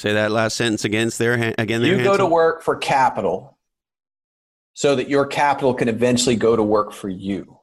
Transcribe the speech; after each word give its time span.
Say 0.00 0.14
that 0.14 0.30
last 0.30 0.56
sentence 0.56 0.86
against 0.86 1.18
their 1.18 1.54
again. 1.58 1.82
you 1.82 2.02
go 2.02 2.16
to 2.16 2.24
work 2.24 2.62
for 2.62 2.74
capital, 2.74 3.58
so 4.72 4.96
that 4.96 5.10
your 5.10 5.26
capital 5.26 5.74
can 5.74 5.88
eventually 5.88 6.36
go 6.36 6.56
to 6.56 6.62
work 6.62 6.92
for 6.92 7.10
you, 7.10 7.58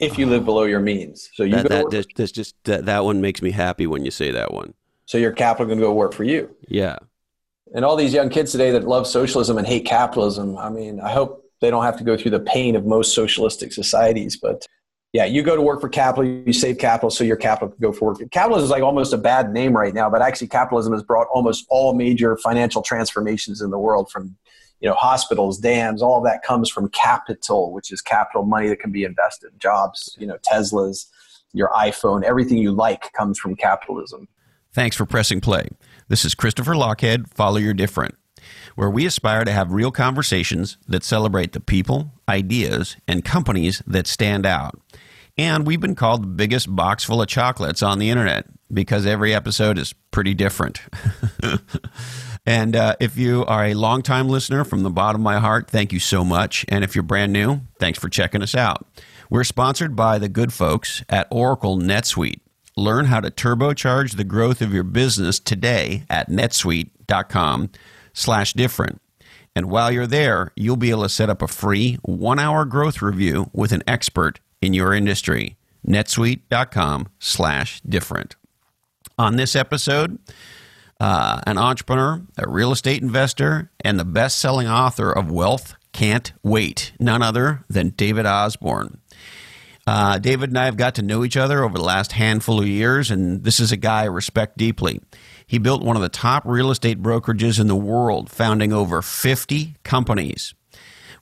if 0.00 0.18
you 0.18 0.26
live 0.26 0.44
below 0.44 0.64
your 0.64 0.80
means. 0.80 1.30
So 1.34 1.44
you 1.44 1.54
that, 1.54 1.68
that 1.68 1.90
just, 1.92 2.08
just, 2.16 2.34
just 2.34 2.54
that, 2.64 2.86
that 2.86 3.04
one 3.04 3.20
makes 3.20 3.40
me 3.40 3.52
happy 3.52 3.86
when 3.86 4.04
you 4.04 4.10
say 4.10 4.32
that 4.32 4.52
one. 4.52 4.74
So 5.04 5.16
your 5.16 5.30
capital 5.30 5.68
can 5.68 5.78
go 5.78 5.92
work 5.92 6.12
for 6.12 6.24
you. 6.24 6.56
Yeah. 6.66 6.98
And 7.72 7.84
all 7.84 7.94
these 7.94 8.12
young 8.12 8.30
kids 8.30 8.50
today 8.50 8.72
that 8.72 8.82
love 8.82 9.06
socialism 9.06 9.56
and 9.56 9.64
hate 9.64 9.86
capitalism. 9.86 10.58
I 10.58 10.70
mean, 10.70 10.98
I 10.98 11.12
hope 11.12 11.48
they 11.60 11.70
don't 11.70 11.84
have 11.84 11.98
to 11.98 12.04
go 12.04 12.16
through 12.16 12.32
the 12.32 12.40
pain 12.40 12.74
of 12.74 12.84
most 12.84 13.14
socialistic 13.14 13.72
societies, 13.72 14.36
but 14.36 14.66
yeah, 15.16 15.24
you 15.24 15.42
go 15.42 15.56
to 15.56 15.62
work 15.62 15.80
for 15.80 15.88
capital, 15.88 16.26
you 16.26 16.52
save 16.52 16.76
capital 16.76 17.08
so 17.08 17.24
your 17.24 17.38
capital 17.38 17.68
can 17.68 17.78
go 17.80 17.90
for 17.90 18.08
work. 18.08 18.30
Capitalism 18.32 18.64
is 18.64 18.70
like 18.70 18.82
almost 18.82 19.14
a 19.14 19.16
bad 19.16 19.50
name 19.50 19.74
right 19.74 19.94
now, 19.94 20.10
but 20.10 20.20
actually 20.20 20.48
capitalism 20.48 20.92
has 20.92 21.02
brought 21.02 21.26
almost 21.28 21.64
all 21.70 21.94
major 21.94 22.36
financial 22.36 22.82
transformations 22.82 23.62
in 23.62 23.70
the 23.70 23.78
world 23.78 24.10
from 24.10 24.36
you 24.80 24.86
know 24.86 24.94
hospitals, 24.94 25.58
dams, 25.58 26.02
all 26.02 26.20
that 26.20 26.42
comes 26.42 26.68
from 26.68 26.90
capital, 26.90 27.72
which 27.72 27.90
is 27.90 28.02
capital 28.02 28.44
money 28.44 28.68
that 28.68 28.78
can 28.78 28.92
be 28.92 29.04
invested. 29.04 29.58
Jobs, 29.58 30.14
you 30.18 30.26
know, 30.26 30.36
Teslas, 30.46 31.06
your 31.54 31.70
iPhone, 31.70 32.22
everything 32.22 32.58
you 32.58 32.70
like 32.72 33.10
comes 33.14 33.38
from 33.38 33.56
capitalism. 33.56 34.28
Thanks 34.74 34.96
for 34.96 35.06
pressing 35.06 35.40
play. 35.40 35.70
This 36.08 36.26
is 36.26 36.34
Christopher 36.34 36.74
Lochhead 36.74 37.32
Follow 37.32 37.56
Your 37.56 37.72
Different, 37.72 38.16
where 38.74 38.90
we 38.90 39.06
aspire 39.06 39.46
to 39.46 39.50
have 39.50 39.72
real 39.72 39.90
conversations 39.90 40.76
that 40.86 41.02
celebrate 41.02 41.52
the 41.52 41.60
people, 41.60 42.12
ideas, 42.28 42.98
and 43.08 43.24
companies 43.24 43.82
that 43.86 44.06
stand 44.06 44.44
out. 44.44 44.78
And 45.38 45.66
we've 45.66 45.80
been 45.80 45.94
called 45.94 46.22
the 46.22 46.28
biggest 46.28 46.74
box 46.74 47.04
full 47.04 47.20
of 47.20 47.28
chocolates 47.28 47.82
on 47.82 47.98
the 47.98 48.08
internet 48.08 48.46
because 48.72 49.04
every 49.04 49.34
episode 49.34 49.78
is 49.78 49.92
pretty 50.10 50.32
different. 50.32 50.80
and 52.46 52.74
uh, 52.74 52.96
if 53.00 53.18
you 53.18 53.44
are 53.44 53.66
a 53.66 53.74
longtime 53.74 54.28
listener 54.28 54.64
from 54.64 54.82
the 54.82 54.90
bottom 54.90 55.20
of 55.20 55.24
my 55.24 55.38
heart, 55.38 55.68
thank 55.68 55.92
you 55.92 56.00
so 56.00 56.24
much. 56.24 56.64
And 56.68 56.82
if 56.82 56.94
you're 56.94 57.02
brand 57.02 57.32
new, 57.32 57.60
thanks 57.78 57.98
for 57.98 58.08
checking 58.08 58.42
us 58.42 58.54
out. 58.54 58.86
We're 59.28 59.44
sponsored 59.44 59.94
by 59.94 60.18
the 60.18 60.28
good 60.28 60.52
folks 60.52 61.04
at 61.08 61.28
Oracle 61.30 61.78
NetSuite. 61.78 62.40
Learn 62.76 63.06
how 63.06 63.20
to 63.20 63.30
turbocharge 63.30 64.16
the 64.16 64.24
growth 64.24 64.62
of 64.62 64.72
your 64.72 64.84
business 64.84 65.38
today 65.38 66.04
at 66.08 66.30
netsuite.com 66.30 67.70
slash 68.12 68.52
different. 68.54 69.00
And 69.54 69.70
while 69.70 69.90
you're 69.90 70.06
there, 70.06 70.52
you'll 70.54 70.76
be 70.76 70.90
able 70.90 71.02
to 71.04 71.08
set 71.08 71.30
up 71.30 71.40
a 71.40 71.48
free 71.48 71.94
one 72.02 72.38
hour 72.38 72.64
growth 72.64 73.00
review 73.00 73.50
with 73.54 73.72
an 73.72 73.82
expert 73.86 74.40
in 74.60 74.74
your 74.74 74.92
industry. 74.94 75.56
netsuite.com 75.86 77.08
slash 77.18 77.80
different. 77.82 78.36
On 79.18 79.36
this 79.36 79.54
episode, 79.54 80.18
uh, 81.00 81.40
an 81.46 81.58
entrepreneur, 81.58 82.22
a 82.36 82.48
real 82.48 82.72
estate 82.72 83.02
investor, 83.02 83.70
and 83.84 83.98
the 83.98 84.04
best 84.04 84.38
selling 84.38 84.68
author 84.68 85.12
of 85.12 85.30
Wealth 85.30 85.74
Can't 85.92 86.32
Wait, 86.42 86.92
none 86.98 87.22
other 87.22 87.64
than 87.68 87.90
David 87.90 88.26
Osborne. 88.26 89.00
Uh, 89.86 90.18
David 90.18 90.50
and 90.50 90.58
I 90.58 90.64
have 90.64 90.76
got 90.76 90.96
to 90.96 91.02
know 91.02 91.24
each 91.24 91.36
other 91.36 91.62
over 91.62 91.78
the 91.78 91.84
last 91.84 92.12
handful 92.12 92.60
of 92.60 92.66
years, 92.66 93.10
and 93.10 93.44
this 93.44 93.60
is 93.60 93.70
a 93.70 93.76
guy 93.76 94.02
I 94.02 94.06
respect 94.06 94.58
deeply. 94.58 95.00
He 95.46 95.58
built 95.58 95.84
one 95.84 95.94
of 95.94 96.02
the 96.02 96.08
top 96.08 96.42
real 96.44 96.72
estate 96.72 97.00
brokerages 97.00 97.60
in 97.60 97.68
the 97.68 97.76
world, 97.76 98.28
founding 98.28 98.72
over 98.72 99.00
50 99.00 99.76
companies. 99.84 100.54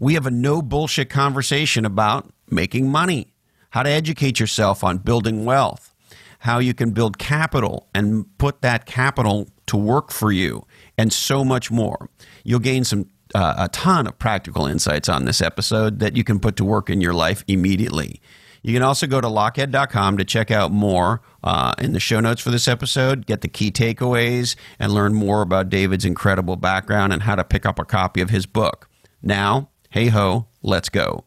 We 0.01 0.15
have 0.15 0.27
a 0.27 0.31
no 0.31 0.63
bullshit 0.63 1.11
conversation 1.11 1.85
about 1.85 2.33
making 2.51 2.91
money, 2.91 3.35
how 3.71 3.83
to 3.83 3.91
educate 3.91 4.41
yourself 4.41 4.85
on 4.85 4.99
building 4.99 5.45
wealth, 5.45 5.95
how 6.41 6.59
you 6.59 6.75
can 6.75 6.91
build 6.91 7.19
capital 7.19 7.89
and 7.95 8.27
put 8.39 8.63
that 8.63 8.87
capital 8.87 9.49
to 9.67 9.77
work 9.77 10.11
for 10.11 10.31
you, 10.31 10.67
and 10.99 11.13
so 11.13 11.45
much 11.45 11.71
more. 11.71 12.09
You'll 12.45 12.61
gain 12.61 12.85
some 12.85 13.09
uh, 13.35 13.55
a 13.59 13.69
ton 13.69 14.07
of 14.07 14.19
practical 14.19 14.67
insights 14.67 15.09
on 15.09 15.25
this 15.25 15.41
episode 15.41 15.99
that 15.99 16.17
you 16.17 16.23
can 16.25 16.39
put 16.39 16.57
to 16.57 16.65
work 16.65 16.89
in 16.89 17.01
your 17.01 17.15
life 17.15 17.43
immediately. 17.49 18.21
You 18.63 18.73
can 18.73 18.83
also 18.83 19.07
go 19.07 19.21
to 19.21 19.29
lochhead.com 19.29 20.17
to 20.17 20.25
check 20.25 20.51
out 20.51 20.71
more 20.71 21.21
uh, 21.43 21.75
in 21.79 21.93
the 21.93 22.01
show 22.01 22.21
notes 22.21 22.41
for 22.41 22.51
this 22.51 22.67
episode, 22.67 23.27
get 23.27 23.43
the 23.43 23.49
key 23.49 23.71
takeaways, 23.71 24.57
and 24.79 24.93
learn 24.93 25.13
more 25.13 25.43
about 25.43 25.69
David's 25.69 26.07
incredible 26.07 26.57
background 26.57 27.13
and 27.13 27.23
how 27.23 27.35
to 27.35 27.45
pick 27.45 27.67
up 27.67 27.79
a 27.79 27.85
copy 27.85 28.23
of 28.23 28.31
his 28.31 28.47
book. 28.47 28.89
Now, 29.23 29.69
hey 29.91 30.09
ho, 30.09 30.47
let's 30.63 30.89
go. 30.89 31.25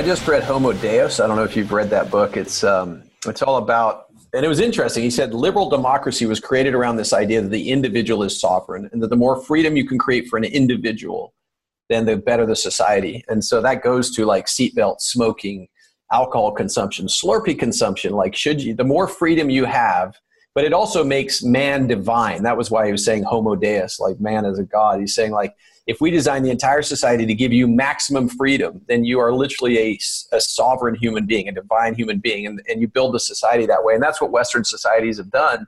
I 0.00 0.02
just 0.02 0.26
read 0.26 0.42
Homo 0.42 0.72
Deus. 0.72 1.20
I 1.20 1.26
don't 1.26 1.36
know 1.36 1.44
if 1.44 1.54
you've 1.54 1.72
read 1.72 1.90
that 1.90 2.10
book. 2.10 2.38
It's 2.38 2.64
um, 2.64 3.02
it's 3.26 3.42
all 3.42 3.58
about, 3.58 4.06
and 4.32 4.46
it 4.46 4.48
was 4.48 4.58
interesting. 4.58 5.02
He 5.02 5.10
said 5.10 5.34
liberal 5.34 5.68
democracy 5.68 6.24
was 6.24 6.40
created 6.40 6.72
around 6.72 6.96
this 6.96 7.12
idea 7.12 7.42
that 7.42 7.50
the 7.50 7.68
individual 7.68 8.22
is 8.22 8.40
sovereign, 8.40 8.88
and 8.94 9.02
that 9.02 9.08
the 9.08 9.16
more 9.16 9.42
freedom 9.42 9.76
you 9.76 9.86
can 9.86 9.98
create 9.98 10.28
for 10.28 10.38
an 10.38 10.44
individual, 10.44 11.34
then 11.90 12.06
the 12.06 12.16
better 12.16 12.46
the 12.46 12.56
society. 12.56 13.22
And 13.28 13.44
so 13.44 13.60
that 13.60 13.82
goes 13.82 14.10
to 14.16 14.24
like 14.24 14.46
seatbelt 14.46 15.02
smoking, 15.02 15.68
alcohol 16.10 16.52
consumption, 16.52 17.06
Slurpee 17.06 17.58
consumption. 17.58 18.14
Like, 18.14 18.34
should 18.34 18.62
you? 18.62 18.74
The 18.74 18.84
more 18.84 19.06
freedom 19.06 19.50
you 19.50 19.66
have, 19.66 20.16
but 20.54 20.64
it 20.64 20.72
also 20.72 21.04
makes 21.04 21.42
man 21.42 21.86
divine. 21.86 22.42
That 22.44 22.56
was 22.56 22.70
why 22.70 22.86
he 22.86 22.92
was 22.92 23.04
saying 23.04 23.24
Homo 23.24 23.54
Deus, 23.54 24.00
like 24.00 24.18
man 24.18 24.46
as 24.46 24.58
a 24.58 24.64
god. 24.64 25.00
He's 25.00 25.14
saying 25.14 25.32
like 25.32 25.54
if 25.86 26.00
we 26.00 26.10
design 26.10 26.42
the 26.42 26.50
entire 26.50 26.82
society 26.82 27.26
to 27.26 27.34
give 27.34 27.52
you 27.52 27.66
maximum 27.66 28.28
freedom, 28.28 28.80
then 28.88 29.04
you 29.04 29.18
are 29.18 29.32
literally 29.32 29.78
a, 29.78 29.98
a 30.32 30.40
sovereign 30.40 30.94
human 30.94 31.26
being, 31.26 31.48
a 31.48 31.52
divine 31.52 31.94
human 31.94 32.18
being, 32.18 32.46
and, 32.46 32.60
and 32.68 32.80
you 32.80 32.88
build 32.88 33.14
the 33.14 33.20
society 33.20 33.66
that 33.66 33.82
way. 33.84 33.94
And 33.94 34.02
that's 34.02 34.20
what 34.20 34.30
Western 34.30 34.64
societies 34.64 35.18
have 35.18 35.30
done. 35.30 35.66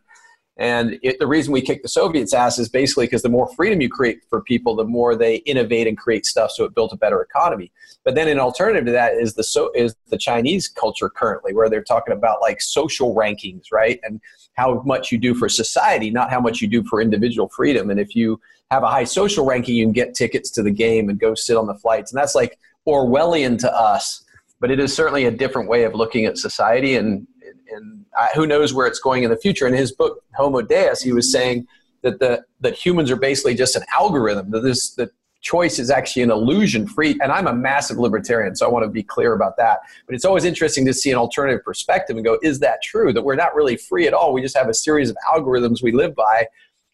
And 0.58 0.98
it, 1.02 1.18
the 1.18 1.26
reason 1.26 1.52
we 1.52 1.62
kick 1.62 1.82
the 1.82 1.88
Soviets' 1.88 2.34
ass 2.34 2.58
is 2.58 2.68
basically 2.68 3.06
because 3.06 3.22
the 3.22 3.30
more 3.30 3.48
freedom 3.54 3.80
you 3.80 3.88
create 3.88 4.20
for 4.28 4.42
people, 4.42 4.76
the 4.76 4.84
more 4.84 5.16
they 5.16 5.36
innovate 5.36 5.86
and 5.86 5.96
create 5.96 6.26
stuff. 6.26 6.50
So 6.50 6.64
it 6.64 6.74
built 6.74 6.92
a 6.92 6.96
better 6.96 7.22
economy. 7.22 7.72
But 8.04 8.14
then 8.14 8.28
an 8.28 8.38
alternative 8.38 8.84
to 8.86 8.92
that 8.92 9.14
is 9.14 9.34
the 9.34 9.44
so 9.44 9.70
is 9.74 9.96
the 10.08 10.18
Chinese 10.18 10.68
culture 10.68 11.08
currently, 11.08 11.54
where 11.54 11.70
they're 11.70 11.82
talking 11.82 12.14
about 12.14 12.42
like 12.42 12.60
social 12.60 13.14
rankings, 13.14 13.72
right? 13.72 13.98
And 14.02 14.20
how 14.54 14.82
much 14.84 15.10
you 15.10 15.18
do 15.18 15.34
for 15.34 15.48
society, 15.48 16.10
not 16.10 16.30
how 16.30 16.40
much 16.40 16.60
you 16.60 16.68
do 16.68 16.84
for 16.84 17.00
individual 17.00 17.48
freedom. 17.48 17.90
And 17.90 17.98
if 17.98 18.14
you 18.14 18.40
have 18.70 18.82
a 18.82 18.88
high 18.88 19.04
social 19.04 19.44
ranking, 19.44 19.74
you 19.76 19.84
can 19.84 19.92
get 19.92 20.14
tickets 20.14 20.50
to 20.52 20.62
the 20.62 20.70
game 20.70 21.08
and 21.08 21.18
go 21.18 21.34
sit 21.34 21.56
on 21.56 21.66
the 21.66 21.74
flights. 21.74 22.12
And 22.12 22.20
that's 22.20 22.34
like 22.34 22.58
Orwellian 22.86 23.58
to 23.60 23.72
us, 23.74 24.24
but 24.60 24.70
it 24.70 24.78
is 24.78 24.94
certainly 24.94 25.24
a 25.24 25.30
different 25.30 25.68
way 25.68 25.84
of 25.84 25.94
looking 25.94 26.26
at 26.26 26.38
society. 26.38 26.96
And, 26.96 27.26
and 27.70 28.04
I, 28.18 28.28
who 28.34 28.46
knows 28.46 28.74
where 28.74 28.86
it's 28.86 29.00
going 29.00 29.22
in 29.22 29.30
the 29.30 29.36
future. 29.36 29.66
In 29.66 29.74
his 29.74 29.92
book, 29.92 30.22
Homo 30.34 30.60
Deus, 30.62 31.02
he 31.02 31.12
was 31.12 31.32
saying 31.32 31.66
that, 32.02 32.18
the, 32.18 32.44
that 32.60 32.74
humans 32.74 33.10
are 33.10 33.16
basically 33.16 33.54
just 33.54 33.76
an 33.76 33.82
algorithm, 33.94 34.50
that 34.50 34.60
this, 34.60 34.90
that 34.94 35.10
choice 35.42 35.78
is 35.78 35.90
actually 35.90 36.22
an 36.22 36.30
illusion 36.30 36.86
free. 36.86 37.18
And 37.20 37.30
I'm 37.30 37.46
a 37.46 37.52
massive 37.52 37.98
libertarian, 37.98 38.56
so 38.56 38.66
I 38.66 38.70
want 38.70 38.84
to 38.84 38.88
be 38.88 39.02
clear 39.02 39.34
about 39.34 39.56
that. 39.58 39.80
But 40.06 40.14
it's 40.14 40.24
always 40.24 40.44
interesting 40.44 40.86
to 40.86 40.94
see 40.94 41.10
an 41.10 41.18
alternative 41.18 41.64
perspective 41.64 42.16
and 42.16 42.24
go, 42.24 42.38
is 42.42 42.60
that 42.60 42.82
true? 42.82 43.12
That 43.12 43.22
we're 43.22 43.36
not 43.36 43.54
really 43.54 43.76
free 43.76 44.06
at 44.06 44.14
all. 44.14 44.32
We 44.32 44.40
just 44.40 44.56
have 44.56 44.68
a 44.68 44.74
series 44.74 45.10
of 45.10 45.16
algorithms 45.30 45.82
we 45.82 45.92
live 45.92 46.14
by 46.14 46.46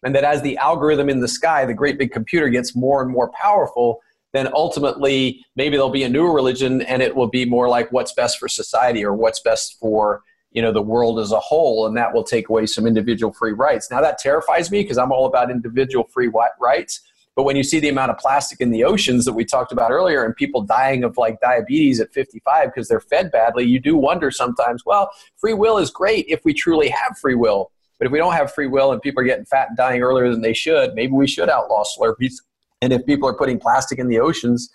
and 0.03 0.15
that 0.15 0.23
as 0.23 0.41
the 0.41 0.57
algorithm 0.57 1.09
in 1.09 1.19
the 1.19 1.27
sky, 1.27 1.65
the 1.65 1.73
great 1.73 1.97
big 1.97 2.11
computer 2.11 2.49
gets 2.49 2.75
more 2.75 3.01
and 3.01 3.11
more 3.11 3.31
powerful, 3.31 4.01
then 4.33 4.49
ultimately 4.53 5.45
maybe 5.55 5.75
there'll 5.75 5.89
be 5.89 6.03
a 6.03 6.09
new 6.09 6.31
religion 6.31 6.81
and 6.83 7.01
it 7.01 7.15
will 7.15 7.27
be 7.27 7.45
more 7.45 7.67
like 7.67 7.91
what's 7.91 8.13
best 8.13 8.39
for 8.39 8.47
society 8.47 9.03
or 9.03 9.13
what's 9.13 9.39
best 9.41 9.77
for 9.79 10.23
you 10.51 10.63
know 10.63 10.71
the 10.71 10.81
world 10.81 11.19
as 11.19 11.31
a 11.31 11.39
whole 11.39 11.85
and 11.85 11.95
that 11.95 12.11
will 12.11 12.23
take 12.23 12.49
away 12.49 12.65
some 12.65 12.87
individual 12.87 13.31
free 13.31 13.51
rights 13.51 13.91
now 13.91 14.01
that 14.01 14.17
terrifies 14.17 14.71
me 14.71 14.81
because 14.81 14.97
i'm 14.97 15.11
all 15.11 15.27
about 15.27 15.51
individual 15.51 16.09
free 16.11 16.29
rights 16.59 17.01
but 17.39 17.43
when 17.43 17.55
you 17.55 17.63
see 17.63 17.79
the 17.79 17.87
amount 17.87 18.11
of 18.11 18.17
plastic 18.17 18.59
in 18.59 18.69
the 18.69 18.83
oceans 18.83 19.23
that 19.23 19.31
we 19.31 19.45
talked 19.45 19.71
about 19.71 19.91
earlier 19.91 20.25
and 20.25 20.35
people 20.35 20.61
dying 20.61 21.05
of 21.05 21.15
like 21.15 21.39
diabetes 21.39 22.01
at 22.01 22.11
55 22.11 22.65
because 22.65 22.89
they're 22.89 22.99
fed 22.99 23.31
badly 23.31 23.63
you 23.63 23.79
do 23.79 23.95
wonder 23.95 24.29
sometimes 24.29 24.85
well 24.85 25.09
free 25.37 25.53
will 25.53 25.77
is 25.77 25.89
great 25.89 26.25
if 26.27 26.43
we 26.43 26.53
truly 26.53 26.89
have 26.89 27.17
free 27.17 27.35
will 27.35 27.71
but 27.99 28.05
if 28.05 28.11
we 28.11 28.17
don't 28.17 28.33
have 28.33 28.53
free 28.53 28.67
will 28.67 28.91
and 28.91 29.01
people 29.01 29.21
are 29.21 29.25
getting 29.25 29.45
fat 29.45 29.67
and 29.67 29.77
dying 29.77 30.01
earlier 30.01 30.31
than 30.31 30.41
they 30.41 30.53
should, 30.53 30.95
maybe 30.95 31.11
we 31.11 31.27
should 31.27 31.49
outlaw 31.49 31.83
Slurpees. 31.83 32.35
And 32.81 32.93
if 32.93 33.05
people 33.05 33.27
are 33.27 33.33
putting 33.33 33.59
plastic 33.59 33.99
in 33.99 34.07
the 34.07 34.19
oceans, 34.19 34.69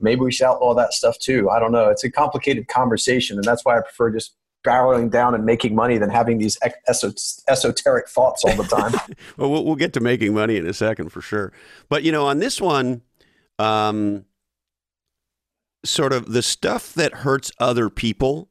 maybe 0.00 0.22
we 0.22 0.32
should 0.32 0.46
outlaw 0.46 0.74
that 0.74 0.94
stuff 0.94 1.18
too. 1.18 1.50
I 1.50 1.58
don't 1.58 1.72
know. 1.72 1.90
It's 1.90 2.04
a 2.04 2.10
complicated 2.10 2.68
conversation, 2.68 3.36
and 3.36 3.44
that's 3.44 3.66
why 3.66 3.76
I 3.76 3.82
prefer 3.82 4.10
just 4.10 4.34
barreling 4.64 5.10
down 5.10 5.34
and 5.34 5.44
making 5.44 5.74
money 5.74 5.98
than 5.98 6.10
having 6.10 6.38
these 6.38 6.58
esoteric 7.48 8.08
thoughts 8.08 8.44
all 8.44 8.54
the 8.56 8.64
time. 8.64 8.92
well, 9.36 9.50
well, 9.50 9.64
we'll 9.64 9.76
get 9.76 9.92
to 9.94 10.00
making 10.00 10.34
money 10.34 10.56
in 10.56 10.66
a 10.66 10.74
second 10.74 11.10
for 11.10 11.20
sure. 11.20 11.52
But 11.88 12.02
you 12.02 12.12
know, 12.12 12.26
on 12.26 12.38
this 12.38 12.60
one, 12.60 13.02
um, 13.58 14.24
sort 15.84 16.12
of 16.12 16.32
the 16.32 16.42
stuff 16.42 16.92
that 16.94 17.12
hurts 17.14 17.50
other 17.58 17.88
people 17.88 18.48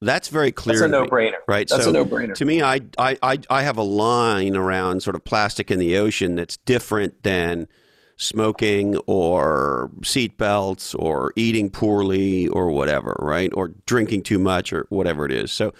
That's 0.00 0.28
very 0.28 0.52
clear. 0.52 0.78
That's 0.78 0.84
a 0.84 0.86
to 0.86 0.92
no 0.92 1.02
me, 1.02 1.08
brainer. 1.08 1.34
right? 1.46 1.68
That's 1.68 1.84
so 1.84 1.90
a 1.90 1.92
no 1.92 2.04
brainer. 2.06 2.34
To 2.34 2.44
me, 2.46 2.62
I, 2.62 2.80
I 2.96 3.18
I 3.22 3.38
I 3.50 3.62
have 3.62 3.76
a 3.76 3.82
line 3.82 4.56
around 4.56 5.02
sort 5.02 5.14
of 5.16 5.24
plastic 5.24 5.70
in 5.70 5.78
the 5.78 5.98
ocean 5.98 6.34
that's 6.36 6.56
different 6.56 7.22
than 7.22 7.68
smoking 8.20 8.96
or 9.06 9.90
seat 10.04 10.36
belts 10.36 10.94
or 10.94 11.32
eating 11.36 11.70
poorly 11.70 12.48
or 12.48 12.70
whatever, 12.70 13.16
right? 13.18 13.50
Or 13.54 13.68
drinking 13.86 14.24
too 14.24 14.38
much 14.38 14.72
or 14.72 14.86
whatever 14.90 15.24
it 15.24 15.32
is. 15.32 15.50
So 15.50 15.72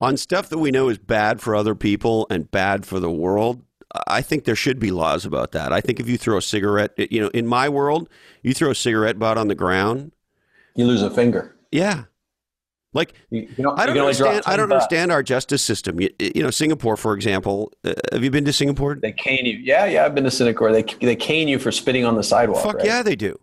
on 0.00 0.16
stuff 0.16 0.48
that 0.48 0.58
we 0.58 0.72
know 0.72 0.88
is 0.88 0.98
bad 0.98 1.40
for 1.40 1.54
other 1.54 1.76
people 1.76 2.26
and 2.30 2.50
bad 2.50 2.84
for 2.84 2.98
the 2.98 3.10
world, 3.10 3.62
I 4.08 4.22
think 4.22 4.44
there 4.44 4.56
should 4.56 4.80
be 4.80 4.90
laws 4.90 5.24
about 5.24 5.52
that. 5.52 5.72
I 5.72 5.80
think 5.80 6.00
if 6.00 6.08
you 6.08 6.18
throw 6.18 6.36
a 6.36 6.42
cigarette, 6.42 6.92
you 7.12 7.20
know, 7.20 7.28
in 7.28 7.46
my 7.46 7.68
world, 7.68 8.08
you 8.42 8.52
throw 8.52 8.70
a 8.70 8.74
cigarette 8.74 9.20
butt 9.20 9.38
on 9.38 9.46
the 9.46 9.54
ground, 9.54 10.10
you 10.74 10.84
lose 10.86 11.02
a 11.02 11.10
finger. 11.10 11.54
yeah. 11.70 12.04
Like 12.94 13.12
You, 13.30 13.46
don't, 13.58 13.78
I 13.78 13.84
don't 13.86 13.94
you 13.96 14.00
can 14.00 14.02
only 14.02 14.14
drop 14.14 14.28
understand. 14.30 14.42
I 14.46 14.56
don't 14.56 14.68
bucks. 14.70 14.84
understand 14.84 15.12
our 15.12 15.22
justice 15.22 15.62
system. 15.62 16.00
You, 16.00 16.08
you 16.18 16.42
know, 16.42 16.50
Singapore, 16.50 16.96
for 16.96 17.14
example. 17.14 17.72
Uh, 17.84 17.92
have 18.12 18.24
you 18.24 18.30
been 18.30 18.44
to 18.46 18.52
Singapore? 18.52 18.94
They 18.94 19.12
cane 19.12 19.44
you. 19.44 19.58
Yeah, 19.58 19.84
yeah. 19.84 20.04
I've 20.06 20.14
been 20.14 20.24
to 20.24 20.30
Singapore. 20.30 20.72
They 20.72 20.84
they 21.00 21.16
cane 21.16 21.48
you 21.48 21.58
for 21.58 21.70
spitting 21.72 22.04
on 22.06 22.14
the 22.14 22.22
sidewalk. 22.22 22.62
Fuck 22.64 22.76
right? 22.76 22.86
yeah, 22.86 23.02
they 23.02 23.16
do. 23.16 23.38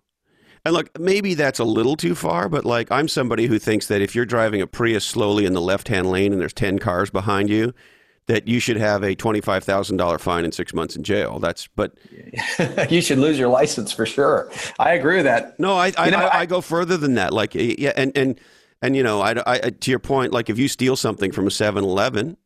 And 0.64 0.74
look, 0.76 0.98
maybe 1.00 1.34
that's 1.34 1.58
a 1.60 1.64
little 1.64 1.96
too 1.96 2.14
far, 2.16 2.48
but 2.48 2.66
like 2.66 2.92
I'm 2.92 3.08
somebody 3.08 3.48
who 3.48 3.58
thinks 3.60 3.88
that 3.88 4.02
if 4.02 4.14
you're 4.16 4.26
driving 4.26 4.62
a 4.62 4.68
Prius 4.68 5.04
slowly 5.06 5.46
in 5.46 5.54
the 5.54 5.62
left-hand 5.62 6.10
lane 6.12 6.32
and 6.34 6.40
there's 6.42 6.54
ten 6.54 6.78
cars 6.80 7.10
behind 7.10 7.50
you, 7.50 7.74
that 8.28 8.48
you 8.48 8.60
should 8.60 8.78
have 8.78 9.02
a 9.04 9.16
twenty-five 9.16 9.64
thousand 9.64 9.98
dollar 9.98 10.20
fine 10.20 10.44
and 10.46 10.54
six 10.54 10.72
months 10.74 10.96
in 10.96 11.02
jail. 11.04 11.40
That's 11.40 11.68
but 11.76 11.96
you 12.92 13.02
should 13.02 13.18
lose 13.18 13.40
your 13.40 13.50
license 13.50 13.92
for 13.92 14.06
sure. 14.06 14.52
I 14.78 14.94
agree 14.94 15.16
with 15.16 15.26
that. 15.26 15.60
no, 15.60 15.74
I 15.76 15.92
I, 15.98 16.06
You 16.06 16.12
know, 16.12 16.18
I, 16.20 16.26
I- 16.28 16.40
I 16.42 16.46
go 16.46 16.62
further 16.62 16.96
than 16.96 17.16
that. 17.16 17.34
Like 17.34 17.56
yeah, 17.56 17.94
and 17.96 18.16
and 18.16 18.40
and 18.82 18.96
you 18.96 19.04
know, 19.04 19.22
I, 19.22 19.36
I 19.46 19.58
to 19.70 19.92
your 19.92 20.00
point, 20.00 20.34
like 20.34 20.50
if 20.50 20.58
you 20.58 20.68
steal 20.68 20.96
something 20.96 21.32
from 21.32 21.48
a 21.48 21.50
7-Eleven, 21.50 22.38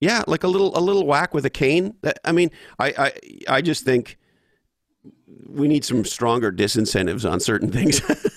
yeah, 0.00 0.22
like 0.26 0.44
a 0.44 0.48
little 0.48 0.76
a 0.76 0.80
little 0.80 1.06
whack 1.06 1.32
with 1.32 1.46
a 1.46 1.50
cane. 1.50 1.94
I 2.24 2.32
mean, 2.32 2.50
I 2.78 2.92
I 2.98 3.12
I 3.56 3.62
just 3.62 3.84
think 3.84 4.18
we 5.48 5.68
need 5.68 5.84
some 5.84 6.04
stronger 6.04 6.52
disincentives 6.52 7.30
on 7.30 7.40
certain 7.40 7.70
things. 7.70 8.00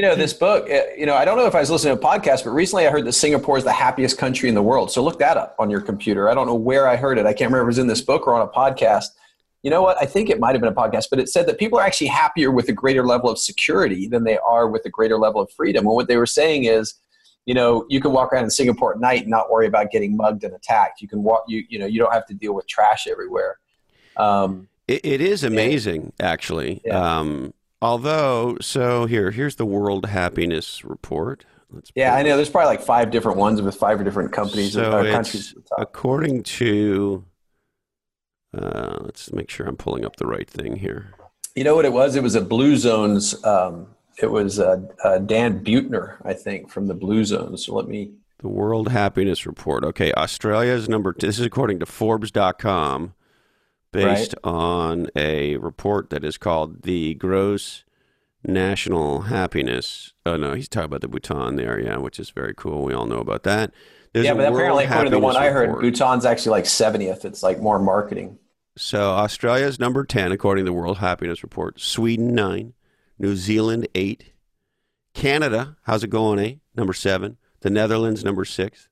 You 0.00 0.06
know, 0.06 0.14
this 0.14 0.32
book, 0.32 0.70
uh, 0.70 0.80
you 0.96 1.04
know, 1.04 1.14
I 1.14 1.26
don't 1.26 1.36
know 1.36 1.44
if 1.44 1.54
I 1.54 1.60
was 1.60 1.70
listening 1.70 1.94
to 1.94 2.00
a 2.00 2.02
podcast, 2.02 2.44
but 2.44 2.52
recently 2.52 2.86
I 2.86 2.90
heard 2.90 3.04
that 3.04 3.12
Singapore 3.12 3.58
is 3.58 3.64
the 3.64 3.72
happiest 3.72 4.16
country 4.16 4.48
in 4.48 4.54
the 4.54 4.62
world. 4.62 4.90
So 4.90 5.02
look 5.02 5.18
that 5.18 5.36
up 5.36 5.54
on 5.58 5.68
your 5.68 5.82
computer. 5.82 6.30
I 6.30 6.34
don't 6.34 6.46
know 6.46 6.54
where 6.54 6.88
I 6.88 6.96
heard 6.96 7.18
it. 7.18 7.26
I 7.26 7.34
can't 7.34 7.50
remember 7.50 7.62
if 7.62 7.64
it 7.64 7.66
was 7.66 7.78
in 7.78 7.86
this 7.86 8.00
book 8.00 8.26
or 8.26 8.34
on 8.34 8.40
a 8.40 8.50
podcast. 8.50 9.08
You 9.62 9.70
know 9.70 9.82
what? 9.82 9.96
I 10.00 10.06
think 10.06 10.30
it 10.30 10.40
might 10.40 10.52
have 10.52 10.60
been 10.60 10.72
a 10.72 10.74
podcast, 10.74 11.08
but 11.10 11.18
it 11.18 11.28
said 11.28 11.46
that 11.46 11.58
people 11.58 11.78
are 11.78 11.82
actually 11.82 12.06
happier 12.06 12.50
with 12.50 12.68
a 12.68 12.72
greater 12.72 13.04
level 13.04 13.28
of 13.28 13.38
security 13.38 14.08
than 14.08 14.24
they 14.24 14.38
are 14.38 14.68
with 14.68 14.86
a 14.86 14.90
greater 14.90 15.18
level 15.18 15.40
of 15.42 15.50
freedom. 15.52 15.86
And 15.86 15.94
what 15.94 16.08
they 16.08 16.16
were 16.16 16.26
saying 16.26 16.64
is, 16.64 16.94
you 17.44 17.54
know, 17.54 17.84
you 17.88 18.00
can 18.00 18.12
walk 18.12 18.32
around 18.32 18.44
in 18.44 18.50
Singapore 18.50 18.94
at 18.94 19.00
night 19.00 19.22
and 19.22 19.30
not 19.30 19.50
worry 19.50 19.66
about 19.66 19.90
getting 19.90 20.16
mugged 20.16 20.44
and 20.44 20.54
attacked. 20.54 21.02
You 21.02 21.08
can 21.08 21.22
walk, 21.22 21.44
you, 21.46 21.64
you 21.68 21.78
know, 21.78 21.86
you 21.86 21.98
don't 21.98 22.12
have 22.12 22.26
to 22.26 22.34
deal 22.34 22.54
with 22.54 22.66
trash 22.68 23.06
everywhere. 23.06 23.58
Um, 24.16 24.68
It, 24.88 25.04
it 25.04 25.20
is 25.20 25.44
amazing, 25.44 26.12
actually. 26.20 26.80
Yeah. 26.84 27.18
Um, 27.18 27.54
although, 27.82 28.56
so 28.60 29.06
here, 29.06 29.30
here's 29.30 29.56
the 29.56 29.66
World 29.66 30.06
Happiness 30.06 30.84
Report. 30.84 31.44
Let's 31.70 31.92
yeah, 31.94 32.14
I 32.14 32.22
know. 32.22 32.36
There's 32.36 32.50
probably 32.50 32.76
like 32.76 32.82
five 32.82 33.10
different 33.10 33.38
ones 33.38 33.62
with 33.62 33.76
five 33.76 34.02
different 34.04 34.32
companies 34.32 34.72
So 34.72 34.90
or 34.90 35.10
countries. 35.10 35.54
according 35.78 36.42
to. 36.44 37.24
Uh, 38.56 38.98
let's 39.00 39.32
make 39.32 39.50
sure 39.50 39.66
I'm 39.66 39.76
pulling 39.76 40.04
up 40.04 40.16
the 40.16 40.26
right 40.26 40.48
thing 40.48 40.76
here. 40.76 41.14
You 41.54 41.64
know 41.64 41.74
what 41.74 41.84
it 41.84 41.92
was? 41.92 42.16
It 42.16 42.22
was 42.22 42.34
a 42.34 42.40
Blue 42.40 42.76
Zones. 42.76 43.42
Um, 43.44 43.88
it 44.18 44.30
was 44.30 44.58
uh, 44.58 44.82
uh, 45.04 45.18
Dan 45.18 45.64
Buettner, 45.64 46.16
I 46.24 46.34
think, 46.34 46.68
from 46.68 46.86
the 46.86 46.94
Blue 46.94 47.24
Zones. 47.24 47.66
So 47.66 47.74
let 47.74 47.88
me. 47.88 48.12
The 48.38 48.48
World 48.48 48.88
Happiness 48.88 49.46
Report. 49.46 49.84
Okay, 49.84 50.12
Australia 50.12 50.72
is 50.72 50.88
number. 50.88 51.14
This 51.18 51.38
is 51.38 51.44
according 51.44 51.78
to 51.80 51.86
Forbes.com, 51.86 53.14
based 53.92 54.34
on 54.42 55.08
a 55.14 55.56
report 55.58 56.10
that 56.10 56.24
is 56.24 56.38
called 56.38 56.82
the 56.82 57.14
Gross 57.14 57.84
National 58.42 59.22
Happiness. 59.22 60.14
Oh 60.24 60.36
no, 60.36 60.54
he's 60.54 60.68
talking 60.68 60.86
about 60.86 61.02
the 61.02 61.08
Bhutan 61.08 61.56
there, 61.56 61.78
yeah, 61.78 61.98
which 61.98 62.18
is 62.18 62.30
very 62.30 62.54
cool. 62.54 62.82
We 62.84 62.94
all 62.94 63.06
know 63.06 63.18
about 63.18 63.42
that. 63.42 63.72
There's 64.12 64.26
yeah, 64.26 64.34
but 64.34 64.52
apparently, 64.52 64.84
according 64.84 65.12
to 65.12 65.18
the 65.18 65.20
one 65.20 65.36
I 65.36 65.50
heard, 65.50 65.68
Report. 65.68 65.82
Bhutan's 65.82 66.24
actually 66.24 66.50
like 66.50 66.64
70th. 66.64 67.24
It's 67.24 67.42
like 67.42 67.60
more 67.60 67.78
marketing. 67.78 68.38
So 68.76 69.10
Australia 69.10 69.66
is 69.66 69.78
number 69.78 70.04
10 70.04 70.32
according 70.32 70.64
to 70.64 70.70
the 70.70 70.76
World 70.76 70.98
Happiness 70.98 71.42
Report. 71.42 71.80
Sweden 71.80 72.34
9, 72.34 72.72
New 73.18 73.36
Zealand 73.36 73.88
8, 73.94 74.32
Canada, 75.12 75.76
how's 75.82 76.04
it 76.04 76.10
going, 76.10 76.38
eh? 76.38 76.54
Number 76.76 76.92
7, 76.92 77.36
the 77.60 77.70
Netherlands 77.70 78.24
number 78.24 78.44
6. 78.44 78.88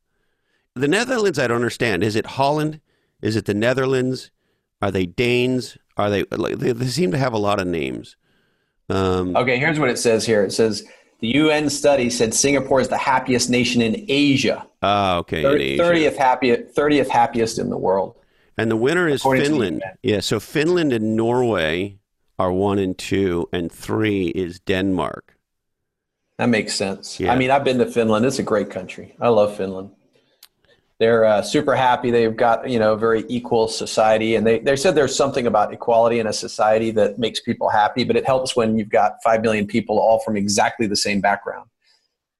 The 0.74 0.88
Netherlands 0.88 1.38
I 1.38 1.46
don't 1.46 1.56
understand. 1.56 2.02
Is 2.04 2.16
it 2.16 2.26
Holland? 2.26 2.80
Is 3.22 3.34
it 3.36 3.46
the 3.46 3.54
Netherlands? 3.54 4.30
Are 4.80 4.90
they 4.90 5.06
Danes? 5.06 5.76
Are 5.96 6.10
they 6.10 6.22
they, 6.24 6.72
they 6.72 6.86
seem 6.86 7.10
to 7.10 7.18
have 7.18 7.32
a 7.32 7.38
lot 7.38 7.60
of 7.60 7.66
names. 7.66 8.16
Um, 8.88 9.36
Okay, 9.36 9.58
here's 9.58 9.78
what 9.80 9.90
it 9.90 9.98
says 9.98 10.24
here. 10.24 10.44
It 10.44 10.52
says 10.52 10.84
the 11.18 11.28
UN 11.28 11.68
study 11.68 12.10
said 12.10 12.32
Singapore 12.32 12.80
is 12.80 12.88
the 12.88 12.96
happiest 12.98 13.50
nation 13.50 13.82
in 13.82 14.04
Asia. 14.08 14.66
ah, 14.82 15.16
okay, 15.16 15.42
in 15.42 15.60
Asia. 15.60 15.82
30th 15.82 16.16
happiest, 16.16 16.76
30th 16.76 17.08
happiest 17.08 17.58
in 17.58 17.70
the 17.70 17.78
world. 17.78 18.14
And 18.58 18.70
the 18.70 18.76
winner 18.76 19.08
is 19.08 19.20
According 19.20 19.44
Finland. 19.44 19.82
Yeah, 20.02 20.20
so 20.20 20.40
Finland 20.40 20.92
and 20.92 21.16
Norway 21.16 21.98
are 22.38 22.52
1 22.52 22.78
and 22.78 22.98
2 22.98 23.48
and 23.52 23.70
3 23.70 24.26
is 24.28 24.58
Denmark. 24.60 25.36
That 26.38 26.48
makes 26.48 26.74
sense. 26.74 27.18
Yeah. 27.18 27.32
I 27.32 27.36
mean, 27.36 27.50
I've 27.50 27.64
been 27.64 27.78
to 27.78 27.86
Finland. 27.86 28.24
It's 28.24 28.38
a 28.38 28.44
great 28.44 28.70
country. 28.70 29.14
I 29.20 29.28
love 29.28 29.56
Finland. 29.56 29.90
They're 30.98 31.24
uh, 31.24 31.42
super 31.42 31.76
happy. 31.76 32.10
They've 32.10 32.36
got 32.36 32.68
you 32.68 32.80
know 32.80 32.94
a 32.94 32.96
very 32.96 33.24
equal 33.28 33.68
society, 33.68 34.34
and 34.34 34.44
they, 34.44 34.58
they 34.58 34.74
said 34.74 34.96
there's 34.96 35.14
something 35.14 35.46
about 35.46 35.72
equality 35.72 36.18
in 36.18 36.26
a 36.26 36.32
society 36.32 36.90
that 36.92 37.20
makes 37.20 37.40
people 37.40 37.68
happy. 37.68 38.02
But 38.02 38.16
it 38.16 38.26
helps 38.26 38.56
when 38.56 38.76
you've 38.76 38.88
got 38.88 39.22
five 39.22 39.42
million 39.42 39.66
people 39.66 40.00
all 40.00 40.18
from 40.18 40.36
exactly 40.36 40.88
the 40.88 40.96
same 40.96 41.20
background, 41.20 41.70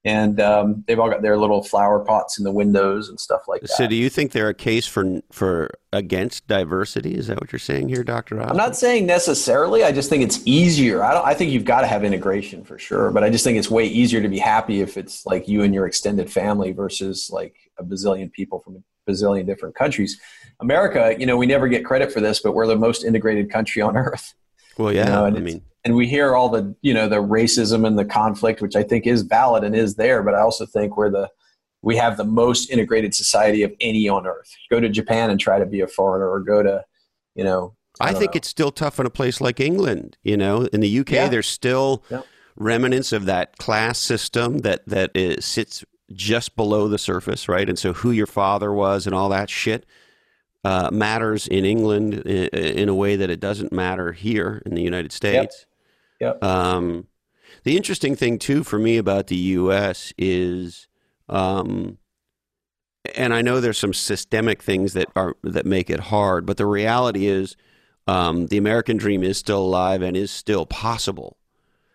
and 0.09 0.41
um, 0.41 0.85
they've 0.87 0.99
all 0.99 1.11
got 1.11 1.21
their 1.21 1.37
little 1.37 1.63
flower 1.63 2.01
pots 2.03 2.39
in 2.39 2.45
the 2.45 2.51
windows 2.51 3.11
and 3.11 3.21
stuff 3.21 3.43
like 3.47 3.61
that. 3.61 3.69
So, 3.69 3.87
do 3.87 3.95
you 3.95 4.09
think 4.09 4.33
they're 4.33 4.49
a 4.49 4.55
case 4.55 4.87
for 4.87 5.21
for 5.31 5.71
against 5.93 6.47
diversity? 6.47 7.15
Is 7.15 7.27
that 7.27 7.39
what 7.39 7.53
you're 7.53 7.59
saying 7.59 7.91
here, 7.91 8.03
Doctor? 8.03 8.41
I'm 8.41 8.57
not 8.57 8.75
saying 8.75 9.05
necessarily. 9.05 9.85
I 9.85 9.93
just 9.93 10.09
think 10.09 10.23
it's 10.25 10.41
easier. 10.47 11.05
I 11.05 11.13
don't. 11.13 11.27
I 11.27 11.35
think 11.35 11.53
you've 11.53 11.67
got 11.67 11.83
to 11.83 11.87
have 11.87 12.05
integration 12.05 12.65
for 12.65 12.79
sure, 12.79 13.11
but 13.11 13.23
I 13.23 13.29
just 13.29 13.45
think 13.45 13.59
it's 13.59 13.71
way 13.71 13.85
easier 13.85 14.23
to 14.23 14.29
be 14.29 14.39
happy 14.39 14.81
if 14.81 14.97
it's 14.97 15.27
like 15.27 15.47
you 15.47 15.63
and 15.63 15.75
your 15.75 15.87
extended 15.87 16.33
family 16.33 16.73
versus 16.73 17.29
like 17.31 17.55
a 17.79 17.85
bazillion 17.85 18.33
people 18.33 18.61
from 18.61 18.77
a 18.77 19.11
bazillion 19.11 19.45
different 19.45 19.75
countries. 19.75 20.19
America, 20.61 21.15
you 21.19 21.27
know, 21.27 21.37
we 21.37 21.45
never 21.45 21.69
get 21.69 21.85
credit 21.85 22.11
for 22.11 22.21
this, 22.23 22.41
but 22.41 22.53
we're 22.53 22.67
the 22.67 22.77
most 22.77 23.05
integrated 23.05 23.51
country 23.51 23.83
on 23.83 23.95
earth. 24.07 24.33
Well, 24.79 24.93
yeah. 24.93 25.05
You 25.07 25.13
know, 25.13 25.25
and 25.27 25.37
I 25.37 25.41
mean, 25.41 25.63
And 25.85 25.95
we 25.97 26.07
hear 26.07 26.35
all 26.35 26.49
the, 26.49 26.75
you 26.83 26.95
know, 26.95 27.09
the 27.09 27.17
racism 27.17 27.87
and 27.87 27.99
the 27.99 28.05
conflict, 28.05 28.61
which 28.63 28.77
I 28.77 28.83
think 28.83 29.07
is 29.07 29.23
valid 29.23 29.65
and 29.65 29.75
is 29.77 29.97
there, 29.97 30.23
but 30.23 30.35
I 30.35 30.41
also 30.41 30.65
think 30.67 30.97
we're 30.97 31.11
the 31.11 31.29
we 31.83 31.97
have 31.97 32.17
the 32.17 32.25
most 32.25 32.71
integrated 32.71 33.15
society 33.15 33.63
of 33.63 33.73
any 33.81 34.09
on 34.09 34.27
earth. 34.27 34.51
Go 34.69 34.81
to 34.81 34.89
Japan 34.89 35.31
and 35.31 35.39
try 35.39 35.61
to 35.61 35.67
be 35.67 35.81
a 35.81 35.87
foreigner, 35.87 36.29
or 36.29 36.41
go 36.41 36.61
to, 36.63 36.85
you 37.37 37.45
know, 37.45 37.77
I, 38.01 38.11
don't 38.11 38.19
think 38.19 38.35
know. 38.35 38.39
it's 38.39 38.49
still 38.49 38.73
tough 38.73 38.99
in 38.99 39.07
a 39.07 39.11
place 39.11 39.41
like 39.41 39.61
England. 39.61 40.17
You 40.25 40.37
know, 40.37 40.63
in 40.73 40.81
the 40.81 40.89
UK, 41.01 41.13
Yeah. 41.13 41.29
there's 41.29 41.47
still 41.47 42.03
Yeah. 42.11 42.23
remnants 42.57 43.13
of 43.13 43.27
that 43.27 43.59
class 43.59 43.99
system 44.01 44.59
that 44.59 44.83
that 44.89 45.13
is, 45.15 45.45
sits 45.45 45.85
just 46.13 46.57
below 46.57 46.89
the 46.89 46.99
surface, 46.99 47.49
right? 47.49 47.69
And 47.69 47.79
so, 47.79 47.93
who 47.93 48.11
your 48.11 48.27
father 48.27 48.73
was 48.73 49.07
and 49.07 49.15
all 49.15 49.29
that 49.29 49.49
shit 49.49 49.87
uh, 50.65 50.91
matters 50.93 51.47
in 51.47 51.65
England 51.65 52.15
in, 52.15 52.49
in 52.49 52.89
a 52.89 52.95
way 52.95 53.17
that 53.17 53.31
it 53.31 53.41
doesn't 53.41 53.73
matter 53.73 54.13
here 54.13 54.63
in 54.67 54.75
the 54.75 54.83
United 54.83 55.13
States. 55.13 55.67
Yep. 56.21 56.43
Um, 56.43 57.07
the 57.65 57.77
interesting 57.77 58.17
thing 58.17 58.39
too 58.39 58.65
for 58.65 58.79
me 58.79 58.97
about 58.97 59.29
the 59.29 59.37
U.S. 59.37 60.13
is, 60.19 60.89
um, 61.29 61.99
and 63.15 63.33
I 63.33 63.43
know 63.43 63.61
there's 63.61 63.79
some 63.79 63.95
systemic 63.95 64.63
things 64.63 64.93
that 64.93 65.09
are 65.17 65.37
that 65.43 65.67
make 65.67 65.91
it 65.91 66.01
hard, 66.01 66.47
but 66.47 66.57
the 66.57 66.67
reality 66.67 67.27
is, 67.27 67.57
um, 68.07 68.47
the 68.47 68.59
American 68.59 68.97
dream 68.97 69.23
is 69.23 69.39
still 69.39 69.63
alive 69.63 70.03
and 70.03 70.17
is 70.17 70.31
still 70.31 70.67
possible. 70.67 71.37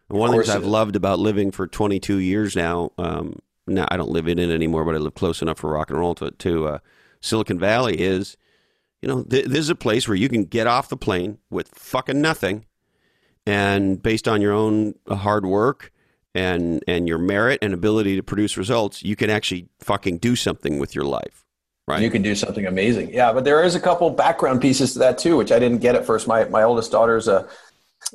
And 0.09 0.19
one 0.19 0.29
of 0.29 0.35
the 0.35 0.43
things 0.43 0.55
I've 0.55 0.65
loved 0.65 0.95
about 0.95 1.19
living 1.19 1.51
for 1.51 1.67
22 1.67 2.17
years 2.17 2.55
now, 2.55 2.91
um, 2.97 3.39
now 3.65 3.87
I 3.89 3.97
don't 3.97 4.11
live 4.11 4.27
in 4.27 4.37
it 4.37 4.51
anymore, 4.51 4.85
but 4.85 4.95
I 4.95 4.99
live 4.99 5.15
close 5.15 5.41
enough 5.41 5.59
for 5.59 5.71
rock 5.71 5.89
and 5.89 5.99
roll 5.99 6.13
to, 6.15 6.29
to 6.31 6.67
uh, 6.67 6.79
Silicon 7.19 7.57
Valley 7.57 7.99
is, 7.99 8.37
you 9.03 9.09
know, 9.09 9.21
th- 9.21 9.47
this 9.47 9.59
is 9.59 9.69
a 9.69 9.75
place 9.75 10.07
where 10.07 10.15
you 10.15 10.29
can 10.29 10.45
get 10.45 10.65
off 10.65 10.87
the 10.87 10.95
plane 10.95 11.37
with 11.49 11.67
fucking 11.75 12.21
nothing, 12.21 12.63
and 13.45 14.01
based 14.01 14.29
on 14.29 14.41
your 14.41 14.53
own 14.53 14.95
hard 15.09 15.45
work 15.45 15.91
and 16.33 16.81
and 16.87 17.05
your 17.05 17.17
merit 17.17 17.59
and 17.61 17.73
ability 17.73 18.15
to 18.15 18.23
produce 18.23 18.55
results, 18.55 19.03
you 19.03 19.17
can 19.17 19.29
actually 19.29 19.67
fucking 19.81 20.19
do 20.19 20.37
something 20.37 20.79
with 20.79 20.95
your 20.95 21.03
life, 21.03 21.43
right? 21.85 22.01
You 22.01 22.09
can 22.09 22.21
do 22.21 22.33
something 22.33 22.65
amazing. 22.65 23.13
Yeah, 23.13 23.33
but 23.33 23.43
there 23.43 23.61
is 23.61 23.75
a 23.75 23.79
couple 23.81 24.09
background 24.09 24.61
pieces 24.61 24.93
to 24.93 24.99
that 24.99 25.17
too, 25.17 25.35
which 25.35 25.51
I 25.51 25.59
didn't 25.59 25.79
get 25.79 25.95
at 25.95 26.05
first. 26.05 26.25
My 26.25 26.45
my 26.45 26.63
oldest 26.63 26.89
daughter's 26.89 27.27
a 27.27 27.45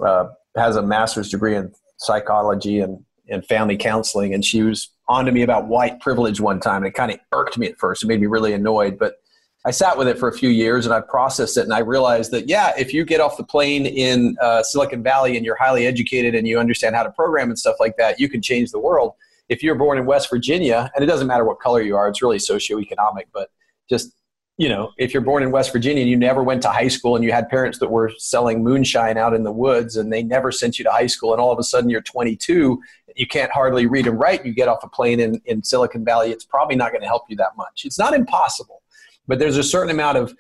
uh, 0.03 0.29
has 0.57 0.77
a 0.77 0.83
master's 0.83 1.29
degree 1.29 1.55
in 1.55 1.71
psychology 1.99 2.81
and 2.81 3.05
and 3.29 3.45
family 3.45 3.77
counseling, 3.77 4.33
and 4.33 4.43
she 4.43 4.63
was 4.63 4.89
on 5.07 5.27
to 5.27 5.33
me 5.33 5.43
about 5.43 5.69
white 5.69 6.01
privilege 6.01 6.41
one 6.41 6.61
time, 6.61 6.79
and 6.79 6.87
it 6.87 6.95
kind 6.95 7.13
of 7.13 7.19
irked 7.33 7.59
me 7.59 7.67
at 7.67 7.79
first. 7.79 8.03
It 8.03 8.07
made 8.07 8.23
me 8.23 8.27
really 8.27 8.55
annoyed, 8.55 8.99
but 8.99 9.17
I 9.65 9.71
sat 9.71 9.99
with 9.99 10.09
it 10.09 10.19
for 10.19 10.29
a 10.29 10.33
few 10.33 10.49
years 10.49 10.87
and 10.87 10.95
I 10.95 11.01
processed 11.01 11.57
it, 11.57 11.63
and 11.63 11.73
I 11.73 11.81
realized 11.81 12.31
that 12.31 12.49
yeah, 12.49 12.73
if 12.79 12.95
you 12.95 13.05
get 13.05 13.21
off 13.21 13.37
the 13.37 13.45
plane 13.45 13.87
in 13.87 14.37
uh, 14.41 14.63
Silicon 14.63 15.03
Valley 15.03 15.37
and 15.37 15.45
you're 15.45 15.57
highly 15.57 15.87
educated 15.87 16.35
and 16.35 16.47
you 16.47 16.59
understand 16.59 16.95
how 16.95 17.03
to 17.03 17.11
program 17.11 17.49
and 17.49 17.59
stuff 17.59 17.77
like 17.81 17.97
that, 17.97 18.21
you 18.21 18.29
can 18.29 18.41
change 18.41 18.71
the 18.71 18.79
world. 18.79 19.13
If 19.49 19.63
you're 19.63 19.75
born 19.75 19.99
in 19.99 20.07
West 20.07 20.31
Virginia, 20.31 20.91
and 20.95 21.03
it 21.03 21.07
doesn't 21.07 21.27
matter 21.27 21.45
what 21.45 21.59
color 21.59 21.83
you 21.83 21.97
are, 21.97 22.09
it's 22.09 22.23
really 22.23 22.39
socioeconomic, 22.39 23.27
but 23.33 23.51
just 23.89 24.13
you 24.59 24.69
know, 24.69 24.93
if 24.99 25.15
you're 25.15 25.23
born 25.23 25.45
in 25.45 25.53
West 25.53 25.73
Virginia 25.73 26.03
and 26.03 26.11
you 26.11 26.17
never 26.17 26.43
went 26.43 26.63
to 26.63 26.69
high 26.69 26.89
school 26.89 27.15
and 27.15 27.25
you 27.25 27.31
had 27.31 27.49
parents 27.49 27.79
that 27.79 27.89
were 27.89 28.13
selling 28.19 28.63
moonshine 28.65 29.17
out 29.17 29.33
in 29.33 29.45
the 29.45 29.53
woods 29.53 29.97
and 29.97 30.13
they 30.13 30.21
never 30.21 30.51
sent 30.51 30.81
you 30.81 30.85
to 30.85 30.91
high 30.91 31.07
school 31.07 31.33
and 31.33 31.41
all 31.41 31.53
of 31.53 31.61
a 31.61 31.63
sudden 31.63 31.89
you're 31.89 32.01
22, 32.01 32.83
you 33.15 33.27
can't 33.29 33.53
hardly 33.53 33.87
read 33.87 34.09
and 34.09 34.19
write, 34.19 34.45
you 34.45 34.53
get 34.53 34.67
off 34.67 34.83
a 34.83 34.89
plane 34.89 35.21
in, 35.21 35.41
in 35.45 35.63
Silicon 35.63 36.05
Valley, 36.05 36.33
it's 36.33 36.45
probably 36.45 36.75
not 36.75 36.91
going 36.91 37.03
to 37.03 37.07
help 37.07 37.23
you 37.29 37.37
that 37.37 37.57
much. 37.57 37.83
It's 37.85 38.01
not 38.01 38.15
impossible, 38.15 38.83
but 39.29 39.39
there's 39.39 39.57
a 39.57 39.63
certain 39.63 39.91
amount 39.91 40.19
of 40.19 40.35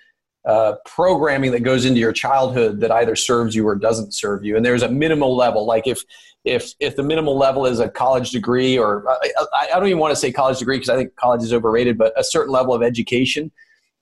uh, 0.44 0.74
programming 0.86 1.52
that 1.52 1.60
goes 1.60 1.84
into 1.84 2.00
your 2.00 2.12
childhood 2.12 2.80
that 2.80 2.90
either 2.90 3.14
serves 3.14 3.54
you 3.54 3.66
or 3.68 3.76
doesn't 3.76 4.12
serve 4.14 4.44
you. 4.44 4.56
And 4.56 4.64
there's 4.64 4.82
a 4.82 4.88
minimal 4.88 5.36
level. 5.36 5.66
Like 5.66 5.86
if 5.86 6.02
if 6.44 6.72
if 6.80 6.96
the 6.96 7.02
minimal 7.02 7.36
level 7.36 7.66
is 7.66 7.78
a 7.78 7.88
college 7.88 8.30
degree, 8.30 8.76
or 8.78 9.04
I, 9.08 9.68
I 9.72 9.78
don't 9.78 9.86
even 9.86 9.98
want 9.98 10.12
to 10.12 10.16
say 10.16 10.32
college 10.32 10.58
degree 10.58 10.76
because 10.76 10.88
I 10.88 10.96
think 10.96 11.14
college 11.16 11.42
is 11.42 11.52
overrated, 11.52 11.98
but 11.98 12.12
a 12.18 12.24
certain 12.24 12.52
level 12.52 12.74
of 12.74 12.82
education 12.82 13.52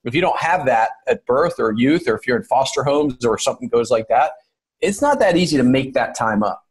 if 0.07 0.15
you 0.15 0.21
don't 0.21 0.39
have 0.39 0.65
that 0.65 0.91
at 1.07 1.25
birth 1.25 1.55
or 1.59 1.73
youth, 1.73 2.07
or 2.07 2.15
if 2.15 2.25
you're 2.25 2.37
in 2.37 2.43
foster 2.43 2.83
homes 2.83 3.25
or 3.25 3.37
something 3.37 3.67
goes 3.67 3.91
like 3.91 4.07
that, 4.07 4.31
it's 4.79 5.01
not 5.01 5.19
that 5.19 5.35
easy 5.35 5.57
to 5.57 5.63
make 5.63 5.93
that 5.95 6.15
time 6.15 6.43
up. 6.43 6.63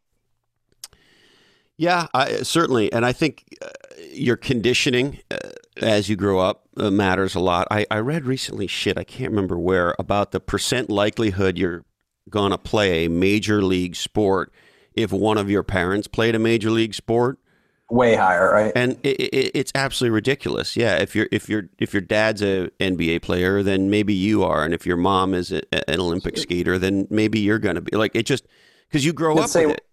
Yeah, 1.76 2.06
I, 2.14 2.36
certainly, 2.36 2.90
and 2.90 3.04
I 3.04 3.12
think 3.12 3.44
uh, 3.60 3.68
your 4.10 4.36
conditioning 4.36 5.20
uh, 5.30 5.50
as 5.82 6.08
you 6.08 6.16
grow 6.16 6.38
up 6.38 6.68
uh, 6.76 6.90
matters 6.90 7.34
a 7.34 7.40
lot. 7.40 7.68
I, 7.70 7.86
I 7.90 7.98
read 7.98 8.24
recently, 8.24 8.66
shit, 8.66 8.98
I 8.98 9.04
can't 9.04 9.30
remember 9.30 9.58
where, 9.58 9.94
about 9.98 10.32
the 10.32 10.40
percent 10.40 10.90
likelihood 10.90 11.58
you're 11.58 11.84
gonna 12.28 12.58
play 12.58 13.04
a 13.04 13.10
major 13.10 13.62
league 13.62 13.94
sport 13.94 14.52
if 14.94 15.12
one 15.12 15.38
of 15.38 15.50
your 15.50 15.62
parents 15.62 16.08
played 16.08 16.34
a 16.34 16.38
major 16.38 16.70
league 16.70 16.94
sport 16.94 17.38
way 17.90 18.14
higher, 18.14 18.52
right? 18.52 18.72
And 18.74 18.98
it, 19.02 19.20
it, 19.20 19.50
it's 19.54 19.72
absolutely 19.74 20.14
ridiculous. 20.14 20.76
Yeah, 20.76 20.96
if 20.96 21.14
you're 21.14 21.28
if 21.30 21.48
your 21.48 21.68
if 21.78 21.92
your 21.92 22.00
dad's 22.00 22.42
a 22.42 22.70
NBA 22.80 23.22
player, 23.22 23.62
then 23.62 23.90
maybe 23.90 24.14
you 24.14 24.42
are, 24.42 24.64
and 24.64 24.74
if 24.74 24.86
your 24.86 24.96
mom 24.96 25.34
is 25.34 25.52
a, 25.52 25.62
an 25.90 26.00
Olympic 26.00 26.36
skater, 26.38 26.78
then 26.78 27.06
maybe 27.10 27.38
you're 27.38 27.58
going 27.58 27.76
to 27.76 27.80
be 27.80 27.96
like 27.96 28.14
it. 28.14 28.24
Just 28.26 28.46
because 28.88 29.04
you 29.04 29.12
grow 29.12 29.36
up 29.36 29.54
with 29.54 29.56
it. 29.56 29.86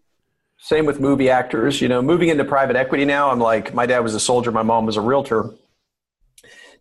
Same 0.57 0.85
with 0.85 0.99
movie 0.99 1.29
actors. 1.29 1.81
You 1.81 1.89
know, 1.89 2.01
moving 2.01 2.29
into 2.29 2.45
private 2.45 2.75
equity 2.75 3.05
now, 3.05 3.29
I'm 3.29 3.39
like, 3.39 3.73
my 3.73 3.85
dad 3.85 3.99
was 3.99 4.15
a 4.15 4.19
soldier, 4.19 4.51
my 4.51 4.63
mom 4.63 4.85
was 4.85 4.97
a 4.97 5.01
realtor. 5.01 5.49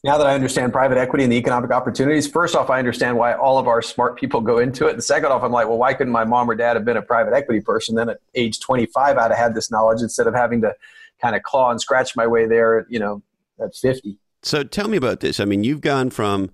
Now 0.04 0.18
that 0.18 0.26
I 0.26 0.34
understand 0.34 0.72
private 0.72 0.98
equity 0.98 1.22
and 1.22 1.32
the 1.32 1.36
economic 1.36 1.70
opportunities, 1.70 2.26
first 2.26 2.56
off, 2.56 2.70
I 2.70 2.80
understand 2.80 3.16
why 3.16 3.34
all 3.34 3.58
of 3.58 3.68
our 3.68 3.80
smart 3.80 4.18
people 4.18 4.40
go 4.40 4.58
into 4.58 4.88
it. 4.88 4.94
And 4.94 5.04
second 5.04 5.30
off, 5.30 5.44
I'm 5.44 5.52
like, 5.52 5.68
well, 5.68 5.78
why 5.78 5.94
couldn't 5.94 6.12
my 6.12 6.24
mom 6.24 6.50
or 6.50 6.56
dad 6.56 6.74
have 6.74 6.84
been 6.84 6.96
a 6.96 7.02
private 7.02 7.32
equity 7.34 7.60
person? 7.60 7.94
Then 7.94 8.08
at 8.08 8.18
age 8.34 8.58
25, 8.58 9.16
I'd 9.16 9.30
have 9.30 9.38
had 9.38 9.54
this 9.54 9.70
knowledge 9.70 10.02
instead 10.02 10.26
of 10.26 10.34
having 10.34 10.60
to 10.62 10.74
kind 11.20 11.36
of 11.36 11.44
claw 11.44 11.70
and 11.70 11.80
scratch 11.80 12.16
my 12.16 12.26
way 12.26 12.46
there, 12.46 12.84
you 12.88 12.98
know, 12.98 13.22
at 13.62 13.76
50. 13.76 14.18
So 14.42 14.64
tell 14.64 14.88
me 14.88 14.96
about 14.96 15.20
this. 15.20 15.38
I 15.38 15.44
mean, 15.44 15.62
you've 15.62 15.80
gone 15.80 16.10
from 16.10 16.50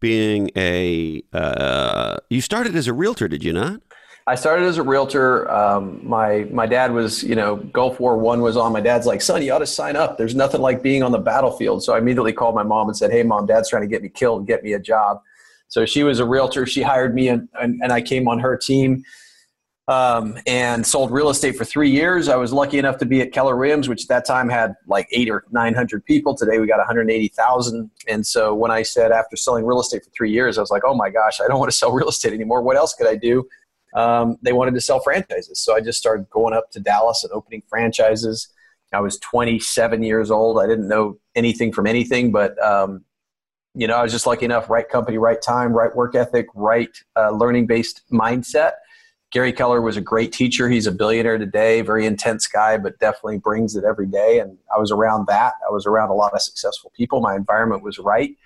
being 0.00 0.50
a, 0.54 1.22
uh, 1.32 2.18
you 2.28 2.42
started 2.42 2.76
as 2.76 2.86
a 2.86 2.92
realtor, 2.92 3.28
did 3.28 3.42
you 3.42 3.54
not? 3.54 3.80
I 4.26 4.34
started 4.34 4.66
as 4.66 4.78
a 4.78 4.82
realtor. 4.82 5.50
Um, 5.50 6.00
my 6.02 6.46
my 6.50 6.66
dad 6.66 6.92
was, 6.92 7.22
you 7.22 7.34
know, 7.34 7.56
Gulf 7.56 7.98
War 7.98 8.16
One 8.16 8.42
was 8.42 8.56
on. 8.56 8.72
My 8.72 8.80
dad's 8.80 9.06
like, 9.06 9.22
son, 9.22 9.42
you 9.42 9.52
ought 9.52 9.58
to 9.58 9.66
sign 9.66 9.96
up. 9.96 10.18
There's 10.18 10.34
nothing 10.34 10.60
like 10.60 10.82
being 10.82 11.02
on 11.02 11.12
the 11.12 11.18
battlefield. 11.18 11.82
So 11.82 11.94
I 11.94 11.98
immediately 11.98 12.32
called 12.32 12.54
my 12.54 12.62
mom 12.62 12.88
and 12.88 12.96
said, 12.96 13.10
hey, 13.10 13.22
mom, 13.22 13.46
dad's 13.46 13.70
trying 13.70 13.82
to 13.82 13.88
get 13.88 14.02
me 14.02 14.08
killed, 14.08 14.46
get 14.46 14.62
me 14.62 14.74
a 14.74 14.78
job. 14.78 15.20
So 15.68 15.86
she 15.86 16.02
was 16.02 16.18
a 16.18 16.26
realtor. 16.26 16.66
She 16.66 16.82
hired 16.82 17.14
me, 17.14 17.28
and, 17.28 17.48
and, 17.60 17.80
and 17.82 17.92
I 17.92 18.02
came 18.02 18.26
on 18.26 18.40
her 18.40 18.56
team 18.56 19.04
um, 19.90 20.38
and 20.46 20.86
sold 20.86 21.10
real 21.10 21.30
estate 21.30 21.56
for 21.56 21.64
three 21.64 21.90
years. 21.90 22.28
I 22.28 22.36
was 22.36 22.52
lucky 22.52 22.78
enough 22.78 22.98
to 22.98 23.06
be 23.06 23.20
at 23.20 23.32
Keller 23.32 23.56
Williams, 23.56 23.88
which 23.88 24.02
at 24.02 24.08
that 24.08 24.24
time 24.24 24.48
had 24.48 24.74
like 24.86 25.08
eight 25.12 25.28
or 25.28 25.44
900 25.50 26.04
people. 26.04 26.36
Today 26.36 26.58
we 26.58 26.66
got 26.66 26.78
180,000. 26.78 27.90
And 28.06 28.26
so 28.26 28.54
when 28.54 28.70
I 28.70 28.82
said 28.82 29.10
after 29.10 29.36
selling 29.36 29.64
real 29.64 29.80
estate 29.80 30.04
for 30.04 30.10
three 30.10 30.30
years, 30.30 30.58
I 30.58 30.60
was 30.60 30.70
like, 30.70 30.82
oh 30.84 30.94
my 30.94 31.10
gosh, 31.10 31.40
I 31.40 31.48
don't 31.48 31.58
want 31.58 31.70
to 31.70 31.76
sell 31.76 31.92
real 31.92 32.08
estate 32.08 32.32
anymore. 32.32 32.62
What 32.62 32.76
else 32.76 32.94
could 32.94 33.08
I 33.08 33.16
do? 33.16 33.48
Um, 33.94 34.36
they 34.42 34.52
wanted 34.52 34.74
to 34.74 34.80
sell 34.80 35.00
franchises. 35.00 35.60
So 35.60 35.74
I 35.74 35.80
just 35.80 35.98
started 35.98 36.28
going 36.30 36.54
up 36.54 36.70
to 36.72 36.80
Dallas 36.80 37.24
and 37.24 37.32
opening 37.32 37.62
franchises. 37.68 38.48
I 38.92 39.00
was 39.00 39.18
27 39.18 40.02
years 40.02 40.30
old. 40.30 40.60
I 40.60 40.66
didn't 40.66 40.88
know 40.88 41.18
anything 41.34 41.72
from 41.72 41.86
anything, 41.86 42.32
but 42.32 42.60
um, 42.62 43.04
you 43.74 43.86
know, 43.86 43.96
I 43.96 44.02
was 44.02 44.10
just 44.10 44.26
lucky 44.26 44.44
enough, 44.44 44.68
right 44.68 44.88
company, 44.88 45.16
right 45.18 45.40
time, 45.40 45.72
right 45.72 45.94
work 45.94 46.14
ethic, 46.14 46.46
right 46.54 46.90
uh, 47.16 47.30
learning 47.30 47.66
based 47.66 48.02
mindset 48.12 48.72
Gary 49.30 49.52
Keller 49.52 49.80
was 49.80 49.96
a 49.96 50.00
great 50.00 50.32
teacher. 50.32 50.68
He's 50.68 50.88
a 50.88 50.92
billionaire 50.92 51.38
today, 51.38 51.82
very 51.82 52.04
intense 52.04 52.48
guy, 52.48 52.76
but 52.76 52.98
definitely 52.98 53.38
brings 53.38 53.76
it 53.76 53.84
every 53.84 54.06
day. 54.06 54.40
And 54.40 54.58
I 54.74 54.78
was 54.78 54.90
around 54.90 55.28
that. 55.28 55.54
I 55.66 55.70
was 55.70 55.86
around 55.86 56.10
a 56.10 56.14
lot 56.14 56.34
of 56.34 56.42
successful 56.42 56.92
people. 56.96 57.20
My 57.20 57.36
environment 57.36 57.84
was 57.84 57.98
right. 58.00 58.36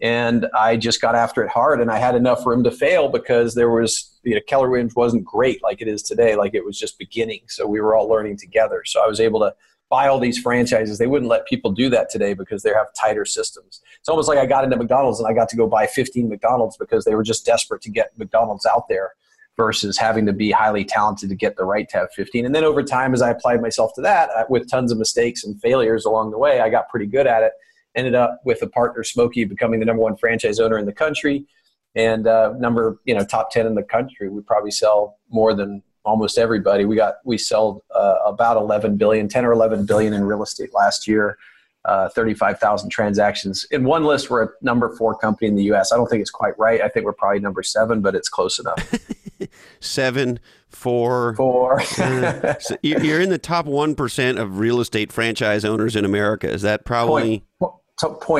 And 0.00 0.46
I 0.54 0.76
just 0.76 1.00
got 1.00 1.14
after 1.14 1.42
it 1.42 1.48
hard 1.48 1.80
and 1.80 1.90
I 1.90 1.98
had 1.98 2.14
enough 2.14 2.44
room 2.44 2.62
to 2.64 2.70
fail 2.70 3.08
because 3.08 3.54
there 3.54 3.70
was, 3.70 4.18
you 4.24 4.34
know, 4.34 4.40
Keller 4.46 4.68
Williams 4.68 4.94
wasn't 4.94 5.24
great 5.24 5.62
like 5.62 5.80
it 5.80 5.88
is 5.88 6.02
today. 6.02 6.36
Like 6.36 6.54
it 6.54 6.64
was 6.64 6.78
just 6.78 6.98
beginning. 6.98 7.40
So 7.48 7.66
we 7.66 7.80
were 7.80 7.94
all 7.94 8.06
learning 8.06 8.36
together. 8.36 8.82
So 8.84 9.02
I 9.02 9.06
was 9.06 9.20
able 9.20 9.40
to 9.40 9.54
buy 9.88 10.08
all 10.08 10.18
these 10.18 10.38
franchises. 10.38 10.98
They 10.98 11.06
wouldn't 11.06 11.30
let 11.30 11.46
people 11.46 11.70
do 11.70 11.88
that 11.90 12.10
today 12.10 12.34
because 12.34 12.62
they 12.62 12.70
have 12.70 12.88
tighter 13.00 13.24
systems. 13.24 13.80
It's 13.98 14.08
almost 14.08 14.28
like 14.28 14.38
I 14.38 14.44
got 14.44 14.64
into 14.64 14.76
McDonald's 14.76 15.20
and 15.20 15.28
I 15.28 15.32
got 15.32 15.48
to 15.50 15.56
go 15.56 15.66
buy 15.66 15.86
15 15.86 16.28
McDonald's 16.28 16.76
because 16.76 17.04
they 17.04 17.14
were 17.14 17.22
just 17.22 17.46
desperate 17.46 17.82
to 17.82 17.90
get 17.90 18.16
McDonald's 18.18 18.66
out 18.66 18.88
there 18.88 19.12
versus 19.56 19.96
having 19.96 20.26
to 20.26 20.32
be 20.32 20.50
highly 20.50 20.84
talented 20.84 21.30
to 21.30 21.34
get 21.34 21.56
the 21.56 21.64
right 21.64 21.88
to 21.88 21.98
have 21.98 22.12
15. 22.12 22.44
And 22.44 22.54
then 22.54 22.64
over 22.64 22.82
time, 22.82 23.14
as 23.14 23.22
I 23.22 23.30
applied 23.30 23.62
myself 23.62 23.92
to 23.94 24.02
that 24.02 24.28
uh, 24.36 24.44
with 24.50 24.70
tons 24.70 24.92
of 24.92 24.98
mistakes 24.98 25.44
and 25.44 25.60
failures 25.60 26.04
along 26.04 26.30
the 26.30 26.38
way, 26.38 26.60
I 26.60 26.68
got 26.68 26.88
pretty 26.88 27.06
good 27.06 27.26
at 27.26 27.42
it. 27.42 27.52
Ended 27.96 28.14
up 28.14 28.40
with 28.44 28.62
a 28.62 28.68
partner, 28.68 29.02
Smokey, 29.02 29.44
becoming 29.44 29.80
the 29.80 29.86
number 29.86 30.02
one 30.02 30.16
franchise 30.16 30.60
owner 30.60 30.78
in 30.78 30.86
the 30.86 30.92
country 30.92 31.46
and 31.94 32.26
uh, 32.26 32.52
number, 32.58 33.00
you 33.06 33.14
know, 33.14 33.24
top 33.24 33.50
10 33.50 33.66
in 33.66 33.74
the 33.74 33.82
country. 33.82 34.28
We 34.28 34.42
probably 34.42 34.70
sell 34.70 35.18
more 35.30 35.54
than 35.54 35.82
almost 36.04 36.36
everybody. 36.36 36.84
We 36.84 36.94
got, 36.94 37.14
we 37.24 37.38
sold 37.38 37.82
uh, 37.94 38.16
about 38.24 38.58
11 38.58 38.98
billion, 38.98 39.28
10 39.28 39.44
or 39.44 39.52
11 39.52 39.86
billion 39.86 40.12
in 40.12 40.24
real 40.24 40.42
estate 40.42 40.74
last 40.74 41.08
year 41.08 41.38
uh, 41.86 42.08
35,000 42.10 42.90
transactions. 42.90 43.64
In 43.70 43.84
one 43.84 44.04
list, 44.04 44.28
we're 44.28 44.44
a 44.44 44.48
number 44.60 44.94
four 44.96 45.16
company 45.16 45.48
in 45.48 45.54
the 45.54 45.64
U.S. 45.64 45.92
I 45.92 45.96
don't 45.96 46.08
think 46.08 46.20
it's 46.20 46.30
quite 46.30 46.58
right. 46.58 46.82
I 46.82 46.88
think 46.88 47.06
we're 47.06 47.12
probably 47.12 47.38
number 47.40 47.62
seven, 47.62 48.00
but 48.02 48.14
it's 48.14 48.28
close 48.28 48.58
enough. 48.58 48.94
seven, 49.80 50.40
four, 50.68 51.36
four. 51.36 51.80
uh, 51.80 52.54
so 52.60 52.76
you're 52.82 53.20
in 53.20 53.30
the 53.30 53.38
top 53.38 53.66
one 53.66 53.94
percent 53.94 54.38
of 54.38 54.58
real 54.58 54.80
estate 54.80 55.12
franchise 55.12 55.64
owners 55.64 55.94
in 55.94 56.04
America. 56.04 56.50
Is 56.50 56.62
that 56.62 56.84
probably 56.84 57.44
point 57.60 57.74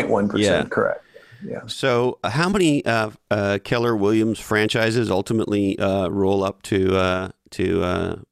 one 0.09 0.29
percent? 0.29 0.71
Correct. 0.71 1.03
Yeah. 1.45 1.67
So, 1.67 2.19
uh, 2.23 2.31
how 2.31 2.49
many 2.49 2.85
uh, 2.85 3.11
uh, 3.31 3.59
Keller 3.63 3.97
Williams 3.97 4.39
franchises 4.39 5.11
ultimately 5.11 5.79
uh, 5.79 6.09
roll 6.09 6.43
up 6.43 6.63
to 6.63 6.97
uh, 6.97 7.29
to 7.53 8.25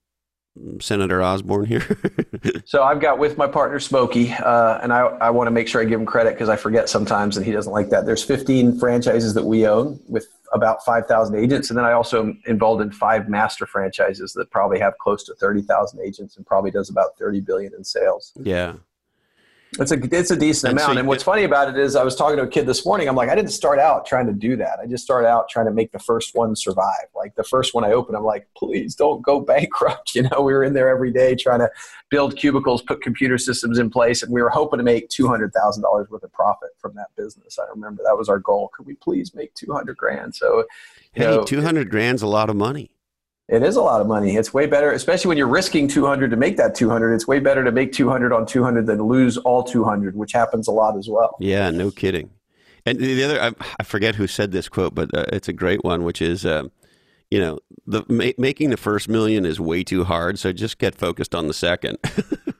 Senator 0.80 1.22
Osborne 1.22 1.66
here? 1.66 1.84
so 2.64 2.82
I've 2.82 3.00
got 3.00 3.18
with 3.18 3.36
my 3.36 3.46
partner 3.46 3.78
Smokey, 3.80 4.32
uh, 4.32 4.78
and 4.82 4.92
I, 4.92 5.00
I 5.00 5.30
want 5.30 5.46
to 5.48 5.50
make 5.50 5.68
sure 5.68 5.80
I 5.80 5.84
give 5.84 6.00
him 6.00 6.06
credit 6.06 6.34
because 6.34 6.48
I 6.48 6.56
forget 6.56 6.88
sometimes, 6.88 7.36
and 7.36 7.44
he 7.44 7.52
doesn't 7.52 7.72
like 7.72 7.90
that. 7.90 8.06
There's 8.06 8.24
15 8.24 8.78
franchises 8.78 9.34
that 9.34 9.44
we 9.44 9.66
own 9.66 10.00
with 10.08 10.26
about 10.52 10.84
5,000 10.84 11.34
agents, 11.36 11.70
and 11.70 11.78
then 11.78 11.84
I 11.84 11.92
also 11.92 12.22
am 12.22 12.42
involved 12.46 12.80
in 12.82 12.92
five 12.92 13.28
master 13.28 13.66
franchises 13.66 14.32
that 14.34 14.50
probably 14.50 14.78
have 14.78 14.96
close 14.98 15.24
to 15.24 15.34
30,000 15.34 16.00
agents 16.00 16.36
and 16.36 16.46
probably 16.46 16.70
does 16.70 16.88
about 16.90 17.18
30 17.18 17.40
billion 17.40 17.74
in 17.74 17.82
sales. 17.82 18.32
Yeah, 18.36 18.74
it's 19.78 19.92
a 19.92 20.16
it's 20.16 20.30
a 20.30 20.36
decent 20.36 20.70
and 20.70 20.78
amount. 20.78 20.94
So 20.94 20.98
and 20.98 21.08
what's 21.08 21.22
funny 21.22 21.44
about 21.44 21.68
it 21.68 21.78
is 21.78 21.96
I 21.96 22.04
was 22.04 22.14
talking 22.14 22.36
to 22.36 22.44
a 22.44 22.48
kid 22.48 22.66
this 22.66 22.86
morning. 22.86 23.08
I'm 23.08 23.16
like, 23.16 23.28
I 23.28 23.34
didn't 23.34 23.50
start 23.50 23.78
out 23.78 24.06
trying 24.06 24.26
to 24.26 24.32
do 24.32 24.56
that. 24.56 24.78
I 24.80 24.86
just 24.86 25.04
started 25.04 25.28
out 25.28 25.48
trying 25.48 25.66
to 25.66 25.72
make 25.72 25.92
the 25.92 25.98
first 25.98 26.34
one 26.34 26.54
survive. 26.54 27.06
Like 27.14 27.34
the 27.34 27.44
first 27.44 27.74
one 27.74 27.84
I 27.84 27.92
opened, 27.92 28.16
I'm 28.16 28.24
like, 28.24 28.46
please 28.56 28.94
don't 28.94 29.22
go 29.22 29.40
bankrupt. 29.54 30.14
You 30.14 30.22
know, 30.22 30.40
we 30.40 30.52
were 30.52 30.62
in 30.62 30.74
there 30.74 30.88
every 30.88 31.12
day 31.12 31.34
trying 31.34 31.60
to 31.60 31.70
build 32.10 32.36
cubicles, 32.36 32.82
put 32.82 33.02
computer 33.02 33.38
systems 33.38 33.78
in 33.78 33.90
place, 33.90 34.22
and 34.22 34.32
we 34.32 34.42
were 34.42 34.50
hoping 34.50 34.78
to 34.78 34.84
make 34.84 35.08
two 35.08 35.26
hundred 35.26 35.52
thousand 35.52 35.82
dollars 35.82 36.08
worth 36.10 36.22
of 36.22 36.32
profit 36.32 36.70
from 36.78 36.94
that 36.94 37.08
business. 37.16 37.58
I 37.58 37.68
remember 37.70 38.02
that 38.04 38.16
was 38.16 38.28
our 38.28 38.38
goal. 38.38 38.70
Could 38.76 38.86
we 38.86 38.94
please 38.94 39.34
make 39.34 39.54
two 39.54 39.72
hundred 39.72 39.96
grand? 39.96 40.34
So, 40.34 40.64
hey, 41.12 41.42
two 41.46 41.62
hundred 41.62 41.90
grand's 41.90 42.22
a 42.22 42.26
lot 42.26 42.48
of 42.48 42.56
money. 42.56 42.90
It 43.48 43.62
is 43.62 43.76
a 43.76 43.82
lot 43.82 44.00
of 44.00 44.06
money. 44.06 44.36
It's 44.36 44.54
way 44.54 44.66
better, 44.66 44.92
especially 44.92 45.28
when 45.28 45.36
you're 45.36 45.46
risking 45.46 45.86
200 45.86 46.30
to 46.30 46.36
make 46.36 46.56
that 46.56 46.74
200. 46.74 47.12
It's 47.12 47.28
way 47.28 47.40
better 47.40 47.62
to 47.62 47.72
make 47.72 47.92
200 47.92 48.32
on 48.32 48.46
200 48.46 48.86
than 48.86 49.02
lose 49.02 49.36
all 49.36 49.62
200, 49.62 50.16
which 50.16 50.32
happens 50.32 50.66
a 50.66 50.70
lot 50.70 50.96
as 50.96 51.08
well. 51.08 51.36
Yeah, 51.40 51.70
no 51.70 51.90
kidding. 51.90 52.30
And 52.86 52.98
the 52.98 53.22
other, 53.22 53.40
I, 53.40 53.52
I 53.78 53.82
forget 53.82 54.14
who 54.14 54.26
said 54.26 54.52
this 54.52 54.68
quote, 54.68 54.94
but 54.94 55.14
uh, 55.14 55.26
it's 55.32 55.48
a 55.48 55.52
great 55.52 55.84
one, 55.84 56.04
which 56.04 56.22
is, 56.22 56.46
uh, 56.46 56.64
you 57.30 57.38
know, 57.38 57.58
the 57.86 58.04
ma- 58.08 58.32
making 58.38 58.70
the 58.70 58.76
first 58.78 59.08
million 59.08 59.44
is 59.44 59.60
way 59.60 59.84
too 59.84 60.04
hard, 60.04 60.38
so 60.38 60.52
just 60.52 60.78
get 60.78 60.94
focused 60.94 61.34
on 61.34 61.46
the 61.46 61.54
second. 61.54 61.98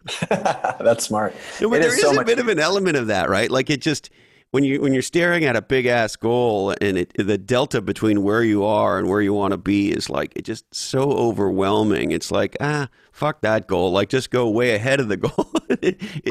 That's 0.28 1.04
smart. 1.04 1.34
No, 1.60 1.70
but 1.70 1.76
it 1.76 1.80
there 1.80 1.92
is, 1.92 1.96
is 1.96 2.02
so 2.02 2.20
a 2.20 2.24
bit 2.24 2.38
of 2.38 2.48
an 2.48 2.58
element 2.58 2.96
of 2.96 3.06
that, 3.06 3.30
right? 3.30 3.50
Like 3.50 3.70
it 3.70 3.80
just 3.80 4.10
when 4.54 4.62
you 4.62 4.80
when 4.80 4.92
you're 4.92 5.02
staring 5.02 5.44
at 5.44 5.56
a 5.56 5.62
big 5.62 5.84
ass 5.84 6.14
goal 6.14 6.72
and 6.80 6.96
it, 6.96 7.12
the 7.18 7.36
delta 7.36 7.82
between 7.82 8.22
where 8.22 8.44
you 8.44 8.64
are 8.64 9.00
and 9.00 9.08
where 9.08 9.20
you 9.20 9.34
want 9.34 9.50
to 9.50 9.58
be 9.58 9.90
is 9.90 10.08
like 10.08 10.32
it 10.36 10.44
just 10.44 10.72
so 10.72 11.10
overwhelming. 11.10 12.12
It's 12.12 12.30
like 12.30 12.56
ah 12.60 12.86
fuck 13.10 13.40
that 13.40 13.66
goal. 13.66 13.90
Like 13.90 14.10
just 14.10 14.30
go 14.30 14.48
way 14.48 14.76
ahead 14.76 15.00
of 15.00 15.08
the 15.08 15.16
goal. 15.26 15.50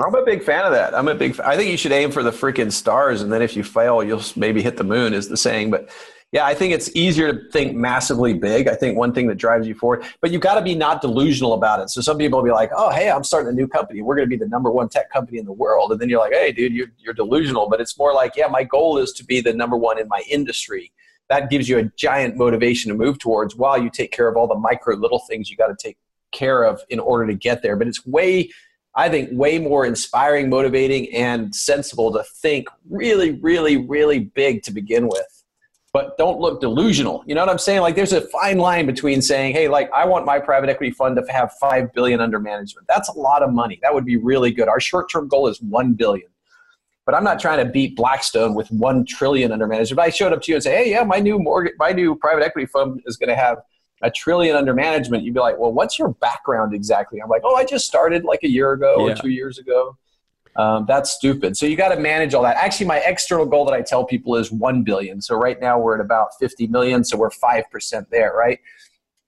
I'm 0.02 0.16
a 0.16 0.24
big 0.24 0.42
fan 0.42 0.64
of 0.64 0.72
that. 0.72 0.96
I'm 0.96 1.10
a 1.10 1.16
big. 1.16 1.38
I 1.42 1.58
think 1.58 1.70
you 1.70 1.76
should 1.76 1.92
aim 1.92 2.12
for 2.12 2.24
the 2.24 2.32
freaking 2.32 2.72
stars, 2.72 3.22
and 3.22 3.34
then 3.34 3.42
if 3.42 3.58
you 3.58 3.64
fail, 3.66 4.02
you'll 4.02 4.24
maybe 4.38 4.62
hit 4.62 4.78
the 4.78 4.86
moon. 4.86 5.14
Is 5.14 5.28
the 5.28 5.36
saying, 5.36 5.70
but 5.70 5.90
yeah, 6.34 6.48
I 6.48 6.56
think 6.56 6.74
it's 6.74 6.90
easier 6.96 7.32
to 7.32 7.50
think 7.52 7.76
massively 7.76 8.34
big. 8.34 8.68
I 8.68 8.74
think 8.74 8.98
one 8.98 9.14
thing 9.14 9.28
that 9.28 9.36
drives 9.36 9.68
you 9.68 9.76
forward, 9.76 10.04
but 10.20 10.32
you've 10.32 10.42
got 10.42 10.56
to 10.56 10.64
be 10.64 10.74
not 10.74 11.00
delusional 11.00 11.54
about 11.54 11.80
it. 11.80 11.92
So 11.92 12.02
some 12.02 12.18
people 12.18 12.40
will 12.40 12.44
be 12.44 12.52
like, 12.52 12.72
"Oh, 12.76 12.90
hey, 12.90 13.12
I'm 13.12 13.24
starting 13.24 13.50
a 13.50 13.54
new 13.54 13.68
company. 13.68 14.02
We're 14.02 14.16
going 14.16 14.28
to 14.28 14.36
be 14.36 14.44
the 14.44 14.50
number 14.50 14.72
one 14.72 14.90
tech 14.90 15.12
company 15.12 15.38
in 15.38 15.46
the 15.46 15.54
world," 15.54 15.92
and 15.92 16.02
then 16.02 16.10
you're 16.10 16.20
like, 16.20 16.34
"Hey, 16.34 16.52
dude, 16.52 16.74
you're, 16.74 16.88
you're 16.98 17.14
delusional." 17.14 17.70
But 17.70 17.82
it's 17.82 18.00
more 18.00 18.16
like, 18.16 18.36
"Yeah, 18.36 18.48
my 18.48 18.64
goal 18.64 18.98
is 18.98 19.14
to 19.14 19.24
be 19.24 19.42
the 19.42 19.54
number 19.54 19.78
one 19.78 20.00
in 20.00 20.08
my 20.08 20.24
industry." 20.28 20.92
That 21.30 21.52
gives 21.52 21.70
you 21.70 21.78
a 21.78 21.84
giant 21.98 22.36
motivation 22.36 22.90
to 22.90 22.98
move 22.98 23.20
towards, 23.20 23.56
while 23.56 23.82
you 23.82 23.92
take 23.92 24.12
care 24.12 24.28
of 24.28 24.36
all 24.36 24.48
the 24.48 24.56
micro 24.58 24.96
little 24.96 25.20
things 25.20 25.52
you 25.52 25.56
got 25.56 25.68
to 25.68 25.76
take 25.80 25.98
care 26.32 26.64
of 26.64 26.82
in 26.90 27.00
order 27.00 27.28
to 27.28 27.36
get 27.36 27.62
there. 27.62 27.76
But 27.76 27.88
it's 27.88 28.08
way 28.08 28.50
I 28.96 29.08
think 29.08 29.30
way 29.32 29.60
more 29.60 29.86
inspiring, 29.86 30.50
motivating, 30.50 31.14
and 31.14 31.54
sensible 31.54 32.12
to 32.14 32.24
think 32.42 32.70
really, 32.90 33.34
really, 33.34 33.78
really 33.78 34.20
big 34.20 34.64
to 34.64 34.72
begin 34.72 35.08
with 35.08 35.43
but 35.94 36.18
don't 36.18 36.40
look 36.40 36.60
delusional. 36.60 37.24
You 37.28 37.36
know 37.36 37.42
what 37.42 37.50
I'm 37.50 37.60
saying? 37.60 37.82
Like 37.82 37.96
there's 37.96 38.14
a 38.14 38.22
fine 38.22 38.58
line 38.58 38.88
between 38.88 39.22
saying, 39.22 39.54
"Hey, 39.54 39.68
like 39.68 39.92
I 39.94 40.06
want 40.06 40.26
my 40.26 40.40
private 40.40 40.70
equity 40.70 40.92
fund 40.92 41.16
to 41.16 41.32
have 41.32 41.54
5 41.62 41.94
billion 41.94 42.20
under 42.20 42.40
management." 42.40 42.88
That's 42.88 43.10
a 43.10 43.14
lot 43.14 43.44
of 43.44 43.54
money. 43.54 43.80
That 43.84 43.94
would 43.94 44.04
be 44.04 44.18
really 44.18 44.52
good. 44.52 44.68
Our 44.68 44.80
short-term 44.80 45.28
goal 45.28 45.48
is 45.48 45.62
1 45.62 45.94
billion. 45.94 46.28
But 47.06 47.16
I'm 47.16 47.24
not 47.24 47.40
trying 47.40 47.64
to 47.64 47.72
beat 47.72 47.96
Blackstone 47.96 48.56
with 48.56 48.72
1 48.72 49.06
trillion 49.06 49.52
under 49.52 49.68
management. 49.68 50.00
If 50.00 50.06
I 50.06 50.10
showed 50.10 50.34
up 50.34 50.42
to 50.44 50.52
you 50.52 50.56
and 50.56 50.64
say, 50.64 50.84
"Hey, 50.84 50.90
yeah, 50.92 51.04
my 51.04 51.20
new 51.20 51.38
mortgage 51.38 51.74
my 51.78 51.92
new 51.92 52.16
private 52.16 52.44
equity 52.44 52.66
fund 52.66 53.02
is 53.06 53.16
going 53.16 53.30
to 53.30 53.36
have 53.36 53.60
a 54.02 54.10
trillion 54.10 54.56
under 54.56 54.74
management." 54.74 55.24
You'd 55.24 55.36
be 55.36 55.42
like, 55.42 55.60
"Well, 55.60 55.74
what's 55.74 56.00
your 56.00 56.10
background 56.10 56.74
exactly?" 56.74 57.20
I'm 57.22 57.30
like, 57.30 57.44
"Oh, 57.46 57.56
I 57.56 57.66
just 57.66 57.86
started 57.86 58.24
like 58.24 58.40
a 58.44 58.50
year 58.50 58.72
ago 58.72 59.06
yeah. 59.06 59.14
or 59.14 59.16
2 59.16 59.30
years 59.30 59.60
ago." 59.60 59.96
Um, 60.56 60.86
that's 60.88 61.12
stupid. 61.12 61.58
So 61.58 61.66
you 61.66 61.76
got 61.76 61.90
to 61.90 62.00
manage 62.00 62.34
all 62.34 62.44
that. 62.44 62.58
Actually, 62.58 62.86
my 62.88 63.00
external 63.00 63.46
goal 63.46 63.66
that 63.66 63.74
I 63.74 63.82
tell 63.82 64.06
people 64.06 64.36
is 64.36 64.52
one 64.52 64.84
billion. 64.84 65.22
So 65.22 65.36
right 65.36 65.60
now 65.60 65.80
we're 65.80 65.96
at 65.96 66.02
about 66.02 66.38
fifty 66.40 66.68
million. 66.68 67.04
So 67.04 67.18
we're 67.18 67.32
five 67.32 67.70
percent 67.72 68.10
there, 68.12 68.34
right? 68.36 68.60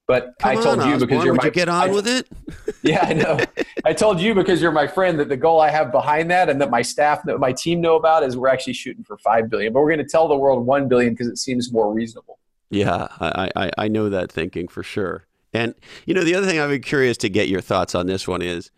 But 0.07 0.35
Come 0.39 0.51
I 0.51 0.61
told 0.61 0.79
on, 0.79 0.89
you 0.89 0.99
because 0.99 1.25
you're 1.25 1.33
my 1.33 1.45
you 1.45 1.51
get 1.51 1.67
on 1.67 1.89
I, 1.89 1.91
with 1.91 2.07
it. 2.07 2.27
yeah, 2.83 3.05
I 3.07 3.13
know. 3.13 3.39
I 3.85 3.93
told 3.93 4.19
you 4.19 4.35
because 4.35 4.61
you're 4.61 4.71
my 4.71 4.85
friend 4.85 5.19
that 5.19 5.29
the 5.29 5.37
goal 5.37 5.59
I 5.59 5.71
have 5.71 5.91
behind 5.91 6.29
that 6.29 6.47
and 6.47 6.61
that 6.61 6.69
my 6.69 6.83
staff, 6.83 7.23
that 7.23 7.39
my 7.39 7.51
team 7.51 7.81
know 7.81 7.95
about 7.95 8.21
is 8.21 8.37
we're 8.37 8.49
actually 8.49 8.73
shooting 8.73 9.03
for 9.03 9.17
five 9.17 9.49
billion. 9.49 9.73
But 9.73 9.81
we're 9.81 9.89
going 9.89 10.05
to 10.05 10.09
tell 10.09 10.27
the 10.27 10.37
world 10.37 10.63
one 10.63 10.87
billion 10.87 11.13
because 11.13 11.27
it 11.27 11.39
seems 11.39 11.71
more 11.71 11.91
reasonable. 11.91 12.37
Yeah, 12.69 13.07
I, 13.19 13.49
I 13.55 13.71
I 13.77 13.87
know 13.87 14.09
that 14.09 14.31
thinking 14.31 14.67
for 14.67 14.83
sure. 14.83 15.25
And 15.53 15.73
you 16.05 16.13
know 16.13 16.23
the 16.23 16.35
other 16.35 16.45
thing 16.45 16.59
I'd 16.59 16.69
be 16.69 16.79
curious 16.79 17.17
to 17.17 17.29
get 17.29 17.47
your 17.47 17.61
thoughts 17.61 17.95
on 17.95 18.05
this 18.05 18.27
one 18.27 18.43
is 18.43 18.69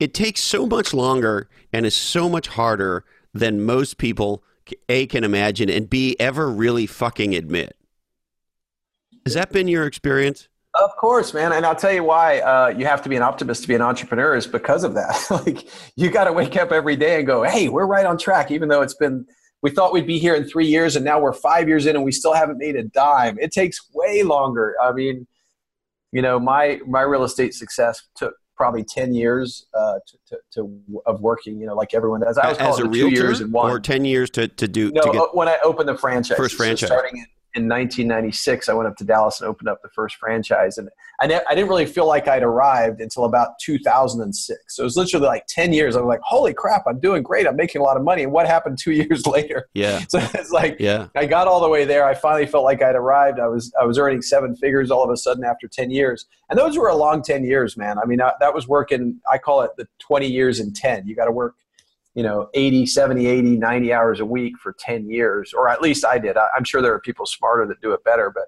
it 0.00 0.14
takes 0.14 0.40
so 0.40 0.66
much 0.66 0.94
longer 0.94 1.48
and 1.72 1.84
is 1.84 1.94
so 1.94 2.28
much 2.28 2.48
harder 2.48 3.04
than 3.34 3.64
most 3.64 3.98
people 3.98 4.42
a 4.88 5.06
can 5.06 5.24
imagine 5.24 5.70
and 5.70 5.88
b 5.88 6.16
ever 6.20 6.48
really 6.50 6.86
fucking 6.86 7.34
admit. 7.34 7.76
Has 9.24 9.34
that 9.34 9.52
been 9.52 9.68
your 9.68 9.86
experience? 9.86 10.48
Of 10.74 10.94
course, 10.96 11.34
man, 11.34 11.52
and 11.52 11.66
I'll 11.66 11.74
tell 11.74 11.92
you 11.92 12.04
why 12.04 12.40
uh, 12.40 12.68
you 12.68 12.86
have 12.86 13.02
to 13.02 13.08
be 13.08 13.16
an 13.16 13.22
optimist 13.22 13.62
to 13.62 13.68
be 13.68 13.74
an 13.74 13.82
entrepreneur 13.82 14.36
is 14.36 14.46
because 14.46 14.84
of 14.84 14.94
that. 14.94 15.26
like 15.30 15.68
you 15.96 16.10
got 16.10 16.24
to 16.24 16.32
wake 16.32 16.56
up 16.56 16.70
every 16.70 16.94
day 16.94 17.18
and 17.18 17.26
go, 17.26 17.42
"Hey, 17.42 17.68
we're 17.68 17.86
right 17.86 18.06
on 18.06 18.16
track," 18.16 18.50
even 18.50 18.68
though 18.68 18.82
it's 18.82 18.94
been 18.94 19.26
we 19.62 19.70
thought 19.70 19.92
we'd 19.92 20.06
be 20.06 20.18
here 20.18 20.34
in 20.34 20.44
three 20.44 20.66
years, 20.66 20.94
and 20.94 21.04
now 21.04 21.18
we're 21.18 21.32
five 21.32 21.68
years 21.68 21.86
in, 21.86 21.96
and 21.96 22.04
we 22.04 22.12
still 22.12 22.34
haven't 22.34 22.58
made 22.58 22.76
a 22.76 22.84
dime. 22.84 23.38
It 23.40 23.50
takes 23.50 23.78
way 23.92 24.22
longer. 24.22 24.76
I 24.80 24.92
mean, 24.92 25.26
you 26.12 26.22
know, 26.22 26.38
my 26.38 26.80
my 26.86 27.00
real 27.00 27.24
estate 27.24 27.54
success 27.54 28.00
took 28.14 28.34
probably 28.58 28.84
10 28.84 29.14
years 29.14 29.66
uh, 29.72 29.94
to, 30.06 30.18
to, 30.26 30.38
to, 30.50 31.00
of 31.06 31.20
working, 31.22 31.58
you 31.58 31.66
know, 31.66 31.74
like 31.74 31.94
everyone 31.94 32.20
does. 32.20 32.36
I 32.36 32.50
was 32.50 32.58
As 32.58 32.78
a 32.80 32.84
realtor, 32.84 32.98
two 32.98 33.08
years 33.08 33.40
and 33.40 33.52
one. 33.52 33.70
Or 33.70 33.80
10 33.80 34.04
years 34.04 34.28
to, 34.30 34.48
to 34.48 34.68
do? 34.68 34.90
No, 34.90 35.02
to 35.02 35.12
get 35.12 35.22
uh, 35.22 35.26
when 35.32 35.48
I 35.48 35.56
opened 35.64 35.88
the 35.88 35.96
franchise. 35.96 36.36
First 36.36 36.56
franchise. 36.56 36.88
So 36.88 36.96
starting 36.96 37.18
in 37.18 37.26
in 37.58 37.68
1996, 37.68 38.68
I 38.68 38.72
went 38.72 38.88
up 38.88 38.96
to 38.96 39.04
Dallas 39.04 39.40
and 39.40 39.48
opened 39.48 39.68
up 39.68 39.82
the 39.82 39.88
first 39.88 40.16
franchise. 40.16 40.78
And 40.78 40.88
I, 41.20 41.26
ne- 41.26 41.40
I 41.48 41.54
didn't 41.54 41.68
really 41.68 41.86
feel 41.86 42.06
like 42.06 42.28
I'd 42.28 42.42
arrived 42.42 43.00
until 43.00 43.24
about 43.24 43.58
2006. 43.60 44.58
So 44.68 44.82
it 44.82 44.84
was 44.84 44.96
literally 44.96 45.26
like 45.26 45.44
10 45.48 45.72
years. 45.72 45.96
I 45.96 46.00
was 46.00 46.06
like, 46.06 46.20
holy 46.22 46.54
crap, 46.54 46.84
I'm 46.86 47.00
doing 47.00 47.22
great. 47.22 47.46
I'm 47.46 47.56
making 47.56 47.80
a 47.80 47.84
lot 47.84 47.96
of 47.96 48.04
money. 48.04 48.22
And 48.22 48.32
what 48.32 48.46
happened 48.46 48.78
two 48.78 48.92
years 49.02 49.26
later? 49.26 49.68
Yeah. 49.74 50.00
So 50.08 50.18
it's 50.34 50.50
like, 50.50 50.76
yeah. 50.80 51.08
I 51.16 51.26
got 51.26 51.48
all 51.48 51.60
the 51.60 51.68
way 51.68 51.84
there. 51.84 52.06
I 52.06 52.14
finally 52.14 52.46
felt 52.46 52.64
like 52.64 52.82
I'd 52.82 52.94
arrived. 52.94 53.40
I 53.40 53.46
was, 53.46 53.72
I 53.78 53.84
was 53.84 53.98
earning 53.98 54.22
seven 54.22 54.56
figures 54.56 54.90
all 54.90 55.04
of 55.04 55.10
a 55.10 55.16
sudden 55.16 55.44
after 55.44 55.68
10 55.68 55.90
years. 55.90 56.24
And 56.48 56.58
those 56.58 56.78
were 56.78 56.88
a 56.88 56.96
long 56.96 57.22
10 57.22 57.44
years, 57.44 57.76
man. 57.76 57.98
I 57.98 58.06
mean, 58.06 58.22
I, 58.22 58.32
that 58.40 58.54
was 58.54 58.66
working, 58.66 59.20
I 59.30 59.36
call 59.36 59.62
it 59.62 59.72
the 59.76 59.86
20 59.98 60.26
years 60.26 60.60
in 60.60 60.72
10. 60.72 61.06
You 61.06 61.14
got 61.14 61.26
to 61.26 61.32
work 61.32 61.56
you 62.18 62.24
know 62.24 62.48
80 62.52 62.86
70 62.86 63.26
80 63.26 63.56
90 63.58 63.92
hours 63.92 64.18
a 64.18 64.24
week 64.24 64.58
for 64.58 64.74
10 64.76 65.08
years 65.08 65.54
or 65.54 65.68
at 65.68 65.80
least 65.80 66.04
i 66.04 66.18
did. 66.18 66.36
I, 66.36 66.48
am 66.56 66.64
sure 66.64 66.82
there 66.82 66.92
are 66.92 66.98
people 66.98 67.26
smarter 67.26 67.64
that 67.68 67.80
do 67.80 67.92
it 67.92 68.02
better 68.02 68.32
but 68.34 68.46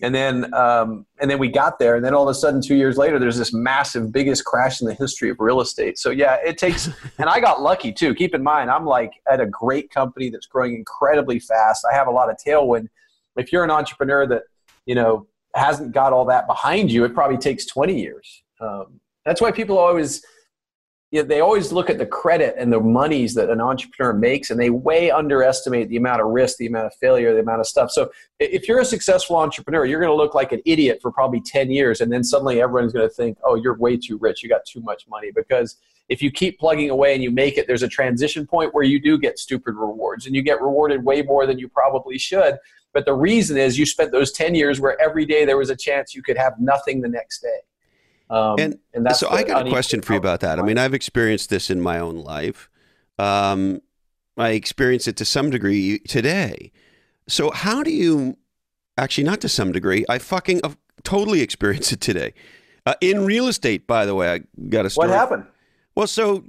and 0.00 0.14
then 0.14 0.52
um, 0.54 1.04
and 1.20 1.30
then 1.30 1.38
we 1.38 1.48
got 1.48 1.78
there 1.78 1.94
and 1.96 2.02
then 2.02 2.14
all 2.14 2.22
of 2.22 2.30
a 2.30 2.34
sudden 2.34 2.62
two 2.62 2.74
years 2.74 2.96
later 2.96 3.18
there's 3.18 3.36
this 3.36 3.52
massive 3.52 4.10
biggest 4.12 4.46
crash 4.46 4.80
in 4.80 4.88
the 4.88 4.94
history 4.94 5.28
of 5.28 5.36
real 5.40 5.60
estate. 5.60 5.98
So 5.98 6.08
yeah 6.08 6.38
it 6.42 6.56
takes 6.56 6.88
and 7.18 7.28
i 7.28 7.38
got 7.38 7.60
lucky 7.60 7.92
too. 7.92 8.14
Keep 8.14 8.34
in 8.34 8.42
mind 8.42 8.70
i'm 8.70 8.86
like 8.86 9.12
at 9.30 9.42
a 9.42 9.46
great 9.46 9.90
company 9.90 10.30
that's 10.30 10.46
growing 10.46 10.74
incredibly 10.74 11.38
fast. 11.38 11.84
I 11.92 11.94
have 11.94 12.06
a 12.06 12.10
lot 12.10 12.30
of 12.30 12.38
tailwind. 12.38 12.88
If 13.36 13.52
you're 13.52 13.62
an 13.62 13.70
entrepreneur 13.70 14.26
that 14.26 14.44
you 14.86 14.94
know 14.94 15.26
hasn't 15.54 15.92
got 15.92 16.14
all 16.14 16.24
that 16.24 16.46
behind 16.46 16.90
you 16.90 17.04
it 17.04 17.12
probably 17.12 17.36
takes 17.36 17.66
20 17.66 18.00
years. 18.00 18.42
Um, 18.58 19.00
that's 19.26 19.42
why 19.42 19.52
people 19.52 19.76
always 19.76 20.24
you 21.12 21.20
know, 21.20 21.28
they 21.28 21.40
always 21.40 21.72
look 21.72 21.90
at 21.90 21.98
the 21.98 22.06
credit 22.06 22.54
and 22.56 22.72
the 22.72 22.80
monies 22.80 23.34
that 23.34 23.50
an 23.50 23.60
entrepreneur 23.60 24.14
makes 24.14 24.50
and 24.50 24.58
they 24.58 24.70
way 24.70 25.10
underestimate 25.10 25.90
the 25.90 25.98
amount 25.98 26.22
of 26.22 26.28
risk 26.28 26.56
the 26.56 26.66
amount 26.66 26.86
of 26.86 26.94
failure 26.94 27.34
the 27.34 27.40
amount 27.40 27.60
of 27.60 27.66
stuff. 27.66 27.90
So 27.90 28.10
if 28.40 28.66
you're 28.66 28.80
a 28.80 28.84
successful 28.84 29.36
entrepreneur 29.36 29.84
you're 29.84 30.00
going 30.00 30.10
to 30.10 30.16
look 30.16 30.34
like 30.34 30.52
an 30.52 30.62
idiot 30.64 31.00
for 31.02 31.12
probably 31.12 31.42
10 31.42 31.70
years 31.70 32.00
and 32.00 32.10
then 32.10 32.24
suddenly 32.24 32.62
everyone's 32.62 32.94
going 32.94 33.06
to 33.06 33.14
think 33.14 33.36
oh 33.44 33.56
you're 33.56 33.76
way 33.76 33.98
too 33.98 34.16
rich. 34.18 34.42
You 34.42 34.48
got 34.48 34.64
too 34.64 34.80
much 34.80 35.06
money. 35.06 35.30
Because 35.30 35.76
if 36.08 36.22
you 36.22 36.30
keep 36.30 36.58
plugging 36.58 36.88
away 36.88 37.12
and 37.12 37.22
you 37.22 37.30
make 37.30 37.58
it 37.58 37.66
there's 37.66 37.82
a 37.82 37.88
transition 37.88 38.46
point 38.46 38.72
where 38.74 38.84
you 38.84 38.98
do 38.98 39.18
get 39.18 39.38
stupid 39.38 39.74
rewards 39.74 40.24
and 40.24 40.34
you 40.34 40.40
get 40.40 40.62
rewarded 40.62 41.04
way 41.04 41.20
more 41.20 41.46
than 41.46 41.58
you 41.58 41.68
probably 41.68 42.16
should. 42.16 42.56
But 42.94 43.04
the 43.04 43.14
reason 43.14 43.58
is 43.58 43.78
you 43.78 43.84
spent 43.84 44.12
those 44.12 44.32
10 44.32 44.54
years 44.54 44.80
where 44.80 45.00
every 45.00 45.26
day 45.26 45.44
there 45.44 45.58
was 45.58 45.68
a 45.68 45.76
chance 45.76 46.14
you 46.14 46.22
could 46.22 46.38
have 46.38 46.54
nothing 46.58 47.02
the 47.02 47.08
next 47.08 47.40
day 47.40 47.60
um, 48.32 48.58
and, 48.58 48.78
and 48.94 49.14
so 49.14 49.28
I 49.28 49.42
got 49.42 49.66
a 49.66 49.70
question 49.70 50.00
for 50.00 50.14
you 50.14 50.18
about 50.18 50.40
that. 50.40 50.58
I 50.58 50.62
mean, 50.62 50.78
I've 50.78 50.94
experienced 50.94 51.50
this 51.50 51.68
in 51.68 51.82
my 51.82 51.98
own 51.98 52.16
life. 52.16 52.70
Um, 53.18 53.82
I 54.38 54.50
experience 54.50 55.06
it 55.06 55.16
to 55.18 55.26
some 55.26 55.50
degree 55.50 55.98
today. 56.00 56.72
So 57.28 57.50
how 57.50 57.82
do 57.82 57.90
you 57.90 58.38
actually 58.96 59.24
not 59.24 59.42
to 59.42 59.50
some 59.50 59.70
degree? 59.70 60.06
I 60.08 60.18
fucking 60.18 60.62
uh, 60.64 60.70
totally 61.04 61.40
experience 61.42 61.92
it 61.92 62.00
today. 62.00 62.32
Uh, 62.86 62.94
in 63.02 63.26
real 63.26 63.48
estate, 63.48 63.86
by 63.86 64.06
the 64.06 64.14
way, 64.14 64.32
I 64.32 64.40
got 64.70 64.86
a 64.86 64.90
story. 64.90 65.08
What 65.08 65.16
happened? 65.16 65.46
Well, 65.94 66.06
so 66.06 66.42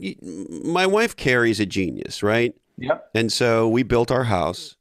my 0.64 0.88
wife 0.88 1.18
Carrie's 1.18 1.60
a 1.60 1.66
genius, 1.66 2.24
right? 2.24 2.56
Yep. 2.78 3.10
And 3.14 3.32
so 3.32 3.68
we 3.68 3.84
built 3.84 4.10
our 4.10 4.24
house. 4.24 4.78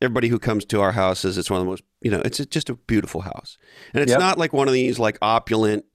Everybody 0.00 0.28
who 0.28 0.38
comes 0.38 0.64
to 0.66 0.80
our 0.80 0.92
house 0.92 1.20
says 1.20 1.36
it's 1.36 1.50
one 1.50 1.60
of 1.60 1.66
the 1.66 1.70
most, 1.70 1.82
you 2.00 2.10
know, 2.10 2.22
it's 2.24 2.38
just 2.46 2.70
a 2.70 2.74
beautiful 2.74 3.22
house, 3.22 3.56
and 3.94 4.02
it's 4.02 4.10
yep. 4.10 4.18
not 4.18 4.38
like 4.38 4.52
one 4.52 4.68
of 4.68 4.74
these 4.74 4.98
like 4.98 5.18
opulent 5.22 5.86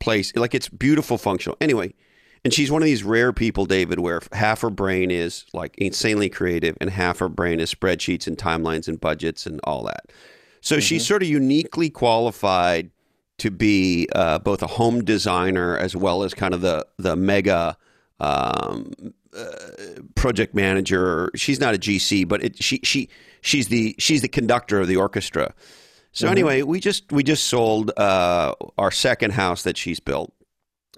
place. 0.00 0.34
Like 0.36 0.54
it's 0.54 0.68
beautiful, 0.68 1.18
functional. 1.18 1.56
Anyway, 1.60 1.94
and 2.44 2.54
she's 2.54 2.70
one 2.70 2.82
of 2.82 2.86
these 2.86 3.04
rare 3.04 3.32
people, 3.32 3.66
David, 3.66 4.00
where 4.00 4.20
half 4.32 4.60
her 4.60 4.70
brain 4.70 5.10
is 5.10 5.44
like 5.52 5.76
insanely 5.78 6.28
creative 6.28 6.76
and 6.80 6.90
half 6.90 7.18
her 7.18 7.28
brain 7.28 7.60
is 7.60 7.72
spreadsheets 7.72 8.26
and 8.26 8.36
timelines 8.36 8.88
and 8.88 9.00
budgets 9.00 9.46
and 9.46 9.60
all 9.64 9.84
that. 9.84 10.10
So 10.60 10.76
mm-hmm. 10.76 10.80
she's 10.80 11.06
sort 11.06 11.22
of 11.22 11.28
uniquely 11.28 11.90
qualified 11.90 12.90
to 13.38 13.50
be 13.50 14.08
uh, 14.14 14.38
both 14.40 14.62
a 14.62 14.66
home 14.66 15.04
designer 15.04 15.76
as 15.76 15.94
well 15.94 16.22
as 16.22 16.34
kind 16.34 16.54
of 16.54 16.60
the 16.60 16.86
the 16.98 17.16
mega 17.16 17.76
um, 18.20 18.92
uh, 19.36 19.44
project 20.14 20.54
manager. 20.54 21.30
She's 21.34 21.60
not 21.60 21.74
a 21.74 21.78
GC, 21.78 22.26
but 22.26 22.42
it, 22.42 22.62
she 22.62 22.80
she 22.82 23.08
she's 23.40 23.68
the 23.68 23.94
she's 23.98 24.22
the 24.22 24.28
conductor 24.28 24.80
of 24.80 24.88
the 24.88 24.96
orchestra. 24.96 25.54
So 26.18 26.24
mm-hmm. 26.26 26.32
anyway, 26.32 26.62
we 26.62 26.80
just 26.80 27.12
we 27.12 27.22
just 27.22 27.44
sold 27.44 27.92
uh, 27.96 28.52
our 28.76 28.90
second 28.90 29.34
house 29.34 29.62
that 29.62 29.76
she's 29.76 30.00
built, 30.00 30.34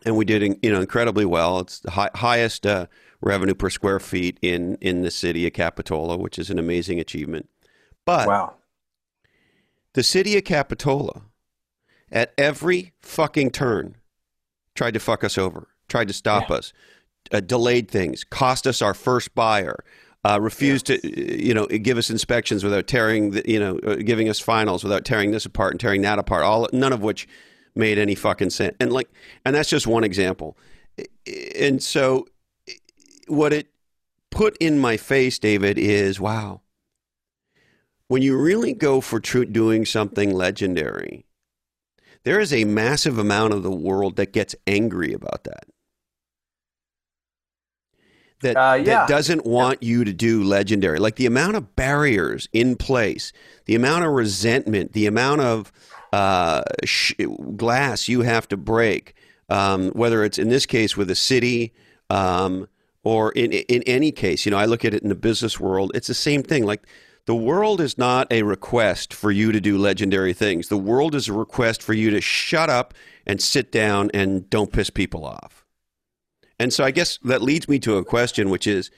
and 0.07 0.17
we 0.17 0.25
did 0.25 0.59
you 0.63 0.73
know 0.73 0.81
incredibly 0.81 1.27
well. 1.27 1.59
It's 1.61 1.81
the 1.81 1.91
high, 1.91 2.09
highest 2.15 2.65
uh, 2.65 2.87
revenue 3.21 3.53
per 3.53 3.69
square 3.69 4.01
feet 4.01 4.39
in 4.41 4.77
in 4.77 5.03
the 5.03 5.11
city 5.11 5.47
of 5.47 5.53
Capitola, 5.53 6.17
which 6.17 6.39
is 6.39 6.49
an 6.49 6.59
amazing 6.59 7.01
achievement. 7.01 7.51
But 8.07 8.29
wow, 8.29 8.55
the 9.93 10.03
city 10.03 10.39
of 10.39 10.45
Capitola 10.45 11.21
at 12.11 12.33
every 12.39 12.95
fucking 13.03 13.51
turn 13.51 13.97
tried 14.75 14.95
to 14.95 15.01
fuck 15.01 15.23
us 15.23 15.37
over, 15.37 15.69
tried 15.87 16.09
to 16.09 16.15
stop 16.15 16.49
yeah. 16.49 16.57
us, 16.57 16.73
uh, 17.31 17.41
delayed 17.41 17.91
things, 17.91 18.25
cost 18.25 18.67
us 18.67 18.81
our 18.81 18.95
first 18.95 19.35
buyer, 19.35 19.85
uh, 20.25 20.39
refused 20.41 20.91
yeah. 20.91 20.97
to, 20.99 21.45
you 21.45 21.55
know, 21.55 21.67
give 21.67 21.99
us 21.99 22.11
inspections 22.11 22.63
without 22.63 22.87
tearing, 22.87 23.31
the, 23.31 23.43
you 23.47 23.59
know, 23.59 23.79
uh, 23.79 23.97
giving 23.97 24.29
us 24.29 24.39
finals 24.39 24.85
without 24.85 25.05
tearing 25.05 25.31
this 25.31 25.47
apart 25.47 25.73
and 25.73 25.81
tearing 25.81 26.03
that 26.03 26.19
apart. 26.19 26.43
All 26.43 26.69
none 26.73 26.93
of 26.93 27.03
which 27.03 27.27
made 27.75 27.99
any 27.99 28.15
fucking 28.15 28.51
sense. 28.51 28.77
And 28.81 28.93
like, 28.93 29.09
and 29.45 29.55
that's 29.55 29.71
just 29.71 29.87
one 29.87 30.05
example. 30.05 30.59
And 31.59 31.83
so, 31.83 32.27
what 33.29 33.53
it 33.53 33.69
put 34.31 34.57
in 34.59 34.79
my 34.79 34.97
face, 34.97 35.39
David, 35.39 35.79
is 35.79 36.21
wow. 36.21 36.61
When 38.09 38.23
you 38.23 38.37
really 38.37 38.73
go 38.73 39.01
for 39.01 39.21
true, 39.21 39.45
doing 39.45 39.87
something 39.87 40.35
legendary, 40.35 41.25
there 42.25 42.41
is 42.41 42.53
a 42.53 42.65
massive 42.65 43.19
amount 43.19 43.55
of 43.55 43.63
the 43.63 43.71
world 43.71 44.17
that 44.17 44.33
gets 44.33 44.57
angry 44.67 45.13
about 45.13 45.45
that 45.45 45.65
that, 48.41 48.57
uh, 48.57 48.75
yeah. 48.75 48.85
that 48.85 49.09
doesn't 49.09 49.45
want 49.45 49.83
you 49.83 50.05
to 50.05 50.13
do 50.13 50.43
legendary. 50.43 50.99
Like 50.99 51.17
the 51.17 51.27
amount 51.27 51.57
of 51.57 51.77
barriers 51.77 52.49
in 52.53 52.77
place, 52.77 53.33
the 53.67 53.75
amount 53.75 54.05
of 54.05 54.13
resentment, 54.13 54.93
the 54.93 55.07
amount 55.07 55.41
of 55.43 55.73
uh, 56.13 56.63
sh- 56.85 57.15
glass 57.57 58.09
you 58.09 58.23
have 58.23 58.49
to 58.49 58.57
break, 58.57 59.15
um, 59.49 59.91
whether 59.91 60.25
it's 60.25 60.39
in 60.39 60.49
this 60.49 60.67
case 60.67 60.97
with 60.97 61.11
a 61.11 61.15
city 61.15 61.73
um, 62.09 62.69
or 63.05 63.33
in, 63.33 63.53
in 63.53 63.83
any 63.85 64.13
case, 64.13 64.45
you 64.45 64.51
know, 64.51 64.59
I 64.59 64.65
look 64.65 64.85
at 64.85 64.95
it 64.95 65.03
in 65.03 65.09
the 65.09 65.15
business 65.15 65.61
world, 65.61 65.93
it's 65.95 66.09
the 66.09 66.15
same 66.15 66.43
thing. 66.43 66.65
Like 66.65 66.87
the 67.27 67.35
world 67.35 67.81
is 67.81 67.99
not 67.99 68.33
a 68.33 68.43
request 68.43 69.13
for 69.13 69.31
you 69.31 69.53
to 69.53 69.61
do 69.61 69.79
legendary 69.79 70.33
things. 70.33 70.69
The 70.69 70.77
world 70.77 71.15
is 71.15 71.29
a 71.29 71.33
request 71.33 71.83
for 71.83 71.93
you 71.93 72.11
to 72.11 72.21
shut 72.21 72.71
up 72.71 72.95
and 73.27 73.41
sit 73.41 73.71
down 73.71 74.11
and 74.15 74.49
don't 74.51 74.73
piss 74.73 74.91
people 74.91 75.25
off. 75.25 75.60
And 76.61 76.75
so 76.75 76.85
I 76.85 76.91
guess 76.91 77.19
that 77.25 77.41
leads 77.41 77.69
me 77.69 77.79
to 77.81 77.97
a 77.97 78.05
question, 78.05 78.51
which 78.51 78.67
is, 78.67 78.91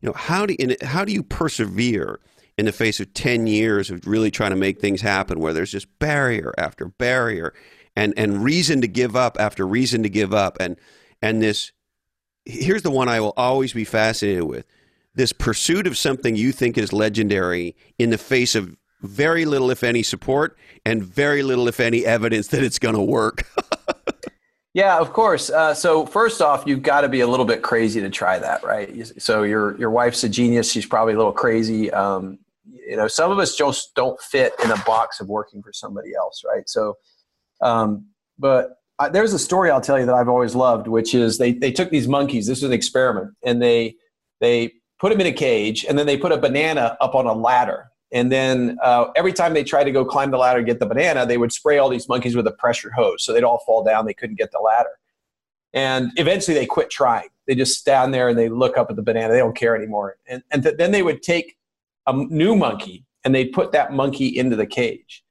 you 0.00 0.08
know, 0.08 0.14
how 0.14 0.46
do 0.46 0.56
how 0.82 1.04
do 1.04 1.12
you 1.12 1.22
persevere 1.22 2.18
in 2.56 2.64
the 2.64 2.72
face 2.72 2.98
of 2.98 3.12
ten 3.12 3.46
years 3.46 3.90
of 3.90 4.06
really 4.06 4.30
trying 4.30 4.52
to 4.52 4.56
make 4.56 4.80
things 4.80 5.02
happen, 5.02 5.38
where 5.38 5.52
there's 5.52 5.70
just 5.70 5.98
barrier 5.98 6.54
after 6.56 6.86
barrier, 6.86 7.52
and 7.94 8.14
and 8.16 8.42
reason 8.42 8.80
to 8.80 8.88
give 8.88 9.14
up 9.14 9.36
after 9.38 9.66
reason 9.66 10.02
to 10.02 10.08
give 10.08 10.32
up, 10.32 10.56
and 10.60 10.76
and 11.20 11.42
this 11.42 11.72
here's 12.46 12.82
the 12.82 12.90
one 12.90 13.10
I 13.10 13.20
will 13.20 13.34
always 13.36 13.74
be 13.74 13.84
fascinated 13.84 14.44
with 14.44 14.64
this 15.14 15.34
pursuit 15.34 15.86
of 15.86 15.98
something 15.98 16.36
you 16.36 16.52
think 16.52 16.78
is 16.78 16.90
legendary 16.90 17.76
in 17.98 18.08
the 18.08 18.18
face 18.18 18.54
of 18.54 18.78
very 19.02 19.44
little, 19.44 19.70
if 19.70 19.84
any, 19.84 20.02
support 20.02 20.56
and 20.86 21.02
very 21.02 21.42
little, 21.42 21.68
if 21.68 21.80
any, 21.80 22.06
evidence 22.06 22.48
that 22.48 22.62
it's 22.62 22.78
going 22.78 22.94
to 22.94 23.02
work. 23.02 23.46
Yeah, 24.72 24.98
of 24.98 25.12
course. 25.12 25.50
Uh, 25.50 25.74
so 25.74 26.06
first 26.06 26.40
off, 26.40 26.62
you've 26.66 26.82
got 26.82 27.00
to 27.00 27.08
be 27.08 27.20
a 27.20 27.26
little 27.26 27.44
bit 27.44 27.62
crazy 27.62 28.00
to 28.00 28.08
try 28.10 28.38
that, 28.38 28.62
right? 28.62 29.10
So 29.20 29.42
your 29.42 29.76
your 29.78 29.90
wife's 29.90 30.22
a 30.22 30.28
genius. 30.28 30.70
She's 30.70 30.86
probably 30.86 31.14
a 31.14 31.16
little 31.16 31.32
crazy. 31.32 31.90
Um, 31.90 32.38
you 32.64 32.96
know, 32.96 33.08
some 33.08 33.32
of 33.32 33.38
us 33.38 33.56
just 33.56 33.94
don't 33.94 34.20
fit 34.20 34.52
in 34.62 34.70
a 34.70 34.76
box 34.84 35.20
of 35.20 35.28
working 35.28 35.62
for 35.62 35.72
somebody 35.72 36.14
else, 36.14 36.42
right? 36.46 36.68
So, 36.68 36.94
um, 37.60 38.06
but 38.38 38.76
I, 39.00 39.08
there's 39.08 39.32
a 39.32 39.38
story 39.40 39.70
I'll 39.70 39.80
tell 39.80 39.98
you 39.98 40.06
that 40.06 40.14
I've 40.14 40.28
always 40.28 40.54
loved, 40.54 40.86
which 40.86 41.14
is 41.14 41.38
they 41.38 41.52
they 41.52 41.72
took 41.72 41.90
these 41.90 42.06
monkeys. 42.06 42.46
This 42.46 42.58
was 42.62 42.70
an 42.70 42.72
experiment, 42.72 43.34
and 43.44 43.60
they 43.60 43.96
they 44.40 44.72
put 45.00 45.10
them 45.10 45.20
in 45.20 45.26
a 45.26 45.32
cage, 45.32 45.84
and 45.88 45.98
then 45.98 46.06
they 46.06 46.16
put 46.16 46.30
a 46.30 46.36
banana 46.36 46.96
up 47.00 47.16
on 47.16 47.26
a 47.26 47.32
ladder, 47.32 47.90
and 48.12 48.30
then 48.32 48.78
uh, 48.82 49.06
every 49.14 49.32
time 49.32 49.54
they 49.54 49.62
tried 49.62 49.84
to 49.84 49.92
go 49.92 50.04
climb 50.04 50.30
the 50.30 50.38
ladder 50.38 50.58
and 50.58 50.66
get 50.66 50.80
the 50.80 50.86
banana, 50.86 51.26
they 51.26 51.38
would 51.38 51.52
spray 51.52 51.78
all 51.78 51.88
these 51.88 52.08
monkeys 52.08 52.34
with 52.34 52.46
a 52.46 52.52
pressure 52.52 52.90
hose. 52.90 53.24
So 53.24 53.32
they'd 53.32 53.44
all 53.44 53.62
fall 53.64 53.84
down. 53.84 54.06
They 54.06 54.14
couldn't 54.14 54.36
get 54.36 54.50
the 54.50 54.58
ladder. 54.58 54.90
And 55.72 56.10
eventually 56.16 56.56
they 56.56 56.66
quit 56.66 56.90
trying. 56.90 57.28
They 57.46 57.54
just 57.54 57.78
stand 57.78 58.12
there 58.12 58.28
and 58.28 58.38
they 58.38 58.48
look 58.48 58.76
up 58.76 58.90
at 58.90 58.96
the 58.96 59.02
banana. 59.02 59.32
They 59.32 59.38
don't 59.38 59.56
care 59.56 59.76
anymore. 59.76 60.16
And, 60.26 60.42
and 60.50 60.62
th- 60.62 60.76
then 60.76 60.90
they 60.90 61.02
would 61.02 61.22
take 61.22 61.56
a 62.06 62.12
new 62.12 62.56
monkey 62.56 63.04
and 63.24 63.34
they'd 63.34 63.52
put 63.52 63.70
that 63.72 63.92
monkey 63.92 64.26
into 64.36 64.56
the 64.56 64.66
cage. 64.66 65.22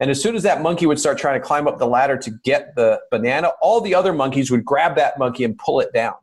And 0.00 0.10
as 0.10 0.20
soon 0.20 0.34
as 0.34 0.42
that 0.42 0.62
monkey 0.62 0.86
would 0.86 0.98
start 0.98 1.18
trying 1.18 1.40
to 1.40 1.46
climb 1.46 1.68
up 1.68 1.78
the 1.78 1.86
ladder 1.86 2.16
to 2.18 2.30
get 2.44 2.74
the 2.74 3.00
banana, 3.10 3.52
all 3.60 3.80
the 3.80 3.94
other 3.94 4.12
monkeys 4.12 4.50
would 4.50 4.64
grab 4.64 4.96
that 4.96 5.18
monkey 5.18 5.44
and 5.44 5.56
pull 5.58 5.80
it 5.80 5.92
down. 5.92 6.14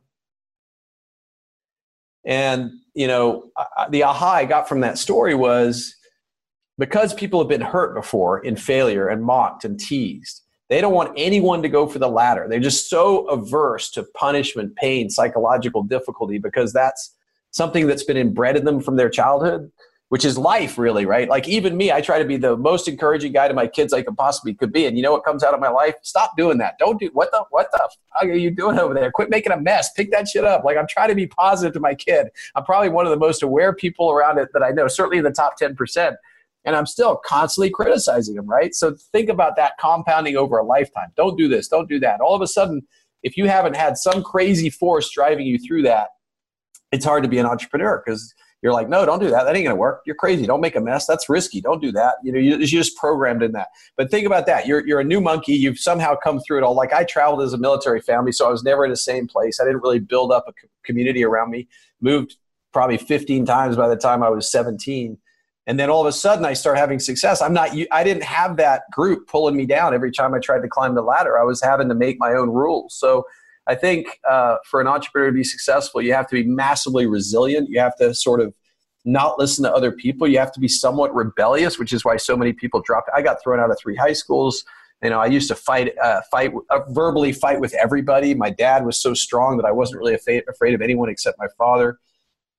And 2.28 2.70
you 2.94 3.08
know, 3.08 3.50
the 3.90 4.04
aha 4.04 4.34
I 4.34 4.44
got 4.44 4.68
from 4.68 4.80
that 4.80 4.98
story 4.98 5.34
was 5.34 5.96
because 6.78 7.14
people 7.14 7.40
have 7.40 7.48
been 7.48 7.60
hurt 7.60 7.94
before 7.94 8.38
in 8.44 8.54
failure 8.54 9.08
and 9.08 9.24
mocked 9.24 9.64
and 9.64 9.80
teased. 9.80 10.42
They 10.68 10.80
don't 10.80 10.92
want 10.92 11.14
anyone 11.16 11.62
to 11.62 11.68
go 11.68 11.86
for 11.86 11.98
the 11.98 12.08
ladder. 12.08 12.46
They're 12.48 12.60
just 12.60 12.90
so 12.90 13.26
averse 13.28 13.90
to 13.92 14.04
punishment, 14.14 14.76
pain, 14.76 15.08
psychological 15.08 15.82
difficulty 15.82 16.38
because 16.38 16.72
that's 16.72 17.16
something 17.50 17.86
that's 17.86 18.04
been 18.04 18.18
inbred 18.18 18.56
in 18.56 18.64
them 18.64 18.80
from 18.80 18.96
their 18.96 19.08
childhood 19.08 19.70
which 20.10 20.24
is 20.24 20.38
life 20.38 20.78
really 20.78 21.04
right? 21.04 21.28
Like 21.28 21.48
even 21.48 21.76
me 21.76 21.92
i 21.92 22.00
try 22.00 22.18
to 22.18 22.24
be 22.24 22.36
the 22.36 22.56
most 22.56 22.88
encouraging 22.88 23.32
guy 23.32 23.48
to 23.48 23.54
my 23.54 23.66
kids 23.66 23.92
i 23.92 24.02
could 24.02 24.16
possibly 24.16 24.54
could 24.54 24.72
be. 24.72 24.86
And 24.86 24.96
you 24.96 25.02
know 25.02 25.12
what 25.12 25.24
comes 25.24 25.44
out 25.44 25.54
of 25.54 25.60
my 25.60 25.68
life? 25.68 25.94
Stop 26.02 26.36
doing 26.36 26.58
that. 26.58 26.78
Don't 26.78 26.98
do 26.98 27.10
what 27.12 27.30
the 27.30 27.44
what 27.50 27.70
the 27.72 27.78
fuck 27.78 28.24
are 28.28 28.32
you 28.32 28.50
doing 28.50 28.78
over 28.78 28.94
there? 28.94 29.10
Quit 29.10 29.30
making 29.30 29.52
a 29.52 29.60
mess. 29.60 29.92
Pick 29.92 30.10
that 30.12 30.28
shit 30.28 30.44
up. 30.44 30.64
Like 30.64 30.76
i'm 30.76 30.86
trying 30.88 31.08
to 31.08 31.14
be 31.14 31.26
positive 31.26 31.74
to 31.74 31.80
my 31.80 31.94
kid. 31.94 32.28
I'm 32.54 32.64
probably 32.64 32.88
one 32.88 33.06
of 33.06 33.10
the 33.10 33.18
most 33.18 33.42
aware 33.42 33.74
people 33.74 34.10
around 34.10 34.38
it 34.38 34.48
that 34.52 34.62
i 34.62 34.70
know 34.70 34.88
certainly 34.88 35.18
in 35.18 35.24
the 35.24 35.30
top 35.30 35.58
10% 35.60 36.16
and 36.64 36.74
i'm 36.76 36.86
still 36.86 37.16
constantly 37.24 37.70
criticizing 37.70 38.34
them 38.34 38.46
right? 38.46 38.74
So 38.74 38.94
think 39.12 39.28
about 39.28 39.56
that 39.56 39.72
compounding 39.78 40.36
over 40.36 40.58
a 40.58 40.64
lifetime. 40.64 41.12
Don't 41.16 41.36
do 41.36 41.48
this. 41.48 41.68
Don't 41.68 41.88
do 41.88 42.00
that. 42.00 42.20
All 42.20 42.34
of 42.34 42.42
a 42.42 42.46
sudden 42.46 42.82
if 43.22 43.36
you 43.36 43.46
haven't 43.46 43.76
had 43.76 43.98
some 43.98 44.22
crazy 44.22 44.70
force 44.70 45.10
driving 45.10 45.46
you 45.46 45.58
through 45.58 45.82
that 45.82 46.08
it's 46.92 47.04
hard 47.04 47.22
to 47.22 47.28
be 47.28 47.38
an 47.38 47.46
entrepreneur 47.46 48.02
because 48.04 48.34
you're 48.62 48.72
like, 48.72 48.88
no, 48.88 49.06
don't 49.06 49.20
do 49.20 49.30
that. 49.30 49.44
That 49.44 49.54
ain't 49.54 49.66
gonna 49.66 49.76
work. 49.76 50.02
You're 50.04 50.16
crazy. 50.16 50.44
Don't 50.44 50.60
make 50.60 50.74
a 50.74 50.80
mess. 50.80 51.06
That's 51.06 51.28
risky. 51.28 51.60
Don't 51.60 51.80
do 51.80 51.92
that. 51.92 52.14
You 52.24 52.32
know, 52.32 52.38
you, 52.38 52.56
are 52.56 52.66
just 52.66 52.96
programmed 52.96 53.42
in 53.42 53.52
that. 53.52 53.68
But 53.96 54.10
think 54.10 54.26
about 54.26 54.46
that. 54.46 54.66
You're 54.66 54.86
you're 54.86 55.00
a 55.00 55.04
new 55.04 55.20
monkey. 55.20 55.54
You've 55.54 55.78
somehow 55.78 56.16
come 56.16 56.40
through 56.40 56.58
it 56.58 56.64
all. 56.64 56.74
Like 56.74 56.92
I 56.92 57.04
traveled 57.04 57.42
as 57.42 57.52
a 57.52 57.58
military 57.58 58.00
family, 58.00 58.32
so 58.32 58.48
I 58.48 58.50
was 58.50 58.64
never 58.64 58.84
in 58.84 58.90
the 58.90 58.96
same 58.96 59.28
place. 59.28 59.60
I 59.60 59.64
didn't 59.64 59.82
really 59.82 60.00
build 60.00 60.32
up 60.32 60.46
a 60.48 60.52
community 60.84 61.24
around 61.24 61.50
me. 61.50 61.68
Moved 62.00 62.36
probably 62.72 62.98
15 62.98 63.46
times 63.46 63.76
by 63.76 63.88
the 63.88 63.96
time 63.96 64.22
I 64.22 64.28
was 64.28 64.50
17. 64.50 65.18
And 65.66 65.78
then 65.78 65.90
all 65.90 66.00
of 66.00 66.06
a 66.06 66.12
sudden 66.12 66.44
I 66.44 66.54
start 66.54 66.78
having 66.78 66.98
success. 66.98 67.42
I'm 67.42 67.52
not, 67.52 67.70
I 67.90 68.02
didn't 68.02 68.22
have 68.22 68.56
that 68.56 68.82
group 68.90 69.28
pulling 69.28 69.56
me 69.56 69.66
down 69.66 69.94
every 69.94 70.10
time 70.10 70.32
I 70.32 70.38
tried 70.38 70.62
to 70.62 70.68
climb 70.68 70.94
the 70.94 71.02
ladder. 71.02 71.38
I 71.38 71.44
was 71.44 71.62
having 71.62 71.88
to 71.90 71.94
make 71.94 72.18
my 72.18 72.32
own 72.32 72.50
rules. 72.50 72.94
So 72.94 73.24
I 73.68 73.74
think 73.74 74.18
uh, 74.28 74.56
for 74.64 74.80
an 74.80 74.86
entrepreneur 74.86 75.28
to 75.28 75.34
be 75.34 75.44
successful, 75.44 76.00
you 76.00 76.14
have 76.14 76.26
to 76.28 76.34
be 76.34 76.48
massively 76.48 77.06
resilient. 77.06 77.68
You 77.68 77.80
have 77.80 77.94
to 77.96 78.14
sort 78.14 78.40
of 78.40 78.54
not 79.04 79.38
listen 79.38 79.62
to 79.64 79.72
other 79.72 79.92
people. 79.92 80.26
You 80.26 80.38
have 80.38 80.52
to 80.52 80.60
be 80.60 80.68
somewhat 80.68 81.14
rebellious, 81.14 81.78
which 81.78 81.92
is 81.92 82.04
why 82.04 82.16
so 82.16 82.36
many 82.36 82.54
people 82.54 82.80
dropped. 82.80 83.10
I 83.14 83.20
got 83.20 83.42
thrown 83.42 83.60
out 83.60 83.70
of 83.70 83.78
three 83.78 83.94
high 83.94 84.14
schools. 84.14 84.64
You 85.02 85.10
know, 85.10 85.20
I 85.20 85.26
used 85.26 85.48
to 85.48 85.54
fight, 85.54 85.96
uh, 86.02 86.22
fight, 86.30 86.52
uh, 86.70 86.80
verbally 86.88 87.32
fight 87.32 87.60
with 87.60 87.74
everybody. 87.74 88.34
My 88.34 88.50
dad 88.50 88.84
was 88.84 89.00
so 89.00 89.14
strong 89.14 89.58
that 89.58 89.66
I 89.66 89.70
wasn't 89.70 90.00
really 90.00 90.14
afraid, 90.14 90.44
afraid 90.48 90.74
of 90.74 90.80
anyone 90.80 91.08
except 91.08 91.38
my 91.38 91.46
father. 91.56 91.98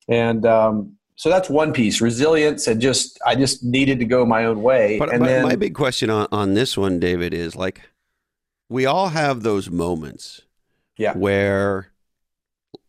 And 0.08 0.46
um, 0.46 0.94
so 1.16 1.30
that's 1.30 1.50
one 1.50 1.74
piece: 1.74 2.02
resilience, 2.02 2.68
and 2.68 2.80
just 2.80 3.20
I 3.26 3.36
just 3.36 3.64
needed 3.64 4.00
to 4.00 4.06
go 4.06 4.26
my 4.26 4.46
own 4.46 4.62
way. 4.62 4.98
But, 4.98 5.10
and 5.10 5.20
but 5.20 5.26
then, 5.26 5.44
my 5.44 5.56
big 5.56 5.76
question 5.76 6.10
on, 6.10 6.28
on 6.32 6.54
this 6.54 6.78
one, 6.78 7.00
David, 7.00 7.34
is 7.34 7.56
like 7.56 7.82
we 8.70 8.86
all 8.86 9.10
have 9.10 9.44
those 9.44 9.70
moments 9.70 10.44
yeah. 11.00 11.14
where 11.14 11.92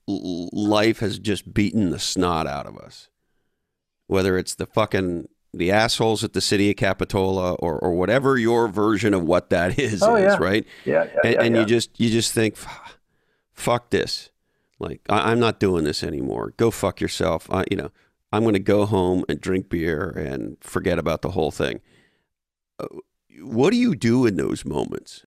life 0.07 0.99
has 0.99 1.18
just 1.18 1.55
beaten 1.55 1.90
the 1.90 1.99
snot 1.99 2.46
out 2.46 2.66
of 2.66 2.77
us. 2.77 3.09
Whether 4.09 4.37
it's 4.37 4.57
the 4.57 4.66
fucking 4.66 5.29
the 5.55 5.70
assholes 5.70 6.23
at 6.23 6.33
the 6.33 6.40
city 6.40 6.70
of 6.70 6.77
Capitola 6.77 7.55
or 7.55 7.79
or 7.79 7.92
whatever 7.92 8.37
your 8.37 8.68
version 8.68 9.14
of 9.14 9.23
what 9.25 9.51
that 9.51 9.79
is 9.79 10.03
oh, 10.03 10.16
is, 10.16 10.35
yeah. 10.35 10.37
right? 10.38 10.66
Yeah, 10.85 11.05
yeah 11.05 11.20
And, 11.25 11.35
yeah, 11.35 11.42
and 11.42 11.57
you 11.57 11.64
just 11.64 11.99
you 11.99 12.11
just 12.11 12.33
think, 12.35 12.57
fuck 13.53 13.90
this. 13.90 14.31
Like 14.81 15.01
I, 15.09 15.31
am 15.31 15.38
not 15.38 15.61
doing 15.61 15.85
this 15.85 16.03
anymore. 16.03 16.55
Go 16.57 16.70
fuck 16.70 17.01
yourself. 17.01 17.49
I, 17.51 17.64
you 17.70 17.77
know, 17.77 17.90
I'm 18.33 18.42
going 18.42 18.55
to 18.55 18.59
go 18.59 18.87
home 18.87 19.25
and 19.29 19.40
drink 19.40 19.68
beer 19.68 20.09
and 20.11 20.57
forget 20.61 20.99
about 20.99 21.23
the 21.23 21.33
whole 21.33 21.51
thing. 21.51 21.81
Uh, 22.81 22.87
what 23.42 23.70
do 23.70 23.77
you 23.77 23.94
do 23.94 24.27
in 24.27 24.37
those 24.37 24.64
moments? 24.64 25.25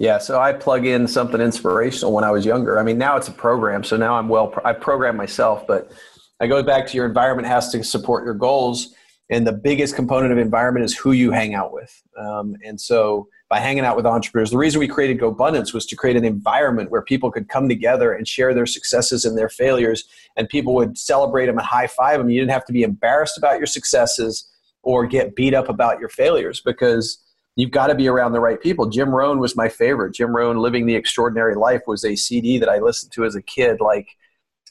Yeah, 0.00 0.16
so 0.16 0.40
I 0.40 0.54
plug 0.54 0.86
in 0.86 1.06
something 1.06 1.42
inspirational 1.42 2.14
when 2.14 2.24
I 2.24 2.30
was 2.30 2.46
younger. 2.46 2.78
I 2.78 2.82
mean, 2.82 2.96
now 2.96 3.18
it's 3.18 3.28
a 3.28 3.32
program, 3.32 3.84
so 3.84 3.98
now 3.98 4.14
I'm 4.14 4.30
well. 4.30 4.50
I 4.64 4.72
program 4.72 5.14
myself, 5.14 5.66
but 5.66 5.92
I 6.40 6.46
go 6.46 6.62
back 6.62 6.86
to 6.86 6.96
your 6.96 7.04
environment 7.04 7.46
has 7.48 7.70
to 7.72 7.84
support 7.84 8.24
your 8.24 8.32
goals, 8.32 8.94
and 9.28 9.46
the 9.46 9.52
biggest 9.52 9.94
component 9.94 10.32
of 10.32 10.38
environment 10.38 10.86
is 10.86 10.96
who 10.96 11.12
you 11.12 11.32
hang 11.32 11.52
out 11.52 11.74
with. 11.74 12.02
Um, 12.18 12.56
and 12.64 12.80
so, 12.80 13.28
by 13.50 13.60
hanging 13.60 13.84
out 13.84 13.94
with 13.94 14.06
entrepreneurs, 14.06 14.52
the 14.52 14.56
reason 14.56 14.80
we 14.80 14.88
created 14.88 15.20
GoBundance 15.20 15.74
was 15.74 15.84
to 15.84 15.96
create 15.96 16.16
an 16.16 16.24
environment 16.24 16.90
where 16.90 17.02
people 17.02 17.30
could 17.30 17.50
come 17.50 17.68
together 17.68 18.14
and 18.14 18.26
share 18.26 18.54
their 18.54 18.64
successes 18.64 19.26
and 19.26 19.36
their 19.36 19.50
failures, 19.50 20.04
and 20.34 20.48
people 20.48 20.74
would 20.76 20.96
celebrate 20.96 21.44
them 21.44 21.58
and 21.58 21.66
high 21.66 21.88
five 21.88 22.20
them. 22.20 22.30
You 22.30 22.40
didn't 22.40 22.52
have 22.52 22.64
to 22.64 22.72
be 22.72 22.84
embarrassed 22.84 23.36
about 23.36 23.58
your 23.58 23.66
successes 23.66 24.48
or 24.82 25.04
get 25.04 25.36
beat 25.36 25.52
up 25.52 25.68
about 25.68 26.00
your 26.00 26.08
failures 26.08 26.62
because 26.64 27.18
you've 27.60 27.70
got 27.70 27.88
to 27.88 27.94
be 27.94 28.08
around 28.08 28.32
the 28.32 28.40
right 28.40 28.60
people. 28.60 28.86
Jim 28.86 29.10
Rohn 29.10 29.38
was 29.38 29.56
my 29.56 29.68
favorite. 29.68 30.14
Jim 30.14 30.34
Rohn, 30.34 30.58
Living 30.58 30.86
the 30.86 30.94
Extraordinary 30.94 31.54
Life, 31.54 31.82
was 31.86 32.04
a 32.04 32.16
CD 32.16 32.58
that 32.58 32.68
I 32.68 32.78
listened 32.78 33.12
to 33.12 33.24
as 33.24 33.34
a 33.34 33.42
kid, 33.42 33.80
like 33.80 34.08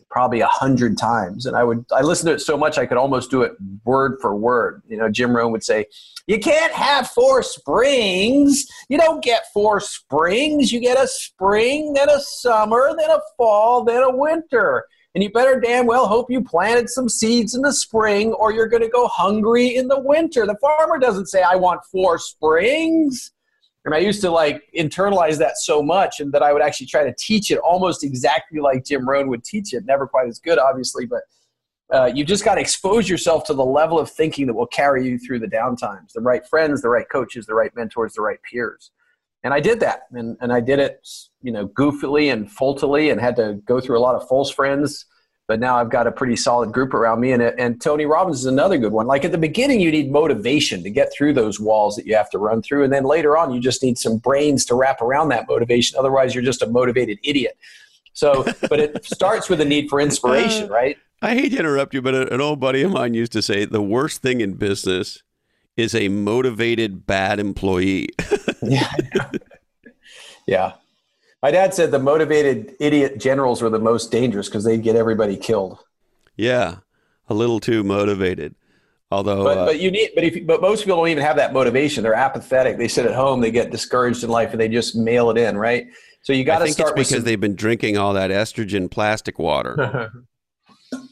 probably 0.10 0.40
a 0.40 0.48
hundred 0.48 0.98
times. 0.98 1.46
And 1.46 1.56
I 1.56 1.64
would, 1.64 1.86
I 1.92 2.02
listened 2.02 2.28
to 2.30 2.34
it 2.34 2.42
so 2.42 2.58
much 2.58 2.78
I 2.78 2.86
could 2.86 2.98
almost 2.98 3.30
do 3.30 3.44
it 3.44 3.54
word 3.86 4.18
for 4.22 4.36
word. 4.36 4.82
You 4.88 4.98
know, 4.98 5.10
Jim 5.10 5.36
Rohn 5.36 5.52
would 5.52 5.64
say, 5.64 5.86
You 6.28 6.40
can't 6.40 6.74
have 6.74 7.10
four 7.12 7.44
springs. 7.44 8.66
You 8.90 8.98
don't 8.98 9.24
get 9.24 9.52
four 9.54 9.80
springs. 9.80 10.72
You 10.72 10.80
get 10.80 11.02
a 11.02 11.08
spring, 11.08 11.94
then 11.94 12.10
a 12.10 12.20
summer, 12.20 12.94
then 12.98 13.12
a 13.12 13.20
fall, 13.38 13.84
then 13.84 14.04
a 14.04 14.16
winter. 14.16 14.86
And 15.16 15.24
you 15.24 15.32
better 15.32 15.60
damn 15.60 15.88
well 15.88 16.08
hope 16.08 16.30
you 16.30 16.44
planted 16.44 16.90
some 16.90 17.10
seeds 17.10 17.56
in 17.56 17.62
the 17.62 17.74
spring 17.74 18.32
or 18.34 18.54
you're 18.54 18.68
going 18.68 18.84
to 18.84 18.90
go 18.90 19.08
hungry 19.08 19.76
in 19.76 19.88
the 19.88 20.00
winter. 20.00 20.46
The 20.46 20.58
farmer 20.62 21.00
doesn't 21.00 21.28
say, 21.28 21.42
I 21.42 21.56
want 21.56 21.82
four 21.92 22.20
springs. 22.20 23.32
And 23.86 23.96
I 23.96 24.00
used 24.00 24.22
to 24.22 24.30
like 24.30 24.64
internalize 24.78 25.40
that 25.40 25.58
so 25.58 25.82
much 25.82 26.20
and 26.20 26.32
that 26.34 26.44
I 26.44 26.54
would 26.54 26.62
actually 26.62 26.88
try 26.88 27.04
to 27.04 27.16
teach 27.18 27.50
it 27.50 27.58
almost 27.60 28.04
exactly 28.04 28.60
like 28.60 28.86
Jim 28.86 29.10
Rohn 29.10 29.30
would 29.30 29.44
teach 29.44 29.74
it. 29.74 29.86
Never 29.86 30.06
quite 30.06 30.28
as 30.28 30.38
good, 30.38 30.60
obviously, 30.60 31.06
but 31.06 31.22
uh, 31.92 32.12
you 32.14 32.24
just 32.24 32.46
got 32.46 32.56
to 32.56 32.62
expose 32.62 33.10
yourself 33.10 33.46
to 33.46 33.54
the 33.54 33.66
level 33.66 33.98
of 33.98 34.12
thinking 34.12 34.46
that 34.46 34.54
will 34.54 34.68
carry 34.68 35.08
you 35.08 35.18
through 35.18 35.40
the 35.40 35.48
downtimes 35.48 36.12
the 36.14 36.22
right 36.22 36.46
friends, 36.46 36.82
the 36.82 36.90
right 36.90 37.10
coaches, 37.10 37.46
the 37.48 37.54
right 37.56 37.76
mentors, 37.76 38.14
the 38.14 38.22
right 38.22 38.40
peers. 38.44 38.92
And 39.44 39.54
I 39.54 39.60
did 39.60 39.80
that. 39.80 40.02
And, 40.12 40.38
and 40.42 40.52
I 40.52 40.60
did 40.60 40.80
it, 40.80 41.08
you 41.42 41.52
know, 41.52 41.68
goofily 41.68 42.32
and 42.32 42.52
faultily 42.52 43.10
and 43.10 43.22
had 43.22 43.36
to 43.38 43.62
go 43.66 43.80
through 43.80 43.98
a 43.98 44.02
lot 44.02 44.16
of 44.16 44.28
false 44.28 44.52
friends 44.52 45.06
but 45.50 45.60
now 45.60 45.78
I've 45.78 45.90
got 45.90 46.06
a 46.06 46.12
pretty 46.12 46.36
solid 46.36 46.72
group 46.72 46.94
around 46.94 47.22
me. 47.22 47.32
And, 47.32 47.42
and 47.42 47.82
Tony 47.82 48.06
Robbins 48.06 48.42
is 48.42 48.46
another 48.46 48.78
good 48.78 48.92
one. 48.92 49.08
Like 49.08 49.26
at 49.26 49.32
the 49.32 49.38
beginning, 49.40 49.80
you 49.80 49.90
need 49.90 50.12
motivation 50.12 50.84
to 50.84 50.92
get 50.92 51.12
through 51.12 51.34
those 51.34 51.60
walls 51.60 51.96
that 51.96 52.06
you 52.06 52.16
have 52.16 52.30
to 52.30 52.38
run 52.38 52.62
through. 52.62 52.84
And 52.84 52.94
then 52.94 53.04
later 53.04 53.36
on, 53.36 53.52
you 53.52 53.60
just 53.60 53.82
need 53.82 53.98
some 53.98 54.18
brains 54.18 54.64
to 54.66 54.76
wrap 54.76 55.02
around 55.02 55.30
that 55.30 55.48
motivation. 55.50 55.98
Otherwise, 55.98 56.36
you're 56.36 56.44
just 56.44 56.62
a 56.62 56.68
motivated 56.68 57.18
idiot. 57.24 57.58
So, 58.14 58.46
but 58.70 58.80
it 58.80 59.04
starts 59.12 59.50
with 59.50 59.60
a 59.60 59.66
need 59.66 59.90
for 59.90 60.00
inspiration, 60.00 60.66
uh, 60.66 60.74
right? 60.74 60.98
I 61.24 61.34
hate 61.34 61.50
to 61.50 61.58
interrupt 61.58 61.96
you, 61.96 62.04
but 62.04 62.14
an 62.14 62.42
old 62.42 62.60
buddy 62.60 62.84
of 62.84 62.92
mine 62.92 63.16
used 63.16 63.32
to 63.32 63.42
say 63.42 63.66
the 63.66 63.82
worst 63.82 64.22
thing 64.22 64.42
in 64.42 64.54
business 64.54 65.24
is 65.76 65.96
a 65.96 66.10
motivated 66.10 67.08
bad 67.08 67.40
employee. 67.40 68.10
yeah. 68.62 68.92
Yeah. 70.46 70.74
My 71.42 71.52
dad 71.52 71.74
said 71.74 71.92
the 71.92 72.00
motivated 72.00 72.76
idiot 72.80 73.20
generals 73.20 73.62
were 73.62 73.70
the 73.70 73.80
most 73.80 74.12
dangerous 74.12 74.48
because 74.50 74.64
they'd 74.64 74.84
get 74.84 74.96
everybody 74.96 75.38
killed. 75.38 75.80
Yeah, 76.36 76.78
a 77.30 77.34
little 77.34 77.60
too 77.60 77.84
motivated. 77.84 78.56
Although, 79.12 79.44
but, 79.44 79.58
uh, 79.58 79.66
but 79.66 79.80
you 79.80 79.90
need, 79.90 80.12
but 80.16 80.24
if, 80.24 80.46
but 80.46 80.62
most 80.62 80.84
people 80.84 80.98
don't 80.98 81.08
even 81.08 81.24
have 81.24 81.38
that 81.38 81.54
motivation. 81.54 82.04
They're 82.04 82.14
apathetic. 82.14 82.78
They 82.78 82.88
sit 82.88 83.06
at 83.06 83.16
home. 83.16 83.42
They 83.42 83.52
get 83.52 83.72
discouraged 83.72 84.24
in 84.24 84.30
life, 84.30 84.52
and 84.52 84.60
they 84.60 84.68
just 84.68 84.96
mail 84.96 85.30
it 85.30 85.38
in, 85.38 85.58
right? 85.58 85.88
So 86.24 86.34
you 86.34 86.44
got 86.44 86.60
to 86.60 86.68
start. 86.68 86.92
It's 86.92 87.10
because 87.10 87.22
some, 87.22 87.26
they've 87.26 87.40
been 87.40 87.56
drinking 87.56 87.98
all 87.98 88.14
that 88.14 88.32
estrogen 88.32 88.92
plastic 88.92 89.40
water. 89.40 90.12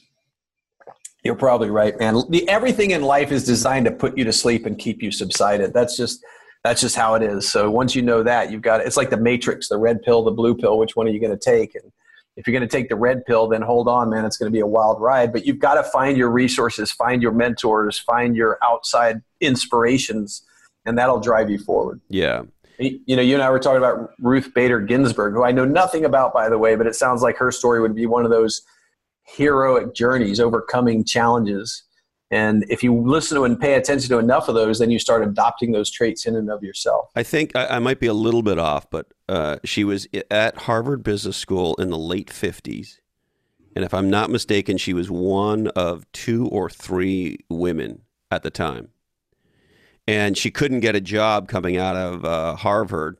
You're 1.23 1.36
probably 1.36 1.69
right, 1.69 1.97
man. 1.99 2.21
The, 2.29 2.47
everything 2.47 2.91
in 2.91 3.01
life 3.01 3.31
is 3.31 3.43
designed 3.43 3.86
to 3.86 3.91
put 3.91 4.17
you 4.17 4.23
to 4.25 4.33
sleep 4.33 4.65
and 4.65 4.77
keep 4.77 5.01
you 5.01 5.12
subsided. 5.12 5.73
That's 5.73 5.97
just 5.97 6.23
that's 6.67 6.82
just 6.82 6.95
how 6.95 7.15
it 7.15 7.23
is. 7.23 7.49
So 7.49 7.71
once 7.71 7.95
you 7.95 8.01
know 8.01 8.23
that, 8.23 8.51
you've 8.51 8.62
got 8.62 8.82
it's 8.82 8.97
like 8.97 9.10
the 9.10 9.17
matrix, 9.17 9.69
the 9.69 9.77
red 9.77 10.01
pill, 10.01 10.23
the 10.23 10.32
blue 10.32 10.53
pill, 10.53 10.77
which 10.77 10.95
one 10.95 11.08
are 11.08 11.12
you 11.12 11.19
going 11.19 11.32
to 11.32 11.38
take? 11.38 11.75
And 11.75 11.91
if 12.36 12.45
you're 12.45 12.51
going 12.51 12.67
to 12.67 12.71
take 12.71 12.89
the 12.89 12.95
red 12.95 13.25
pill, 13.25 13.47
then 13.47 13.62
hold 13.62 13.88
on, 13.88 14.10
man, 14.10 14.25
it's 14.25 14.38
going 14.38 14.51
to 14.51 14.53
be 14.53 14.60
a 14.60 14.67
wild 14.67 15.01
ride, 15.01 15.32
but 15.32 15.45
you've 15.45 15.60
got 15.60 15.75
to 15.75 15.84
find 15.84 16.17
your 16.17 16.30
resources, 16.30 16.91
find 16.91 17.21
your 17.21 17.32
mentors, 17.32 17.97
find 17.97 18.36
your 18.36 18.60
outside 18.63 19.21
inspirations, 19.39 20.43
and 20.86 20.97
that'll 20.97 21.19
drive 21.19 21.49
you 21.49 21.58
forward. 21.58 22.01
Yeah. 22.10 22.43
You 22.80 23.15
know, 23.15 23.23
you 23.23 23.34
and 23.34 23.41
I 23.41 23.49
were 23.49 23.60
talking 23.60 23.80
about 23.80 24.12
Ruth 24.19 24.53
Bader 24.53 24.80
Ginsburg, 24.80 25.34
who 25.34 25.43
I 25.43 25.51
know 25.51 25.65
nothing 25.65 26.06
about, 26.06 26.32
by 26.34 26.47
the 26.47 26.60
way, 26.60 26.75
but 26.75 26.86
it 26.86 26.95
sounds 26.95 27.23
like 27.23 27.38
her 27.38 27.51
story 27.51 27.82
would 27.82 27.95
be 27.95 28.06
one 28.06 28.23
of 28.23 28.30
those 28.30 28.62
heroic 29.23 29.95
journeys, 29.95 30.39
overcoming 30.39 31.03
challenges 31.03 31.84
and 32.30 32.66
if 32.70 32.84
you 32.84 32.94
listen 32.94 33.38
to 33.38 33.46
and 33.46 33.60
pay 33.60 33.76
attention 33.76 34.10
to 34.10 34.18
enough 34.18 34.50
of 34.50 34.56
those, 34.56 34.80
then 34.80 34.92
you 34.92 35.00
start 35.00 35.24
adopting 35.24 35.72
those 35.72 35.90
traits 35.90 36.26
in 36.26 36.36
and 36.36 36.50
of 36.50 36.62
yourself. 36.62 37.10
I 37.16 37.24
think 37.24 37.56
I, 37.56 37.68
I 37.68 37.80
might 37.80 38.00
be 38.00 38.08
a 38.08 38.13
little 38.13 38.44
bit 38.44 38.60
off, 38.60 38.90
but 38.90 39.08
uh, 39.30 39.58
she 39.63 39.84
was 39.84 40.08
at 40.30 40.58
Harvard 40.58 41.04
Business 41.04 41.38
School 41.38 41.76
in 41.76 41.90
the 41.90 41.98
late 41.98 42.28
50s. 42.28 43.00
And 43.76 43.86
if 43.86 43.94
I'm 43.94 44.10
not 44.10 44.30
mistaken, 44.30 44.78
she 44.78 44.94
was 44.94 45.10
one 45.10 45.68
of 45.70 46.12
two 46.12 46.48
or 46.48 46.70
three 46.70 47.40
women 47.50 48.02
at 48.30 48.44
the 48.44 48.50
time. 48.50 48.90
And 50.08 50.38
she 50.38 50.52
couldn't 50.52 50.80
get 50.82 50.96
a 50.96 51.02
job 51.02 51.48
coming 51.48 51.78
out 51.78 51.96
of 51.96 52.26
uh, 52.26 52.56
Harvard 52.56 53.20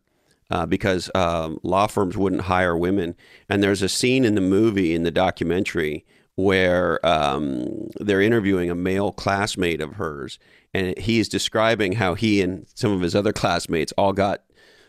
uh, 0.50 0.66
because 0.66 1.12
um, 1.14 1.60
law 1.64 1.88
firms 1.88 2.18
wouldn't 2.18 2.44
hire 2.44 2.76
women. 2.76 3.16
And 3.48 3.62
there's 3.62 3.82
a 3.82 3.90
scene 3.90 4.26
in 4.26 4.36
the 4.36 4.42
movie, 4.42 4.94
in 4.94 5.04
the 5.04 5.12
documentary, 5.12 6.06
where 6.38 7.04
um, 7.04 7.90
they're 8.00 8.22
interviewing 8.22 8.70
a 8.70 8.76
male 8.76 9.12
classmate 9.12 9.82
of 9.82 9.94
hers, 9.94 10.38
and 10.72 10.96
he's 11.00 11.28
describing 11.28 11.94
how 11.94 12.14
he 12.14 12.42
and 12.42 12.68
some 12.76 12.92
of 12.92 13.02
his 13.02 13.16
other 13.16 13.34
classmates 13.34 13.92
all 13.98 14.14
got 14.14 14.44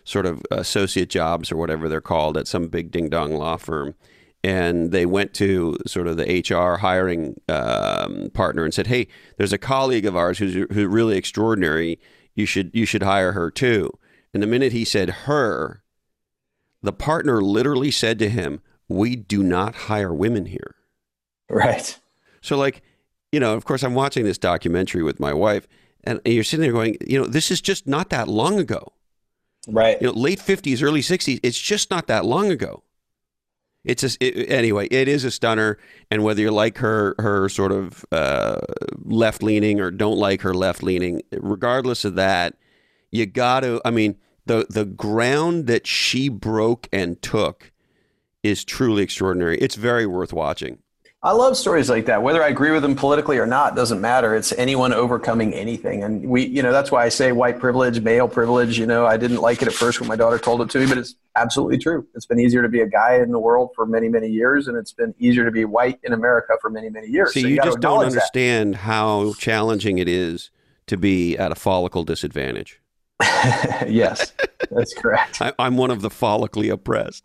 sort 0.04 0.26
of 0.26 0.42
associate 0.50 1.08
jobs 1.08 1.50
or 1.50 1.56
whatever 1.56 1.88
they're 1.88 2.02
called 2.02 2.36
at 2.36 2.46
some 2.46 2.68
big 2.68 2.90
ding 2.90 3.08
dong 3.08 3.32
law 3.34 3.56
firm. 3.56 3.94
And 4.44 4.92
they 4.92 5.06
went 5.06 5.32
to 5.34 5.78
sort 5.86 6.06
of 6.06 6.18
the 6.18 6.44
HR 6.48 6.80
hiring 6.80 7.40
um, 7.48 8.28
partner 8.34 8.64
and 8.64 8.72
said, 8.72 8.86
"Hey, 8.86 9.08
there's 9.38 9.52
a 9.52 9.58
colleague 9.58 10.06
of 10.06 10.14
ours 10.16 10.38
who's, 10.38 10.54
who's 10.54 10.86
really 10.86 11.16
extraordinary. 11.16 11.98
You 12.34 12.44
should 12.44 12.70
you 12.74 12.84
should 12.84 13.02
hire 13.02 13.32
her 13.32 13.50
too." 13.50 13.90
And 14.34 14.42
the 14.42 14.46
minute 14.46 14.72
he 14.72 14.84
said 14.84 15.10
her, 15.24 15.82
the 16.82 16.92
partner 16.92 17.40
literally 17.40 17.90
said 17.90 18.18
to 18.20 18.28
him, 18.28 18.60
"We 18.86 19.16
do 19.16 19.42
not 19.42 19.74
hire 19.74 20.14
women 20.14 20.46
here." 20.46 20.76
Right. 21.50 21.98
So, 22.42 22.58
like, 22.58 22.82
you 23.32 23.40
know, 23.40 23.54
of 23.54 23.64
course, 23.64 23.82
I'm 23.82 23.94
watching 23.94 24.24
this 24.24 24.36
documentary 24.36 25.02
with 25.02 25.18
my 25.18 25.32
wife, 25.32 25.66
and 26.04 26.20
you're 26.24 26.44
sitting 26.44 26.62
there 26.62 26.72
going, 26.72 26.98
you 27.06 27.18
know, 27.18 27.26
this 27.26 27.50
is 27.50 27.60
just 27.60 27.86
not 27.86 28.10
that 28.10 28.28
long 28.28 28.58
ago. 28.58 28.92
Right. 29.66 30.00
You 30.00 30.08
know, 30.08 30.12
late 30.12 30.40
50s, 30.40 30.82
early 30.82 31.00
60s. 31.00 31.40
It's 31.42 31.58
just 31.58 31.90
not 31.90 32.06
that 32.06 32.24
long 32.24 32.50
ago. 32.50 32.82
It's 33.84 34.02
a, 34.02 34.10
it, 34.20 34.50
anyway. 34.50 34.88
It 34.90 35.08
is 35.08 35.24
a 35.24 35.30
stunner, 35.30 35.78
and 36.10 36.22
whether 36.22 36.42
you 36.42 36.50
like 36.50 36.78
her, 36.78 37.14
her 37.18 37.48
sort 37.48 37.72
of 37.72 38.04
uh, 38.12 38.58
left 39.04 39.42
leaning 39.42 39.80
or 39.80 39.90
don't 39.90 40.18
like 40.18 40.42
her 40.42 40.52
left 40.52 40.82
leaning, 40.82 41.22
regardless 41.32 42.04
of 42.04 42.14
that, 42.16 42.56
you 43.10 43.24
got 43.24 43.60
to. 43.60 43.80
I 43.84 43.90
mean, 43.90 44.16
the 44.46 44.66
the 44.68 44.84
ground 44.84 45.66
that 45.68 45.86
she 45.86 46.28
broke 46.28 46.88
and 46.92 47.20
took 47.22 47.72
is 48.42 48.64
truly 48.64 49.02
extraordinary. 49.02 49.58
It's 49.58 49.76
very 49.76 50.06
worth 50.06 50.32
watching. 50.32 50.78
I 51.20 51.32
love 51.32 51.56
stories 51.56 51.90
like 51.90 52.06
that. 52.06 52.22
Whether 52.22 52.44
I 52.44 52.48
agree 52.48 52.70
with 52.70 52.82
them 52.82 52.94
politically 52.94 53.38
or 53.38 53.46
not 53.46 53.74
doesn't 53.74 54.00
matter. 54.00 54.36
It's 54.36 54.52
anyone 54.52 54.92
overcoming 54.92 55.52
anything. 55.52 56.04
And 56.04 56.28
we, 56.28 56.46
you 56.46 56.62
know, 56.62 56.70
that's 56.70 56.92
why 56.92 57.04
I 57.04 57.08
say 57.08 57.32
white 57.32 57.58
privilege, 57.58 58.00
male 58.00 58.28
privilege. 58.28 58.78
You 58.78 58.86
know, 58.86 59.04
I 59.04 59.16
didn't 59.16 59.38
like 59.38 59.60
it 59.60 59.66
at 59.66 59.74
first 59.74 59.98
when 59.98 60.08
my 60.08 60.14
daughter 60.14 60.38
told 60.38 60.60
it 60.60 60.70
to 60.70 60.78
me, 60.78 60.86
but 60.86 60.96
it's 60.96 61.16
absolutely 61.34 61.78
true. 61.78 62.06
It's 62.14 62.26
been 62.26 62.38
easier 62.38 62.62
to 62.62 62.68
be 62.68 62.82
a 62.82 62.86
guy 62.86 63.16
in 63.16 63.32
the 63.32 63.38
world 63.40 63.70
for 63.74 63.84
many, 63.84 64.08
many 64.08 64.28
years, 64.28 64.68
and 64.68 64.76
it's 64.76 64.92
been 64.92 65.12
easier 65.18 65.44
to 65.44 65.50
be 65.50 65.64
white 65.64 65.98
in 66.04 66.12
America 66.12 66.52
for 66.60 66.70
many, 66.70 66.88
many 66.88 67.08
years. 67.08 67.32
See, 67.32 67.42
so 67.42 67.48
you, 67.48 67.56
you 67.56 67.62
just 67.62 67.80
don't 67.80 68.04
understand 68.04 68.74
that. 68.74 68.78
how 68.78 69.32
challenging 69.38 69.98
it 69.98 70.08
is 70.08 70.50
to 70.86 70.96
be 70.96 71.36
at 71.36 71.50
a 71.50 71.56
follicle 71.56 72.04
disadvantage. 72.04 72.80
yes, 73.88 74.32
that's 74.70 74.94
correct. 74.94 75.42
I, 75.42 75.52
am 75.58 75.76
one 75.76 75.90
of 75.90 76.02
the 76.02 76.08
follically 76.08 76.70
oppressed. 76.70 77.24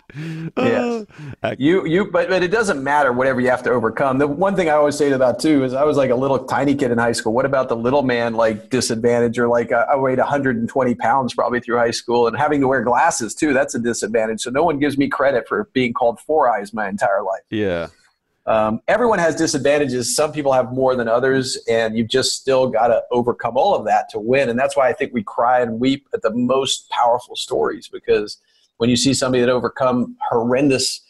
Yes, 0.58 1.06
uh, 1.44 1.56
you 1.60 1.86
you, 1.86 2.10
but 2.10 2.30
but 2.30 2.42
it 2.42 2.48
doesn't 2.48 2.84
matter 2.84 3.14
whatever 3.14 3.40
you 3.40 3.50
have 3.52 3.62
to 3.64 3.70
overcome. 3.70 4.18
The 4.18 4.26
one 4.28 4.56
thing 4.56 4.70
I 4.70 4.72
always 4.72 4.98
say 4.98 5.10
to 5.10 5.20
that 5.20 5.38
too 5.38 5.64
is 5.64 5.76
I 5.76 5.84
was 5.84 5.96
like 5.96 6.10
a 6.10 6.16
little 6.16 6.46
tiny 6.46 6.74
kid 6.74 6.90
in 6.90 6.98
high 6.98 7.12
school. 7.12 7.32
What 7.32 7.46
about 7.46 7.70
the 7.70 7.76
little 7.76 8.02
man 8.02 8.34
like 8.34 8.72
disadvantage 8.72 9.38
or 9.38 9.48
like 9.48 9.72
I, 9.72 9.82
I 9.82 9.96
weighed 9.96 10.18
120 10.18 10.96
pounds 10.96 11.36
probably 11.36 11.60
through 11.60 11.78
high 11.78 11.92
school 11.92 12.26
and 12.26 12.36
having 12.36 12.60
to 12.62 12.68
wear 12.68 12.82
glasses 12.82 13.36
too? 13.36 13.54
That's 13.54 13.76
a 13.76 13.80
disadvantage. 13.80 14.42
So 14.42 14.50
no 14.50 14.64
one 14.64 14.80
gives 14.80 14.98
me 14.98 15.08
credit 15.08 15.48
for 15.48 15.70
being 15.74 15.94
called 15.94 16.20
four 16.22 16.50
eyes 16.50 16.74
my 16.74 16.90
entire 16.90 17.22
life. 17.22 17.44
Yeah. 17.52 17.90
Um, 18.46 18.82
everyone 18.88 19.20
has 19.20 19.36
disadvantages. 19.36 20.16
Some 20.16 20.32
people 20.32 20.52
have 20.52 20.74
more 20.74 20.96
than 20.96 21.08
others, 21.08 21.58
and 21.70 21.98
you've 21.98 22.10
just 22.10 22.34
still 22.34 22.68
got 22.68 22.88
to 22.88 23.02
overcome 23.12 23.56
all 23.56 23.74
of 23.76 23.86
that 23.86 24.10
to 24.10 24.20
win. 24.20 24.50
And 24.50 24.60
that's 24.60 24.76
why 24.76 24.90
I 24.90 24.94
think 24.94 25.14
we 25.14 25.24
cry 25.24 25.62
and 25.62 25.80
weep 25.80 26.08
at 26.14 26.22
the 26.22 26.32
most 26.32 26.90
powerful 26.90 27.36
stories 27.36 27.88
because 27.88 28.38
when 28.78 28.90
you 28.90 28.98
see 28.98 29.14
somebody 29.14 29.42
that 29.42 29.50
overcome 29.50 30.18
horrendous 30.30 31.02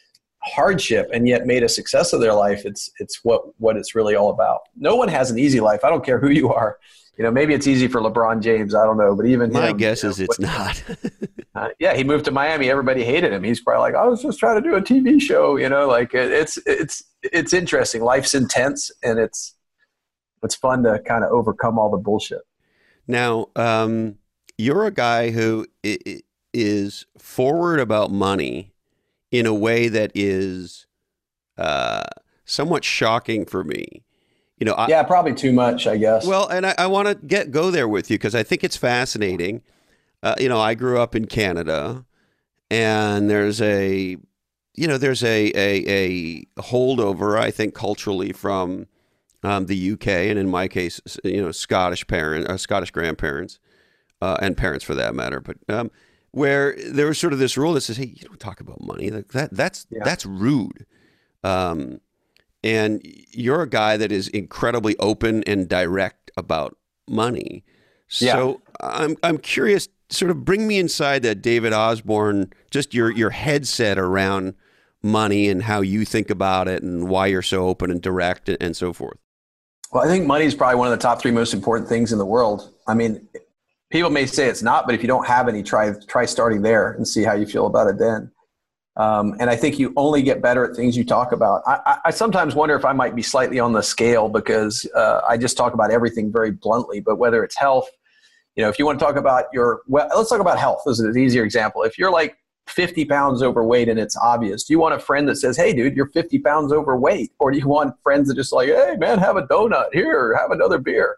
hardship 0.43 1.10
and 1.13 1.28
yet 1.28 1.48
made 1.48 1.63
a 1.63 1.69
success 1.69 2.13
of 2.13 2.22
their 2.22 2.34
life, 2.34 2.65
it's 2.65 2.91
it's 3.00 3.24
what 3.24 3.60
what 3.60 3.78
it's 3.78 3.96
really 3.96 4.15
all 4.15 4.30
about. 4.30 4.62
No 4.76 4.96
one 4.96 5.08
has 5.08 5.32
an 5.32 5.39
easy 5.39 5.60
life. 5.60 5.84
I 5.84 5.89
don't 5.89 6.06
care 6.06 6.19
who 6.19 6.30
you 6.30 6.54
are 6.54 6.78
you 7.17 7.23
know, 7.23 7.32
maybe 7.32 7.54
it's 7.54 7.67
easy 7.67 7.88
for 7.88 8.02
LeBron 8.02 8.41
James. 8.41 8.73
I 8.73 8.86
don't 8.86 8.97
know, 8.97 9.15
but 9.15 9.26
even 9.26 9.52
my 9.52 9.69
him, 9.69 9.78
guess 9.78 10.02
you 10.02 10.08
know, 10.08 10.12
is 10.12 10.19
it's 10.19 10.39
not. 10.39 10.84
uh, 11.56 11.69
yeah, 11.80 11.93
he 11.95 12.04
moved 12.04 12.26
to 12.26 12.32
Miami. 12.32 12.69
Everybody 12.69 13.04
hated 13.04 13.32
him. 13.32 13.43
He's 13.43 13.62
probably 13.62 13.82
like, 13.82 13.95
I 13.95 14.08
was 14.08 14.21
just 14.21 14.39
trying 14.39 14.62
to 14.62 14.67
do 14.67 14.76
a 14.76 14.82
TV 14.82 15.21
show. 15.21 15.56
You 15.56 15.69
know, 15.69 15.88
like 15.88 16.13
it, 16.13 16.32
it's 16.32 16.58
it's 16.65 17.04
it's 17.21 17.54
interesting. 17.54 18.02
Life's 18.04 18.34
intense, 18.34 18.91
and 19.04 19.19
it's 19.19 19.56
it's 20.41 20.56
fun 20.56 20.84
to 20.84 20.99
kind 21.06 21.23
of 21.23 21.32
overcome 21.32 21.78
all 21.78 21.91
the 21.91 21.97
bullshit. 21.97 22.41
Now, 23.08 23.47
um, 23.56 24.15
you're 24.58 24.86
a 24.86 24.91
guy 24.91 25.32
who 25.32 25.67
is 26.54 27.06
forward 27.17 27.80
about 27.80 28.12
money 28.12 28.73
in 29.32 29.45
a 29.45 29.54
way 29.54 29.88
that 29.88 30.12
is 30.15 30.88
uh, 31.58 32.04
somewhat 32.45 32.84
shocking 32.84 33.45
for 33.45 33.63
me. 33.63 34.04
You 34.63 34.69
know, 34.69 34.76
I, 34.76 34.88
yeah, 34.88 35.04
probably 35.04 35.34
too 35.34 35.52
much, 35.52 35.88
I 35.88 35.97
guess. 35.97 36.26
Well, 36.26 36.47
and 36.47 36.65
I, 36.65 36.73
I 36.78 36.88
want 36.88 37.10
to 37.10 37.15
get 37.15 37.52
go 37.52 37.69
there 37.69 37.86
with 37.86 38.10
you 38.10 38.17
because 38.17 38.34
I 38.34 38.43
think 38.43 38.63
it's 38.63 38.78
fascinating. 38.78 39.62
Uh, 40.23 40.36
you 40.39 40.47
know, 40.47 40.58
I 40.58 40.73
grew 40.73 41.02
up 41.02 41.17
in 41.17 41.26
Canada, 41.26 42.06
and 42.71 43.30
there's 43.30 43.62
a, 43.62 44.15
you 44.73 44.88
know, 44.88 44.97
there's 44.97 45.21
a 45.21 45.47
a, 45.47 45.84
a 45.86 46.45
holdover, 46.62 47.38
I 47.38 47.52
think, 47.52 47.73
culturally 47.73 48.32
from 48.32 48.88
um, 49.43 49.65
the 49.65 49.91
UK, 49.91 50.08
and 50.08 50.39
in 50.39 50.49
my 50.49 50.69
case, 50.69 51.02
you 51.26 51.41
know, 51.41 51.52
Scottish 51.52 52.08
parent, 52.08 52.47
uh, 52.47 52.56
Scottish 52.56 52.91
grandparents, 52.91 53.60
uh, 54.21 54.38
and 54.41 54.56
parents 54.56 54.86
for 54.86 54.95
that 54.95 55.13
matter. 55.13 55.41
But 55.41 55.58
um, 55.67 55.91
where 56.32 56.73
there 56.88 57.08
was 57.08 57.19
sort 57.19 57.34
of 57.34 57.39
this 57.39 57.58
rule 57.58 57.73
that 57.73 57.82
says, 57.82 57.97
"Hey, 57.97 58.13
you 58.15 58.26
don't 58.26 58.39
talk 58.39 58.62
about 58.62 58.80
money. 58.80 59.10
Like 59.10 59.34
that 59.34 59.52
that's 59.52 59.88
yeah. 59.89 60.06
that's 60.06 60.26
rude." 60.26 60.86
Um, 61.43 61.99
and 62.63 63.02
you're 63.32 63.62
a 63.62 63.69
guy 63.69 63.97
that 63.97 64.12
is 64.12 64.28
incredibly 64.30 64.97
open 64.97 65.43
and 65.45 65.67
direct 65.67 66.32
about 66.38 66.78
money. 67.08 67.63
So 68.08 68.62
yeah. 68.82 68.89
I'm 68.89 69.17
I'm 69.23 69.38
curious. 69.38 69.89
Sort 70.10 70.30
of 70.30 70.45
bring 70.45 70.67
me 70.67 70.78
inside 70.78 71.23
that 71.23 71.41
David 71.41 71.73
Osborne, 71.73 72.54
just 72.71 72.93
your 72.93 73.12
your 73.12 73.32
headset 73.32 73.97
around 73.97 74.56
money 75.02 75.49
and 75.49 75.63
how 75.63 75.82
you 75.82 76.06
think 76.06 76.30
about 76.30 76.67
it 76.67 76.82
and 76.82 77.10
why 77.10 77.28
you're 77.28 77.41
so 77.41 77.67
open 77.67 77.91
and 77.91 78.02
direct 78.02 78.47
and 78.49 78.76
so 78.78 78.93
forth. 78.93 79.17
Well, 79.91 80.04
I 80.04 80.08
think 80.08 80.26
money 80.26 80.45
is 80.45 80.56
probably 80.56 80.78
one 80.78 80.88
of 80.88 80.97
the 80.97 81.02
top 81.02 81.21
three 81.21 81.32
most 81.32 81.54
important 81.54 81.89
things 81.89 82.12
in 82.12 82.17
the 82.17 82.26
world. 82.26 82.73
I 82.88 82.93
mean, 82.93 83.28
people 83.91 84.10
may 84.10 84.26
say 84.26 84.47
it's 84.47 84.63
not, 84.63 84.86
but 84.86 84.95
if 84.95 85.02
you 85.02 85.08
don't 85.08 85.28
have 85.28 85.47
any, 85.47 85.62
try 85.62 85.93
try 86.08 86.26
starting 86.26 86.62
there 86.62 86.93
and 86.93 87.08
see 87.08 87.23
how 87.23 87.34
you 87.34 87.45
feel 87.45 87.67
about 87.67 87.88
it 87.88 87.97
then. 87.97 88.32
Um, 88.95 89.36
and 89.39 89.49
I 89.49 89.56
think 89.56 89.79
you 89.79 89.91
only 89.95 90.21
get 90.21 90.41
better 90.41 90.63
at 90.69 90.75
things 90.75 90.95
you 90.95 91.03
talk 91.03 91.32
about. 91.32 91.63
I, 91.65 91.97
I, 92.06 92.12
sometimes 92.12 92.53
wonder 92.53 92.75
if 92.75 92.86
I 92.86 92.93
might 92.93 93.15
be 93.15 93.23
slightly 93.23 93.60
on 93.60 93.73
the 93.73 93.82
scale 93.82 94.29
because 94.29 94.88
uh, 94.95 95.21
I 95.27 95.36
just 95.36 95.58
talk 95.58 95.73
about 95.73 95.89
everything 95.89 96.32
very 96.32 96.51
bluntly. 96.51 96.99
But 96.99 97.15
whether 97.15 97.43
it's 97.43 97.58
health, 97.58 97.89
you 98.56 98.63
know, 98.63 98.69
if 98.69 98.77
you 98.77 98.86
want 98.86 98.99
to 98.99 99.06
talk 99.06 99.15
about 99.15 99.45
your, 99.51 99.82
well, 99.88 100.08
let's 100.15 100.29
talk 100.29 100.41
about 100.41 100.60
health. 100.60 100.84
This 100.86 100.99
is 100.99 101.06
an 101.06 101.17
easier 101.17 101.43
example. 101.43 101.82
If 101.82 101.97
you're 101.97 102.12
like 102.12 102.38
50 102.67 103.06
pounds 103.06 103.43
overweight 103.43 103.89
and 103.89 103.99
it's 103.99 104.17
obvious? 104.17 104.63
Do 104.63 104.73
you 104.73 104.79
want 104.79 104.95
a 104.95 104.99
friend 104.99 105.27
that 105.27 105.36
says, 105.36 105.58
hey, 105.58 105.73
dude, 105.73 105.95
you're 105.95 106.08
50 106.08 106.39
pounds 106.39 106.71
overweight? 106.71 107.32
Or 107.39 107.51
do 107.51 107.58
you 107.58 107.67
want 107.67 107.95
friends 108.01 108.27
that 108.29 108.36
just 108.36 108.53
like, 108.53 108.69
hey, 108.69 108.95
man, 108.97 109.19
have 109.19 109.38
a 109.38 109.45
donut 109.47 109.88
here, 109.93 110.36
have 110.38 110.51
another 110.51 110.77
beer? 110.77 111.17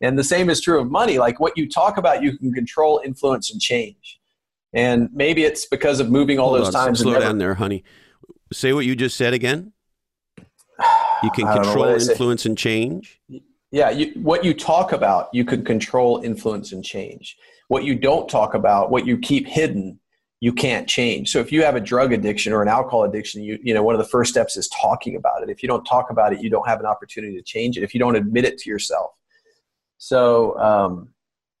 And 0.00 0.18
the 0.18 0.24
same 0.24 0.50
is 0.50 0.60
true 0.60 0.80
of 0.80 0.90
money. 0.90 1.18
Like 1.18 1.40
what 1.40 1.56
you 1.56 1.68
talk 1.68 1.96
about, 1.96 2.22
you 2.22 2.36
can 2.36 2.52
control, 2.52 3.00
influence, 3.04 3.50
and 3.50 3.60
change. 3.60 4.15
And 4.76 5.08
maybe 5.14 5.42
it's 5.42 5.64
because 5.64 6.00
of 6.00 6.10
moving 6.10 6.38
all 6.38 6.50
Hold 6.50 6.60
those 6.60 6.74
on, 6.74 6.84
times. 6.84 7.00
Slow 7.00 7.18
down 7.18 7.38
there, 7.38 7.54
honey. 7.54 7.82
Say 8.52 8.74
what 8.74 8.84
you 8.84 8.94
just 8.94 9.16
said 9.16 9.32
again. 9.32 9.72
You 11.22 11.30
can 11.30 11.46
control, 11.52 11.86
influence, 11.86 12.44
and 12.44 12.58
change. 12.58 13.18
Yeah, 13.72 13.88
you, 13.88 14.12
what 14.20 14.44
you 14.44 14.52
talk 14.52 14.92
about, 14.92 15.30
you 15.32 15.46
can 15.46 15.64
control, 15.64 16.20
influence, 16.22 16.72
and 16.72 16.84
change. 16.84 17.38
What 17.68 17.84
you 17.84 17.94
don't 17.94 18.28
talk 18.28 18.52
about, 18.52 18.90
what 18.90 19.06
you 19.06 19.16
keep 19.16 19.48
hidden, 19.48 19.98
you 20.40 20.52
can't 20.52 20.86
change. 20.86 21.30
So 21.30 21.40
if 21.40 21.50
you 21.50 21.62
have 21.64 21.74
a 21.74 21.80
drug 21.80 22.12
addiction 22.12 22.52
or 22.52 22.60
an 22.60 22.68
alcohol 22.68 23.04
addiction, 23.04 23.42
you 23.42 23.58
you 23.62 23.72
know 23.72 23.82
one 23.82 23.94
of 23.94 23.98
the 23.98 24.08
first 24.08 24.30
steps 24.30 24.58
is 24.58 24.68
talking 24.68 25.16
about 25.16 25.42
it. 25.42 25.48
If 25.48 25.62
you 25.62 25.68
don't 25.70 25.84
talk 25.86 26.10
about 26.10 26.34
it, 26.34 26.42
you 26.42 26.50
don't 26.50 26.68
have 26.68 26.80
an 26.80 26.86
opportunity 26.86 27.34
to 27.34 27.42
change 27.42 27.78
it. 27.78 27.82
If 27.82 27.94
you 27.94 27.98
don't 27.98 28.14
admit 28.14 28.44
it 28.44 28.58
to 28.58 28.68
yourself, 28.68 29.12
so 29.96 30.58
um, 30.58 31.08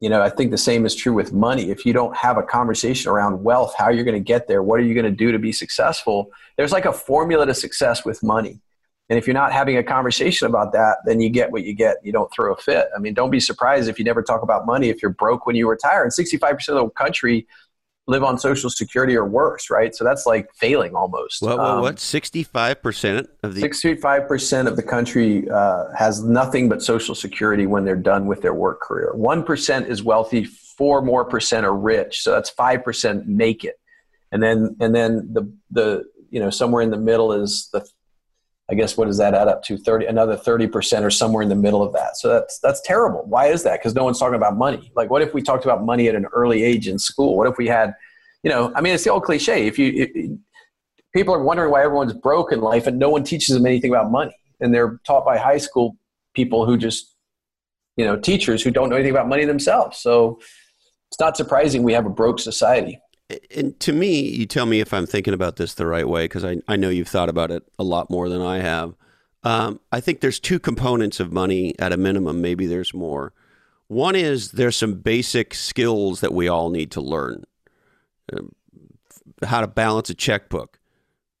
you 0.00 0.08
know 0.08 0.22
I 0.22 0.30
think 0.30 0.50
the 0.50 0.58
same 0.58 0.84
is 0.86 0.94
true 0.94 1.12
with 1.12 1.32
money. 1.32 1.70
If 1.70 1.86
you 1.86 1.92
don't 1.92 2.16
have 2.16 2.36
a 2.36 2.42
conversation 2.42 3.10
around 3.10 3.42
wealth, 3.42 3.74
how 3.76 3.90
you're 3.90 4.04
going 4.04 4.14
to 4.14 4.20
get 4.20 4.48
there, 4.48 4.62
what 4.62 4.80
are 4.80 4.84
you 4.84 4.94
going 4.94 5.04
to 5.04 5.10
do 5.10 5.32
to 5.32 5.38
be 5.38 5.52
successful? 5.52 6.30
There's 6.56 6.72
like 6.72 6.84
a 6.84 6.92
formula 6.92 7.46
to 7.46 7.54
success 7.54 8.04
with 8.04 8.22
money. 8.22 8.60
And 9.08 9.18
if 9.18 9.26
you're 9.26 9.34
not 9.34 9.52
having 9.52 9.76
a 9.76 9.84
conversation 9.84 10.48
about 10.48 10.72
that, 10.72 10.96
then 11.04 11.20
you 11.20 11.30
get 11.30 11.52
what 11.52 11.62
you 11.62 11.74
get. 11.74 11.98
You 12.02 12.12
don't 12.12 12.32
throw 12.32 12.52
a 12.52 12.56
fit. 12.56 12.88
I 12.94 12.98
mean, 12.98 13.14
don't 13.14 13.30
be 13.30 13.38
surprised 13.38 13.88
if 13.88 13.98
you 14.00 14.04
never 14.04 14.20
talk 14.20 14.42
about 14.42 14.66
money 14.66 14.88
if 14.88 15.00
you're 15.00 15.12
broke 15.12 15.46
when 15.46 15.54
you 15.54 15.68
retire. 15.68 16.02
And 16.02 16.12
65% 16.12 16.68
of 16.68 16.74
the 16.74 16.88
country 16.90 17.46
live 18.08 18.22
on 18.22 18.38
social 18.38 18.70
security 18.70 19.16
or 19.16 19.24
worse, 19.24 19.68
right? 19.68 19.94
So 19.94 20.04
that's 20.04 20.26
like 20.26 20.48
failing 20.54 20.94
almost. 20.94 21.42
What? 21.42 21.58
What? 21.58 21.66
Um, 21.66 21.80
what? 21.82 21.98
Sixty-five 21.98 22.82
percent 22.82 23.28
of 23.42 23.54
the 23.54 23.60
sixty-five 23.60 24.28
percent 24.28 24.68
of 24.68 24.76
the 24.76 24.82
country 24.82 25.48
uh, 25.50 25.86
has 25.96 26.22
nothing 26.22 26.68
but 26.68 26.82
social 26.82 27.14
security 27.14 27.66
when 27.66 27.84
they're 27.84 27.96
done 27.96 28.26
with 28.26 28.42
their 28.42 28.54
work 28.54 28.80
career. 28.80 29.12
One 29.14 29.42
percent 29.42 29.88
is 29.88 30.02
wealthy. 30.02 30.44
Four 30.44 31.02
more 31.02 31.24
percent 31.24 31.66
are 31.66 31.74
rich. 31.74 32.22
So 32.22 32.30
that's 32.32 32.50
five 32.50 32.84
percent 32.84 33.26
make 33.26 33.64
it, 33.64 33.80
and 34.30 34.42
then 34.42 34.76
and 34.80 34.94
then 34.94 35.28
the 35.32 35.52
the 35.70 36.04
you 36.30 36.40
know 36.40 36.50
somewhere 36.50 36.82
in 36.82 36.90
the 36.90 36.98
middle 36.98 37.32
is 37.32 37.68
the 37.72 37.86
I 38.68 38.74
guess 38.74 38.96
what 38.96 39.06
does 39.06 39.18
that 39.18 39.32
add 39.32 39.46
up 39.46 39.62
to? 39.64 39.78
Thirty, 39.78 40.06
another 40.06 40.36
thirty 40.36 40.66
percent, 40.66 41.04
or 41.04 41.10
somewhere 41.10 41.42
in 41.42 41.48
the 41.48 41.54
middle 41.54 41.82
of 41.82 41.92
that. 41.92 42.16
So 42.16 42.28
that's 42.28 42.58
that's 42.58 42.80
terrible. 42.80 43.22
Why 43.26 43.46
is 43.46 43.62
that? 43.62 43.78
Because 43.78 43.94
no 43.94 44.02
one's 44.02 44.18
talking 44.18 44.34
about 44.34 44.56
money. 44.56 44.90
Like, 44.96 45.08
what 45.08 45.22
if 45.22 45.32
we 45.32 45.40
talked 45.40 45.64
about 45.64 45.84
money 45.84 46.08
at 46.08 46.16
an 46.16 46.26
early 46.32 46.64
age 46.64 46.88
in 46.88 46.98
school? 46.98 47.36
What 47.36 47.46
if 47.46 47.56
we 47.58 47.68
had, 47.68 47.94
you 48.42 48.50
know, 48.50 48.72
I 48.74 48.80
mean, 48.80 48.94
it's 48.94 49.04
the 49.04 49.10
old 49.10 49.22
cliche. 49.22 49.66
If 49.66 49.78
you 49.78 50.40
people 51.14 51.32
are 51.32 51.42
wondering 51.42 51.70
why 51.70 51.84
everyone's 51.84 52.12
broke 52.12 52.50
in 52.50 52.60
life, 52.60 52.88
and 52.88 52.98
no 52.98 53.08
one 53.08 53.22
teaches 53.22 53.54
them 53.54 53.66
anything 53.66 53.90
about 53.90 54.10
money, 54.10 54.36
and 54.60 54.74
they're 54.74 55.00
taught 55.06 55.24
by 55.24 55.38
high 55.38 55.58
school 55.58 55.96
people 56.34 56.66
who 56.66 56.76
just, 56.76 57.14
you 57.96 58.04
know, 58.04 58.16
teachers 58.16 58.62
who 58.62 58.72
don't 58.72 58.90
know 58.90 58.96
anything 58.96 59.12
about 59.12 59.28
money 59.28 59.44
themselves. 59.44 59.98
So 59.98 60.40
it's 61.10 61.20
not 61.20 61.36
surprising 61.36 61.84
we 61.84 61.92
have 61.92 62.04
a 62.04 62.10
broke 62.10 62.40
society 62.40 63.00
and 63.54 63.78
to 63.80 63.92
me, 63.92 64.20
you 64.20 64.46
tell 64.46 64.66
me 64.66 64.80
if 64.80 64.92
I'm 64.92 65.06
thinking 65.06 65.34
about 65.34 65.56
this 65.56 65.74
the 65.74 65.86
right 65.86 66.08
way 66.08 66.24
because 66.24 66.44
I, 66.44 66.58
I 66.68 66.76
know 66.76 66.90
you've 66.90 67.08
thought 67.08 67.28
about 67.28 67.50
it 67.50 67.64
a 67.78 67.84
lot 67.84 68.10
more 68.10 68.28
than 68.28 68.40
I 68.40 68.58
have. 68.58 68.94
Um, 69.42 69.80
I 69.92 70.00
think 70.00 70.20
there's 70.20 70.40
two 70.40 70.58
components 70.58 71.20
of 71.20 71.32
money 71.32 71.74
at 71.78 71.92
a 71.92 71.96
minimum. 71.96 72.40
Maybe 72.40 72.66
there's 72.66 72.94
more. 72.94 73.32
One 73.88 74.16
is 74.16 74.52
there's 74.52 74.76
some 74.76 74.94
basic 74.94 75.54
skills 75.54 76.20
that 76.20 76.32
we 76.32 76.48
all 76.48 76.70
need 76.70 76.90
to 76.92 77.00
learn. 77.00 77.44
Um, 78.32 78.52
how 79.44 79.60
to 79.60 79.66
balance 79.66 80.08
a 80.10 80.14
checkbook, 80.14 80.78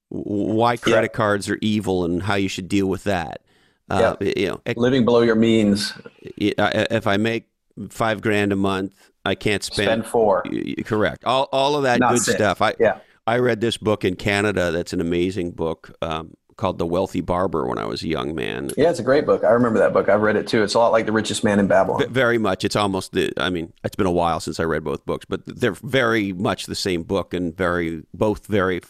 why 0.08 0.76
credit 0.76 1.10
yeah. 1.12 1.16
cards 1.16 1.48
are 1.48 1.58
evil, 1.60 2.04
and 2.04 2.22
how 2.22 2.34
you 2.34 2.48
should 2.48 2.68
deal 2.68 2.86
with 2.86 3.04
that. 3.04 3.40
Uh, 3.88 4.16
yeah. 4.20 4.32
You 4.36 4.46
know, 4.48 4.60
living 4.76 5.04
below 5.04 5.22
your 5.22 5.34
means. 5.34 5.92
If 6.36 7.06
I 7.06 7.16
make 7.16 7.48
five 7.90 8.20
grand 8.22 8.52
a 8.52 8.56
month, 8.56 9.10
I 9.24 9.34
can't 9.34 9.62
spend, 9.62 9.86
spend 9.86 10.06
four. 10.06 10.44
Correct. 10.84 11.24
All 11.24 11.48
all 11.52 11.76
of 11.76 11.82
that 11.84 12.00
Not 12.00 12.12
good 12.12 12.22
six. 12.22 12.36
stuff. 12.36 12.62
I 12.62 12.74
yeah. 12.78 12.98
I 13.26 13.38
read 13.38 13.60
this 13.60 13.76
book 13.76 14.04
in 14.04 14.14
Canada. 14.16 14.70
That's 14.70 14.92
an 14.92 15.00
amazing 15.00 15.50
book 15.50 15.92
um, 16.00 16.36
called 16.56 16.78
The 16.78 16.86
Wealthy 16.86 17.20
Barber 17.20 17.66
when 17.66 17.76
I 17.76 17.84
was 17.84 18.02
a 18.04 18.08
young 18.08 18.36
man. 18.36 18.70
Yeah, 18.76 18.88
it's 18.88 19.00
a 19.00 19.02
great 19.02 19.26
book. 19.26 19.42
I 19.42 19.50
remember 19.50 19.80
that 19.80 19.92
book. 19.92 20.08
I've 20.08 20.22
read 20.22 20.36
it 20.36 20.46
too. 20.46 20.62
It's 20.62 20.74
a 20.74 20.78
lot 20.78 20.92
like 20.92 21.06
The 21.06 21.12
Richest 21.12 21.42
Man 21.42 21.58
in 21.58 21.66
Babylon. 21.66 22.00
V- 22.02 22.06
very 22.06 22.38
much. 22.38 22.64
It's 22.64 22.76
almost 22.76 23.12
the. 23.12 23.32
I 23.36 23.50
mean, 23.50 23.72
it's 23.82 23.96
been 23.96 24.06
a 24.06 24.12
while 24.12 24.38
since 24.40 24.60
I 24.60 24.62
read 24.64 24.84
both 24.84 25.04
books, 25.04 25.26
but 25.28 25.40
they're 25.44 25.72
very 25.72 26.32
much 26.32 26.66
the 26.66 26.76
same 26.76 27.02
book 27.02 27.34
and 27.34 27.56
very 27.56 28.04
both 28.14 28.46
very. 28.46 28.80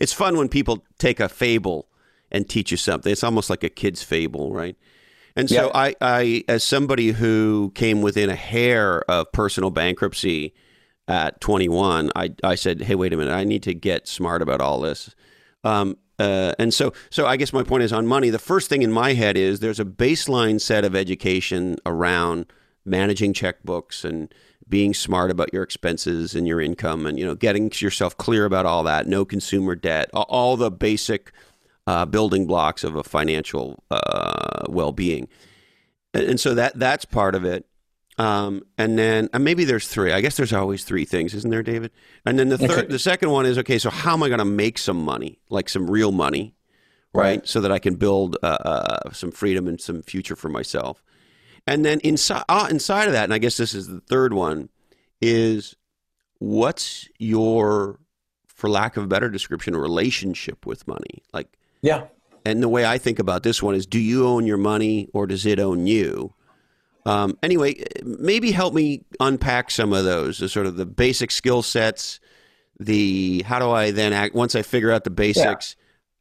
It's 0.00 0.12
fun 0.12 0.36
when 0.36 0.48
people 0.48 0.84
take 0.98 1.18
a 1.18 1.28
fable 1.28 1.88
and 2.30 2.46
teach 2.46 2.70
you 2.70 2.76
something. 2.76 3.10
It's 3.10 3.24
almost 3.24 3.48
like 3.48 3.64
a 3.64 3.70
kid's 3.70 4.02
fable, 4.02 4.52
right? 4.52 4.76
And 5.38 5.48
so 5.48 5.70
I, 5.72 5.94
I, 6.00 6.44
as 6.48 6.64
somebody 6.64 7.12
who 7.12 7.70
came 7.76 8.02
within 8.02 8.28
a 8.28 8.34
hair 8.34 9.02
of 9.08 9.30
personal 9.30 9.70
bankruptcy 9.70 10.52
at 11.06 11.40
21, 11.40 12.10
I, 12.16 12.34
I 12.42 12.56
said, 12.56 12.82
hey, 12.82 12.96
wait 12.96 13.12
a 13.12 13.16
minute, 13.16 13.32
I 13.32 13.44
need 13.44 13.62
to 13.62 13.74
get 13.74 14.08
smart 14.08 14.42
about 14.42 14.60
all 14.60 14.80
this. 14.80 15.14
Um, 15.62 15.96
uh, 16.18 16.54
and 16.58 16.74
so, 16.74 16.92
so 17.10 17.24
I 17.26 17.36
guess 17.36 17.52
my 17.52 17.62
point 17.62 17.84
is 17.84 17.92
on 17.92 18.04
money. 18.04 18.30
The 18.30 18.40
first 18.40 18.68
thing 18.68 18.82
in 18.82 18.90
my 18.90 19.12
head 19.12 19.36
is 19.36 19.60
there's 19.60 19.78
a 19.78 19.84
baseline 19.84 20.60
set 20.60 20.84
of 20.84 20.96
education 20.96 21.76
around 21.86 22.46
managing 22.84 23.32
checkbooks 23.32 24.04
and 24.04 24.34
being 24.68 24.92
smart 24.92 25.30
about 25.30 25.52
your 25.52 25.62
expenses 25.62 26.34
and 26.34 26.46
your 26.46 26.60
income, 26.60 27.06
and 27.06 27.18
you 27.18 27.24
know, 27.24 27.34
getting 27.34 27.70
yourself 27.76 28.16
clear 28.16 28.44
about 28.44 28.66
all 28.66 28.82
that. 28.82 29.06
No 29.06 29.24
consumer 29.24 29.74
debt, 29.74 30.10
all 30.12 30.56
the 30.56 30.70
basic 30.70 31.32
uh, 31.88 32.04
building 32.04 32.46
blocks 32.46 32.84
of 32.84 32.96
a 32.96 33.02
financial 33.02 33.82
uh, 33.90 34.66
well-being, 34.68 35.26
and, 36.12 36.24
and, 36.24 36.40
so 36.40 36.54
that 36.54 36.78
that's 36.78 37.06
part 37.06 37.34
of 37.34 37.46
it. 37.46 37.64
Um, 38.18 38.64
and 38.76 38.98
then 38.98 39.30
uh, 39.32 39.38
maybe 39.38 39.64
there's 39.64 39.88
three. 39.88 40.12
I 40.12 40.20
guess 40.20 40.36
there's 40.36 40.52
always 40.52 40.84
three 40.84 41.06
things, 41.06 41.32
isn't 41.32 41.50
there, 41.50 41.62
David? 41.62 41.90
And 42.26 42.38
then 42.38 42.50
the 42.50 42.58
third, 42.58 42.70
okay. 42.70 42.86
the 42.88 42.98
second 42.98 43.30
one 43.30 43.46
is 43.46 43.56
okay. 43.58 43.78
So 43.78 43.88
how 43.88 44.12
am 44.12 44.22
I 44.22 44.28
going 44.28 44.40
to 44.40 44.44
make 44.44 44.76
some 44.76 45.02
money, 45.02 45.38
like 45.48 45.70
some 45.70 45.90
real 45.90 46.12
money, 46.12 46.54
right? 47.14 47.22
right. 47.22 47.48
So 47.48 47.62
that 47.62 47.72
I 47.72 47.78
can 47.78 47.94
build 47.94 48.36
uh, 48.42 48.46
uh, 48.46 49.12
some 49.12 49.30
freedom 49.30 49.66
and 49.66 49.80
some 49.80 50.02
future 50.02 50.36
for 50.36 50.50
myself. 50.50 51.02
And 51.66 51.86
then 51.86 52.00
inside 52.00 52.44
uh, 52.50 52.68
inside 52.70 53.06
of 53.06 53.12
that, 53.12 53.24
and 53.24 53.32
I 53.32 53.38
guess 53.38 53.56
this 53.56 53.72
is 53.72 53.86
the 53.86 54.00
third 54.00 54.34
one, 54.34 54.68
is 55.22 55.74
what's 56.38 57.08
your, 57.18 57.98
for 58.46 58.68
lack 58.68 58.98
of 58.98 59.04
a 59.04 59.06
better 59.06 59.30
description, 59.30 59.74
relationship 59.74 60.66
with 60.66 60.86
money? 60.86 61.22
Like 61.32 61.57
yeah. 61.82 62.04
And 62.44 62.62
the 62.62 62.68
way 62.68 62.86
I 62.86 62.98
think 62.98 63.18
about 63.18 63.42
this 63.42 63.62
one 63.62 63.74
is 63.74 63.84
do 63.86 63.98
you 63.98 64.26
own 64.26 64.46
your 64.46 64.56
money 64.56 65.08
or 65.12 65.26
does 65.26 65.44
it 65.44 65.58
own 65.60 65.86
you? 65.86 66.32
Um, 67.04 67.38
anyway, 67.42 67.82
maybe 68.04 68.50
help 68.50 68.74
me 68.74 69.04
unpack 69.20 69.70
some 69.70 69.92
of 69.92 70.04
those, 70.04 70.38
the 70.38 70.48
sort 70.48 70.66
of 70.66 70.76
the 70.76 70.86
basic 70.86 71.30
skill 71.30 71.62
sets. 71.62 72.20
The 72.80 73.42
how 73.42 73.58
do 73.58 73.70
I 73.70 73.90
then 73.90 74.12
act 74.12 74.34
once 74.34 74.54
I 74.54 74.62
figure 74.62 74.92
out 74.92 75.04
the 75.04 75.10
basics? 75.10 75.74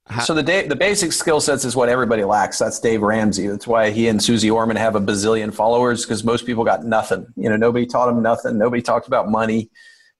How- 0.08 0.24
so 0.24 0.34
the 0.34 0.43
da- 0.43 0.68
the 0.68 0.76
basic 0.76 1.12
skill 1.12 1.41
sets 1.41 1.66
is 1.66 1.76
what 1.76 1.89
everybody 1.89 2.24
lacks. 2.24 2.58
That's 2.60 2.80
Dave 2.80 3.01
Ramsey. 3.01 3.47
That's 3.47 3.68
why 3.68 3.91
he 3.91 4.08
and 4.08 4.24
Suze 4.24 4.49
Orman 4.49 4.78
have 4.78 4.95
a 4.95 5.01
bazillion 5.01 5.53
followers 5.53 6.05
because 6.05 6.24
most 6.24 6.45
people 6.45 6.64
got 6.64 6.86
nothing. 6.86 7.28
You 7.36 7.49
know, 7.49 7.58
nobody 7.58 7.86
taught 7.86 8.08
them 8.08 8.24
nothing. 8.24 8.58
Nobody 8.58 8.82
talked 8.82 9.08
about 9.08 9.30
money. 9.30 9.70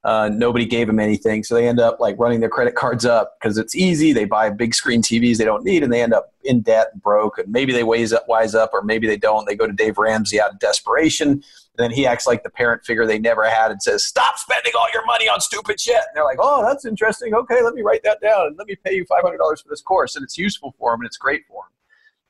Uh, 0.07 0.29
nobody 0.29 0.65
gave 0.65 0.87
them 0.87 1.01
anything, 1.01 1.43
so 1.43 1.53
they 1.53 1.67
end 1.67 1.81
up 1.81 1.99
like 1.99 2.15
running 2.17 2.39
their 2.39 2.47
credit 2.47 2.75
cards 2.75 3.05
up 3.05 3.35
because 3.37 3.57
it's 3.57 3.75
easy. 3.75 4.13
They 4.13 4.23
buy 4.23 4.49
big 4.49 4.73
screen 4.73 5.01
TVs 5.01 5.35
they 5.35 5.43
don't 5.43 5.65
need, 5.65 5.83
and 5.83 5.91
they 5.91 6.01
end 6.01 6.13
up 6.13 6.33
in 6.45 6.61
debt 6.61 6.91
and 6.93 7.01
broke. 7.01 7.37
And 7.37 7.51
maybe 7.51 7.73
they 7.73 7.83
wise 7.83 8.13
up, 8.13 8.25
wise 8.25 8.55
up, 8.55 8.69
or 8.71 8.81
maybe 8.81 9.05
they 9.05 9.17
don't. 9.17 9.45
They 9.45 9.53
go 9.53 9.67
to 9.67 9.73
Dave 9.73 9.97
Ramsey 9.97 10.39
out 10.39 10.51
of 10.51 10.59
desperation, 10.59 11.27
and 11.31 11.43
then 11.75 11.91
he 11.91 12.07
acts 12.07 12.25
like 12.25 12.43
the 12.43 12.49
parent 12.49 12.85
figure 12.85 13.05
they 13.05 13.19
never 13.19 13.43
had 13.49 13.69
and 13.69 13.83
says, 13.83 14.05
"Stop 14.05 14.37
spending 14.37 14.71
all 14.79 14.87
your 14.93 15.05
money 15.05 15.27
on 15.27 15.41
stupid 15.41 15.77
shit." 15.77 15.95
And 15.95 16.15
they're 16.15 16.23
like, 16.23 16.39
"Oh, 16.39 16.63
that's 16.65 16.85
interesting. 16.85 17.33
Okay, 17.33 17.61
let 17.61 17.73
me 17.73 17.81
write 17.81 18.03
that 18.03 18.21
down 18.21 18.47
and 18.47 18.57
let 18.57 18.67
me 18.67 18.77
pay 18.81 18.95
you 18.95 19.03
five 19.09 19.23
hundred 19.23 19.39
dollars 19.39 19.59
for 19.59 19.67
this 19.67 19.81
course." 19.81 20.15
And 20.15 20.23
it's 20.23 20.37
useful 20.37 20.73
for 20.79 20.93
them 20.93 21.01
and 21.01 21.07
it's 21.07 21.17
great 21.17 21.41
for 21.49 21.63
them. 21.63 21.71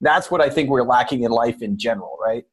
That's 0.01 0.31
what 0.31 0.41
I 0.41 0.49
think 0.49 0.71
we're 0.71 0.81
lacking 0.81 1.21
in 1.21 1.31
life 1.31 1.61
in 1.61 1.77
general, 1.77 2.17
right? 2.19 2.43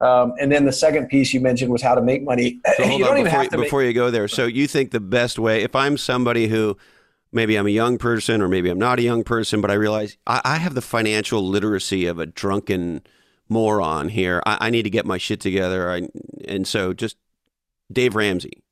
Um, 0.00 0.34
and 0.38 0.52
then 0.52 0.66
the 0.66 0.72
second 0.72 1.08
piece 1.08 1.32
you 1.32 1.40
mentioned 1.40 1.72
was 1.72 1.80
how 1.80 1.94
to 1.94 2.02
make 2.02 2.22
money. 2.22 2.60
So 2.76 2.84
hold 2.86 3.00
you 3.00 3.06
on, 3.06 3.24
before, 3.24 3.42
you, 3.42 3.50
before 3.50 3.80
make- 3.80 3.88
you 3.88 3.94
go 3.94 4.10
there. 4.10 4.28
So 4.28 4.46
you 4.46 4.66
think 4.66 4.90
the 4.90 5.00
best 5.00 5.38
way, 5.38 5.62
if 5.62 5.74
I'm 5.74 5.96
somebody 5.96 6.48
who 6.48 6.76
maybe 7.32 7.56
I'm 7.56 7.66
a 7.66 7.70
young 7.70 7.98
person 7.98 8.42
or 8.42 8.48
maybe 8.48 8.68
I'm 8.68 8.78
not 8.78 8.98
a 8.98 9.02
young 9.02 9.24
person, 9.24 9.60
but 9.60 9.70
I 9.70 9.74
realize 9.74 10.16
I, 10.26 10.40
I 10.44 10.56
have 10.56 10.74
the 10.74 10.82
financial 10.82 11.46
literacy 11.46 12.06
of 12.06 12.18
a 12.18 12.26
drunken 12.26 13.02
moron 13.48 14.08
here. 14.08 14.42
I, 14.44 14.58
I 14.62 14.70
need 14.70 14.82
to 14.82 14.90
get 14.90 15.06
my 15.06 15.18
shit 15.18 15.40
together. 15.40 15.90
I, 15.90 16.08
and 16.46 16.66
so 16.66 16.92
just 16.92 17.16
Dave 17.90 18.14
Ramsey. 18.14 18.62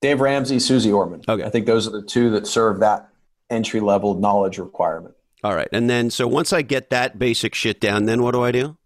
Dave 0.00 0.20
Ramsey, 0.20 0.58
Suze 0.58 0.86
Orman. 0.86 1.22
Okay. 1.28 1.44
I 1.44 1.50
think 1.50 1.66
those 1.66 1.86
are 1.86 1.90
the 1.92 2.02
two 2.02 2.30
that 2.30 2.46
serve 2.46 2.80
that 2.80 3.08
entry 3.50 3.80
level 3.80 4.14
knowledge 4.14 4.58
requirement. 4.58 5.14
All 5.44 5.54
right. 5.54 5.68
And 5.72 5.88
then, 5.90 6.10
so 6.10 6.26
once 6.26 6.52
I 6.52 6.62
get 6.62 6.90
that 6.90 7.18
basic 7.18 7.54
shit 7.54 7.80
down, 7.80 8.06
then 8.06 8.22
what 8.22 8.32
do 8.32 8.42
I 8.42 8.52
do? 8.52 8.76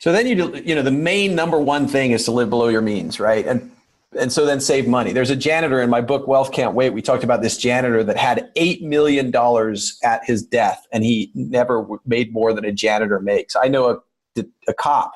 So 0.00 0.12
then 0.12 0.26
you 0.26 0.56
you 0.56 0.74
know, 0.74 0.82
the 0.82 0.90
main 0.90 1.34
number 1.34 1.58
one 1.60 1.86
thing 1.86 2.10
is 2.10 2.24
to 2.24 2.32
live 2.32 2.50
below 2.50 2.68
your 2.68 2.80
means, 2.80 3.20
right? 3.20 3.46
And 3.46 3.70
and 4.18 4.32
so 4.32 4.44
then 4.44 4.58
save 4.58 4.88
money. 4.88 5.12
There's 5.12 5.30
a 5.30 5.36
janitor 5.36 5.80
in 5.80 5.88
my 5.88 6.00
book 6.00 6.26
Wealth 6.26 6.50
Can't 6.50 6.74
Wait. 6.74 6.90
We 6.90 7.02
talked 7.02 7.22
about 7.22 7.42
this 7.42 7.56
janitor 7.56 8.02
that 8.02 8.16
had 8.16 8.50
8 8.56 8.82
million 8.82 9.30
dollars 9.30 9.98
at 10.02 10.24
his 10.24 10.42
death 10.42 10.84
and 10.90 11.04
he 11.04 11.30
never 11.34 11.86
made 12.06 12.32
more 12.32 12.52
than 12.52 12.64
a 12.64 12.72
janitor 12.72 13.20
makes. 13.20 13.54
I 13.54 13.68
know 13.68 13.90
a 13.90 14.42
a 14.66 14.72
cop 14.72 15.12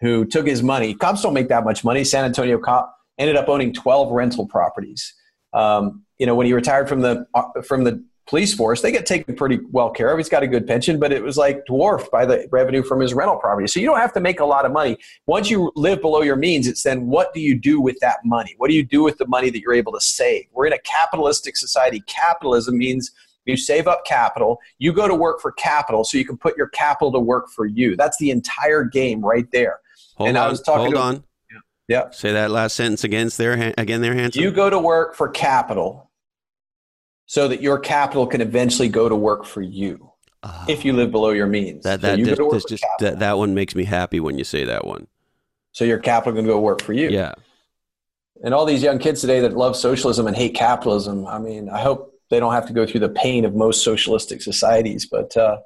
who 0.00 0.24
took 0.24 0.46
his 0.46 0.62
money. 0.62 0.94
Cops 0.94 1.20
don't 1.20 1.34
make 1.34 1.48
that 1.48 1.64
much 1.64 1.84
money. 1.84 2.04
San 2.04 2.24
Antonio 2.24 2.58
cop 2.58 2.96
ended 3.18 3.36
up 3.36 3.48
owning 3.48 3.72
12 3.72 4.12
rental 4.12 4.46
properties. 4.46 5.12
Um, 5.52 6.04
you 6.18 6.26
know, 6.26 6.34
when 6.34 6.46
he 6.46 6.54
retired 6.54 6.88
from 6.88 7.02
the 7.02 7.26
uh, 7.34 7.60
from 7.62 7.84
the 7.84 8.02
police 8.26 8.54
force, 8.54 8.82
they 8.82 8.90
get 8.90 9.06
taken 9.06 9.34
pretty 9.34 9.60
well 9.70 9.90
care 9.90 10.10
of. 10.10 10.18
He's 10.18 10.28
got 10.28 10.42
a 10.42 10.48
good 10.48 10.66
pension, 10.66 10.98
but 10.98 11.12
it 11.12 11.22
was 11.22 11.36
like 11.36 11.64
dwarfed 11.66 12.10
by 12.10 12.26
the 12.26 12.48
revenue 12.50 12.82
from 12.82 13.00
his 13.00 13.14
rental 13.14 13.36
property. 13.36 13.66
So 13.68 13.80
you 13.80 13.86
don't 13.86 13.98
have 13.98 14.12
to 14.14 14.20
make 14.20 14.40
a 14.40 14.44
lot 14.44 14.66
of 14.66 14.72
money. 14.72 14.98
Once 15.26 15.50
you 15.50 15.72
live 15.76 16.00
below 16.00 16.22
your 16.22 16.36
means, 16.36 16.66
it's 16.66 16.82
then 16.82 17.06
what 17.06 17.32
do 17.32 17.40
you 17.40 17.58
do 17.58 17.80
with 17.80 17.98
that 18.00 18.18
money? 18.24 18.54
What 18.58 18.68
do 18.68 18.74
you 18.74 18.84
do 18.84 19.02
with 19.02 19.18
the 19.18 19.26
money 19.26 19.50
that 19.50 19.60
you're 19.60 19.74
able 19.74 19.92
to 19.92 20.00
save? 20.00 20.46
We're 20.52 20.66
in 20.66 20.72
a 20.72 20.78
capitalistic 20.80 21.56
society. 21.56 22.02
Capitalism 22.06 22.76
means 22.76 23.12
you 23.44 23.56
save 23.56 23.86
up 23.86 24.04
capital, 24.04 24.58
you 24.78 24.92
go 24.92 25.06
to 25.06 25.14
work 25.14 25.40
for 25.40 25.52
capital 25.52 26.02
so 26.02 26.18
you 26.18 26.24
can 26.24 26.36
put 26.36 26.56
your 26.56 26.68
capital 26.68 27.12
to 27.12 27.20
work 27.20 27.48
for 27.48 27.64
you. 27.64 27.96
That's 27.96 28.18
the 28.18 28.30
entire 28.30 28.82
game 28.82 29.24
right 29.24 29.48
there. 29.52 29.78
Hold 30.16 30.30
and 30.30 30.38
on, 30.38 30.46
I 30.46 30.50
was 30.50 30.60
talking 30.60 30.92
hold 30.92 30.94
to, 30.94 31.00
on. 31.00 31.24
Yeah. 31.88 32.10
Say 32.10 32.32
that 32.32 32.50
last 32.50 32.74
sentence 32.74 33.04
again 33.04 33.30
there 33.36 33.72
again 33.78 34.00
there 34.00 34.14
Hanson. 34.14 34.42
You 34.42 34.50
go 34.50 34.68
to 34.68 34.78
work 34.78 35.14
for 35.14 35.28
capital 35.28 36.05
so 37.26 37.48
that 37.48 37.60
your 37.60 37.78
capital 37.78 38.26
can 38.26 38.40
eventually 38.40 38.88
go 38.88 39.08
to 39.08 39.16
work 39.16 39.44
for 39.44 39.60
you 39.60 40.12
uh, 40.42 40.64
if 40.68 40.84
you 40.84 40.92
live 40.92 41.10
below 41.10 41.30
your 41.30 41.46
means. 41.46 41.82
That 41.82 42.00
that 42.00 42.18
so 42.24 42.50
just, 42.52 42.68
just 42.68 42.84
that, 43.00 43.18
that 43.18 43.36
one 43.36 43.54
makes 43.54 43.74
me 43.74 43.84
happy 43.84 44.20
when 44.20 44.38
you 44.38 44.44
say 44.44 44.64
that 44.64 44.86
one. 44.86 45.06
So 45.72 45.84
your 45.84 45.98
capital 45.98 46.34
can 46.34 46.46
go 46.46 46.58
work 46.60 46.82
for 46.82 46.92
you. 46.92 47.10
Yeah. 47.10 47.34
And 48.42 48.54
all 48.54 48.64
these 48.64 48.82
young 48.82 48.98
kids 48.98 49.20
today 49.20 49.40
that 49.40 49.56
love 49.56 49.76
socialism 49.76 50.26
and 50.26 50.36
hate 50.36 50.54
capitalism, 50.54 51.26
I 51.26 51.38
mean, 51.38 51.68
I 51.68 51.80
hope 51.80 52.14
they 52.30 52.38
don't 52.38 52.52
have 52.52 52.66
to 52.66 52.72
go 52.72 52.86
through 52.86 53.00
the 53.00 53.08
pain 53.08 53.44
of 53.44 53.54
most 53.54 53.82
socialistic 53.82 54.42
societies. 54.42 55.06
But 55.06 55.36
uh, 55.36 55.58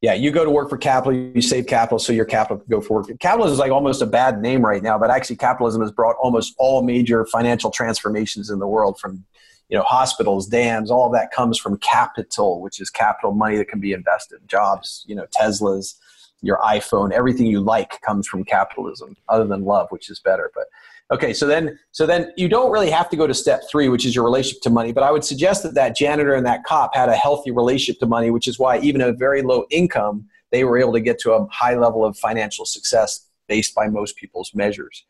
yeah, 0.00 0.12
you 0.14 0.30
go 0.30 0.44
to 0.44 0.50
work 0.50 0.68
for 0.68 0.76
capital, 0.76 1.14
you 1.14 1.40
save 1.40 1.66
capital 1.66 1.98
so 1.98 2.12
your 2.12 2.24
capital 2.24 2.58
can 2.58 2.66
go 2.68 2.80
for 2.80 2.94
work. 2.94 3.18
Capitalism 3.20 3.54
is 3.54 3.58
like 3.58 3.70
almost 3.70 4.02
a 4.02 4.06
bad 4.06 4.40
name 4.40 4.64
right 4.64 4.82
now, 4.82 4.98
but 4.98 5.10
actually 5.10 5.36
capitalism 5.36 5.82
has 5.82 5.92
brought 5.92 6.16
almost 6.16 6.54
all 6.58 6.82
major 6.82 7.24
financial 7.26 7.70
transformations 7.70 8.50
in 8.50 8.58
the 8.58 8.68
world 8.68 8.98
from 8.98 9.24
you 9.68 9.76
know 9.76 9.84
hospitals 9.84 10.46
dams 10.46 10.90
all 10.90 11.10
that 11.10 11.30
comes 11.30 11.58
from 11.58 11.76
capital 11.78 12.60
which 12.60 12.80
is 12.80 12.90
capital 12.90 13.32
money 13.32 13.56
that 13.56 13.68
can 13.68 13.80
be 13.80 13.92
invested. 13.92 14.38
Jobs 14.46 15.04
you 15.06 15.14
know 15.14 15.26
teslas 15.38 15.94
your 16.42 16.58
iphone 16.66 17.12
everything 17.12 17.46
you 17.46 17.60
like 17.60 18.00
comes 18.02 18.26
from 18.26 18.44
capitalism 18.44 19.16
other 19.28 19.46
than 19.46 19.64
love 19.64 19.88
which 19.90 20.10
is 20.10 20.20
better. 20.20 20.50
But 20.54 20.64
okay 21.12 21.32
so 21.32 21.46
then 21.46 21.78
so 21.92 22.06
then 22.06 22.32
you 22.36 22.48
don't 22.48 22.70
really 22.70 22.90
have 22.90 23.10
to 23.10 23.16
go 23.16 23.26
to 23.26 23.34
step 23.34 23.62
three 23.70 23.88
which 23.88 24.06
is 24.06 24.14
your 24.14 24.24
relationship 24.24 24.62
to 24.62 24.70
money 24.70 24.92
but 24.92 25.02
i 25.02 25.10
would 25.10 25.24
suggest 25.24 25.62
that 25.62 25.74
that 25.74 25.94
janitor 25.94 26.34
and 26.34 26.46
that 26.46 26.64
cop 26.64 26.94
had 26.94 27.08
a 27.08 27.16
healthy 27.16 27.50
relationship 27.50 28.00
to 28.00 28.06
money 28.06 28.30
which 28.30 28.48
is 28.48 28.58
why 28.58 28.78
even 28.78 29.00
a 29.00 29.12
very 29.12 29.42
low 29.42 29.64
income 29.70 30.26
they 30.50 30.64
were 30.64 30.78
able 30.78 30.92
to 30.92 31.00
get 31.00 31.18
to 31.18 31.32
a 31.32 31.46
high 31.48 31.74
level 31.74 32.04
of 32.04 32.16
financial 32.16 32.64
success 32.64 33.28
based 33.48 33.74
by 33.74 33.86
most 33.86 34.16
people's 34.16 34.54
measures 34.54 35.04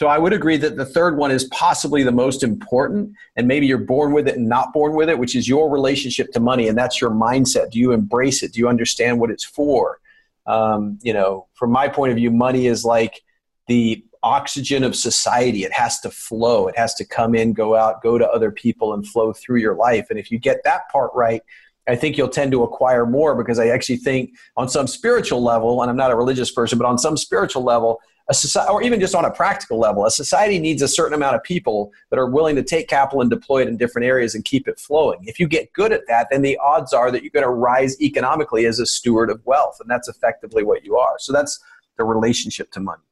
so 0.00 0.06
I 0.06 0.16
would 0.16 0.32
agree 0.32 0.56
that 0.56 0.78
the 0.78 0.86
third 0.86 1.18
one 1.18 1.30
is 1.30 1.44
possibly 1.44 2.02
the 2.02 2.10
most 2.10 2.42
important, 2.42 3.12
and 3.36 3.46
maybe 3.46 3.66
you're 3.66 3.76
born 3.76 4.14
with 4.14 4.28
it 4.28 4.36
and 4.38 4.48
not 4.48 4.72
born 4.72 4.94
with 4.94 5.10
it, 5.10 5.18
which 5.18 5.36
is 5.36 5.46
your 5.46 5.68
relationship 5.68 6.32
to 6.32 6.40
money, 6.40 6.68
and 6.68 6.78
that's 6.78 7.02
your 7.02 7.10
mindset. 7.10 7.72
Do 7.72 7.78
you 7.78 7.92
embrace 7.92 8.42
it? 8.42 8.54
Do 8.54 8.60
you 8.60 8.68
understand 8.70 9.20
what 9.20 9.30
it's 9.30 9.44
for? 9.44 10.00
Um, 10.46 10.98
you 11.02 11.12
know, 11.12 11.48
from 11.52 11.70
my 11.70 11.86
point 11.86 12.12
of 12.12 12.16
view, 12.16 12.30
money 12.30 12.66
is 12.66 12.82
like 12.82 13.20
the 13.66 14.02
oxygen 14.22 14.84
of 14.84 14.96
society. 14.96 15.64
It 15.64 15.72
has 15.74 16.00
to 16.00 16.10
flow. 16.10 16.66
It 16.66 16.78
has 16.78 16.94
to 16.94 17.04
come 17.04 17.34
in, 17.34 17.52
go 17.52 17.76
out, 17.76 18.02
go 18.02 18.16
to 18.16 18.26
other 18.26 18.50
people, 18.50 18.94
and 18.94 19.06
flow 19.06 19.34
through 19.34 19.58
your 19.58 19.74
life. 19.74 20.06
And 20.08 20.18
if 20.18 20.30
you 20.30 20.38
get 20.38 20.64
that 20.64 20.88
part 20.88 21.10
right, 21.14 21.42
I 21.86 21.94
think 21.94 22.16
you'll 22.16 22.30
tend 22.30 22.52
to 22.52 22.62
acquire 22.62 23.04
more 23.04 23.34
because 23.34 23.58
I 23.58 23.66
actually 23.68 23.98
think 23.98 24.30
on 24.56 24.66
some 24.66 24.86
spiritual 24.86 25.42
level, 25.42 25.82
and 25.82 25.90
I'm 25.90 25.96
not 25.98 26.10
a 26.10 26.16
religious 26.16 26.50
person, 26.50 26.78
but 26.78 26.86
on 26.86 26.96
some 26.96 27.18
spiritual 27.18 27.64
level, 27.64 28.00
a 28.30 28.34
society, 28.34 28.70
or 28.70 28.80
even 28.82 29.00
just 29.00 29.14
on 29.14 29.24
a 29.24 29.30
practical 29.30 29.78
level, 29.78 30.06
a 30.06 30.10
society 30.10 30.60
needs 30.60 30.80
a 30.82 30.88
certain 30.88 31.14
amount 31.14 31.34
of 31.34 31.42
people 31.42 31.92
that 32.10 32.18
are 32.18 32.30
willing 32.30 32.54
to 32.54 32.62
take 32.62 32.88
capital 32.88 33.20
and 33.20 33.28
deploy 33.28 33.60
it 33.60 33.68
in 33.68 33.76
different 33.76 34.06
areas 34.06 34.36
and 34.36 34.44
keep 34.44 34.68
it 34.68 34.78
flowing. 34.78 35.18
If 35.24 35.40
you 35.40 35.48
get 35.48 35.72
good 35.72 35.92
at 35.92 36.06
that, 36.06 36.28
then 36.30 36.42
the 36.42 36.56
odds 36.58 36.92
are 36.92 37.10
that 37.10 37.22
you're 37.22 37.30
going 37.30 37.44
to 37.44 37.50
rise 37.50 38.00
economically 38.00 38.66
as 38.66 38.78
a 38.78 38.86
steward 38.86 39.30
of 39.30 39.44
wealth, 39.44 39.78
and 39.80 39.90
that's 39.90 40.08
effectively 40.08 40.62
what 40.62 40.84
you 40.84 40.96
are. 40.96 41.16
So 41.18 41.32
that's 41.32 41.58
the 41.98 42.04
relationship 42.04 42.70
to 42.72 42.80
money. 42.80 43.02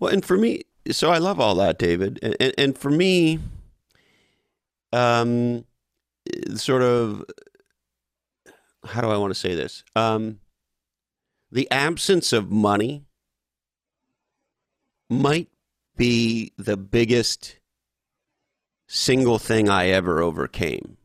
Well, 0.00 0.12
and 0.12 0.24
for 0.24 0.38
me, 0.38 0.62
so 0.90 1.10
I 1.10 1.18
love 1.18 1.38
all 1.38 1.54
that, 1.56 1.78
David, 1.78 2.18
and, 2.22 2.34
and, 2.40 2.54
and 2.56 2.78
for 2.78 2.90
me, 2.90 3.40
um, 4.94 5.66
sort 6.54 6.80
of, 6.80 7.24
how 8.86 9.02
do 9.02 9.08
I 9.08 9.18
want 9.18 9.34
to 9.34 9.38
say 9.38 9.54
this? 9.54 9.84
Um, 9.94 10.40
the 11.52 11.70
absence 11.70 12.32
of 12.32 12.50
money 12.50 13.04
might 15.08 15.48
be 15.96 16.52
the 16.56 16.76
biggest 16.76 17.56
single 18.86 19.38
thing 19.38 19.68
I 19.68 19.88
ever 19.88 20.22
overcame. 20.22 20.96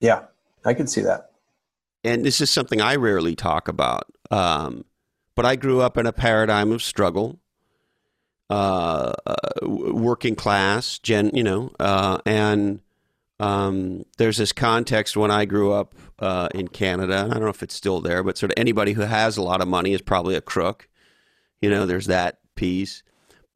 Yeah, 0.00 0.24
I 0.64 0.74
can 0.74 0.86
see 0.86 1.02
that. 1.02 1.30
And 2.04 2.24
this 2.24 2.40
is 2.40 2.50
something 2.50 2.80
I 2.80 2.96
rarely 2.96 3.34
talk 3.34 3.68
about. 3.68 4.04
Um, 4.30 4.84
but 5.34 5.44
I 5.46 5.56
grew 5.56 5.80
up 5.80 5.96
in 5.96 6.06
a 6.06 6.12
paradigm 6.12 6.72
of 6.72 6.82
struggle, 6.82 7.38
uh, 8.50 9.12
uh, 9.26 9.34
working 9.62 10.34
class, 10.34 10.98
gen, 10.98 11.30
you 11.34 11.44
know, 11.44 11.70
uh, 11.78 12.18
and 12.26 12.80
um, 13.40 14.04
there's 14.16 14.38
this 14.38 14.52
context 14.52 15.16
when 15.16 15.30
I 15.30 15.44
grew 15.44 15.72
up 15.72 15.94
uh, 16.18 16.48
in 16.54 16.68
Canada. 16.68 17.26
I 17.30 17.34
don't 17.34 17.42
know 17.42 17.48
if 17.48 17.62
it's 17.62 17.74
still 17.74 18.00
there, 18.00 18.22
but 18.22 18.36
sort 18.36 18.50
of 18.50 18.58
anybody 18.58 18.92
who 18.92 19.02
has 19.02 19.36
a 19.36 19.42
lot 19.42 19.60
of 19.60 19.68
money 19.68 19.92
is 19.92 20.02
probably 20.02 20.34
a 20.34 20.40
crook. 20.40 20.88
You 21.60 21.70
know, 21.70 21.86
there's 21.86 22.06
that 22.06 22.40
piece. 22.56 23.02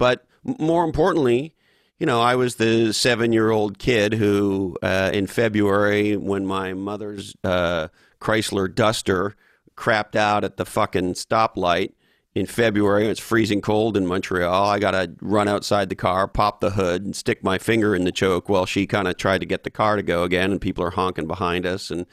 But 0.03 0.27
more 0.43 0.83
importantly, 0.83 1.55
you 2.01 2.07
know, 2.07 2.21
I 2.21 2.35
was 2.35 2.57
the 2.57 2.93
seven 2.93 3.33
year 3.33 3.53
old 3.53 3.79
kid 3.79 4.15
who, 4.15 4.77
uh, 4.83 5.13
in 5.15 5.29
February, 5.29 6.17
when 6.17 6.45
my 6.45 6.75
mother's 6.75 7.37
uh, 7.45 7.87
Chrysler 8.21 8.75
Duster 8.75 9.37
crapped 9.77 10.17
out 10.17 10.43
at 10.43 10.57
the 10.57 10.65
fucking 10.65 11.15
stoplight 11.15 11.93
in 12.35 12.47
February, 12.47 13.07
it's 13.07 13.21
freezing 13.21 13.61
cold 13.61 13.97
in 13.97 14.05
Montreal. 14.05 14.67
I 14.67 14.81
got 14.81 14.91
to 14.91 15.13
run 15.21 15.47
outside 15.47 15.89
the 15.89 15.95
car, 15.95 16.27
pop 16.27 16.59
the 16.59 16.71
hood, 16.71 17.05
and 17.05 17.15
stick 17.15 17.45
my 17.45 17.59
finger 17.59 17.95
in 17.95 18.03
the 18.03 18.11
choke 18.11 18.49
while 18.49 18.67
she 18.67 18.89
kind 18.89 19.07
of 19.07 19.17
tried 19.17 19.39
to 19.43 19.47
get 19.47 19.63
the 19.63 19.71
car 19.71 19.95
to 19.95 20.03
go 20.03 20.25
again, 20.25 20.51
and 20.51 20.61
people 20.61 20.83
are 20.83 20.91
honking 20.91 21.29
behind 21.29 21.65
us. 21.65 21.93
And, 21.93 22.07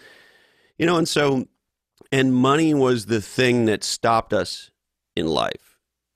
you 0.77 0.85
know, 0.85 0.97
and 0.97 1.09
so, 1.09 1.47
and 2.11 2.35
money 2.35 2.75
was 2.75 3.07
the 3.07 3.19
thing 3.19 3.65
that 3.65 3.83
stopped 3.83 4.31
us 4.31 4.69
in 5.15 5.25
life 5.25 5.68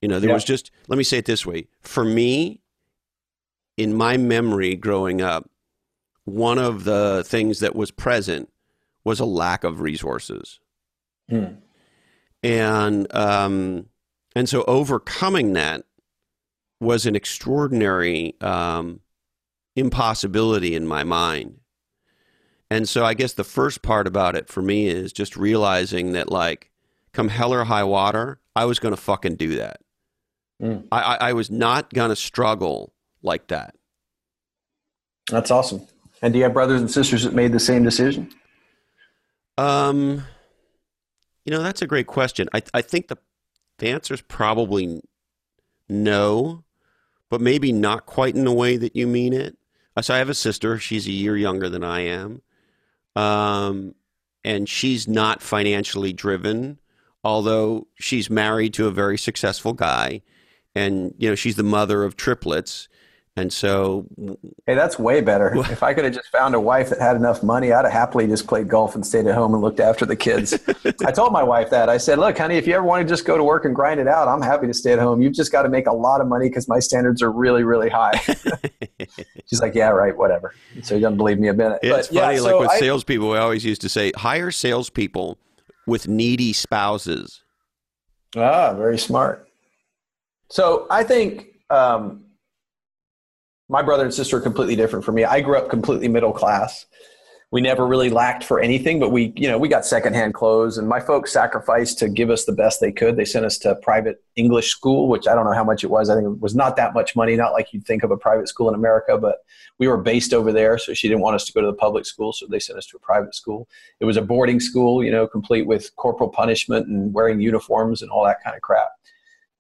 You 0.04 0.10
know, 0.10 0.20
there 0.20 0.32
Yeah. 0.32 0.36
was 0.36 0.44
just, 0.44 0.70
let 0.90 0.98
me 0.98 1.04
say 1.06 1.20
it 1.20 1.26
this 1.26 1.46
way. 1.46 1.70
For 1.80 2.04
me, 2.04 2.60
in 3.78 3.94
my 3.94 4.18
memory 4.18 4.76
growing 4.76 5.22
up, 5.22 5.50
one 6.26 6.60
of 6.60 6.84
the 6.84 7.24
things 7.26 7.60
that 7.62 7.74
was 7.74 7.90
present 7.90 8.52
was 9.06 9.22
a 9.22 9.26
lack 9.26 9.64
of 9.64 9.80
resources. 9.80 10.60
Hmm. 11.30 11.46
And, 12.44 13.16
um, 13.16 13.86
and 14.36 14.50
so 14.50 14.66
overcoming 14.68 15.54
that 15.54 15.86
was 16.82 17.06
an 17.06 17.16
extraordinary 17.16 18.36
um, 18.42 19.00
impossibility 19.78 20.76
in 20.76 20.86
my 20.86 21.06
mind. 21.06 21.62
And 22.70 22.90
so 22.90 23.06
I 23.06 23.14
guess 23.14 23.32
the 23.32 23.46
first 23.46 23.82
part 23.82 24.06
about 24.06 24.36
it 24.36 24.50
for 24.50 24.62
me 24.62 24.88
is 24.88 25.14
just 25.14 25.38
realizing 25.38 26.12
that, 26.12 26.30
like, 26.30 26.72
come 27.14 27.30
hell 27.30 27.54
or 27.54 27.64
high 27.64 27.86
water, 27.86 28.42
I 28.54 28.66
was 28.66 28.80
going 28.80 28.94
to 28.94 29.02
fucking 29.02 29.38
do 29.38 29.56
that. 29.56 29.80
Mm. 30.64 30.88
I, 30.92 31.02
I, 31.02 31.16
I 31.16 31.34
was 31.34 31.52
not 31.52 31.94
going 31.94 32.10
to 32.10 32.16
struggle 32.16 32.94
like 33.22 33.48
that. 33.48 33.76
That's 35.30 35.52
awesome. 35.52 35.82
And 36.22 36.32
do 36.34 36.40
you 36.40 36.44
have 36.44 36.54
brothers 36.54 36.80
and 36.80 36.90
sisters 36.90 37.24
that 37.24 37.34
made 37.34 37.52
the 37.52 37.60
same 37.60 37.84
decision? 37.84 38.32
Um, 39.58 40.24
you 41.46 41.52
know, 41.52 41.62
that's 41.62 41.82
a 41.82 41.88
great 41.88 42.08
question. 42.08 42.48
I, 42.54 42.64
I 42.74 42.82
think 42.82 43.10
the, 43.10 43.18
the 43.80 43.90
answer 43.90 44.14
is 44.14 44.22
probably 44.22 45.02
no, 45.90 46.64
but 47.30 47.42
maybe 47.42 47.74
not 47.74 48.06
quite 48.06 48.36
in 48.36 48.46
the 48.46 48.54
way 48.54 48.78
that 48.78 48.96
you 48.96 49.06
mean 49.06 49.34
it. 49.34 49.58
Uh, 49.98 50.02
So 50.02 50.14
I 50.14 50.18
have 50.20 50.30
a 50.30 50.34
sister. 50.34 50.80
She's 50.80 51.08
a 51.08 51.12
year 51.12 51.36
younger 51.36 51.68
than 51.70 51.84
I 51.84 52.02
am. 52.02 52.42
Um, 53.16 53.96
and 54.46 54.68
she's 54.68 55.08
not 55.08 55.42
financially 55.42 56.14
driven, 56.14 56.80
although 57.24 57.88
she's 57.96 58.30
married 58.30 58.74
to 58.76 58.88
a 58.88 58.92
very 58.92 59.18
successful 59.18 59.74
guy. 59.74 60.22
And, 60.76 61.14
you 61.18 61.30
know, 61.30 61.36
she's 61.36 61.56
the 61.56 61.64
mother 61.64 62.04
of 62.04 62.16
triplets. 62.16 62.88
And 63.36 63.52
so 63.52 64.06
Hey, 64.68 64.76
that's 64.76 65.00
way 65.00 65.20
better. 65.22 65.56
if 65.72 65.82
I 65.82 65.96
could 65.96 66.04
have 66.06 66.14
just 66.14 66.30
found 66.32 66.54
a 66.54 66.60
wife 66.60 66.90
that 66.92 67.00
had 67.00 67.16
enough 67.16 67.42
money, 67.42 67.72
I'd 67.72 67.84
have 67.84 67.92
happily 67.92 68.28
just 68.28 68.46
played 68.46 68.68
golf 68.68 68.94
and 68.94 69.04
stayed 69.04 69.26
at 69.26 69.34
home 69.34 69.56
and 69.56 69.64
looked 69.64 69.80
after 69.80 70.06
the 70.06 70.16
kids. 70.16 70.54
I 71.06 71.12
told 71.12 71.32
my 71.34 71.42
wife 71.42 71.72
that. 71.72 71.90
I 71.90 71.98
said, 71.98 72.20
"Look, 72.20 72.38
honey, 72.38 72.58
if 72.58 72.68
you 72.68 72.76
ever 72.76 72.84
want 72.86 73.02
to 73.02 73.12
just 73.12 73.26
go 73.26 73.36
to 73.36 73.44
work 73.44 73.66
and 73.66 73.74
grind 73.74 74.00
it 74.00 74.08
out, 74.08 74.28
I'm 74.28 74.42
happy 74.44 74.68
to 74.68 74.74
stay 74.74 74.94
at 74.94 75.00
home. 75.00 75.20
You've 75.20 75.34
just 75.34 75.52
got 75.52 75.64
to 75.64 75.70
make 75.70 75.88
a 75.88 75.92
lot 75.94 76.22
of 76.22 76.28
money 76.28 76.48
because 76.48 76.68
my 76.68 76.78
standards 76.78 77.24
are 77.24 77.32
really, 77.32 77.64
really 77.64 77.90
high." 77.90 78.20
She's 79.48 79.62
like, 79.62 79.74
"Yeah, 79.74 79.90
right, 79.90 80.16
whatever." 80.16 80.54
So 80.84 80.94
you 80.94 81.02
don't 81.02 81.18
believe 81.18 81.40
me 81.40 81.48
a 81.48 81.54
minute. 81.54 81.80
Yeah, 81.82 81.98
it's 81.98 82.10
But, 82.10 82.16
funny. 82.22 82.36
yeah, 82.36 82.42
like 82.42 82.52
so 82.52 82.60
with 82.60 82.70
I- 82.70 82.80
salespeople, 82.80 83.30
we 83.32 83.38
always 83.40 83.66
used 83.66 83.82
to 83.82 83.90
say, 83.90 84.12
hire 84.16 84.52
salespeople 84.52 85.40
with 85.88 86.08
needy 86.08 86.54
spouses. 86.54 87.42
Ah, 88.36 88.74
very 88.76 89.00
smart. 89.00 89.48
So 90.54 90.86
I 90.92 91.04
think 91.04 91.48
um, 91.72 92.26
my 93.70 93.82
brother 93.82 94.04
and 94.04 94.14
sister 94.14 94.38
are 94.38 94.40
completely 94.40 94.76
different 94.76 95.04
from 95.04 95.16
me. 95.16 95.24
I 95.24 95.42
grew 95.42 95.58
up 95.58 95.68
completely 95.68 96.08
middle 96.08 96.32
class. 96.32 96.86
We 97.52 97.60
never 97.60 97.88
really 97.88 98.12
lacked 98.12 98.44
for 98.44 98.60
anything, 98.60 99.00
but 99.00 99.10
we, 99.10 99.34
you 99.36 99.48
know, 99.48 99.58
we 99.58 99.68
got 99.68 99.84
secondhand 99.84 100.36
clothes, 100.36 100.78
and 100.78 100.88
my 100.88 101.00
folks 101.00 101.34
sacrificed 101.34 101.98
to 102.00 102.08
give 102.08 102.30
us 102.30 102.46
the 102.46 102.52
best 102.52 102.80
they 102.80 102.92
could. 102.92 103.16
They 103.16 103.26
sent 103.26 103.48
us 103.48 103.58
to 103.60 103.74
private 103.78 104.24
English 104.36 104.70
school, 104.70 105.08
which 105.08 105.28
I 105.28 105.34
don't 105.34 105.46
know 105.46 105.54
how 105.54 105.64
much 105.64 105.84
it 105.84 105.90
was. 105.90 106.12
I 106.12 106.14
think 106.14 106.28
it 106.28 106.40
was 106.40 106.54
not 106.54 106.76
that 106.76 106.94
much 106.94 107.16
money, 107.16 107.36
not 107.36 107.54
like 107.54 107.74
you'd 107.74 107.88
think 107.88 108.04
of 108.04 108.12
a 108.12 108.18
private 108.18 108.48
school 108.48 108.70
in 108.70 108.76
America, 108.76 109.18
but 109.18 109.38
we 109.80 109.88
were 109.88 109.98
based 109.98 110.36
over 110.36 110.52
there, 110.52 110.78
so 110.78 110.94
she 110.94 111.08
didn't 111.08 111.22
want 111.22 111.34
us 111.34 111.46
to 111.46 111.54
go 111.54 111.62
to 111.62 111.68
the 111.68 111.74
public 111.74 112.06
school, 112.06 112.32
so 112.32 112.46
they 112.46 112.60
sent 112.60 112.78
us 112.78 112.86
to 112.86 112.98
a 112.98 113.00
private 113.00 113.34
school. 113.34 113.68
It 114.00 114.06
was 114.06 114.18
a 114.18 114.22
boarding 114.22 114.60
school, 114.60 115.04
you 115.04 115.10
know, 115.10 115.26
complete 115.26 115.66
with 115.66 115.96
corporal 115.96 116.30
punishment 116.30 116.86
and 116.86 117.12
wearing 117.12 117.42
uniforms 117.42 118.04
and 118.04 118.12
all 118.12 118.24
that 118.26 118.44
kind 118.44 118.56
of 118.56 118.62
crap. 118.62 118.90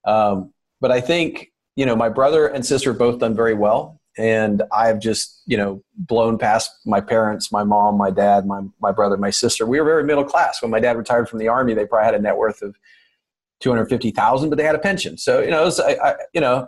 Um, 0.05 0.53
but 0.83 0.91
I 0.91 0.99
think, 0.99 1.53
you 1.77 1.85
know, 1.85 1.95
my 1.95 2.09
brother 2.09 2.45
and 2.45 2.65
sister 2.65 2.89
have 2.89 2.99
both 2.99 3.19
done 3.19 3.33
very 3.33 3.53
well. 3.53 4.01
And 4.17 4.61
I've 4.73 4.99
just, 4.99 5.41
you 5.45 5.55
know, 5.55 5.81
blown 5.95 6.37
past 6.37 6.69
my 6.85 6.99
parents, 6.99 7.53
my 7.53 7.63
mom, 7.63 7.97
my 7.97 8.11
dad, 8.11 8.45
my, 8.45 8.63
my 8.81 8.91
brother, 8.91 9.15
my 9.15 9.29
sister. 9.29 9.65
We 9.65 9.79
were 9.79 9.85
very 9.85 10.03
middle 10.03 10.25
class. 10.25 10.61
When 10.61 10.69
my 10.69 10.81
dad 10.81 10.97
retired 10.97 11.29
from 11.29 11.39
the 11.39 11.47
army, 11.47 11.73
they 11.73 11.85
probably 11.85 12.03
had 12.03 12.15
a 12.15 12.19
net 12.19 12.35
worth 12.35 12.61
of 12.61 12.75
250,000, 13.61 14.49
but 14.49 14.57
they 14.57 14.65
had 14.65 14.75
a 14.75 14.79
pension. 14.79 15.17
So, 15.17 15.41
you 15.41 15.51
know, 15.51 15.63
was, 15.63 15.79
I, 15.79 15.93
I, 15.93 16.15
you 16.33 16.41
know, 16.41 16.67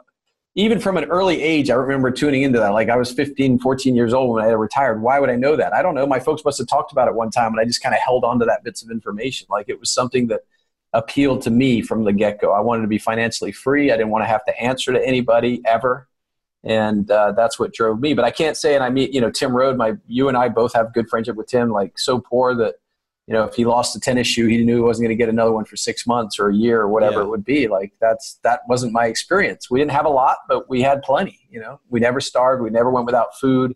even 0.55 0.79
from 0.79 0.95
an 0.95 1.03
early 1.05 1.41
age, 1.41 1.69
I 1.69 1.73
remember 1.73 2.09
tuning 2.09 2.43
into 2.43 2.59
that. 2.59 2.69
Like 2.69 2.87
I 2.87 2.95
was 2.95 3.11
15, 3.11 3.59
14 3.59 3.97
years 3.97 4.13
old 4.13 4.33
when 4.33 4.45
I 4.45 4.47
retired. 4.51 5.01
Why 5.01 5.19
would 5.19 5.29
I 5.29 5.35
know 5.35 5.57
that? 5.57 5.73
I 5.73 5.81
don't 5.81 5.93
know. 5.93 6.07
My 6.07 6.21
folks 6.21 6.45
must 6.45 6.57
have 6.59 6.67
talked 6.67 6.93
about 6.93 7.09
it 7.09 7.15
one 7.15 7.31
time 7.31 7.51
and 7.51 7.59
I 7.59 7.65
just 7.65 7.83
kind 7.83 7.93
of 7.93 7.99
held 7.99 8.23
on 8.23 8.39
to 8.39 8.45
that 8.45 8.63
bits 8.63 8.81
of 8.81 8.89
information. 8.91 9.47
Like 9.49 9.67
it 9.67 9.77
was 9.77 9.91
something 9.91 10.27
that 10.27 10.43
appealed 10.95 11.41
to 11.43 11.51
me 11.51 11.81
from 11.81 12.05
the 12.05 12.13
get 12.13 12.39
go. 12.39 12.53
I 12.53 12.61
wanted 12.61 12.81
to 12.83 12.87
be 12.87 12.97
financially 12.97 13.51
free. 13.51 13.91
I 13.91 13.97
didn't 13.97 14.09
want 14.11 14.23
to 14.23 14.27
have 14.27 14.45
to 14.45 14.59
answer 14.59 14.93
to 14.93 15.05
anybody 15.05 15.61
ever. 15.65 16.07
And 16.63 17.09
uh, 17.11 17.33
that's 17.33 17.59
what 17.59 17.73
drove 17.73 17.99
me. 17.99 18.13
But 18.15 18.25
I 18.25 18.31
can't 18.31 18.57
say, 18.57 18.73
and 18.75 18.83
I 18.83 18.89
meet, 18.89 19.13
you 19.13 19.21
know, 19.21 19.29
Tim 19.29 19.55
Rhode, 19.55 19.77
my, 19.77 19.93
you 20.07 20.29
and 20.29 20.37
I 20.37 20.49
both 20.49 20.73
have 20.73 20.93
good 20.93 21.07
friendship 21.09 21.35
with 21.35 21.47
Tim, 21.47 21.69
like 21.69 21.99
so 21.99 22.17
poor 22.19 22.55
that, 22.55 22.75
you 23.27 23.33
know, 23.33 23.43
if 23.43 23.55
he 23.55 23.65
lost 23.65 23.95
a 23.95 23.99
tennis 23.99 24.25
shoe, 24.25 24.47
he 24.47 24.63
knew 24.63 24.77
he 24.77 24.81
wasn't 24.81 25.05
going 25.05 25.15
to 25.15 25.21
get 25.21 25.29
another 25.29 25.51
one 25.51 25.65
for 25.65 25.75
six 25.75 26.07
months 26.07 26.39
or 26.39 26.47
a 26.49 26.55
year 26.55 26.79
or 26.81 26.87
whatever 26.87 27.17
Yeah. 27.19 27.23
it 27.25 27.29
would 27.29 27.43
be. 27.45 27.67
Like 27.67 27.91
that's, 27.99 28.39
that 28.43 28.61
wasn't 28.67 28.93
my 28.93 29.05
experience. 29.07 29.69
We 29.69 29.79
didn't 29.79 29.91
have 29.91 30.05
a 30.05 30.09
lot, 30.09 30.37
but 30.47 30.69
we 30.69 30.81
had 30.81 31.01
plenty, 31.03 31.39
you 31.49 31.59
know, 31.59 31.79
we 31.89 31.99
never 31.99 32.19
starved. 32.21 32.63
We 32.63 32.69
never 32.69 32.89
went 32.89 33.05
without 33.05 33.37
food. 33.37 33.75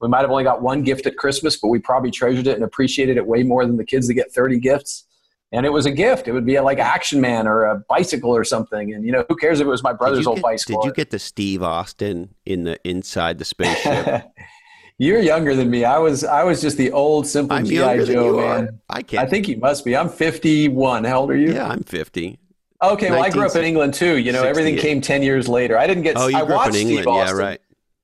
We 0.00 0.08
might 0.08 0.20
have 0.20 0.30
only 0.30 0.44
got 0.44 0.62
one 0.62 0.82
gift 0.82 1.06
at 1.06 1.16
Christmas, 1.16 1.56
but 1.58 1.68
we 1.68 1.78
probably 1.78 2.10
treasured 2.10 2.46
it 2.46 2.54
and 2.54 2.64
appreciated 2.64 3.16
it 3.18 3.26
way 3.26 3.42
more 3.42 3.66
than 3.66 3.76
the 3.76 3.84
kids 3.84 4.06
that 4.08 4.14
get 4.14 4.32
30 4.32 4.58
gifts. 4.60 5.04
And 5.52 5.66
it 5.66 5.70
was 5.70 5.84
a 5.84 5.90
gift. 5.90 6.28
It 6.28 6.32
would 6.32 6.46
be 6.46 6.54
a, 6.56 6.62
like 6.62 6.78
Action 6.78 7.20
Man 7.20 7.48
or 7.48 7.64
a 7.64 7.78
bicycle 7.88 8.30
or 8.30 8.44
something. 8.44 8.94
And 8.94 9.04
you 9.04 9.10
know, 9.10 9.24
who 9.28 9.36
cares 9.36 9.60
if 9.60 9.66
it 9.66 9.70
was 9.70 9.82
my 9.82 9.92
brother's 9.92 10.26
old 10.26 10.36
get- 10.36 10.42
bicycle? 10.44 10.82
Did 10.82 10.88
you 10.88 10.94
get 10.94 11.10
the 11.10 11.18
Steve 11.18 11.62
Austin 11.62 12.34
in 12.46 12.64
the 12.64 12.78
inside 12.88 13.38
the 13.38 13.44
spaceship? 13.44 14.30
You're 14.98 15.20
younger 15.20 15.56
than 15.56 15.70
me. 15.70 15.84
I 15.84 15.98
was 15.98 16.24
I 16.24 16.44
was 16.44 16.60
just 16.60 16.76
the 16.76 16.92
old 16.92 17.26
simple 17.26 17.56
I'm 17.56 17.64
GI 17.64 18.04
Joe 18.04 18.36
man. 18.36 18.68
are. 18.68 18.68
I 18.90 19.02
can't. 19.02 19.26
I 19.26 19.26
think 19.26 19.48
you 19.48 19.56
must 19.56 19.82
be. 19.82 19.96
I'm 19.96 20.10
51. 20.10 21.04
How 21.04 21.20
old 21.20 21.30
are 21.30 21.36
you? 21.36 21.54
yeah, 21.54 21.68
I'm 21.68 21.82
50. 21.82 22.38
Okay, 22.82 23.10
well, 23.10 23.22
I 23.22 23.30
grew 23.30 23.46
up 23.46 23.56
in 23.56 23.64
England 23.64 23.94
too. 23.94 24.16
You 24.18 24.32
know, 24.32 24.42
everything 24.42 24.76
came 24.76 25.00
10 25.00 25.22
years 25.22 25.48
later. 25.48 25.78
I 25.78 25.86
didn't 25.86 26.02
get. 26.02 26.16
Oh, 26.16 26.28
you 26.28 26.36
I 26.36 26.44
grew 26.44 26.54
up 26.54 26.66
in 26.66 26.72
watched 26.72 26.74
Steve 26.74 26.98
England. 26.98 27.28
Yeah, 27.28 27.32
right. 27.34 27.60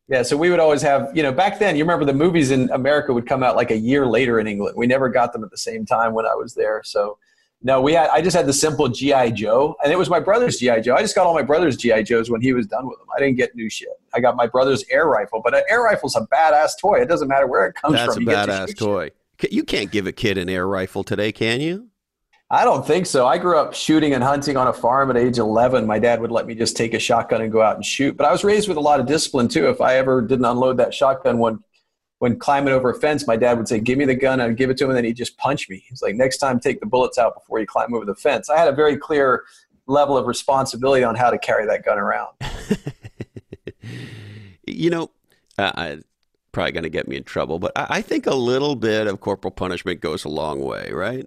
Yeah, 0.09 0.23
so 0.23 0.37
we 0.37 0.51
would 0.51 0.61
always 0.61 0.83
have, 0.83 1.11
you 1.17 1.23
know, 1.23 1.33
back 1.33 1.59
then, 1.59 1.77
you 1.77 1.83
remember 1.83 2.05
the 2.05 2.15
movies 2.15 2.53
in 2.53 2.71
America 2.71 3.13
would 3.13 3.27
come 3.27 3.43
out 3.43 3.57
like 3.57 3.73
a 3.73 3.77
year 3.77 4.07
later 4.07 4.39
in 4.39 4.47
England. 4.47 4.77
We 4.77 4.87
never 4.87 5.09
got 5.09 5.33
them 5.33 5.43
at 5.43 5.51
the 5.51 5.59
same 5.59 5.85
time 5.85 6.15
when 6.15 6.25
I 6.27 6.35
was 6.35 6.55
there. 6.55 6.81
So, 6.85 7.19
no, 7.63 7.81
we 7.81 7.95
had, 7.95 8.11
I 8.11 8.21
just 8.21 8.37
had 8.37 8.47
the 8.47 8.53
simple 8.53 8.89
GI 8.89 9.33
Joe, 9.33 9.77
and 9.83 9.93
it 9.93 9.99
was 9.99 10.11
my 10.11 10.21
brother's 10.21 10.59
GI 10.59 10.83
Joe. 10.83 10.95
I 10.95 11.01
just 11.01 11.15
got 11.15 11.27
all 11.27 11.35
my 11.35 11.43
brother's 11.43 11.77
GI 11.77 12.03
Joes 12.05 12.31
when 12.31 12.41
he 12.41 12.53
was 12.53 12.67
done 12.67 12.87
with 12.87 12.99
them. 12.99 13.07
I 13.17 13.19
didn't 13.19 13.37
get 13.37 13.55
new 13.57 13.69
shit. 13.71 13.89
I 14.15 14.21
got 14.21 14.37
my 14.37 14.47
brother's 14.47 14.85
air 14.91 15.07
rifle, 15.07 15.41
but 15.43 15.55
an 15.57 15.63
air 15.69 15.83
rifle's 15.83 16.17
a 16.17 16.21
badass 16.27 16.73
toy. 16.81 17.01
It 17.01 17.07
doesn't 17.09 17.29
matter 17.29 17.47
where 17.47 17.67
it 17.67 17.75
comes 17.75 17.95
That's 17.95 18.15
from. 18.15 18.23
a 18.23 18.27
You 18.27 18.27
get 18.27 18.47
to 18.47 18.53
badass 18.53 18.67
shit. 18.69 18.79
toy. 18.79 19.11
You 19.51 19.65
can't 19.65 19.91
give 19.91 20.07
a 20.07 20.13
kid 20.13 20.39
an 20.39 20.49
air 20.49 20.67
rifle 20.67 21.03
today, 21.05 21.33
can 21.33 21.61
you? 21.61 21.89
I 22.49 22.65
don't 22.65 22.87
think 22.87 23.07
so. 23.07 23.27
I 23.27 23.39
grew 23.39 23.59
up 23.59 23.75
shooting 23.75 24.15
and 24.15 24.23
hunting 24.23 24.57
on 24.57 24.69
a 24.69 24.73
farm 24.73 25.11
at 25.11 25.17
age 25.17 25.39
11. 25.39 25.85
My 25.85 25.99
dad 25.99 26.21
would 26.21 26.31
let 26.31 26.47
me 26.47 26.55
just 26.55 26.77
take 26.77 26.95
a 26.95 26.99
shotgun 26.99 27.41
and 27.43 27.51
go 27.51 27.61
out 27.61 27.75
and 27.75 27.85
shoot. 27.85 28.17
But 28.17 28.27
I 28.27 28.31
was 28.33 28.45
raised 28.45 28.69
with 28.69 28.77
a 28.77 28.81
lot 28.81 29.01
of 29.01 29.07
discipline 29.07 29.49
too. 29.49 29.69
If 29.69 29.81
I 29.81 29.97
ever 29.97 30.23
didn't 30.23 30.45
unload 30.45 30.77
that 30.77 30.95
shotgun 30.95 31.39
when 31.39 31.59
when 32.19 32.39
climbing 32.39 32.73
over 32.73 32.91
a 32.91 32.95
fence, 32.95 33.27
my 33.27 33.37
dad 33.37 33.59
would 33.59 33.69
say, 33.69 33.79
"Give 33.79 33.99
me 33.99 34.05
the 34.05 34.15
gun." 34.15 34.41
I'd 34.41 34.57
give 34.57 34.71
it 34.71 34.79
to 34.79 34.85
him, 34.85 34.91
and 34.91 34.97
then 34.97 35.05
he'd 35.05 35.17
just 35.17 35.37
punch 35.37 35.69
me. 35.69 35.85
He's 35.89 36.03
like, 36.03 36.15
"Next 36.15 36.39
time, 36.39 36.61
take 36.61 36.81
the 36.81 36.87
bullets 36.87 37.19
out 37.19 37.35
before 37.35 37.61
you 37.61 37.67
climb 37.67 37.95
over 37.95 38.05
the 38.05 38.15
fence." 38.15 38.49
I 38.49 38.59
had 38.59 38.69
a 38.69 38.73
very 38.73 38.97
clear 38.97 39.45
level 39.87 40.17
of 40.17 40.27
responsibility 40.27 41.05
on 41.05 41.15
how 41.15 41.31
to 41.31 41.39
carry 41.39 41.67
that 41.67 41.85
gun 41.85 41.99
around. 41.99 42.31
You 44.67 44.91
know, 44.91 45.11
uh, 45.59 45.97
probably 46.53 46.73
going 46.73 46.83
to 46.83 46.91
get 46.91 47.07
me 47.07 47.17
in 47.17 47.25
trouble, 47.25 47.59
but 47.59 47.73
I 47.77 48.03
think 48.03 48.27
a 48.27 48.35
little 48.35 48.75
bit 48.75 49.07
of 49.07 49.21
corporal 49.21 49.53
punishment 49.53 50.01
goes 50.01 50.25
a 50.25 50.29
long 50.29 50.61
way, 50.61 50.91
right? 50.93 51.27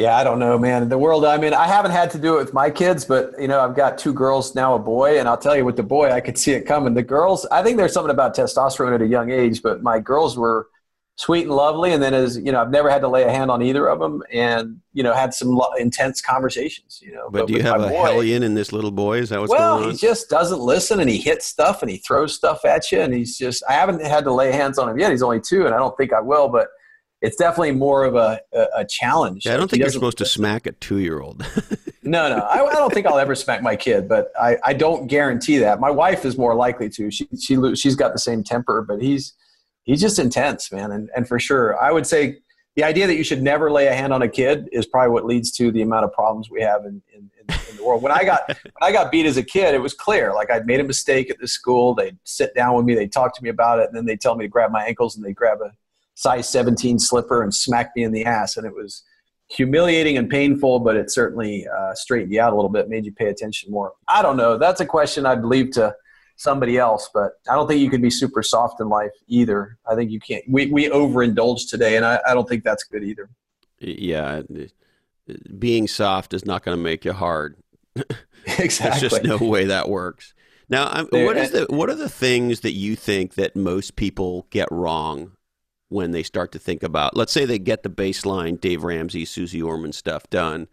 Yeah, 0.00 0.16
I 0.16 0.24
don't 0.24 0.38
know, 0.38 0.58
man. 0.58 0.88
The 0.88 0.96
world 0.96 1.26
I'm 1.26 1.44
in, 1.44 1.52
I 1.52 1.66
haven't 1.66 1.90
had 1.90 2.10
to 2.12 2.18
do 2.18 2.36
it 2.36 2.38
with 2.38 2.54
my 2.54 2.70
kids, 2.70 3.04
but 3.04 3.34
you 3.38 3.48
know, 3.48 3.60
I've 3.60 3.76
got 3.76 3.98
two 3.98 4.14
girls 4.14 4.54
now, 4.54 4.74
a 4.74 4.78
boy, 4.78 5.18
and 5.18 5.28
I'll 5.28 5.36
tell 5.36 5.54
you, 5.54 5.64
with 5.66 5.76
the 5.76 5.82
boy, 5.82 6.10
I 6.10 6.20
could 6.20 6.38
see 6.38 6.52
it 6.52 6.62
coming. 6.62 6.94
The 6.94 7.02
girls, 7.02 7.44
I 7.46 7.62
think 7.62 7.76
there's 7.76 7.92
something 7.92 8.10
about 8.10 8.34
testosterone 8.34 8.94
at 8.94 9.02
a 9.02 9.06
young 9.06 9.30
age, 9.30 9.62
but 9.62 9.82
my 9.82 10.00
girls 10.00 10.38
were 10.38 10.68
sweet 11.16 11.42
and 11.42 11.50
lovely, 11.54 11.92
and 11.92 12.02
then 12.02 12.14
as 12.14 12.38
you 12.38 12.50
know, 12.50 12.62
I've 12.62 12.70
never 12.70 12.88
had 12.88 13.02
to 13.02 13.08
lay 13.08 13.24
a 13.24 13.30
hand 13.30 13.50
on 13.50 13.60
either 13.60 13.88
of 13.88 13.98
them, 13.98 14.22
and 14.32 14.80
you 14.94 15.02
know, 15.02 15.12
had 15.12 15.34
some 15.34 15.50
lo- 15.50 15.72
intense 15.78 16.22
conversations. 16.22 16.98
You 17.02 17.12
know, 17.12 17.28
But, 17.30 17.46
do 17.46 17.52
you 17.52 17.62
have 17.62 17.82
a 17.82 17.88
boy- 17.88 18.02
hellion 18.02 18.42
in 18.42 18.54
this 18.54 18.72
little 18.72 18.90
boy? 18.90 19.18
Is 19.18 19.28
that 19.28 19.38
what's 19.38 19.50
well, 19.50 19.76
going 19.76 19.88
on? 19.88 19.90
he 19.90 19.98
just 19.98 20.30
doesn't 20.30 20.60
listen, 20.60 21.00
and 21.00 21.10
he 21.10 21.18
hits 21.18 21.44
stuff, 21.44 21.82
and 21.82 21.90
he 21.90 21.98
throws 21.98 22.34
stuff 22.34 22.64
at 22.64 22.90
you, 22.90 23.02
and 23.02 23.12
he's 23.12 23.36
just. 23.36 23.62
I 23.68 23.74
haven't 23.74 24.02
had 24.02 24.24
to 24.24 24.32
lay 24.32 24.50
hands 24.50 24.78
on 24.78 24.88
him 24.88 24.98
yet. 24.98 25.10
He's 25.10 25.22
only 25.22 25.40
two, 25.40 25.66
and 25.66 25.74
I 25.74 25.78
don't 25.78 25.96
think 25.98 26.14
I 26.14 26.20
will, 26.20 26.48
but. 26.48 26.68
It's 27.22 27.36
definitely 27.36 27.72
more 27.72 28.04
of 28.04 28.14
a, 28.14 28.40
a, 28.52 28.66
a 28.76 28.84
challenge. 28.84 29.44
Yeah, 29.44 29.54
I 29.54 29.56
don't 29.58 29.70
think 29.70 29.82
you're 29.82 29.90
supposed 29.90 30.18
to 30.18 30.26
smack 30.26 30.66
a 30.66 30.72
two 30.72 30.98
year 30.98 31.20
old. 31.20 31.44
No, 32.02 32.28
no, 32.28 32.38
I, 32.38 32.66
I 32.66 32.72
don't 32.72 32.92
think 32.92 33.06
I'll 33.06 33.18
ever 33.18 33.34
smack 33.34 33.62
my 33.62 33.76
kid, 33.76 34.08
but 34.08 34.32
I, 34.40 34.56
I 34.64 34.72
don't 34.72 35.06
guarantee 35.06 35.58
that. 35.58 35.78
My 35.78 35.90
wife 35.90 36.24
is 36.24 36.38
more 36.38 36.54
likely 36.54 36.88
to. 36.90 37.10
She 37.10 37.28
she 37.38 37.74
she's 37.76 37.94
got 37.94 38.12
the 38.12 38.18
same 38.18 38.42
temper, 38.42 38.82
but 38.82 39.00
he's 39.00 39.34
he's 39.84 40.00
just 40.00 40.18
intense, 40.18 40.72
man, 40.72 40.92
and 40.92 41.10
and 41.14 41.28
for 41.28 41.38
sure, 41.38 41.80
I 41.80 41.92
would 41.92 42.06
say 42.06 42.38
the 42.74 42.84
idea 42.84 43.06
that 43.06 43.16
you 43.16 43.22
should 43.22 43.42
never 43.42 43.70
lay 43.70 43.86
a 43.88 43.94
hand 43.94 44.12
on 44.12 44.22
a 44.22 44.28
kid 44.28 44.68
is 44.72 44.86
probably 44.86 45.10
what 45.10 45.26
leads 45.26 45.50
to 45.52 45.70
the 45.70 45.82
amount 45.82 46.04
of 46.04 46.12
problems 46.12 46.50
we 46.50 46.62
have 46.62 46.84
in, 46.84 47.02
in, 47.12 47.30
in, 47.38 47.54
in 47.70 47.76
the 47.76 47.84
world. 47.84 48.02
When 48.02 48.12
I 48.12 48.24
got 48.24 48.48
when 48.48 48.72
I 48.80 48.90
got 48.90 49.12
beat 49.12 49.26
as 49.26 49.36
a 49.36 49.42
kid, 49.42 49.74
it 49.74 49.82
was 49.82 49.92
clear. 49.92 50.32
Like 50.34 50.50
I'd 50.50 50.66
made 50.66 50.80
a 50.80 50.84
mistake 50.84 51.30
at 51.30 51.38
the 51.38 51.48
school. 51.48 51.94
They'd 51.94 52.18
sit 52.24 52.54
down 52.54 52.74
with 52.74 52.86
me, 52.86 52.94
they'd 52.94 53.12
talk 53.12 53.36
to 53.36 53.42
me 53.42 53.50
about 53.50 53.78
it, 53.78 53.88
and 53.88 53.96
then 53.96 54.06
they'd 54.06 54.20
tell 54.20 54.34
me 54.34 54.46
to 54.46 54.48
grab 54.48 54.72
my 54.72 54.84
ankles 54.84 55.16
and 55.16 55.24
they'd 55.24 55.36
grab 55.36 55.58
a 55.60 55.70
size 56.20 56.46
17 56.50 56.98
slipper 56.98 57.42
and 57.42 57.54
smack 57.54 57.92
me 57.96 58.02
in 58.02 58.12
the 58.12 58.26
ass. 58.26 58.58
And 58.58 58.66
it 58.66 58.74
was 58.74 59.04
humiliating 59.48 60.18
and 60.18 60.28
painful, 60.28 60.80
but 60.80 60.94
it 60.94 61.10
certainly 61.10 61.66
uh, 61.66 61.94
straightened 61.94 62.30
you 62.30 62.42
out 62.42 62.52
a 62.52 62.56
little 62.56 62.70
bit, 62.70 62.90
made 62.90 63.06
you 63.06 63.12
pay 63.12 63.28
attention 63.28 63.70
more. 63.70 63.92
I 64.06 64.20
don't 64.20 64.36
know. 64.36 64.58
That's 64.58 64.82
a 64.82 64.86
question 64.86 65.24
I'd 65.24 65.44
leave 65.46 65.70
to 65.72 65.94
somebody 66.36 66.76
else, 66.76 67.08
but 67.14 67.32
I 67.48 67.54
don't 67.54 67.66
think 67.66 67.80
you 67.80 67.88
can 67.88 68.02
be 68.02 68.10
super 68.10 68.42
soft 68.42 68.82
in 68.82 68.90
life 68.90 69.12
either. 69.28 69.78
I 69.90 69.94
think 69.94 70.10
you 70.10 70.20
can't. 70.20 70.44
We, 70.46 70.66
we 70.66 70.90
overindulge 70.90 71.70
today, 71.70 71.96
and 71.96 72.04
I, 72.04 72.20
I 72.28 72.34
don't 72.34 72.46
think 72.46 72.64
that's 72.64 72.84
good 72.84 73.02
either. 73.02 73.30
Yeah. 73.78 74.42
Being 75.58 75.88
soft 75.88 76.34
is 76.34 76.44
not 76.44 76.62
going 76.62 76.76
to 76.76 76.82
make 76.82 77.06
you 77.06 77.14
hard. 77.14 77.56
exactly. 78.58 78.68
There's 79.00 79.00
just 79.00 79.24
no 79.24 79.38
way 79.38 79.64
that 79.64 79.88
works. 79.88 80.34
Now, 80.68 81.04
what 81.10 81.36
is 81.36 81.50
the 81.50 81.66
what 81.68 81.90
are 81.90 81.96
the 81.96 82.08
things 82.08 82.60
that 82.60 82.74
you 82.74 82.94
think 82.94 83.34
that 83.34 83.56
most 83.56 83.96
people 83.96 84.46
get 84.50 84.68
wrong 84.70 85.32
when 85.90 86.12
they 86.12 86.22
start 86.22 86.52
to 86.52 86.58
think 86.58 86.82
about, 86.82 87.16
let's 87.16 87.32
say 87.32 87.44
they 87.44 87.58
get 87.58 87.82
the 87.82 87.90
baseline 87.90 88.58
Dave 88.58 88.82
Ramsey, 88.82 89.24
Suze 89.24 89.60
Orman 89.60 89.92
stuff 89.92 90.30
done, 90.30 90.68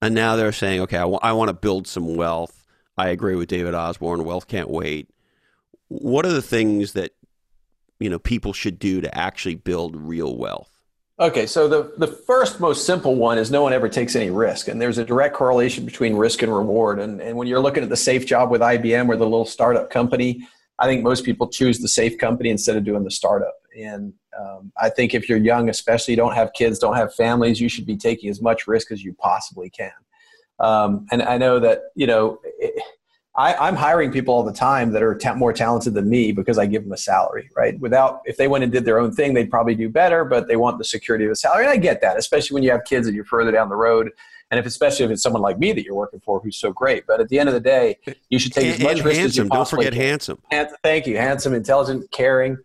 and 0.00 0.14
now 0.14 0.36
they're 0.36 0.52
saying, 0.52 0.80
okay, 0.80 0.96
I, 0.96 1.00
w- 1.00 1.18
I 1.22 1.32
want 1.32 1.48
to 1.48 1.54
build 1.54 1.86
some 1.86 2.14
wealth. 2.14 2.64
I 2.96 3.08
agree 3.08 3.34
with 3.34 3.48
David 3.48 3.74
Osborne. 3.74 4.24
Wealth 4.24 4.48
can't 4.48 4.70
wait. 4.70 5.10
What 5.88 6.24
are 6.24 6.32
the 6.32 6.40
things 6.40 6.94
that 6.94 7.12
you 7.98 8.08
know 8.08 8.18
people 8.18 8.52
should 8.52 8.78
do 8.78 9.00
to 9.02 9.18
actually 9.18 9.56
build 9.56 9.96
real 9.96 10.36
wealth? 10.36 10.70
Okay, 11.18 11.44
so 11.44 11.68
the, 11.68 11.92
the 11.98 12.06
first 12.06 12.60
most 12.60 12.86
simple 12.86 13.14
one 13.14 13.36
is 13.36 13.50
no 13.50 13.62
one 13.62 13.74
ever 13.74 13.90
takes 13.90 14.16
any 14.16 14.30
risk. 14.30 14.68
And 14.68 14.80
there's 14.80 14.96
a 14.96 15.04
direct 15.04 15.34
correlation 15.34 15.84
between 15.84 16.16
risk 16.16 16.40
and 16.40 16.54
reward. 16.54 16.98
And, 16.98 17.20
and 17.20 17.36
when 17.36 17.46
you're 17.46 17.60
looking 17.60 17.82
at 17.82 17.90
the 17.90 17.96
safe 17.96 18.24
job 18.24 18.50
with 18.50 18.62
IBM 18.62 19.06
or 19.06 19.16
the 19.16 19.24
little 19.24 19.44
startup 19.44 19.90
company, 19.90 20.48
I 20.78 20.86
think 20.86 21.02
most 21.02 21.26
people 21.26 21.48
choose 21.48 21.78
the 21.78 21.88
safe 21.88 22.16
company 22.16 22.48
instead 22.48 22.76
of 22.76 22.84
doing 22.84 23.04
the 23.04 23.10
startup. 23.10 23.52
And 23.78 24.14
um, 24.38 24.72
I 24.80 24.88
think 24.90 25.14
if 25.14 25.28
you're 25.28 25.38
young, 25.38 25.68
especially 25.68 26.16
don't 26.16 26.34
have 26.34 26.52
kids, 26.52 26.78
don't 26.78 26.96
have 26.96 27.14
families, 27.14 27.60
you 27.60 27.68
should 27.68 27.86
be 27.86 27.96
taking 27.96 28.30
as 28.30 28.40
much 28.40 28.66
risk 28.66 28.90
as 28.92 29.02
you 29.02 29.14
possibly 29.14 29.70
can. 29.70 29.92
Um, 30.58 31.06
and 31.10 31.22
I 31.22 31.38
know 31.38 31.58
that 31.58 31.80
you 31.94 32.06
know 32.06 32.38
it, 32.44 32.82
I, 33.36 33.68
am 33.68 33.76
hiring 33.76 34.10
people 34.10 34.34
all 34.34 34.42
the 34.42 34.52
time 34.52 34.92
that 34.92 35.02
are 35.02 35.14
ta- 35.14 35.34
more 35.34 35.52
talented 35.52 35.94
than 35.94 36.10
me 36.10 36.32
because 36.32 36.58
I 36.58 36.66
give 36.66 36.82
them 36.82 36.92
a 36.92 36.96
salary, 36.96 37.48
right? 37.56 37.78
Without 37.80 38.20
if 38.24 38.36
they 38.36 38.48
went 38.48 38.64
and 38.64 38.72
did 38.72 38.84
their 38.84 38.98
own 38.98 39.12
thing, 39.12 39.34
they'd 39.34 39.50
probably 39.50 39.74
do 39.74 39.88
better, 39.88 40.24
but 40.24 40.48
they 40.48 40.56
want 40.56 40.78
the 40.78 40.84
security 40.84 41.24
of 41.24 41.30
a 41.30 41.36
salary. 41.36 41.64
And 41.64 41.72
I 41.72 41.76
get 41.76 42.00
that, 42.02 42.18
especially 42.18 42.54
when 42.54 42.62
you 42.62 42.70
have 42.72 42.84
kids 42.84 43.06
and 43.06 43.14
you're 43.14 43.24
further 43.24 43.52
down 43.52 43.68
the 43.68 43.76
road. 43.76 44.10
And 44.50 44.58
if 44.58 44.66
especially 44.66 45.04
if 45.04 45.12
it's 45.12 45.22
someone 45.22 45.42
like 45.42 45.58
me 45.60 45.72
that 45.72 45.84
you're 45.84 45.94
working 45.94 46.18
for 46.20 46.40
who's 46.40 46.56
so 46.56 46.72
great, 46.72 47.06
but 47.06 47.20
at 47.20 47.28
the 47.28 47.38
end 47.38 47.48
of 47.48 47.54
the 47.54 47.60
day, 47.60 47.98
you 48.30 48.38
should 48.40 48.52
take 48.52 48.66
as 48.66 48.80
much 48.80 49.04
risk 49.04 49.20
handsome. 49.20 49.24
as 49.24 49.36
you 49.36 49.44
possibly 49.44 49.84
Don't 49.84 49.92
forget 49.92 50.00
can. 50.00 50.10
handsome. 50.10 50.42
And, 50.50 50.68
thank 50.82 51.06
you, 51.06 51.16
handsome, 51.16 51.54
intelligent, 51.54 52.10
caring. 52.10 52.58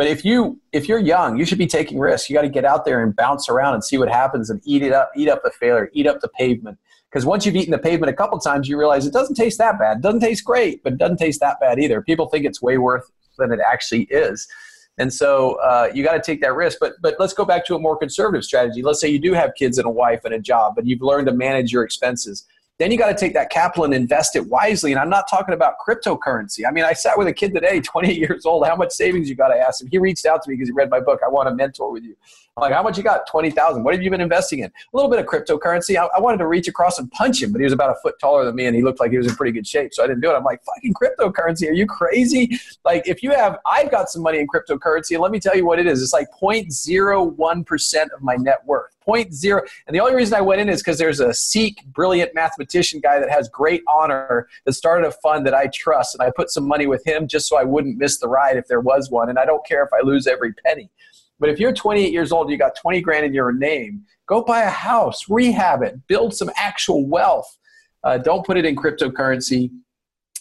But 0.00 0.06
if 0.06 0.24
you 0.24 0.58
if 0.72 0.88
you're 0.88 0.98
young, 0.98 1.36
you 1.36 1.44
should 1.44 1.58
be 1.58 1.66
taking 1.66 1.98
risks. 1.98 2.30
You 2.30 2.34
got 2.34 2.40
to 2.40 2.48
get 2.48 2.64
out 2.64 2.86
there 2.86 3.02
and 3.02 3.14
bounce 3.14 3.50
around 3.50 3.74
and 3.74 3.84
see 3.84 3.98
what 3.98 4.08
happens 4.08 4.48
and 4.48 4.58
eat 4.64 4.80
it 4.82 4.94
up, 4.94 5.10
eat 5.14 5.28
up 5.28 5.42
the 5.42 5.50
failure, 5.50 5.90
eat 5.92 6.06
up 6.06 6.22
the 6.22 6.28
pavement. 6.28 6.78
Because 7.10 7.26
once 7.26 7.44
you've 7.44 7.54
eaten 7.54 7.70
the 7.70 7.76
pavement 7.76 8.08
a 8.08 8.14
couple 8.16 8.38
times, 8.38 8.66
you 8.66 8.78
realize 8.78 9.06
it 9.06 9.12
doesn't 9.12 9.34
taste 9.34 9.58
that 9.58 9.78
bad. 9.78 9.98
It 9.98 10.02
doesn't 10.02 10.20
taste 10.20 10.42
great, 10.42 10.82
but 10.82 10.94
it 10.94 10.98
doesn't 10.98 11.18
taste 11.18 11.40
that 11.40 11.60
bad 11.60 11.78
either. 11.78 12.00
People 12.00 12.28
think 12.28 12.46
it's 12.46 12.62
way 12.62 12.78
worse 12.78 13.04
than 13.36 13.52
it 13.52 13.60
actually 13.60 14.04
is. 14.04 14.48
And 14.96 15.12
so 15.12 15.56
uh, 15.56 15.90
you 15.92 16.02
got 16.02 16.14
to 16.14 16.22
take 16.22 16.40
that 16.40 16.54
risk. 16.54 16.78
But 16.80 16.94
but 17.02 17.16
let's 17.18 17.34
go 17.34 17.44
back 17.44 17.66
to 17.66 17.74
a 17.74 17.78
more 17.78 17.98
conservative 17.98 18.42
strategy. 18.42 18.80
Let's 18.80 19.02
say 19.02 19.08
you 19.08 19.18
do 19.18 19.34
have 19.34 19.52
kids 19.54 19.76
and 19.76 19.86
a 19.86 19.90
wife 19.90 20.24
and 20.24 20.32
a 20.32 20.40
job, 20.40 20.76
but 20.76 20.86
you've 20.86 21.02
learned 21.02 21.26
to 21.26 21.34
manage 21.34 21.72
your 21.72 21.84
expenses 21.84 22.46
then 22.80 22.90
you 22.90 22.96
got 22.96 23.08
to 23.08 23.14
take 23.14 23.34
that 23.34 23.50
capital 23.50 23.84
and 23.84 23.92
invest 23.92 24.34
it 24.36 24.46
wisely. 24.46 24.90
And 24.90 24.98
I'm 24.98 25.10
not 25.10 25.28
talking 25.28 25.52
about 25.52 25.74
cryptocurrency. 25.86 26.66
I 26.66 26.70
mean, 26.70 26.82
I 26.82 26.94
sat 26.94 27.18
with 27.18 27.28
a 27.28 27.32
kid 27.32 27.52
today, 27.52 27.78
28 27.84 28.16
years 28.16 28.46
old. 28.46 28.66
How 28.66 28.74
much 28.74 28.92
savings 28.92 29.28
you 29.28 29.34
got? 29.34 29.52
I 29.52 29.58
asked 29.58 29.82
him. 29.82 29.88
He 29.88 29.98
reached 29.98 30.24
out 30.24 30.42
to 30.42 30.50
me 30.50 30.56
because 30.56 30.68
he 30.68 30.72
read 30.72 30.88
my 30.88 30.98
book. 30.98 31.20
I 31.24 31.28
want 31.28 31.46
to 31.48 31.54
mentor 31.54 31.92
with 31.92 32.04
you. 32.04 32.16
I'm 32.56 32.62
like, 32.62 32.72
how 32.72 32.82
much 32.82 32.96
you 32.96 33.04
got? 33.04 33.26
20,000. 33.26 33.84
What 33.84 33.94
have 33.94 34.02
you 34.02 34.10
been 34.10 34.22
investing 34.22 34.60
in? 34.60 34.66
A 34.66 34.96
little 34.96 35.10
bit 35.10 35.20
of 35.20 35.26
cryptocurrency. 35.26 35.96
I, 35.96 36.06
I, 36.16 36.20
wanted 36.20 36.38
to 36.38 36.46
reach 36.46 36.68
across 36.68 36.98
and 36.98 37.10
punch 37.12 37.42
him, 37.42 37.52
but 37.52 37.60
he 37.60 37.64
was 37.64 37.72
about 37.72 37.90
a 37.90 37.94
foot 38.02 38.16
taller 38.18 38.44
than 38.44 38.54
me 38.54 38.66
and 38.66 38.74
he 38.74 38.82
looked 38.82 38.98
like 38.98 39.12
he 39.12 39.18
was 39.18 39.26
in 39.26 39.34
pretty 39.36 39.52
good 39.52 39.66
shape. 39.66 39.94
So 39.94 40.02
I 40.02 40.06
didn't 40.06 40.20
do 40.20 40.30
it. 40.30 40.34
I'm 40.34 40.44
like, 40.44 40.60
fucking 40.64 40.94
cryptocurrency. 40.94 41.68
Are 41.68 41.72
you 41.72 41.86
crazy? 41.86 42.58
Like, 42.84 43.06
if 43.06 43.22
you 43.22 43.30
have, 43.30 43.58
I've 43.66 43.90
got 43.90 44.08
some 44.08 44.22
money 44.22 44.38
in 44.38 44.46
cryptocurrency 44.48 45.12
and 45.12 45.20
let 45.20 45.32
me 45.32 45.38
tell 45.38 45.54
you 45.54 45.66
what 45.66 45.78
it 45.78 45.86
is. 45.86 46.02
It's 46.02 46.12
like 46.12 46.28
0.01% 46.42 48.02
of 48.14 48.22
my 48.22 48.36
net 48.36 48.58
worth. 48.64 48.96
Point 49.10 49.34
zero. 49.34 49.62
And 49.88 49.96
the 49.96 49.98
only 49.98 50.14
reason 50.14 50.34
I 50.34 50.40
went 50.40 50.60
in 50.60 50.68
is 50.68 50.78
because 50.78 50.96
there's 50.96 51.18
a 51.18 51.34
Sikh, 51.34 51.84
brilliant 51.86 52.32
mathematician 52.32 53.00
guy 53.00 53.18
that 53.18 53.28
has 53.28 53.48
great 53.48 53.82
honor 53.92 54.48
that 54.64 54.74
started 54.74 55.04
a 55.04 55.10
fund 55.10 55.44
that 55.46 55.54
I 55.54 55.66
trust. 55.74 56.14
And 56.14 56.22
I 56.22 56.30
put 56.30 56.48
some 56.48 56.64
money 56.64 56.86
with 56.86 57.04
him 57.04 57.26
just 57.26 57.48
so 57.48 57.58
I 57.58 57.64
wouldn't 57.64 57.98
miss 57.98 58.18
the 58.18 58.28
ride 58.28 58.56
if 58.56 58.68
there 58.68 58.78
was 58.78 59.10
one. 59.10 59.28
And 59.28 59.36
I 59.36 59.44
don't 59.44 59.66
care 59.66 59.82
if 59.82 59.88
I 59.92 60.06
lose 60.06 60.28
every 60.28 60.52
penny. 60.64 60.90
But 61.40 61.48
if 61.48 61.58
you're 61.58 61.72
28 61.72 62.12
years 62.12 62.30
old, 62.30 62.52
you 62.52 62.56
got 62.56 62.76
20 62.76 63.00
grand 63.00 63.26
in 63.26 63.34
your 63.34 63.50
name, 63.50 64.04
go 64.28 64.44
buy 64.44 64.60
a 64.62 64.70
house, 64.70 65.28
rehab 65.28 65.82
it, 65.82 66.06
build 66.06 66.32
some 66.32 66.52
actual 66.54 67.04
wealth. 67.04 67.58
Uh, 68.04 68.16
don't 68.16 68.46
put 68.46 68.58
it 68.58 68.64
in 68.64 68.76
cryptocurrency. 68.76 69.72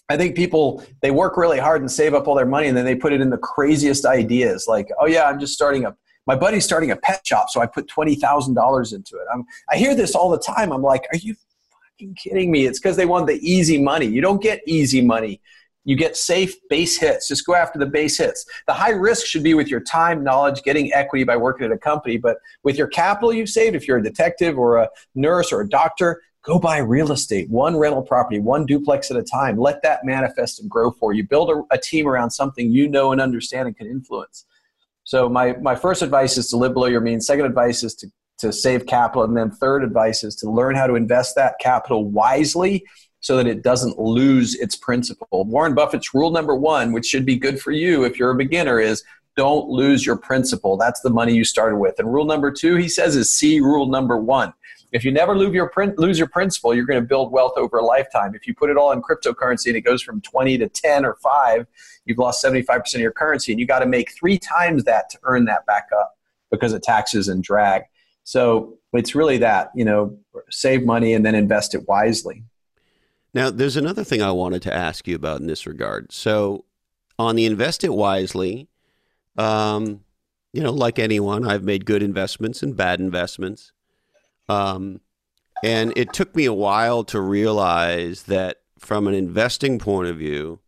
I 0.09 0.17
think 0.17 0.35
people 0.35 0.83
they 1.01 1.09
work 1.09 1.37
really 1.37 1.57
hard 1.57 1.81
and 1.81 1.91
save 1.91 2.13
up 2.13 2.27
all 2.27 2.35
their 2.35 2.45
money, 2.45 2.67
and 2.67 2.77
then 2.77 2.85
they 2.85 2.95
put 2.95 3.13
it 3.13 3.21
in 3.21 3.31
the 3.31 3.37
craziest 3.37 4.05
ideas, 4.05 4.67
like, 4.67 4.89
"Oh 4.99 5.07
yeah, 5.07 5.23
I'm 5.23 5.39
just 5.39 5.53
starting 5.53 5.85
a 5.85 5.95
my 6.29 6.35
buddy's 6.35 6.63
starting 6.63 6.91
a 6.91 6.95
pet 6.95 7.25
shop, 7.25 7.47
so 7.49 7.59
I 7.59 7.65
put 7.65 7.87
twenty 7.87 8.13
thousand 8.13 8.53
dollars 8.53 8.93
into 8.93 9.15
it. 9.15 9.25
I'm, 9.33 9.43
I 9.71 9.77
hear 9.77 9.95
this 9.95 10.13
all 10.13 10.29
the 10.29 10.37
time. 10.37 10.71
I'm 10.71 10.83
like, 10.83 11.01
are 11.11 11.17
you 11.17 11.35
fucking 11.71 12.13
kidding 12.13 12.51
me? 12.51 12.67
It's 12.67 12.79
because 12.79 12.95
they 12.97 13.07
want 13.07 13.25
the 13.25 13.39
easy 13.41 13.81
money. 13.81 14.05
You 14.05 14.21
don't 14.21 14.39
get 14.39 14.61
easy 14.67 15.01
money. 15.01 15.41
You 15.85 15.95
get 15.95 16.15
safe 16.15 16.53
base 16.69 16.99
hits. 16.99 17.27
Just 17.27 17.47
go 17.47 17.55
after 17.55 17.79
the 17.79 17.87
base 17.87 18.19
hits. 18.19 18.45
The 18.67 18.73
high 18.73 18.91
risk 18.91 19.25
should 19.25 19.41
be 19.41 19.55
with 19.55 19.69
your 19.69 19.79
time, 19.79 20.23
knowledge, 20.23 20.61
getting 20.61 20.93
equity 20.93 21.23
by 21.23 21.35
working 21.35 21.65
at 21.65 21.71
a 21.71 21.79
company. 21.79 22.17
But 22.17 22.37
with 22.61 22.77
your 22.77 22.89
capital 22.89 23.33
you've 23.33 23.49
saved, 23.49 23.75
if 23.75 23.87
you're 23.87 23.97
a 23.97 24.03
detective 24.03 24.55
or 24.59 24.77
a 24.77 24.89
nurse 25.15 25.51
or 25.51 25.61
a 25.61 25.67
doctor, 25.67 26.21
go 26.43 26.59
buy 26.59 26.77
real 26.77 27.11
estate, 27.11 27.49
one 27.49 27.75
rental 27.75 28.03
property, 28.03 28.39
one 28.39 28.67
duplex 28.67 29.09
at 29.09 29.17
a 29.17 29.23
time. 29.23 29.57
Let 29.57 29.81
that 29.81 30.05
manifest 30.05 30.59
and 30.59 30.69
grow 30.69 30.91
for 30.91 31.11
you. 31.11 31.27
Build 31.27 31.49
a, 31.49 31.63
a 31.73 31.79
team 31.79 32.07
around 32.07 32.29
something 32.29 32.69
you 32.69 32.87
know 32.87 33.13
and 33.13 33.19
understand 33.19 33.67
and 33.67 33.75
can 33.75 33.87
influence. 33.87 34.45
So 35.09 35.27
my, 35.27 35.53
my 35.53 35.73
first 35.73 36.03
advice 36.03 36.37
is 36.37 36.49
to 36.49 36.57
live 36.57 36.75
below 36.75 36.85
your 36.85 37.01
means. 37.01 37.25
Second 37.25 37.47
advice 37.47 37.81
is 37.81 37.95
to, 37.95 38.11
to 38.37 38.53
save 38.53 38.85
capital. 38.85 39.23
And 39.23 39.35
then 39.35 39.49
third 39.49 39.83
advice 39.83 40.23
is 40.23 40.35
to 40.35 40.51
learn 40.51 40.75
how 40.75 40.85
to 40.85 40.93
invest 40.93 41.33
that 41.35 41.55
capital 41.59 42.05
wisely 42.05 42.85
so 43.19 43.35
that 43.37 43.47
it 43.47 43.63
doesn't 43.63 43.97
lose 43.97 44.53
its 44.53 44.75
principle. 44.75 45.45
Warren 45.45 45.73
Buffett's 45.73 46.13
rule 46.13 46.29
number 46.29 46.55
one, 46.55 46.91
which 46.93 47.07
should 47.07 47.25
be 47.25 47.37
good 47.37 47.59
for 47.59 47.71
you 47.71 48.03
if 48.03 48.19
you're 48.19 48.29
a 48.29 48.35
beginner, 48.35 48.79
is 48.79 49.03
don't 49.35 49.67
lose 49.67 50.05
your 50.05 50.15
principal. 50.15 50.77
That's 50.77 51.01
the 51.01 51.09
money 51.09 51.33
you 51.33 51.43
started 51.43 51.77
with. 51.77 51.95
And 51.97 52.13
rule 52.13 52.25
number 52.25 52.51
two, 52.51 52.75
he 52.75 52.87
says, 52.87 53.15
is 53.15 53.33
see 53.33 53.59
rule 53.61 53.87
number 53.87 54.19
one. 54.19 54.53
If 54.91 55.03
you 55.03 55.11
never 55.11 55.35
lose 55.35 55.55
your, 55.55 55.71
lose 55.97 56.19
your 56.19 56.29
principal, 56.29 56.75
you're 56.75 56.85
going 56.85 57.01
to 57.01 57.07
build 57.07 57.31
wealth 57.31 57.53
over 57.57 57.79
a 57.79 57.83
lifetime. 57.83 58.35
If 58.35 58.45
you 58.45 58.53
put 58.53 58.69
it 58.69 58.77
all 58.77 58.91
in 58.91 59.01
cryptocurrency 59.01 59.69
and 59.69 59.75
it 59.75 59.81
goes 59.81 60.03
from 60.03 60.21
20 60.21 60.59
to 60.59 60.69
10 60.69 61.03
or 61.03 61.15
5, 61.15 61.65
you've 62.05 62.17
lost 62.17 62.43
75% 62.43 62.93
of 62.95 63.01
your 63.01 63.11
currency. 63.11 63.51
And 63.51 63.59
you 63.59 63.65
got 63.65 63.79
to 63.79 63.85
make 63.85 64.11
three 64.11 64.37
times 64.37 64.83
that 64.85 65.09
to 65.11 65.19
earn 65.23 65.45
that 65.45 65.65
back 65.65 65.89
up 65.97 66.17
because 66.51 66.73
of 66.73 66.81
taxes 66.81 67.27
and 67.27 67.43
drag. 67.43 67.83
So 68.23 68.77
it's 68.93 69.15
really 69.15 69.37
that, 69.39 69.71
you 69.75 69.85
know, 69.85 70.17
save 70.49 70.85
money 70.85 71.13
and 71.13 71.25
then 71.25 71.35
invest 71.35 71.75
it 71.75 71.87
wisely. 71.87 72.43
Now, 73.33 73.51
there's 73.51 73.77
another 73.77 74.03
thing 74.03 74.21
I 74.21 74.31
wanted 74.31 74.61
to 74.63 74.73
ask 74.73 75.07
you 75.07 75.15
about 75.15 75.39
in 75.39 75.47
this 75.47 75.67
regard. 75.67 76.11
So, 76.11 76.65
on 77.19 77.35
the 77.35 77.45
invest 77.45 77.83
it 77.83 77.93
wisely, 77.93 78.67
um, 79.37 80.01
you 80.53 80.63
know, 80.63 80.71
like 80.71 80.97
anyone, 80.97 81.47
I've 81.47 81.63
made 81.63 81.85
good 81.85 82.01
investments 82.01 82.63
and 82.63 82.75
bad 82.75 82.99
investments. 82.99 83.71
Um, 84.47 85.01
and 85.63 85.93
it 85.95 86.13
took 86.13 86.35
me 86.35 86.45
a 86.45 86.53
while 86.53 87.03
to 87.05 87.19
realize 87.19 88.23
that 88.23 88.61
from 88.79 89.07
an 89.07 89.13
investing 89.13 89.77
point 89.77 90.07
of 90.07 90.17
view, 90.17 90.59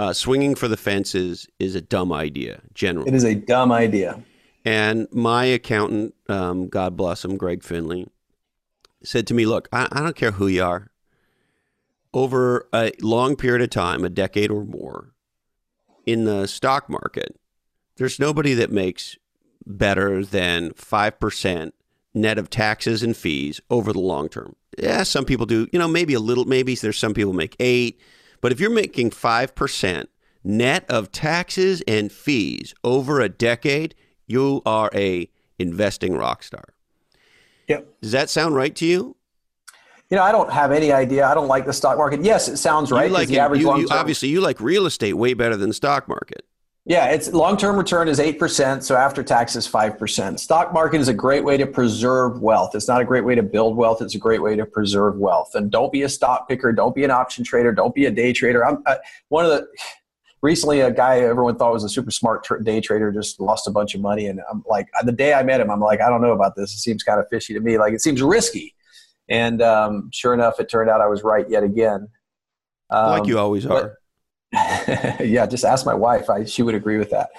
uh, 0.00 0.14
swinging 0.14 0.54
for 0.54 0.66
the 0.66 0.78
fences 0.78 1.46
is 1.58 1.74
a 1.74 1.80
dumb 1.82 2.10
idea, 2.10 2.62
generally. 2.72 3.08
It 3.08 3.14
is 3.14 3.22
a 3.22 3.34
dumb 3.34 3.70
idea. 3.70 4.22
And 4.64 5.06
my 5.12 5.44
accountant, 5.44 6.14
um, 6.26 6.68
God 6.68 6.96
bless 6.96 7.22
him, 7.22 7.36
Greg 7.36 7.62
Finley, 7.62 8.08
said 9.04 9.26
to 9.26 9.34
me, 9.34 9.44
Look, 9.44 9.68
I, 9.74 9.88
I 9.92 10.00
don't 10.00 10.16
care 10.16 10.30
who 10.30 10.46
you 10.46 10.64
are. 10.64 10.90
Over 12.14 12.66
a 12.72 12.92
long 13.02 13.36
period 13.36 13.60
of 13.60 13.68
time, 13.68 14.02
a 14.02 14.08
decade 14.08 14.50
or 14.50 14.64
more, 14.64 15.12
in 16.06 16.24
the 16.24 16.46
stock 16.46 16.88
market, 16.88 17.38
there's 17.96 18.18
nobody 18.18 18.54
that 18.54 18.72
makes 18.72 19.18
better 19.66 20.24
than 20.24 20.70
5% 20.70 21.72
net 22.14 22.38
of 22.38 22.48
taxes 22.48 23.02
and 23.02 23.14
fees 23.14 23.60
over 23.68 23.92
the 23.92 24.00
long 24.00 24.30
term. 24.30 24.56
Yeah, 24.78 25.02
some 25.02 25.26
people 25.26 25.44
do, 25.44 25.68
you 25.74 25.78
know, 25.78 25.88
maybe 25.88 26.14
a 26.14 26.20
little, 26.20 26.46
maybe 26.46 26.74
there's 26.74 26.96
some 26.96 27.12
people 27.12 27.34
make 27.34 27.54
eight, 27.60 28.00
but 28.40 28.52
if 28.52 28.60
you're 28.60 28.70
making 28.70 29.10
5% 29.10 30.06
net 30.42 30.84
of 30.88 31.12
taxes 31.12 31.82
and 31.86 32.10
fees 32.10 32.74
over 32.82 33.20
a 33.20 33.28
decade, 33.28 33.94
you 34.26 34.62
are 34.64 34.90
a 34.94 35.28
investing 35.58 36.14
rock 36.16 36.42
star. 36.42 36.64
Yep. 37.68 37.86
Does 38.00 38.12
that 38.12 38.30
sound 38.30 38.54
right 38.54 38.74
to 38.76 38.86
you? 38.86 39.16
You 40.08 40.16
know, 40.16 40.24
I 40.24 40.32
don't 40.32 40.50
have 40.50 40.72
any 40.72 40.90
idea. 40.90 41.24
I 41.26 41.34
don't 41.34 41.46
like 41.46 41.66
the 41.66 41.72
stock 41.72 41.96
market. 41.96 42.24
Yes, 42.24 42.48
it 42.48 42.56
sounds 42.56 42.90
right. 42.90 43.06
You 43.08 43.12
like 43.14 43.28
the 43.28 43.36
it- 43.36 43.38
average 43.38 43.60
you- 43.60 43.76
you- 43.78 43.88
obviously 43.92 44.28
you 44.28 44.40
like 44.40 44.60
real 44.60 44.86
estate 44.86 45.12
way 45.12 45.34
better 45.34 45.56
than 45.56 45.68
the 45.70 45.74
stock 45.74 46.08
market. 46.08 46.44
Yeah, 46.86 47.06
it's 47.10 47.30
long-term 47.32 47.76
return 47.76 48.08
is 48.08 48.18
eight 48.18 48.38
percent, 48.38 48.82
so 48.84 48.96
after 48.96 49.22
tax 49.22 49.54
is 49.54 49.66
five 49.66 49.98
percent. 49.98 50.40
Stock 50.40 50.72
market 50.72 51.00
is 51.00 51.08
a 51.08 51.14
great 51.14 51.44
way 51.44 51.56
to 51.58 51.66
preserve 51.66 52.40
wealth. 52.40 52.74
It's 52.74 52.88
not 52.88 53.00
a 53.02 53.04
great 53.04 53.24
way 53.24 53.34
to 53.34 53.42
build 53.42 53.76
wealth. 53.76 54.00
It's 54.00 54.14
a 54.14 54.18
great 54.18 54.42
way 54.42 54.56
to 54.56 54.64
preserve 54.64 55.16
wealth. 55.18 55.54
And 55.54 55.70
don't 55.70 55.92
be 55.92 56.02
a 56.02 56.08
stock 56.08 56.48
picker. 56.48 56.72
Don't 56.72 56.94
be 56.94 57.04
an 57.04 57.10
option 57.10 57.44
trader. 57.44 57.70
Don't 57.72 57.94
be 57.94 58.06
a 58.06 58.10
day 58.10 58.32
trader. 58.32 58.66
I'm 58.66 58.82
uh, 58.86 58.96
one 59.28 59.44
of 59.44 59.50
the 59.50 59.68
recently 60.42 60.80
a 60.80 60.90
guy 60.90 61.18
everyone 61.20 61.58
thought 61.58 61.70
was 61.72 61.84
a 61.84 61.88
super 61.88 62.10
smart 62.10 62.44
tr- 62.44 62.56
day 62.56 62.80
trader 62.80 63.12
just 63.12 63.38
lost 63.40 63.68
a 63.68 63.70
bunch 63.70 63.94
of 63.94 64.00
money, 64.00 64.26
and 64.26 64.40
I'm 64.50 64.64
like 64.66 64.88
the 65.04 65.12
day 65.12 65.34
I 65.34 65.42
met 65.42 65.60
him, 65.60 65.70
I'm 65.70 65.80
like 65.80 66.00
I 66.00 66.08
don't 66.08 66.22
know 66.22 66.32
about 66.32 66.56
this. 66.56 66.72
It 66.72 66.78
seems 66.78 67.02
kind 67.02 67.20
of 67.20 67.26
fishy 67.28 67.52
to 67.52 67.60
me. 67.60 67.76
Like 67.78 67.92
it 67.92 68.00
seems 68.00 68.22
risky. 68.22 68.74
And 69.28 69.60
um, 69.60 70.08
sure 70.14 70.32
enough, 70.32 70.58
it 70.58 70.68
turned 70.70 70.88
out 70.88 71.02
I 71.02 71.06
was 71.08 71.22
right 71.22 71.48
yet 71.48 71.62
again. 71.62 72.08
like 72.90 73.20
Um, 73.20 73.28
you 73.28 73.38
always 73.38 73.66
but- 73.66 73.84
are. 73.84 73.99
yeah, 75.20 75.46
just 75.46 75.64
ask 75.64 75.86
my 75.86 75.94
wife. 75.94 76.28
I, 76.28 76.44
she 76.44 76.62
would 76.62 76.74
agree 76.74 76.98
with 76.98 77.10
that. 77.10 77.30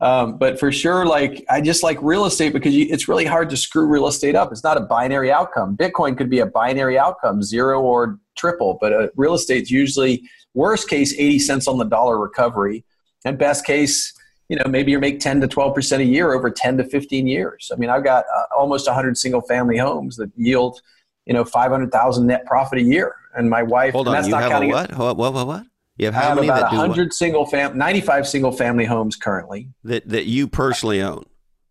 Um, 0.00 0.38
but 0.38 0.58
for 0.58 0.72
sure, 0.72 1.06
like 1.06 1.44
I 1.48 1.60
just 1.60 1.82
like 1.82 1.98
real 2.02 2.24
estate 2.24 2.52
because 2.52 2.74
you, 2.74 2.86
it's 2.90 3.08
really 3.08 3.24
hard 3.24 3.48
to 3.50 3.56
screw 3.56 3.86
real 3.86 4.06
estate 4.06 4.34
up. 4.34 4.50
It's 4.50 4.64
not 4.64 4.76
a 4.76 4.80
binary 4.80 5.30
outcome. 5.30 5.76
Bitcoin 5.76 6.16
could 6.16 6.28
be 6.28 6.40
a 6.40 6.46
binary 6.46 6.98
outcome, 6.98 7.42
zero 7.42 7.80
or 7.80 8.18
triple, 8.36 8.76
but 8.80 8.92
uh, 8.92 9.08
real 9.16 9.34
estate's 9.34 9.70
usually 9.70 10.22
worst 10.54 10.88
case 10.88 11.14
80 11.14 11.38
cents 11.38 11.68
on 11.68 11.78
the 11.78 11.84
dollar 11.84 12.18
recovery, 12.18 12.84
and 13.24 13.38
best 13.38 13.64
case, 13.64 14.12
you 14.48 14.56
know, 14.56 14.64
maybe 14.68 14.90
you 14.90 14.98
make 14.98 15.20
10 15.20 15.40
to 15.42 15.48
12 15.48 15.74
percent 15.74 16.02
a 16.02 16.06
year 16.06 16.34
over 16.34 16.50
10 16.50 16.78
to 16.78 16.84
15 16.84 17.26
years. 17.26 17.70
I 17.72 17.76
mean, 17.76 17.88
I've 17.88 18.04
got 18.04 18.24
uh, 18.36 18.58
almost 18.58 18.86
100 18.86 19.16
single 19.16 19.42
family 19.42 19.78
homes 19.78 20.16
that 20.16 20.30
yield, 20.36 20.80
you 21.24 21.34
know, 21.34 21.44
500,000 21.44 22.26
net 22.26 22.44
profit 22.46 22.78
a 22.78 22.82
year, 22.82 23.14
and 23.36 23.48
my 23.48 23.62
wife. 23.62 23.92
Hold 23.92 24.08
on, 24.08 24.24
you 24.24 24.30
not 24.30 24.50
have 24.50 24.62
a 24.62 24.66
what? 24.66 24.90
What? 24.96 25.16
What? 25.16 25.34
What? 25.34 25.46
what? 25.46 25.66
You 25.96 26.06
have 26.06 26.14
I 26.14 26.18
how 26.18 26.28
have 26.28 26.36
many 26.36 26.48
about 26.48 26.60
that 26.62 26.70
do 26.70 26.76
what? 26.78 26.88
100 26.88 27.12
single 27.12 27.46
fam 27.46 27.78
95 27.78 28.26
single 28.26 28.52
family 28.52 28.84
homes 28.84 29.16
currently 29.16 29.68
that 29.84 30.08
that 30.08 30.26
you 30.26 30.48
personally 30.48 31.00
own? 31.02 31.24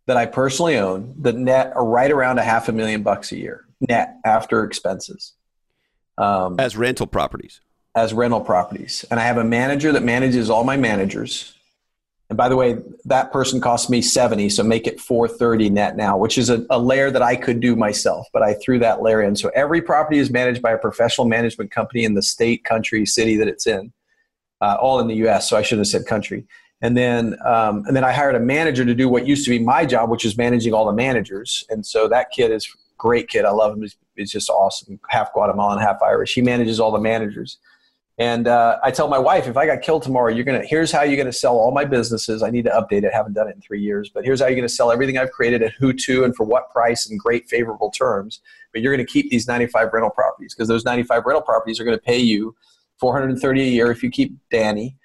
that 0.06 0.18
I 0.18 0.26
personally 0.26 0.78
own 0.78 1.16
that 1.20 1.36
net 1.36 1.72
are 1.76 1.86
right 1.86 2.12
around 2.12 2.38
a 2.38 2.44
half 2.44 2.68
a 2.68 2.72
million 2.74 3.04
bucks 3.04 3.32
a 3.32 3.38
year 3.38 3.66
net 3.82 4.18
after 4.26 4.64
expenses 4.64 5.34
um, 6.18 6.60
as 6.60 6.78
rental 6.78 7.08
properties. 7.08 7.62
as 7.96 8.14
rental 8.14 8.42
properties. 8.42 9.06
And 9.10 9.20
I 9.20 9.24
have 9.24 9.38
a 9.38 9.44
manager 9.44 9.92
that 9.92 10.04
manages 10.04 10.50
all 10.50 10.64
my 10.64 10.78
managers. 10.78 11.54
And 12.30 12.38
by 12.38 12.50
the 12.50 12.56
way, 12.56 12.78
that 13.06 13.32
person 13.32 13.60
cost 13.62 13.90
me 13.90 14.02
70, 14.02 14.50
so 14.50 14.64
make 14.64 14.88
it 14.88 15.00
430 15.00 15.70
net 15.70 15.98
now, 15.98 16.18
which 16.18 16.38
is 16.38 16.50
a, 16.50 16.66
a 16.70 16.80
layer 16.80 17.12
that 17.12 17.22
I 17.22 17.36
could 17.36 17.60
do 17.60 17.76
myself, 17.76 18.28
but 18.34 18.42
I 18.42 18.54
threw 18.56 18.80
that 18.80 19.02
layer 19.02 19.22
in. 19.22 19.36
So 19.36 19.52
every 19.54 19.82
property 19.82 20.20
is 20.20 20.32
managed 20.32 20.62
by 20.62 20.72
a 20.72 20.78
professional 20.78 21.28
management 21.28 21.70
company 21.72 22.06
in 22.06 22.14
the 22.14 22.22
state, 22.22 22.64
country, 22.64 23.06
city 23.06 23.36
that 23.38 23.48
it's 23.48 23.68
in, 23.68 23.92
uh, 24.64 24.78
all 24.80 25.00
in 25.00 25.08
the 25.08 25.16
US. 25.28 25.50
So 25.50 25.58
I 25.58 25.62
shouldn't 25.62 25.86
have 25.86 25.92
said 25.92 26.08
country. 26.08 26.46
And 26.82 26.98
then, 26.98 27.38
um, 27.46 27.84
and 27.86 27.96
then 27.96 28.04
I 28.04 28.12
hired 28.12 28.36
a 28.36 28.40
manager 28.40 28.84
to 28.86 28.96
do 28.96 29.08
what 29.08 29.28
used 29.28 29.46
to 29.46 29.50
be 29.50 29.60
my 29.60 29.86
job, 29.86 30.10
which 30.10 30.26
is 30.26 30.38
managing 30.38 30.74
all 30.74 30.86
the 30.86 30.94
managers. 30.94 31.66
And 31.70 31.86
so 31.86 32.08
that 32.10 32.32
kid 32.32 32.52
is 32.52 32.68
great 32.98 33.30
kid. 33.30 33.46
I 33.46 33.52
love 33.52 33.74
him. 33.74 33.82
He's, 33.82 33.96
he's 34.16 34.32
just 34.32 34.50
awesome. 34.50 35.00
Half 35.10 35.34
Guatemalan, 35.34 35.80
half 35.80 36.02
Irish. 36.02 36.34
He 36.34 36.42
manages 36.42 36.80
all 36.80 36.92
the 36.92 37.00
managers. 37.00 37.58
And 38.18 38.48
uh, 38.48 38.78
I 38.84 38.92
tell 38.92 39.08
my 39.08 39.18
wife, 39.18 39.48
if 39.48 39.58
I 39.58 39.66
got 39.66 39.82
killed 39.82 40.04
tomorrow, 40.04 40.32
you're 40.32 40.46
gonna. 40.46 40.64
Here's 40.64 40.92
how 40.92 41.02
you're 41.02 41.18
gonna 41.18 41.34
sell 41.34 41.58
all 41.58 41.72
my 41.72 41.84
businesses. 41.84 42.44
I 42.44 42.52
need 42.52 42.64
to 42.66 42.70
update 42.70 43.04
it. 43.04 43.12
Haven't 43.12 43.34
done 43.34 43.48
it 43.48 43.56
in 43.56 43.62
three 43.62 43.82
years, 43.82 44.12
but 44.14 44.24
here's 44.24 44.40
how 44.40 44.46
you're 44.46 44.56
gonna 44.56 44.70
sell 44.70 44.92
everything 44.92 45.18
I've 45.18 45.32
created 45.32 45.64
at 45.64 45.72
who 45.80 45.94
to 45.94 46.24
and 46.24 46.36
for 46.36 46.44
what 46.44 46.70
price 46.70 47.10
and 47.10 47.20
great 47.20 47.50
favorable 47.50 47.90
terms. 47.90 48.42
But 48.72 48.84
you're 48.84 48.94
gonna 48.94 49.04
keep 49.04 49.32
these 49.32 49.48
95 49.48 49.92
rental 49.94 50.12
properties 50.12 50.54
because 50.54 50.68
those 50.68 50.86
95 50.86 51.24
rental 51.26 51.42
properties 51.42 51.80
are 51.80 51.86
gonna 51.86 51.98
pay 51.98 52.20
you 52.20 52.56
430 53.04 53.62
a 53.62 53.66
year 53.66 53.92
if 53.92 54.02
you 54.02 54.10
keep 54.10 54.38
Danny, 54.50 54.96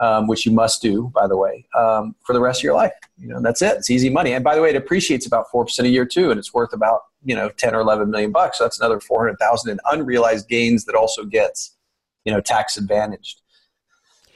um, 0.00 0.26
which 0.26 0.44
you 0.44 0.50
must 0.50 0.82
do, 0.82 1.12
by 1.14 1.28
the 1.28 1.36
way, 1.36 1.64
um, 1.78 2.16
for 2.26 2.32
the 2.32 2.40
rest 2.40 2.58
of 2.58 2.64
your 2.64 2.74
life. 2.74 2.90
You 3.18 3.28
know, 3.28 3.40
that's 3.40 3.62
it. 3.62 3.76
It's 3.76 3.88
easy 3.88 4.10
money. 4.10 4.32
And 4.32 4.42
by 4.42 4.56
the 4.56 4.60
way, 4.62 4.70
it 4.70 4.76
appreciates 4.76 5.26
about 5.28 5.48
four 5.52 5.64
percent 5.64 5.86
a 5.86 5.90
year 5.90 6.04
too, 6.04 6.32
and 6.32 6.40
it's 6.40 6.52
worth 6.52 6.72
about 6.72 7.02
you 7.24 7.36
know 7.36 7.48
10 7.48 7.72
or 7.72 7.80
11 7.80 8.10
million 8.10 8.32
bucks. 8.32 8.58
So 8.58 8.64
that's 8.64 8.80
another 8.80 8.98
400,000 8.98 9.70
in 9.70 9.78
unrealized 9.92 10.48
gains 10.48 10.86
that 10.86 10.96
also 10.96 11.24
gets 11.24 11.76
you 12.24 12.32
know 12.32 12.40
tax 12.40 12.76
advantaged. 12.76 13.42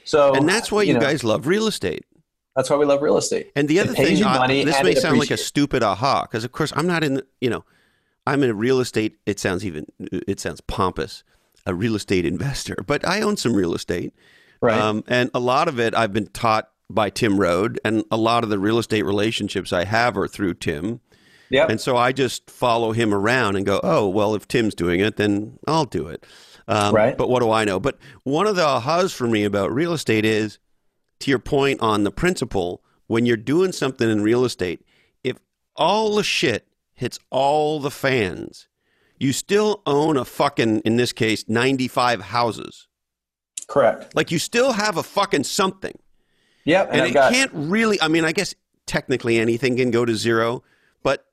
So 0.05 0.33
and 0.33 0.47
that's 0.47 0.71
why 0.71 0.83
you, 0.83 0.93
know, 0.93 1.01
guys 1.01 1.25
love 1.25 1.47
real 1.47 1.67
estate. 1.67 2.05
That's 2.55 2.69
why 2.69 2.77
we 2.77 2.85
love 2.85 3.01
real 3.01 3.17
estate. 3.17 3.51
And 3.57 3.67
the 3.67 3.79
other 3.79 3.93
thing, 3.93 4.15
you 4.15 4.25
I- 4.25 4.47
this 4.63 4.81
may 4.83 4.95
sound 4.95 5.19
like 5.19 5.31
a 5.31 5.37
stupid 5.37 5.83
aha, 5.83 6.21
because 6.21 6.45
of 6.45 6.53
course 6.53 6.71
I'm 6.77 6.87
not 6.87 7.03
in. 7.03 7.21
You 7.41 7.49
know, 7.49 7.65
I'm 8.25 8.41
in 8.41 8.57
real 8.57 8.79
estate. 8.79 9.17
It 9.25 9.37
sounds 9.37 9.65
even. 9.65 9.85
It 9.99 10.39
sounds 10.39 10.61
pompous. 10.61 11.25
A 11.65 11.73
real 11.73 11.95
estate 11.95 12.25
investor, 12.25 12.75
but 12.87 13.07
I 13.07 13.21
own 13.21 13.37
some 13.37 13.53
real 13.53 13.73
estate, 13.75 14.13
Right. 14.61 14.79
Um, 14.79 15.03
and 15.07 15.31
a 15.33 15.39
lot 15.39 15.67
of 15.67 15.79
it 15.79 15.95
I've 15.95 16.13
been 16.13 16.27
taught 16.27 16.69
by 16.89 17.09
Tim 17.09 17.39
Rhode, 17.39 17.79
and 17.83 18.03
a 18.11 18.17
lot 18.17 18.43
of 18.43 18.49
the 18.49 18.59
real 18.59 18.77
estate 18.77 19.03
relationships 19.03 19.73
I 19.73 19.85
have 19.85 20.15
are 20.17 20.27
through 20.27 20.55
Tim. 20.55 20.99
yep. 21.49 21.69
And 21.69 21.81
so 21.81 21.97
I 21.97 22.11
just 22.11 22.49
follow 22.49 22.91
him 22.91 23.13
around 23.13 23.55
and 23.55 23.65
go, 23.65 23.79
oh, 23.83 24.07
well, 24.07 24.35
if 24.35 24.47
Tim's 24.47 24.75
doing 24.75 24.99
it, 24.99 25.15
then 25.17 25.57
I'll 25.67 25.85
do 25.85 26.07
it. 26.07 26.25
Um, 26.67 26.93
Right. 26.93 27.17
But 27.17 27.27
what 27.29 27.39
do 27.39 27.49
I 27.49 27.65
know? 27.65 27.79
But 27.79 27.97
one 28.23 28.45
of 28.45 28.55
the 28.55 28.61
ahas 28.61 29.13
for 29.13 29.27
me 29.27 29.43
about 29.45 29.73
real 29.73 29.93
estate 29.93 30.25
is, 30.25 30.59
to 31.21 31.31
your 31.31 31.39
point 31.39 31.81
on 31.81 32.03
the 32.03 32.11
principle, 32.11 32.83
when 33.07 33.25
you're 33.25 33.37
doing 33.37 33.71
something 33.71 34.09
in 34.09 34.21
real 34.21 34.45
estate, 34.45 34.85
if 35.23 35.37
all 35.75 36.15
the 36.15 36.23
shit 36.23 36.67
hits 36.93 37.17
all 37.29 37.79
the 37.79 37.91
fans, 37.91 38.67
you 39.21 39.33
still 39.33 39.83
own 39.85 40.17
a 40.17 40.25
fucking, 40.25 40.79
in 40.79 40.97
this 40.97 41.13
case, 41.13 41.45
95 41.47 42.21
houses. 42.21 42.87
Correct. 43.67 44.15
Like 44.15 44.31
you 44.31 44.39
still 44.39 44.71
have 44.71 44.97
a 44.97 45.03
fucking 45.03 45.43
something. 45.43 45.95
Yep. 46.65 46.87
And, 46.91 47.01
And, 47.01 47.09
it 47.09 47.13
got 47.13 47.31
can't 47.31 47.51
really. 47.53 48.01
I 48.01 48.07
mean, 48.07 48.25
I 48.25 48.31
guess 48.31 48.55
technically 48.87 49.37
anything 49.37 49.77
can 49.77 49.91
go 49.91 50.05
to 50.05 50.15
zero, 50.15 50.63
but 51.03 51.23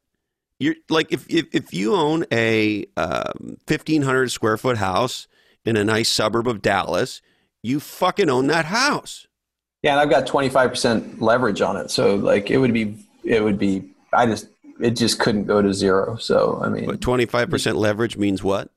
you're 0.58 0.74
like 0.90 1.12
if 1.12 1.26
if, 1.30 1.46
if 1.52 1.72
you 1.72 1.94
own 1.94 2.26
a 2.30 2.84
um, 2.98 3.56
fifteen 3.66 4.02
hundred 4.02 4.30
square 4.30 4.58
foot 4.58 4.76
house 4.76 5.26
in 5.64 5.76
a 5.76 5.84
nice 5.84 6.10
suburb 6.10 6.46
of 6.46 6.60
Dallas, 6.60 7.22
you 7.62 7.80
fucking 7.80 8.28
own 8.28 8.48
that 8.48 8.66
house. 8.66 9.26
yeah, 9.82 9.92
and 9.92 10.00
I've 10.00 10.10
got 10.10 10.26
25% 10.26 11.20
leverage 11.20 11.60
on 11.62 11.76
it. 11.76 11.90
So 11.90 12.16
like 12.16 12.50
it 12.50 12.58
would 12.58 12.72
be 12.72 12.96
it 13.24 13.42
would 13.42 13.58
be 13.58 13.90
I 14.12 14.26
just 14.26 14.46
it 14.80 14.92
just 14.92 15.18
couldn't 15.18 15.44
go 15.44 15.62
to 15.62 15.72
zero. 15.72 16.16
So 16.16 16.60
I 16.62 16.68
mean 16.68 16.86
But 16.86 17.00
twenty 17.00 17.26
five 17.26 17.50
percent 17.50 17.76
leverage 17.76 18.16
means 18.16 18.42
what? 18.42 18.70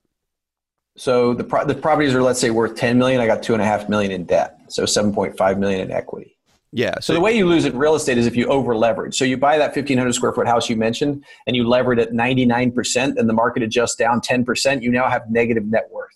so 0.97 1.33
the 1.33 1.43
pro- 1.43 1.65
the 1.65 1.73
properties 1.73 2.13
are 2.13 2.21
let's 2.21 2.39
say 2.39 2.49
worth 2.49 2.75
10 2.75 2.97
million. 2.97 3.21
I 3.21 3.25
got 3.25 3.41
two 3.41 3.53
and 3.53 3.61
a 3.61 3.65
half 3.65 3.87
million 3.87 4.11
in 4.11 4.25
debt. 4.25 4.57
So 4.67 4.83
7.5 4.83 5.57
million 5.57 5.79
in 5.81 5.91
equity. 5.91 6.37
Yeah. 6.73 6.99
So 7.01 7.13
the 7.13 7.19
way 7.19 7.35
you 7.35 7.47
lose 7.47 7.65
in 7.65 7.77
real 7.77 7.95
estate 7.95 8.17
is 8.17 8.27
if 8.27 8.35
you 8.35 8.45
over 8.47 8.75
leverage. 8.75 9.17
So 9.17 9.25
you 9.25 9.35
buy 9.35 9.57
that 9.57 9.75
1500 9.75 10.13
square 10.13 10.31
foot 10.31 10.47
house 10.47 10.69
you 10.69 10.75
mentioned 10.77 11.25
and 11.47 11.55
you 11.55 11.67
lever 11.67 11.93
it 11.93 11.99
at 11.99 12.11
99% 12.11 13.17
and 13.17 13.29
the 13.29 13.33
market 13.33 13.61
adjusts 13.63 13.95
down 13.95 14.21
10%, 14.21 14.81
you 14.81 14.89
now 14.89 15.09
have 15.09 15.23
negative 15.29 15.65
net 15.65 15.87
worth. 15.91 16.07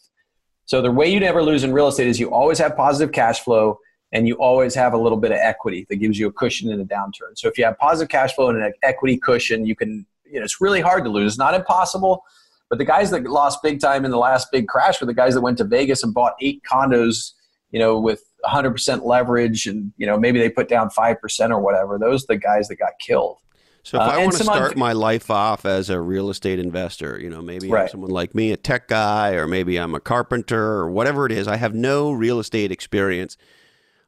So 0.65 0.81
the 0.81 0.91
way 0.91 1.11
you 1.11 1.19
never 1.19 1.43
lose 1.43 1.63
in 1.63 1.73
real 1.73 1.87
estate 1.87 2.07
is 2.07 2.19
you 2.19 2.31
always 2.31 2.57
have 2.59 2.75
positive 2.77 3.13
cash 3.13 3.41
flow 3.41 3.79
and 4.15 4.29
you 4.29 4.35
always 4.35 4.73
have 4.73 4.93
a 4.93 4.97
little 4.97 5.17
bit 5.17 5.31
of 5.31 5.37
equity 5.39 5.85
that 5.89 5.97
gives 5.97 6.17
you 6.17 6.27
a 6.27 6.31
cushion 6.31 6.71
in 6.71 6.79
a 6.79 6.85
downturn. 6.85 7.35
So 7.35 7.49
if 7.49 7.57
you 7.57 7.65
have 7.65 7.77
positive 7.77 8.07
cash 8.07 8.33
flow 8.33 8.47
and 8.47 8.63
an 8.63 8.71
equity 8.81 9.17
cushion, 9.17 9.65
you 9.65 9.75
can, 9.75 10.05
you 10.23 10.39
know, 10.39 10.45
it's 10.45 10.61
really 10.61 10.79
hard 10.79 11.03
to 11.03 11.09
lose. 11.09 11.33
It's 11.33 11.37
not 11.37 11.53
impossible, 11.53 12.23
but 12.69 12.77
the 12.77 12.85
guys 12.85 13.11
that 13.11 13.23
lost 13.25 13.61
big 13.61 13.81
time 13.81 14.05
in 14.05 14.11
the 14.11 14.17
last 14.17 14.53
big 14.53 14.69
crash 14.69 15.01
were 15.01 15.05
the 15.05 15.13
guys 15.13 15.33
that 15.33 15.41
went 15.41 15.57
to 15.57 15.65
Vegas 15.65 16.01
and 16.01 16.13
bought 16.13 16.35
eight 16.39 16.61
condos, 16.63 17.33
you 17.71 17.79
know, 17.79 17.99
with 17.99 18.23
100% 18.45 19.03
leverage 19.03 19.67
and, 19.67 19.91
you 19.97 20.07
know, 20.07 20.17
maybe 20.17 20.39
they 20.39 20.49
put 20.49 20.69
down 20.69 20.89
5% 20.89 21.49
or 21.49 21.59
whatever. 21.59 21.99
Those 21.99 22.23
are 22.23 22.27
the 22.29 22.37
guys 22.37 22.69
that 22.69 22.77
got 22.77 22.93
killed. 23.05 23.39
So 23.83 23.97
if 23.97 24.01
Uh, 24.01 24.11
I 24.13 24.17
want 24.19 24.37
to 24.37 24.43
start 24.45 24.77
my 24.77 24.93
life 24.93 25.29
off 25.29 25.65
as 25.65 25.89
a 25.89 25.99
real 25.99 26.29
estate 26.29 26.59
investor, 26.59 27.19
you 27.21 27.29
know, 27.29 27.41
maybe 27.41 27.71
I'm 27.71 27.89
someone 27.89 28.11
like 28.11 28.33
me, 28.33 28.53
a 28.53 28.57
tech 28.57 28.87
guy, 28.87 29.33
or 29.33 29.45
maybe 29.45 29.77
I'm 29.77 29.93
a 29.93 29.99
carpenter 29.99 30.57
or 30.57 30.89
whatever 30.89 31.25
it 31.25 31.33
is. 31.33 31.49
I 31.49 31.57
have 31.57 31.75
no 31.75 32.13
real 32.13 32.39
estate 32.39 32.71
experience. 32.71 33.35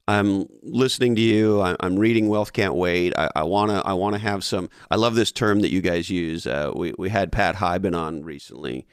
I'm 0.07 0.45
listening 0.63 1.15
to 1.15 1.21
you. 1.21 1.61
I- 1.61 1.75
I'm 1.81 1.97
reading 1.97 2.29
Wealth 2.29 2.53
Can't 2.53 2.75
Wait. 2.75 3.13
I, 3.17 3.29
I 3.35 3.43
wanna 3.43 3.81
I 3.85 3.93
wanna 3.93 4.19
have 4.19 4.43
some. 4.43 4.69
I 4.89 4.95
love 4.95 5.15
this 5.15 5.31
term 5.31 5.59
that 5.61 5.71
you 5.71 5.81
guys 5.81 6.09
use. 6.09 6.47
Uh, 6.47 6.71
we 6.75 6.93
we 6.97 7.09
had 7.09 7.31
Pat 7.31 7.55
Hiban 7.55 7.95
on 7.97 8.23
recently, 8.23 8.85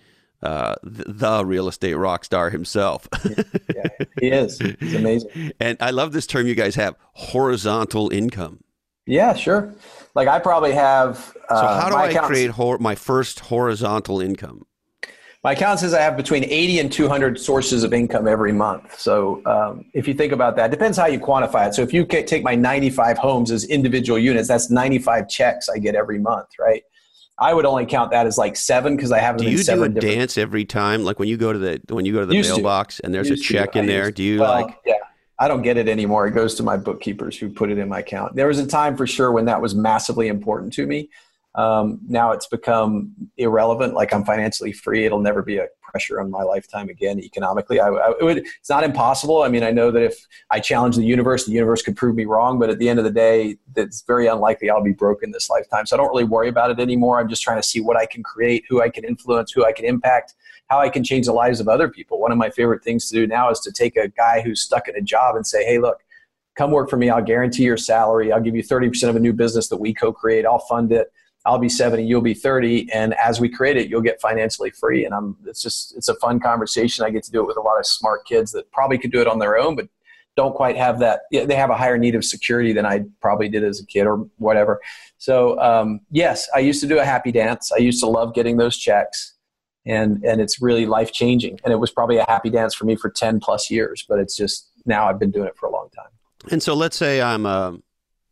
uh, 0.42 0.74
the, 0.82 1.04
the 1.06 1.44
real 1.46 1.68
estate 1.68 1.94
rock 1.94 2.24
star 2.24 2.50
himself, 2.50 3.08
Yeah, 3.74 3.84
he 4.20 4.28
is. 4.28 4.60
It's 4.60 4.94
amazing. 4.94 5.52
and 5.60 5.76
I 5.80 5.90
love 5.90 6.12
this 6.12 6.26
term 6.26 6.46
you 6.48 6.54
guys 6.56 6.74
have: 6.74 6.96
horizontal 7.12 8.10
income. 8.12 8.64
Yeah, 9.06 9.34
sure. 9.34 9.72
Like 10.14 10.28
I 10.28 10.38
probably 10.40 10.72
have. 10.72 11.36
Uh, 11.48 11.60
So 11.60 11.66
how 11.80 11.88
do 11.90 11.96
I 11.96 12.12
create 12.26 12.50
hor- 12.50 12.78
my 12.78 12.94
first 12.94 13.38
horizontal 13.40 14.20
income? 14.20 14.64
My 15.44 15.52
account 15.52 15.78
says 15.78 15.92
I 15.92 16.00
have 16.00 16.16
between 16.16 16.44
80 16.44 16.80
and 16.80 16.90
200 16.90 17.38
sources 17.38 17.84
of 17.84 17.92
income 17.92 18.26
every 18.26 18.52
month. 18.52 18.98
So 18.98 19.42
um, 19.44 19.84
if 19.92 20.08
you 20.08 20.14
think 20.14 20.32
about 20.32 20.56
that, 20.56 20.70
depends 20.70 20.96
how 20.96 21.04
you 21.04 21.20
quantify 21.20 21.68
it. 21.68 21.74
So 21.74 21.82
if 21.82 21.92
you 21.92 22.06
take 22.06 22.42
my 22.42 22.54
95 22.54 23.18
homes 23.18 23.50
as 23.50 23.64
individual 23.64 24.18
units, 24.18 24.48
that's 24.48 24.70
95 24.70 25.28
checks 25.28 25.68
I 25.68 25.76
get 25.78 25.94
every 25.94 26.18
month, 26.18 26.48
right? 26.58 26.82
I 27.38 27.52
would 27.52 27.66
only 27.66 27.84
count 27.84 28.10
that 28.12 28.26
as 28.26 28.38
like 28.38 28.56
seven 28.56 28.96
because 28.96 29.12
I 29.12 29.18
have 29.18 29.36
do 29.36 29.50
you 29.50 29.62
do 29.62 29.82
a 29.82 29.88
dance 29.88 30.38
every 30.38 30.64
time? 30.64 31.04
Like 31.04 31.18
when 31.18 31.28
you 31.28 31.36
go 31.36 31.52
to 31.52 31.58
the 31.58 31.80
when 31.88 32.06
you 32.06 32.12
go 32.12 32.20
to 32.20 32.26
the 32.26 32.40
mailbox 32.40 33.00
and 33.00 33.12
there's 33.12 33.28
used 33.28 33.42
a 33.42 33.44
check 33.44 33.72
to. 33.72 33.80
in 33.80 33.86
there, 33.86 34.12
do 34.12 34.22
you 34.22 34.40
well, 34.40 34.62
like? 34.62 34.78
Yeah, 34.86 34.94
I 35.40 35.48
don't 35.48 35.62
get 35.62 35.76
it 35.76 35.88
anymore. 35.88 36.28
It 36.28 36.30
goes 36.30 36.54
to 36.54 36.62
my 36.62 36.76
bookkeepers 36.76 37.36
who 37.36 37.50
put 37.50 37.70
it 37.70 37.78
in 37.78 37.88
my 37.88 37.98
account. 37.98 38.36
There 38.36 38.46
was 38.46 38.60
a 38.60 38.66
time 38.66 38.96
for 38.96 39.06
sure 39.06 39.32
when 39.32 39.46
that 39.46 39.60
was 39.60 39.74
massively 39.74 40.28
important 40.28 40.72
to 40.74 40.86
me. 40.86 41.10
Um, 41.54 42.00
now 42.08 42.32
it's 42.32 42.46
become 42.46 43.12
irrelevant. 43.36 43.94
Like 43.94 44.12
I'm 44.12 44.24
financially 44.24 44.72
free. 44.72 45.04
It'll 45.04 45.20
never 45.20 45.42
be 45.42 45.58
a 45.58 45.66
pressure 45.94 46.20
on 46.20 46.28
my 46.28 46.42
lifetime 46.42 46.88
again 46.88 47.20
economically. 47.20 47.78
I, 47.78 47.86
I 47.86 48.12
would, 48.20 48.38
it's 48.38 48.68
not 48.68 48.82
impossible. 48.82 49.42
I 49.42 49.48
mean, 49.48 49.62
I 49.62 49.70
know 49.70 49.92
that 49.92 50.02
if 50.02 50.26
I 50.50 50.58
challenge 50.58 50.96
the 50.96 51.04
universe, 51.04 51.46
the 51.46 51.52
universe 51.52 51.82
could 51.82 51.96
prove 51.96 52.16
me 52.16 52.24
wrong. 52.24 52.58
But 52.58 52.70
at 52.70 52.80
the 52.80 52.88
end 52.88 52.98
of 52.98 53.04
the 53.04 53.12
day, 53.12 53.56
it's 53.76 54.02
very 54.02 54.26
unlikely 54.26 54.70
I'll 54.70 54.82
be 54.82 54.92
broke 54.92 55.22
in 55.22 55.30
this 55.30 55.48
lifetime. 55.48 55.86
So 55.86 55.94
I 55.94 55.98
don't 55.98 56.08
really 56.08 56.24
worry 56.24 56.48
about 56.48 56.72
it 56.72 56.80
anymore. 56.80 57.20
I'm 57.20 57.28
just 57.28 57.42
trying 57.42 57.58
to 57.58 57.62
see 57.62 57.80
what 57.80 57.96
I 57.96 58.06
can 58.06 58.24
create, 58.24 58.64
who 58.68 58.82
I 58.82 58.88
can 58.88 59.04
influence, 59.04 59.52
who 59.52 59.64
I 59.64 59.70
can 59.70 59.84
impact, 59.84 60.34
how 60.66 60.80
I 60.80 60.88
can 60.88 61.04
change 61.04 61.26
the 61.26 61.32
lives 61.32 61.60
of 61.60 61.68
other 61.68 61.88
people. 61.88 62.20
One 62.20 62.32
of 62.32 62.38
my 62.38 62.50
favorite 62.50 62.82
things 62.82 63.08
to 63.10 63.14
do 63.14 63.28
now 63.28 63.50
is 63.50 63.60
to 63.60 63.70
take 63.70 63.96
a 63.96 64.08
guy 64.08 64.42
who's 64.42 64.60
stuck 64.60 64.88
in 64.88 64.96
a 64.96 65.02
job 65.02 65.36
and 65.36 65.46
say, 65.46 65.64
"Hey, 65.64 65.78
look." 65.78 65.98
Come 66.56 66.70
work 66.70 66.88
for 66.88 66.96
me. 66.96 67.10
I'll 67.10 67.20
guarantee 67.20 67.64
your 67.64 67.76
salary. 67.76 68.30
I'll 68.30 68.40
give 68.40 68.54
you 68.54 68.62
30% 68.62 69.08
of 69.08 69.16
a 69.16 69.18
new 69.18 69.32
business 69.32 69.66
that 69.70 69.78
we 69.78 69.92
co 69.92 70.12
create. 70.12 70.46
I'll 70.46 70.60
fund 70.60 70.92
it 70.92 71.10
I'll 71.46 71.58
be 71.58 71.68
70, 71.68 72.04
you'll 72.04 72.22
be 72.22 72.34
30, 72.34 72.90
and 72.92 73.14
as 73.14 73.38
we 73.38 73.50
create 73.50 73.76
it, 73.76 73.90
you'll 73.90 74.00
get 74.00 74.20
financially 74.20 74.70
free. 74.70 75.04
And 75.04 75.14
I'm 75.14 75.36
it's 75.46 75.60
just 75.60 75.94
it's 75.96 76.08
a 76.08 76.14
fun 76.16 76.40
conversation. 76.40 77.04
I 77.04 77.10
get 77.10 77.22
to 77.24 77.30
do 77.30 77.40
it 77.40 77.46
with 77.46 77.58
a 77.58 77.60
lot 77.60 77.78
of 77.78 77.86
smart 77.86 78.26
kids 78.26 78.52
that 78.52 78.70
probably 78.72 78.96
could 78.96 79.12
do 79.12 79.20
it 79.20 79.26
on 79.26 79.38
their 79.38 79.58
own, 79.58 79.76
but 79.76 79.88
don't 80.36 80.54
quite 80.54 80.76
have 80.76 80.98
that. 81.00 81.22
They 81.30 81.54
have 81.54 81.70
a 81.70 81.76
higher 81.76 81.98
need 81.98 82.14
of 82.14 82.24
security 82.24 82.72
than 82.72 82.86
I 82.86 83.04
probably 83.20 83.48
did 83.48 83.62
as 83.62 83.80
a 83.80 83.86
kid 83.86 84.06
or 84.06 84.26
whatever. 84.38 84.80
So 85.18 85.60
um, 85.60 86.00
yes, 86.10 86.48
I 86.54 86.58
used 86.60 86.80
to 86.80 86.86
do 86.86 86.98
a 86.98 87.04
happy 87.04 87.30
dance. 87.30 87.70
I 87.72 87.78
used 87.78 88.00
to 88.00 88.06
love 88.06 88.34
getting 88.34 88.56
those 88.56 88.76
checks, 88.76 89.34
and 89.86 90.24
and 90.24 90.40
it's 90.40 90.62
really 90.62 90.86
life 90.86 91.12
changing. 91.12 91.60
And 91.62 91.72
it 91.72 91.76
was 91.76 91.90
probably 91.90 92.16
a 92.16 92.24
happy 92.26 92.50
dance 92.50 92.74
for 92.74 92.84
me 92.86 92.96
for 92.96 93.10
10 93.10 93.40
plus 93.40 93.70
years, 93.70 94.04
but 94.08 94.18
it's 94.18 94.36
just 94.36 94.70
now 94.86 95.08
I've 95.08 95.18
been 95.18 95.30
doing 95.30 95.46
it 95.46 95.56
for 95.56 95.66
a 95.66 95.72
long 95.72 95.88
time. 95.94 96.10
And 96.50 96.62
so 96.62 96.74
let's 96.74 96.96
say 96.96 97.22
I'm 97.22 97.46
a 97.46 97.78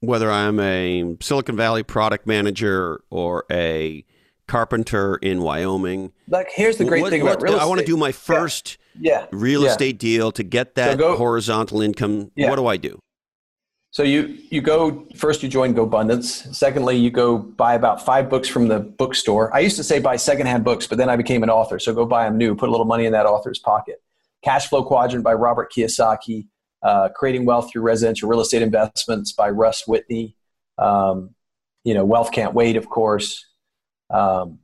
whether 0.03 0.31
I'm 0.31 0.59
a 0.59 1.17
Silicon 1.21 1.57
Valley 1.57 1.85
product 1.85 2.27
manager 2.27 3.03
or 3.09 3.45
a 3.51 4.05
carpenter 4.49 5.17
in 5.17 5.41
Wyoming. 5.41 6.13
Like, 6.29 6.49
here's 6.53 6.77
the 6.77 6.85
great 6.85 7.03
what, 7.03 7.11
thing 7.11 7.23
about 7.23 7.41
real 7.41 7.55
estate. 7.55 7.65
I 7.65 7.67
want 7.67 7.81
to 7.81 7.87
do 7.87 7.97
my 7.97 8.11
first 8.11 8.79
yeah. 8.99 9.21
Yeah. 9.21 9.27
real 9.31 9.63
yeah. 9.63 9.71
estate 9.71 9.99
deal 9.99 10.33
to 10.33 10.43
get 10.43 10.75
that 10.75 10.93
so 10.93 10.97
go, 10.99 11.17
horizontal 11.17 11.81
income. 11.81 12.33
What 12.37 12.57
do 12.57 12.67
I 12.67 12.77
do? 12.77 12.99
So 13.93 14.03
you 14.03 14.39
you 14.51 14.61
go 14.61 15.07
first. 15.15 15.43
You 15.43 15.49
join 15.49 15.75
GoBundance. 15.75 16.55
Secondly, 16.55 16.97
you 16.97 17.11
go 17.11 17.39
buy 17.39 17.75
about 17.75 18.05
five 18.05 18.29
books 18.29 18.49
from 18.49 18.69
the 18.69 18.81
bookstore. 18.81 19.55
I 19.55 19.61
used 19.61 19.77
to 19.77 19.85
say 19.85 20.01
buy 20.01 20.17
secondhand 20.17 20.65
books, 20.65 20.87
but 20.87 20.99
then 20.99 21.11
I 21.11 21.17
became 21.17 21.43
an 21.43 21.51
author. 21.51 21.79
So 21.79 21.95
go 21.95 22.07
buy 22.07 22.25
them 22.25 22.39
new. 22.39 22.57
Put 22.57 22.71
a 22.71 22.73
little 22.73 22.87
money 22.87 23.05
in 23.05 23.13
that 23.13 23.27
author's 23.27 23.59
pocket. 23.59 24.03
Cash 24.43 24.69
Flow 24.69 24.83
Quadrant 24.83 25.23
by 25.23 25.35
Robert 25.35 25.71
Kiyosaki 25.71 26.49
uh, 26.83 27.09
Creating 27.15 27.45
Wealth 27.45 27.71
Through 27.71 27.83
Residential 27.83 28.29
Real 28.29 28.41
Estate 28.41 28.63
Investments 28.63 29.33
by 29.33 29.51
Russ 29.51 29.87
Whitney. 29.87 30.37
Um, 30.79 31.35
you 31.85 31.95
know, 31.95 32.05
Wealth 32.05 32.33
Can't 32.33 32.55
Wait, 32.55 32.77
of 32.77 32.89
course. 32.89 33.47
Um, 34.11 34.59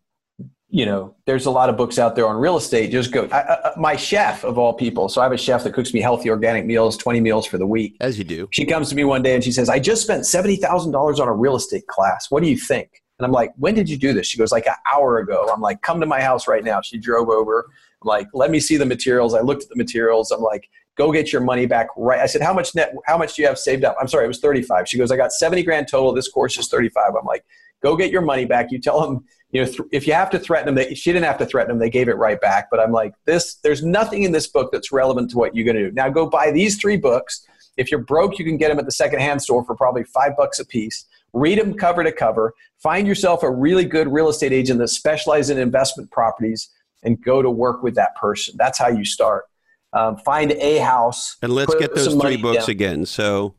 you 0.71 0.85
know, 0.85 1.17
there's 1.25 1.47
a 1.47 1.51
lot 1.51 1.71
of 1.71 1.79
books 1.79 1.99
out 1.99 2.15
there 2.15 2.27
on 2.27 2.37
real 2.37 2.59
estate. 2.59 2.91
Just 2.91 3.11
go. 3.11 3.27
I, 3.33 3.39
I, 3.39 3.73
my 3.79 3.97
chef 3.97 4.45
of 4.45 4.59
all 4.59 4.75
people. 4.75 5.09
So 5.09 5.21
I 5.21 5.25
have 5.25 5.33
a 5.33 5.39
chef 5.39 5.65
that 5.65 5.73
cooks 5.73 5.95
me 5.95 6.01
healthy 6.01 6.29
organic 6.29 6.67
meals, 6.67 6.99
20 6.99 7.21
meals 7.21 7.47
for 7.47 7.57
the 7.57 7.67
week. 7.67 7.97
As 8.01 8.19
you 8.19 8.25
do. 8.25 8.49
She 8.53 8.67
comes 8.67 8.91
to 8.91 8.95
me 8.95 9.05
one 9.05 9.23
day 9.23 9.35
and 9.35 9.43
she 9.43 9.51
says, 9.51 9.71
I 9.71 9.79
just 9.79 10.03
spent 10.03 10.25
$70,000 10.25 11.19
on 11.19 11.29
a 11.29 11.33
real 11.33 11.57
estate 11.57 11.87
class. 11.87 12.31
What 12.31 12.43
do 12.43 12.51
you 12.51 12.59
think? 12.59 13.03
And 13.19 13.25
I'm 13.25 13.33
like, 13.33 13.53
when 13.57 13.75
did 13.75 13.89
you 13.89 13.97
do 13.97 14.13
this? 14.13 14.27
She 14.27 14.37
goes, 14.37 14.53
like 14.53 14.67
an 14.67 14.75
hour 14.93 15.19
ago. 15.19 15.51
I'm 15.53 15.63
like, 15.63 15.81
come 15.81 16.01
to 16.01 16.07
my 16.07 16.21
house 16.21 16.47
right 16.47 16.63
now. 16.63 16.83
She 16.83 16.99
drove 16.99 17.31
over. 17.31 17.67
I'm 18.03 18.07
like, 18.07 18.29
let 18.35 18.51
me 18.51 18.61
see 18.61 18.77
the 18.77 18.87
materials. 18.87 19.35
I 19.35 19.41
looked 19.41 19.65
at 19.65 19.69
the 19.71 19.77
materials. 19.77 20.31
I'm 20.31 20.43
like, 20.43 20.69
go 20.99 21.13
get 21.13 21.33
your 21.33 21.41
money 21.41 21.65
back 21.65 21.87
right. 21.97 22.19
I 22.19 22.27
said, 22.27 22.43
how 22.43 22.53
much 22.53 22.75
net, 22.75 22.93
how 23.07 23.17
much 23.17 23.37
do 23.37 23.43
you 23.43 23.49
have 23.49 23.59
saved 23.59 23.85
up? 23.85 23.97
I'm 24.01 24.09
sorry, 24.09 24.25
it 24.25 24.29
was 24.29 24.41
35. 24.41 24.89
She 24.89 24.99
goes, 24.99 25.11
I 25.13 25.17
got 25.17 25.33
70 25.33 25.63
grand 25.63 25.87
total. 25.89 26.13
This 26.13 26.29
course 26.29 26.59
is 26.59 26.69
35. 26.69 27.13
I'm 27.19 27.25
like, 27.25 27.45
go 27.83 27.97
get 27.97 28.11
your 28.11 28.21
money 28.21 28.45
back. 28.45 28.73
You 28.73 28.81
tell 28.81 29.01
them, 29.01 29.25
you 29.53 29.63
know, 29.63 29.67
th- 29.69 29.89
if 29.93 30.07
you 30.09 30.13
have 30.13 30.29
to 30.31 30.39
threaten 30.41 30.67
them, 30.67 30.75
they, 30.75 30.95
she 30.95 31.13
didn't 31.13 31.25
have 31.25 31.39
to 31.39 31.47
threaten 31.47 31.71
them. 31.71 31.79
They 31.79 31.89
gave 31.89 32.09
it 32.09 32.17
right 32.17 32.41
back. 32.41 32.69
But 32.69 32.81
I'm 32.81 32.91
like, 32.91 33.15
this, 33.25 33.55
there's 33.63 33.85
nothing 33.85 34.25
in 34.25 34.33
this 34.33 34.49
book 34.49 34.71
that's 34.73 34.91
relevant 34.91 35.31
to 35.31 35.39
what 35.39 35.55
you're 35.55 35.65
going 35.65 35.77
to 35.77 35.89
do. 35.89 35.95
Now 35.95 36.09
go 36.09 36.29
buy 36.29 36.51
these 36.51 36.77
three 36.77 36.97
books. 36.97 37.47
If 37.77 37.93
you're 37.93 38.03
broke, 38.03 38.41
you 38.41 38.45
can 38.45 38.57
get 38.57 38.69
them 38.69 38.81
at 38.81 38.85
the 38.85 38.93
secondhand 38.93 39.41
store 39.41 39.65
for 39.65 39.77
probably 39.77 40.03
five 40.03 40.37
bucks 40.37 40.59
a 40.59 40.67
piece. 40.67 41.07
Read 41.33 41.59
them 41.59 41.75
cover 41.75 42.03
to 42.03 42.11
cover. 42.11 42.55
Find 42.83 43.07
yourself 43.07 43.45
a 43.45 43.51
really 43.51 43.85
good 43.85 44.13
real 44.13 44.29
estate 44.29 44.53
agent 44.53 44.81
that 44.81 44.89
specializes 44.89 45.51
in 45.51 45.59
investment 45.59 46.11
properties 46.11 46.71
and 47.05 47.23
go 47.23 47.41
to 47.41 47.51
work 47.51 47.85
with 47.85 47.95
that 47.95 48.17
person. 48.17 48.57
That's 48.59 48.79
how 48.79 48.89
you 48.89 49.05
start. 49.05 49.45
Um, 49.93 50.19
find 50.19 50.53
a 50.53 50.79
house. 50.79 51.37
And 51.43 51.53
let's 51.53 51.75
get 51.77 51.95
those 51.95 52.15
three 52.15 52.37
books 52.37 52.67
down. 52.67 52.71
again. 52.71 53.07
So, 53.07 53.55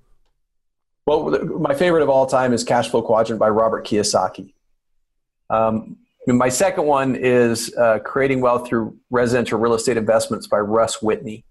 well, 1.05 1.29
my 1.59 1.73
favorite 1.73 2.03
of 2.03 2.09
all 2.09 2.27
time 2.27 2.53
is 2.53 2.63
Cash 2.63 2.89
Flow 2.89 3.01
Quadrant 3.01 3.39
by 3.39 3.49
Robert 3.49 3.85
Kiyosaki. 3.85 4.53
Um, 5.49 5.97
my 6.27 6.49
second 6.49 6.85
one 6.85 7.15
is 7.15 7.73
uh, 7.75 7.99
Creating 7.99 8.41
Wealth 8.41 8.67
Through 8.67 8.97
Residential 9.09 9.59
Real 9.59 9.73
Estate 9.73 9.97
Investments 9.97 10.45
by 10.45 10.59
Russ 10.59 11.01
Whitney. 11.01 11.45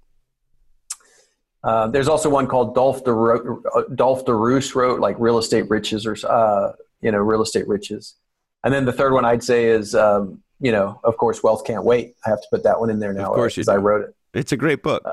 Uh, 1.64 1.88
there's 1.88 2.06
also 2.06 2.30
one 2.30 2.46
called 2.46 2.74
Dolf 2.74 3.02
de 3.02 3.12
Roos, 3.12 3.64
uh, 3.74 3.82
Dolf 3.94 4.24
de 4.24 4.32
Roos 4.32 4.74
wrote, 4.76 5.00
like 5.00 5.16
Real 5.18 5.38
Estate 5.38 5.68
Riches 5.68 6.06
or, 6.06 6.16
uh, 6.28 6.72
you 7.00 7.10
know, 7.10 7.18
Real 7.18 7.42
Estate 7.42 7.66
Riches. 7.66 8.14
And 8.62 8.72
then 8.72 8.84
the 8.84 8.92
third 8.92 9.12
one 9.12 9.24
I'd 9.24 9.42
say 9.42 9.66
is, 9.66 9.94
um, 9.94 10.40
you 10.60 10.70
know, 10.70 11.00
of 11.02 11.16
course, 11.16 11.42
Wealth 11.42 11.64
Can't 11.64 11.84
Wait. 11.84 12.14
I 12.24 12.30
have 12.30 12.40
to 12.40 12.46
put 12.50 12.62
that 12.62 12.78
one 12.78 12.90
in 12.90 13.00
there 13.00 13.12
now. 13.12 13.30
Of 13.30 13.34
course, 13.34 13.56
because 13.56 13.68
I 13.68 13.76
wrote 13.76 14.02
it. 14.02 14.14
It's 14.34 14.52
a 14.52 14.56
great 14.56 14.82
book. 14.82 15.02
Uh, 15.04 15.12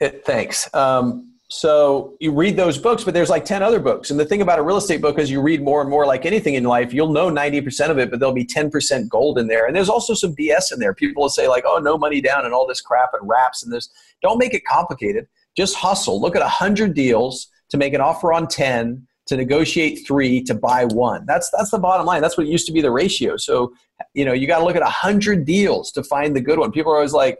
it, 0.00 0.24
thanks. 0.24 0.72
Um, 0.74 1.32
so 1.48 2.16
you 2.20 2.32
read 2.32 2.56
those 2.56 2.76
books, 2.76 3.04
but 3.04 3.14
there's 3.14 3.30
like 3.30 3.44
10 3.44 3.62
other 3.62 3.78
books. 3.78 4.10
And 4.10 4.18
the 4.18 4.24
thing 4.24 4.42
about 4.42 4.58
a 4.58 4.62
real 4.62 4.76
estate 4.78 5.00
book 5.00 5.18
is 5.18 5.30
you 5.30 5.40
read 5.40 5.62
more 5.62 5.80
and 5.80 5.88
more 5.88 6.04
like 6.04 6.26
anything 6.26 6.54
in 6.54 6.64
life, 6.64 6.92
you'll 6.92 7.12
know 7.12 7.30
90% 7.30 7.88
of 7.88 7.98
it, 7.98 8.10
but 8.10 8.18
there'll 8.18 8.34
be 8.34 8.44
10% 8.44 9.08
gold 9.08 9.38
in 9.38 9.46
there. 9.46 9.66
And 9.66 9.76
there's 9.76 9.88
also 9.88 10.12
some 10.14 10.34
BS 10.34 10.72
in 10.72 10.80
there. 10.80 10.92
People 10.92 11.22
will 11.22 11.30
say 11.30 11.46
like, 11.46 11.62
oh, 11.64 11.78
no 11.78 11.96
money 11.96 12.20
down 12.20 12.44
and 12.44 12.52
all 12.52 12.66
this 12.66 12.80
crap 12.80 13.10
and 13.18 13.28
raps 13.28 13.62
and 13.62 13.72
this. 13.72 13.88
Don't 14.22 14.38
make 14.38 14.54
it 14.54 14.64
complicated. 14.64 15.28
Just 15.56 15.76
hustle. 15.76 16.20
Look 16.20 16.34
at 16.34 16.42
100 16.42 16.94
deals 16.94 17.48
to 17.68 17.76
make 17.76 17.94
an 17.94 18.00
offer 18.00 18.32
on 18.32 18.48
10 18.48 19.06
to 19.26 19.36
negotiate 19.36 20.06
three 20.06 20.42
to 20.44 20.54
buy 20.54 20.84
one. 20.84 21.26
That's 21.26 21.50
that's 21.50 21.70
the 21.70 21.78
bottom 21.78 22.06
line. 22.06 22.22
That's 22.22 22.38
what 22.38 22.46
used 22.46 22.66
to 22.66 22.72
be 22.72 22.80
the 22.80 22.92
ratio. 22.92 23.36
So, 23.36 23.72
you 24.14 24.24
know, 24.24 24.32
you 24.32 24.46
got 24.46 24.58
to 24.58 24.64
look 24.64 24.76
at 24.76 24.82
a 24.82 24.86
hundred 24.86 25.44
deals 25.44 25.90
to 25.92 26.04
find 26.04 26.34
the 26.34 26.40
good 26.40 26.58
one. 26.58 26.70
People 26.70 26.92
are 26.92 26.96
always 26.96 27.12
like, 27.12 27.38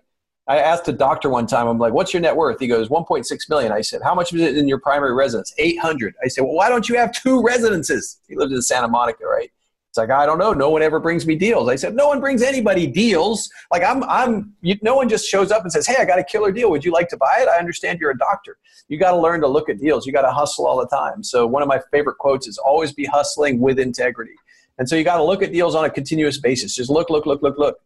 I 0.49 0.59
asked 0.59 0.87
a 0.87 0.93
doctor 0.93 1.29
one 1.29 1.47
time, 1.47 1.67
I'm 1.67 1.79
like, 1.79 1.93
what's 1.93 2.15
your 2.15 2.21
net 2.21 2.37
worth? 2.37 2.61
He 2.61 2.69
goes, 2.69 2.89
1.6 2.89 3.51
million. 3.51 3.73
I 3.73 3.81
said, 3.81 4.01
how 4.03 4.15
much 4.15 4.33
is 4.33 4.41
it 4.41 4.57
in 4.57 4.69
your 4.69 4.79
primary 4.79 5.13
residence? 5.13 5.53
800. 5.59 6.15
I 6.25 6.29
said, 6.29 6.45
well, 6.45 6.55
why 6.55 6.69
don't 6.69 6.89
you 6.89 6.97
have 6.97 7.11
two 7.13 7.43
residences? 7.43 8.21
He 8.29 8.37
lives 8.37 8.53
in 8.53 8.63
Santa 8.63 8.87
Monica, 8.87 9.25
right? 9.27 9.51
It's 9.97 9.99
like, 9.99 10.11
I 10.11 10.25
don't 10.25 10.39
know. 10.39 10.53
No 10.53 10.71
one 10.71 10.83
ever 10.83 11.01
brings 11.01 11.27
me 11.27 11.35
deals. 11.35 11.69
I 11.69 11.75
said, 11.75 11.97
no 11.97 12.07
one 12.07 12.21
brings 12.21 12.43
anybody 12.43 12.87
deals. 12.87 13.51
Like 13.73 13.83
I'm, 13.83 14.05
I'm, 14.05 14.53
you, 14.61 14.77
no 14.83 14.95
one 14.95 15.09
just 15.09 15.27
shows 15.27 15.51
up 15.51 15.63
and 15.63 15.73
says, 15.73 15.87
Hey, 15.87 15.97
I 15.99 16.05
got 16.05 16.19
a 16.19 16.25
killer 16.25 16.53
deal. 16.53 16.71
Would 16.71 16.85
you 16.85 16.93
like 16.93 17.09
to 17.09 17.17
buy 17.17 17.39
it? 17.41 17.49
I 17.49 17.57
understand 17.57 17.99
you're 17.99 18.11
a 18.11 18.19
doctor. 18.19 18.59
You 18.89 18.99
got 18.99 19.13
to 19.13 19.17
learn 19.17 19.41
to 19.41 19.49
look 19.49 19.71
at 19.71 19.79
deals. 19.79 20.07
You 20.07 20.13
got 20.13 20.23
to 20.23 20.31
hustle 20.31 20.67
all 20.67 20.77
the 20.77 20.87
time. 20.87 21.25
So 21.25 21.47
one 21.47 21.63
of 21.63 21.69
my 21.69 21.81
favorite 21.91 22.19
quotes 22.19 22.47
is 22.47 22.59
always 22.59 22.93
be 22.93 23.07
hustling 23.07 23.59
with 23.59 23.79
integrity. 23.79 24.35
And 24.79 24.87
so 24.87 24.97
you 24.97 25.03
got 25.03 25.17
to 25.17 25.25
look 25.25 25.43
at 25.43 25.51
deals 25.51 25.75
on 25.75 25.87
a 25.87 25.91
continuous 25.91 26.39
basis. 26.39 26.75
Just 26.75 26.91
look, 26.91 27.09
look, 27.09 27.25
look, 27.25 27.43
look, 27.43 27.57
look 27.57 27.79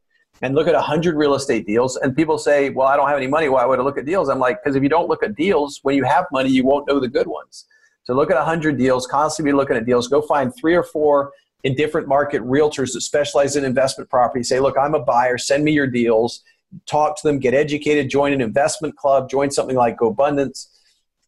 and 0.43 0.55
look 0.55 0.67
at 0.67 0.75
100 0.75 1.17
real 1.17 1.35
estate 1.35 1.67
deals 1.67 1.97
and 1.97 2.17
people 2.17 2.39
say 2.39 2.71
well 2.71 2.89
i 2.89 2.97
don't 2.97 3.09
have 3.09 3.17
any 3.17 3.27
money. 3.27 3.49
Why 3.49 3.65
would 3.65 3.79
i 3.79 3.83
look 3.83 3.99
at 3.99 4.07
deals? 4.07 4.29
I'm 4.29 4.39
like 4.39 4.63
because 4.63 4.77
if 4.77 4.83
you 4.83 4.89
don't 4.89 5.09
look 5.09 5.23
at 5.23 5.35
deals 5.35 5.81
when 5.83 5.97
you 5.97 6.05
have 6.05 6.27
money 6.33 6.51
you 6.51 6.65
won't 6.65 6.89
know 6.89 7.01
the 7.01 7.09
good 7.09 7.27
ones. 7.27 7.67
So 8.05 8.15
look 8.15 8.31
at 8.31 8.37
100 8.37 8.79
deals 8.79 9.07
constantly 9.07 9.53
be 9.53 9.57
looking 9.57 9.77
at 9.77 9.87
deals. 9.87 10.09
Go 10.09 10.23
find 10.23 10.53
three 10.55 10.75
or 10.75 10.83
four 10.83 11.33
in 11.63 11.75
different 11.75 12.09
market 12.09 12.43
realtors 12.43 12.95
that 12.95 13.03
specialize 13.03 13.57
in 13.57 13.65
investment 13.65 14.09
property 14.09 14.43
say 14.43 14.61
look 14.61 14.77
i'm 14.79 14.95
a 14.95 15.01
buyer. 15.01 15.39
Send 15.39 15.65
me 15.65 15.73
your 15.73 15.87
deals. 15.87 16.43
Talk 16.87 17.21
to 17.21 17.27
them. 17.27 17.39
Get 17.39 17.53
educated. 17.53 18.09
Join 18.09 18.33
an 18.33 18.41
investment 18.41 18.97
club. 18.97 19.29
Join 19.29 19.51
something 19.51 19.77
like 19.77 19.97
GoBundance 19.99 20.69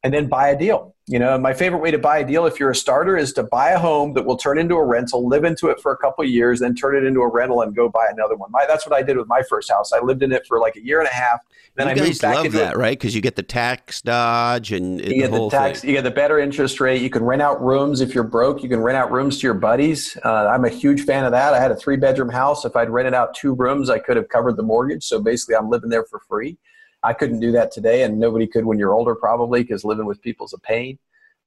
and 0.02 0.12
then 0.12 0.26
buy 0.28 0.48
a 0.48 0.58
deal. 0.58 0.94
You 1.08 1.18
know, 1.18 1.36
my 1.36 1.52
favorite 1.52 1.80
way 1.80 1.90
to 1.90 1.98
buy 1.98 2.18
a 2.18 2.24
deal 2.24 2.46
if 2.46 2.60
you're 2.60 2.70
a 2.70 2.76
starter 2.76 3.16
is 3.16 3.32
to 3.34 3.42
buy 3.42 3.70
a 3.70 3.78
home 3.78 4.14
that 4.14 4.24
will 4.24 4.36
turn 4.36 4.56
into 4.56 4.76
a 4.76 4.84
rental, 4.84 5.28
live 5.28 5.44
into 5.44 5.68
it 5.68 5.80
for 5.80 5.92
a 5.92 5.96
couple 5.96 6.24
of 6.24 6.30
years, 6.30 6.60
then 6.60 6.76
turn 6.76 6.96
it 6.96 7.04
into 7.04 7.20
a 7.20 7.28
rental 7.28 7.60
and 7.60 7.74
go 7.74 7.88
buy 7.88 8.06
another 8.10 8.36
one. 8.36 8.50
My, 8.52 8.64
that's 8.66 8.86
what 8.86 8.94
I 8.94 9.02
did 9.02 9.16
with 9.16 9.26
my 9.26 9.42
first 9.48 9.70
house. 9.70 9.92
I 9.92 10.00
lived 10.00 10.22
in 10.22 10.30
it 10.30 10.46
for 10.46 10.60
like 10.60 10.76
a 10.76 10.84
year 10.84 11.00
and 11.00 11.08
a 11.08 11.12
half. 11.12 11.40
Then 11.74 11.88
you 11.96 12.04
I 12.04 12.06
moved 12.06 12.20
back 12.20 12.36
love 12.36 12.46
into 12.46 12.58
that, 12.58 12.74
it. 12.74 12.78
right? 12.78 12.98
Because 12.98 13.14
you 13.16 13.20
get 13.20 13.34
the 13.34 13.42
tax 13.42 14.00
dodge 14.00 14.72
and 14.72 15.00
you 15.00 15.22
get 15.22 15.32
the, 15.32 15.48
tax. 15.50 15.80
Thing. 15.80 15.90
You 15.90 15.96
get 15.96 16.04
the 16.04 16.10
better 16.10 16.38
interest 16.38 16.80
rate. 16.80 17.02
You 17.02 17.10
can 17.10 17.24
rent 17.24 17.42
out 17.42 17.60
rooms 17.62 18.00
if 18.00 18.14
you're 18.14 18.24
broke. 18.24 18.62
You 18.62 18.68
can 18.68 18.80
rent 18.80 18.96
out 18.96 19.10
rooms 19.10 19.38
to 19.38 19.46
your 19.46 19.54
buddies. 19.54 20.16
Uh, 20.24 20.46
I'm 20.46 20.64
a 20.64 20.70
huge 20.70 21.04
fan 21.04 21.24
of 21.24 21.32
that. 21.32 21.52
I 21.52 21.60
had 21.60 21.72
a 21.72 21.76
three 21.76 21.96
bedroom 21.96 22.28
house. 22.28 22.64
If 22.64 22.76
I'd 22.76 22.90
rented 22.90 23.14
out 23.14 23.34
two 23.34 23.54
rooms, 23.54 23.90
I 23.90 23.98
could 23.98 24.16
have 24.16 24.28
covered 24.28 24.56
the 24.56 24.62
mortgage. 24.62 25.04
So 25.04 25.20
basically, 25.20 25.56
I'm 25.56 25.68
living 25.68 25.90
there 25.90 26.04
for 26.04 26.20
free. 26.28 26.58
I 27.02 27.12
couldn't 27.12 27.40
do 27.40 27.52
that 27.52 27.72
today, 27.72 28.02
and 28.02 28.18
nobody 28.18 28.46
could 28.46 28.64
when 28.64 28.78
you're 28.78 28.92
older, 28.92 29.14
probably, 29.14 29.62
because 29.62 29.84
living 29.84 30.06
with 30.06 30.20
people 30.22 30.46
is 30.46 30.52
a 30.52 30.58
pain. 30.58 30.98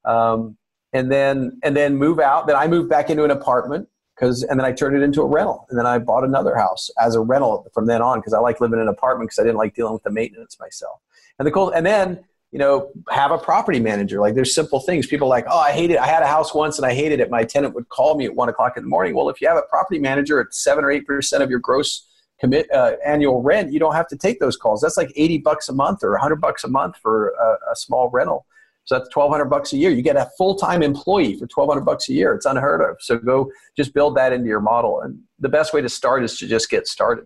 Um, 0.04 0.58
and 0.94 1.12
then 1.12 1.60
and 1.64 1.76
then 1.76 1.98
move 1.98 2.20
out. 2.20 2.48
Then 2.48 2.56
I 2.56 2.68
moved 2.68 2.90
back 2.90 3.10
into 3.10 3.24
an 3.24 3.32
apartment 3.32 3.90
because, 4.16 4.44
and 4.44 4.60
then 4.60 4.66
I 4.66 4.72
turned 4.72 4.96
it 4.96 5.02
into 5.02 5.22
a 5.22 5.26
rental, 5.26 5.66
and 5.70 5.78
then 5.78 5.86
I 5.86 6.00
bought 6.00 6.24
another 6.24 6.56
house 6.56 6.90
as 7.00 7.16
a 7.16 7.22
rental 7.22 7.68
from 7.74 7.88
then 7.88 8.02
on 8.02 8.20
because 8.20 8.34
I 8.34 8.40
like 8.40 8.62
living 8.62 8.80
in 8.80 8.84
an 8.84 8.90
apartment 8.90 9.30
because 9.30 9.40
I 9.40 9.44
didn't 9.44 9.58
like 9.58 9.76
dealing 9.76 9.94
with 9.94 10.04
the 10.04 10.12
maintenance 10.12 10.58
myself. 10.60 11.00
And 11.40 11.46
the 11.46 11.52
cool, 11.52 11.70
and 11.70 11.86
then 11.86 12.24
you 12.56 12.60
know, 12.60 12.90
have 13.10 13.32
a 13.32 13.38
property 13.38 13.82
manager. 13.82 14.22
Like 14.22 14.34
there's 14.34 14.56
simple 14.56 14.80
things. 14.80 15.08
People 15.08 15.28
like, 15.28 15.46
oh, 15.50 15.60
I 15.60 15.74
hate 15.74 15.92
it. 15.92 15.98
I 15.98 16.08
had 16.08 16.24
a 16.24 16.26
house 16.26 16.54
once 16.54 16.78
and 16.78 16.86
I 16.86 16.94
hated 16.94 17.20
it. 17.20 17.30
My 17.30 17.44
tenant 17.44 17.76
would 17.76 17.90
call 17.90 18.16
me 18.16 18.24
at 18.24 18.34
one 18.34 18.48
o'clock 18.48 18.78
in 18.78 18.84
the 18.84 18.88
morning. 18.88 19.14
Well, 19.14 19.28
if 19.28 19.42
you 19.42 19.50
have 19.50 19.58
a 19.58 19.64
property 19.64 20.00
manager 20.00 20.40
at 20.40 20.54
seven 20.54 20.86
or 20.86 20.90
eight 20.90 21.06
percent 21.06 21.44
of 21.44 21.50
your 21.50 21.60
gross 21.60 22.08
commit 22.40 22.72
uh, 22.72 22.94
annual 23.06 23.42
rent, 23.42 23.72
you 23.72 23.80
don't 23.80 23.96
have 23.96 24.08
to 24.08 24.18
take 24.18 24.40
those 24.40 24.58
calls. 24.58 24.82
That's 24.82 24.98
like 24.98 25.12
80 25.16 25.40
bucks 25.40 25.70
a 25.70 25.74
month 25.74 26.04
or 26.04 26.12
100 26.12 26.36
bucks 26.38 26.64
a 26.64 26.68
month 26.68 26.98
for 27.02 27.30
a, 27.30 27.72
a 27.72 27.76
small 27.76 28.10
rental. 28.10 28.46
So 28.86 28.96
that's 28.96 29.16
1200 29.16 29.46
bucks 29.50 29.74
a 29.74 29.78
year. 29.78 29.90
You 29.90 30.04
get 30.04 30.16
a 30.16 30.30
full-time 30.38 30.84
employee 30.84 31.34
for 31.34 31.48
1200 31.48 31.82
bucks 31.82 32.08
a 32.08 32.14
year. 32.14 32.34
It's 32.36 32.46
unheard 32.46 32.82
of. 32.82 32.98
So 33.00 33.18
go 33.18 33.52
just 33.76 33.94
build 33.94 34.16
that 34.18 34.32
into 34.32 34.48
your 34.48 34.62
model. 34.62 35.02
And 35.02 35.20
the 35.40 35.50
best 35.50 35.74
way 35.74 35.82
to 35.82 35.90
start 35.90 36.24
is 36.24 36.38
to 36.38 36.48
just 36.48 36.70
get 36.70 36.88
started. 36.88 37.26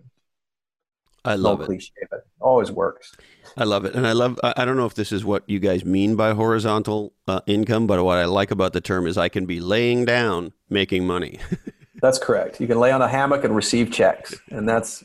I 1.22 1.34
love 1.34 1.60
it. 1.60 1.66
Cliche, 1.66 1.92
but 2.10 2.20
it 2.20 2.26
always 2.40 2.72
works. 2.72 3.12
I 3.58 3.64
love 3.64 3.84
it. 3.84 3.94
And 3.94 4.06
I 4.06 4.12
love, 4.12 4.40
I 4.42 4.64
don't 4.64 4.78
know 4.78 4.86
if 4.86 4.94
this 4.94 5.12
is 5.12 5.22
what 5.22 5.42
you 5.46 5.58
guys 5.58 5.84
mean 5.84 6.16
by 6.16 6.32
horizontal 6.32 7.12
uh, 7.28 7.40
income, 7.46 7.86
but 7.86 8.02
what 8.02 8.16
I 8.16 8.24
like 8.24 8.50
about 8.50 8.72
the 8.72 8.80
term 8.80 9.06
is 9.06 9.18
I 9.18 9.28
can 9.28 9.44
be 9.44 9.60
laying 9.60 10.06
down 10.06 10.54
making 10.70 11.06
money. 11.06 11.38
That's 12.02 12.18
correct. 12.18 12.60
You 12.60 12.66
can 12.66 12.78
lay 12.78 12.92
on 12.92 13.02
a 13.02 13.08
hammock 13.08 13.44
and 13.44 13.54
receive 13.54 13.90
checks. 13.90 14.34
And 14.50 14.68
that's, 14.68 15.04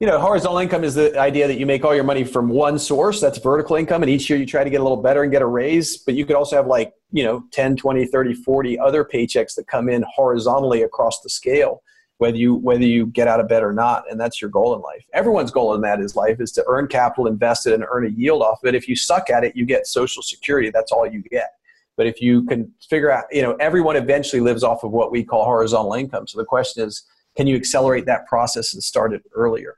you 0.00 0.06
know, 0.06 0.18
horizontal 0.18 0.58
income 0.58 0.82
is 0.84 0.94
the 0.94 1.18
idea 1.18 1.46
that 1.46 1.58
you 1.58 1.66
make 1.66 1.84
all 1.84 1.94
your 1.94 2.04
money 2.04 2.24
from 2.24 2.48
one 2.48 2.78
source. 2.78 3.20
That's 3.20 3.38
vertical 3.38 3.76
income. 3.76 4.02
And 4.02 4.10
each 4.10 4.28
year 4.28 4.38
you 4.38 4.46
try 4.46 4.64
to 4.64 4.70
get 4.70 4.80
a 4.80 4.82
little 4.82 5.00
better 5.00 5.22
and 5.22 5.30
get 5.30 5.42
a 5.42 5.46
raise. 5.46 5.98
But 5.98 6.14
you 6.14 6.26
could 6.26 6.36
also 6.36 6.56
have 6.56 6.66
like, 6.66 6.92
you 7.12 7.22
know, 7.22 7.44
10, 7.52 7.76
20, 7.76 8.06
30, 8.06 8.34
40 8.34 8.78
other 8.78 9.04
paychecks 9.04 9.54
that 9.54 9.68
come 9.68 9.88
in 9.88 10.04
horizontally 10.12 10.82
across 10.82 11.20
the 11.20 11.30
scale, 11.30 11.82
whether 12.18 12.36
you, 12.36 12.56
whether 12.56 12.84
you 12.84 13.06
get 13.06 13.28
out 13.28 13.38
of 13.38 13.48
bed 13.48 13.62
or 13.62 13.72
not. 13.72 14.10
And 14.10 14.20
that's 14.20 14.40
your 14.40 14.50
goal 14.50 14.74
in 14.74 14.80
life. 14.80 15.04
Everyone's 15.12 15.52
goal 15.52 15.74
in 15.74 15.82
that 15.82 16.00
is 16.00 16.16
life 16.16 16.40
is 16.40 16.50
to 16.52 16.64
earn 16.66 16.88
capital, 16.88 17.28
invest 17.28 17.66
it, 17.68 17.74
and 17.74 17.84
earn 17.88 18.06
a 18.06 18.10
yield 18.10 18.42
off 18.42 18.62
of 18.64 18.68
it. 18.68 18.74
If 18.74 18.88
you 18.88 18.96
suck 18.96 19.30
at 19.30 19.44
it, 19.44 19.54
you 19.54 19.64
get 19.64 19.86
social 19.86 20.22
security. 20.22 20.70
That's 20.70 20.90
all 20.90 21.06
you 21.06 21.22
get. 21.22 21.50
But 21.96 22.06
if 22.06 22.20
you 22.20 22.44
can 22.46 22.72
figure 22.88 23.10
out, 23.10 23.24
you 23.30 23.42
know, 23.42 23.54
everyone 23.56 23.96
eventually 23.96 24.40
lives 24.40 24.62
off 24.64 24.82
of 24.82 24.92
what 24.92 25.12
we 25.12 25.24
call 25.24 25.44
horizontal 25.44 25.94
income. 25.94 26.26
So 26.26 26.38
the 26.38 26.44
question 26.44 26.84
is, 26.84 27.04
can 27.36 27.46
you 27.46 27.56
accelerate 27.56 28.06
that 28.06 28.26
process 28.26 28.74
and 28.74 28.82
start 28.82 29.12
it 29.12 29.22
earlier? 29.34 29.76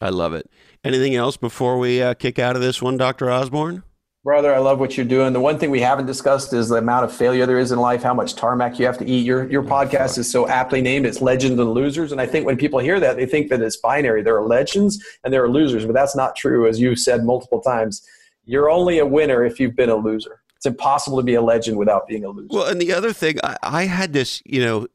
I 0.00 0.10
love 0.10 0.34
it. 0.34 0.50
Anything 0.82 1.14
else 1.14 1.36
before 1.36 1.78
we 1.78 2.02
uh, 2.02 2.14
kick 2.14 2.38
out 2.38 2.56
of 2.56 2.62
this 2.62 2.82
one, 2.82 2.96
Dr. 2.96 3.30
Osborne? 3.30 3.84
Brother, 4.24 4.54
I 4.54 4.58
love 4.58 4.80
what 4.80 4.96
you're 4.96 5.04
doing. 5.04 5.34
The 5.34 5.40
one 5.40 5.58
thing 5.58 5.70
we 5.70 5.80
haven't 5.80 6.06
discussed 6.06 6.54
is 6.54 6.70
the 6.70 6.76
amount 6.76 7.04
of 7.04 7.12
failure 7.12 7.44
there 7.44 7.58
is 7.58 7.72
in 7.72 7.78
life, 7.78 8.02
how 8.02 8.14
much 8.14 8.34
tarmac 8.34 8.78
you 8.78 8.86
have 8.86 8.96
to 8.98 9.06
eat. 9.06 9.26
Your 9.26 9.50
your 9.50 9.62
oh, 9.62 9.66
podcast 9.66 10.16
is 10.16 10.30
so 10.30 10.48
aptly 10.48 10.80
named. 10.80 11.04
It's 11.04 11.20
legends 11.20 11.60
and 11.60 11.72
losers. 11.72 12.10
And 12.10 12.20
I 12.20 12.26
think 12.26 12.46
when 12.46 12.56
people 12.56 12.78
hear 12.78 12.98
that, 13.00 13.16
they 13.16 13.26
think 13.26 13.50
that 13.50 13.60
it's 13.60 13.76
binary. 13.76 14.22
There 14.22 14.36
are 14.36 14.46
legends 14.46 15.04
and 15.24 15.32
there 15.32 15.44
are 15.44 15.50
losers, 15.50 15.84
but 15.84 15.92
that's 15.92 16.16
not 16.16 16.36
true, 16.36 16.66
as 16.66 16.80
you've 16.80 16.98
said 16.98 17.22
multiple 17.22 17.60
times. 17.60 18.02
You're 18.46 18.70
only 18.70 18.98
a 18.98 19.06
winner 19.06 19.44
if 19.44 19.60
you've 19.60 19.76
been 19.76 19.90
a 19.90 19.96
loser 19.96 20.40
it's 20.64 20.72
impossible 20.72 21.18
to 21.18 21.22
be 21.22 21.34
a 21.34 21.42
legend 21.42 21.76
without 21.76 22.08
being 22.08 22.24
a 22.24 22.30
loser. 22.30 22.48
Well, 22.50 22.66
and 22.66 22.80
the 22.80 22.94
other 22.94 23.12
thing, 23.12 23.38
I, 23.44 23.56
I 23.62 23.84
had 23.84 24.14
this, 24.14 24.42
you 24.46 24.64
know, 24.64 24.86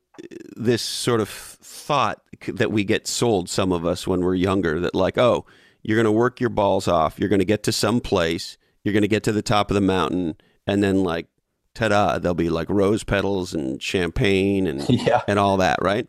this 0.57 0.81
sort 0.81 1.21
of 1.21 1.29
thought 1.29 2.21
that 2.47 2.71
we 2.71 2.83
get 2.83 3.05
sold, 3.07 3.49
some 3.49 3.71
of 3.71 3.85
us 3.85 4.07
when 4.07 4.21
we're 4.21 4.33
younger, 4.33 4.79
that 4.79 4.95
like, 4.95 5.19
oh, 5.19 5.45
you're 5.83 5.95
going 5.95 6.05
to 6.05 6.11
work 6.11 6.39
your 6.39 6.49
balls 6.49 6.87
off, 6.87 7.19
you're 7.19 7.29
going 7.29 7.39
to 7.39 7.45
get 7.45 7.61
to 7.63 7.71
some 7.71 8.01
place, 8.01 8.57
you're 8.83 8.93
going 8.93 9.03
to 9.03 9.07
get 9.07 9.21
to 9.23 9.31
the 9.31 9.43
top 9.43 9.69
of 9.69 9.75
the 9.75 9.81
mountain, 9.81 10.35
and 10.65 10.81
then 10.81 11.03
like, 11.03 11.27
ta-da, 11.75 12.17
there'll 12.17 12.33
be 12.33 12.49
like 12.49 12.67
rose 12.67 13.03
petals 13.03 13.53
and 13.53 13.81
champagne 13.81 14.65
and 14.65 14.89
yeah. 14.89 15.21
and 15.27 15.37
all 15.37 15.57
that, 15.57 15.79
right? 15.83 16.07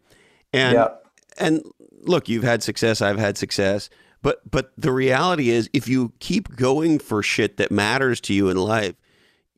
And 0.55 0.75
yeah. 0.75 0.89
and 1.37 1.63
look, 2.01 2.31
you've 2.31 2.45
had 2.45 2.63
success, 2.63 3.03
I've 3.03 3.19
had 3.19 3.37
success, 3.37 3.91
but 4.23 4.51
but 4.51 4.73
the 4.79 4.91
reality 4.91 5.51
is, 5.51 5.69
if 5.75 5.87
you 5.87 6.15
keep 6.19 6.57
going 6.57 6.99
for 6.99 7.23
shit 7.23 7.59
that 7.59 7.71
matters 7.71 8.23
to 8.23 8.33
you 8.33 8.49
in 8.49 8.57
life 8.57 8.95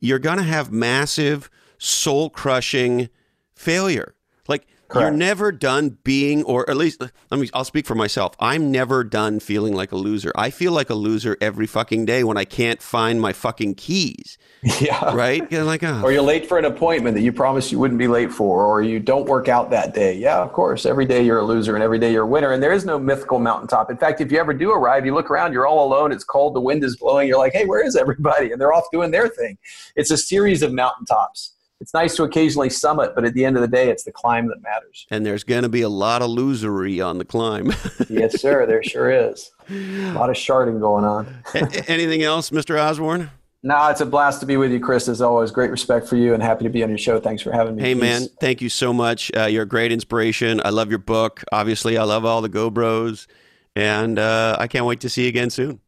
you're 0.03 0.19
going 0.19 0.37
to 0.37 0.43
have 0.43 0.69
massive 0.69 1.49
soul 1.77 2.29
crushing 2.29 3.07
failure. 3.55 4.15
Like 4.49 4.67
Correct. 4.93 5.09
You're 5.09 5.17
never 5.17 5.51
done 5.51 5.97
being, 6.03 6.43
or 6.43 6.69
at 6.69 6.77
least 6.77 7.01
let 7.01 7.39
me. 7.39 7.49
I'll 7.51 7.63
speak 7.63 7.87
for 7.87 7.95
myself. 7.95 8.35
I'm 8.39 8.71
never 8.71 9.03
done 9.03 9.39
feeling 9.39 9.73
like 9.73 9.91
a 9.91 9.95
loser. 9.95 10.31
I 10.35 10.51
feel 10.51 10.71
like 10.71 10.91
a 10.91 10.93
loser 10.93 11.35
every 11.41 11.65
fucking 11.65 12.05
day 12.05 12.23
when 12.23 12.37
I 12.37 12.45
can't 12.45 12.79
find 12.79 13.19
my 13.19 13.33
fucking 13.33 13.75
keys. 13.75 14.37
Yeah. 14.79 15.13
Right. 15.13 15.49
You're 15.51 15.63
like, 15.63 15.83
oh. 15.83 16.01
Or 16.03 16.11
you're 16.11 16.21
late 16.21 16.47
for 16.47 16.57
an 16.57 16.65
appointment 16.65 17.15
that 17.15 17.21
you 17.21 17.33
promised 17.33 17.71
you 17.71 17.79
wouldn't 17.79 17.99
be 17.99 18.07
late 18.07 18.31
for, 18.31 18.65
or 18.65 18.81
you 18.81 18.99
don't 18.99 19.27
work 19.27 19.47
out 19.49 19.69
that 19.71 19.93
day. 19.93 20.17
Yeah, 20.17 20.41
of 20.41 20.53
course. 20.53 20.85
Every 20.85 21.05
day 21.05 21.21
you're 21.21 21.39
a 21.39 21.43
loser, 21.43 21.75
and 21.75 21.83
every 21.83 21.99
day 21.99 22.11
you're 22.11 22.23
a 22.23 22.27
winner. 22.27 22.51
And 22.51 22.61
there 22.63 22.71
is 22.71 22.85
no 22.85 22.97
mythical 22.97 23.39
mountaintop. 23.39 23.91
In 23.91 23.97
fact, 23.97 24.21
if 24.21 24.31
you 24.31 24.39
ever 24.39 24.53
do 24.53 24.71
arrive, 24.71 25.05
you 25.05 25.13
look 25.13 25.29
around, 25.29 25.53
you're 25.53 25.67
all 25.67 25.85
alone. 25.85 26.11
It's 26.11 26.23
cold. 26.23 26.55
The 26.55 26.61
wind 26.61 26.83
is 26.83 26.95
blowing. 26.95 27.27
You're 27.27 27.39
like, 27.39 27.53
hey, 27.53 27.65
where 27.65 27.85
is 27.85 27.95
everybody? 27.95 28.51
And 28.51 28.59
they're 28.61 28.73
off 28.73 28.85
doing 28.91 29.11
their 29.11 29.27
thing. 29.27 29.57
It's 29.95 30.11
a 30.11 30.17
series 30.17 30.61
of 30.61 30.71
mountaintops 30.71 31.52
it's 31.79 31.93
nice 31.93 32.15
to 32.15 32.23
occasionally 32.23 32.69
summit, 32.69 33.13
but 33.15 33.25
at 33.25 33.33
the 33.33 33.43
end 33.43 33.55
of 33.57 33.61
the 33.61 33.67
day, 33.67 33.89
it's 33.89 34.03
the 34.03 34.11
climb 34.11 34.47
that 34.47 34.61
matters. 34.61 35.05
And 35.11 35.25
there's 35.25 35.43
going 35.43 35.63
to 35.63 35.69
be 35.69 35.81
a 35.81 35.89
lot 35.89 36.21
of 36.21 36.29
losery 36.29 37.05
on 37.05 37.17
the 37.17 37.25
climb. 37.25 37.73
yes, 38.09 38.39
sir. 38.39 38.65
There 38.65 38.81
sure 38.83 39.11
is. 39.11 39.51
A 39.69 40.13
lot 40.13 40.29
of 40.29 40.35
sharding 40.35 40.79
going 40.79 41.03
on. 41.03 41.43
Anything 41.87 42.23
else, 42.23 42.51
Mr. 42.51 42.79
Osborne? 42.81 43.31
No, 43.65 43.87
it's 43.87 44.01
a 44.01 44.05
blast 44.05 44.41
to 44.41 44.45
be 44.45 44.57
with 44.57 44.71
you, 44.73 44.79
Chris. 44.79 45.07
As 45.07 45.21
always, 45.21 45.49
great 45.49 45.71
respect 45.71 46.07
for 46.07 46.17
you 46.17 46.33
and 46.33 46.43
happy 46.43 46.63
to 46.63 46.69
be 46.69 46.83
on 46.83 46.89
your 46.89 46.97
show. 46.97 47.19
Thanks 47.19 47.41
for 47.41 47.51
having 47.53 47.77
me. 47.77 47.81
Hey, 47.81 47.93
Peace. 47.93 48.01
man, 48.01 48.27
thank 48.41 48.61
you 48.61 48.67
so 48.67 48.91
much. 48.91 49.31
Uh, 49.35 49.45
you're 49.45 49.63
a 49.63 49.67
great 49.67 49.91
inspiration. 49.93 50.61
I 50.65 50.69
love 50.69 50.89
your 50.89 50.99
book. 50.99 51.43
Obviously, 51.51 51.97
I 51.97 52.03
love 52.03 52.25
all 52.25 52.41
the 52.41 52.49
Go 52.49 52.69
Bros, 52.69 53.27
and 53.75 54.19
uh, 54.19 54.57
I 54.59 54.67
can't 54.67 54.85
wait 54.85 54.99
to 55.01 55.09
see 55.09 55.23
you 55.23 55.29
again 55.29 55.49
soon. 55.49 55.79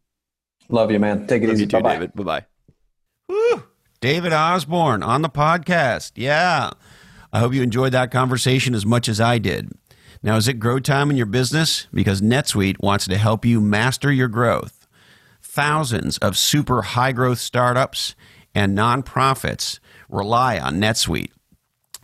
Love 0.69 0.89
you, 0.89 0.99
man. 0.99 1.27
Take 1.27 1.43
it 1.43 1.47
love 1.47 1.55
easy. 1.55 1.63
You 1.63 1.67
too, 1.67 1.77
Bye-bye. 1.81 1.93
David. 1.93 2.13
Bye 2.15 2.45
bye. 3.29 3.65
David 3.99 4.33
Osborne 4.33 5.03
on 5.03 5.21
the 5.21 5.29
podcast. 5.29 6.11
Yeah. 6.15 6.71
I 7.33 7.39
hope 7.39 7.53
you 7.53 7.61
enjoyed 7.61 7.91
that 7.93 8.11
conversation 8.11 8.73
as 8.73 8.85
much 8.85 9.09
as 9.09 9.19
I 9.19 9.37
did. 9.39 9.71
Now, 10.23 10.37
is 10.37 10.47
it 10.47 10.59
grow 10.59 10.79
time 10.79 11.09
in 11.09 11.17
your 11.17 11.25
business? 11.25 11.87
Because 11.93 12.21
NetSuite 12.21 12.81
wants 12.81 13.07
to 13.07 13.17
help 13.17 13.45
you 13.45 13.61
master 13.61 14.11
your 14.11 14.27
growth. 14.27 14.87
Thousands 15.41 16.17
of 16.19 16.37
super 16.37 16.81
high 16.81 17.11
growth 17.11 17.39
startups 17.39 18.15
and 18.53 18.77
nonprofits 18.77 19.79
rely 20.09 20.57
on 20.57 20.75
NetSuite. 20.75 21.31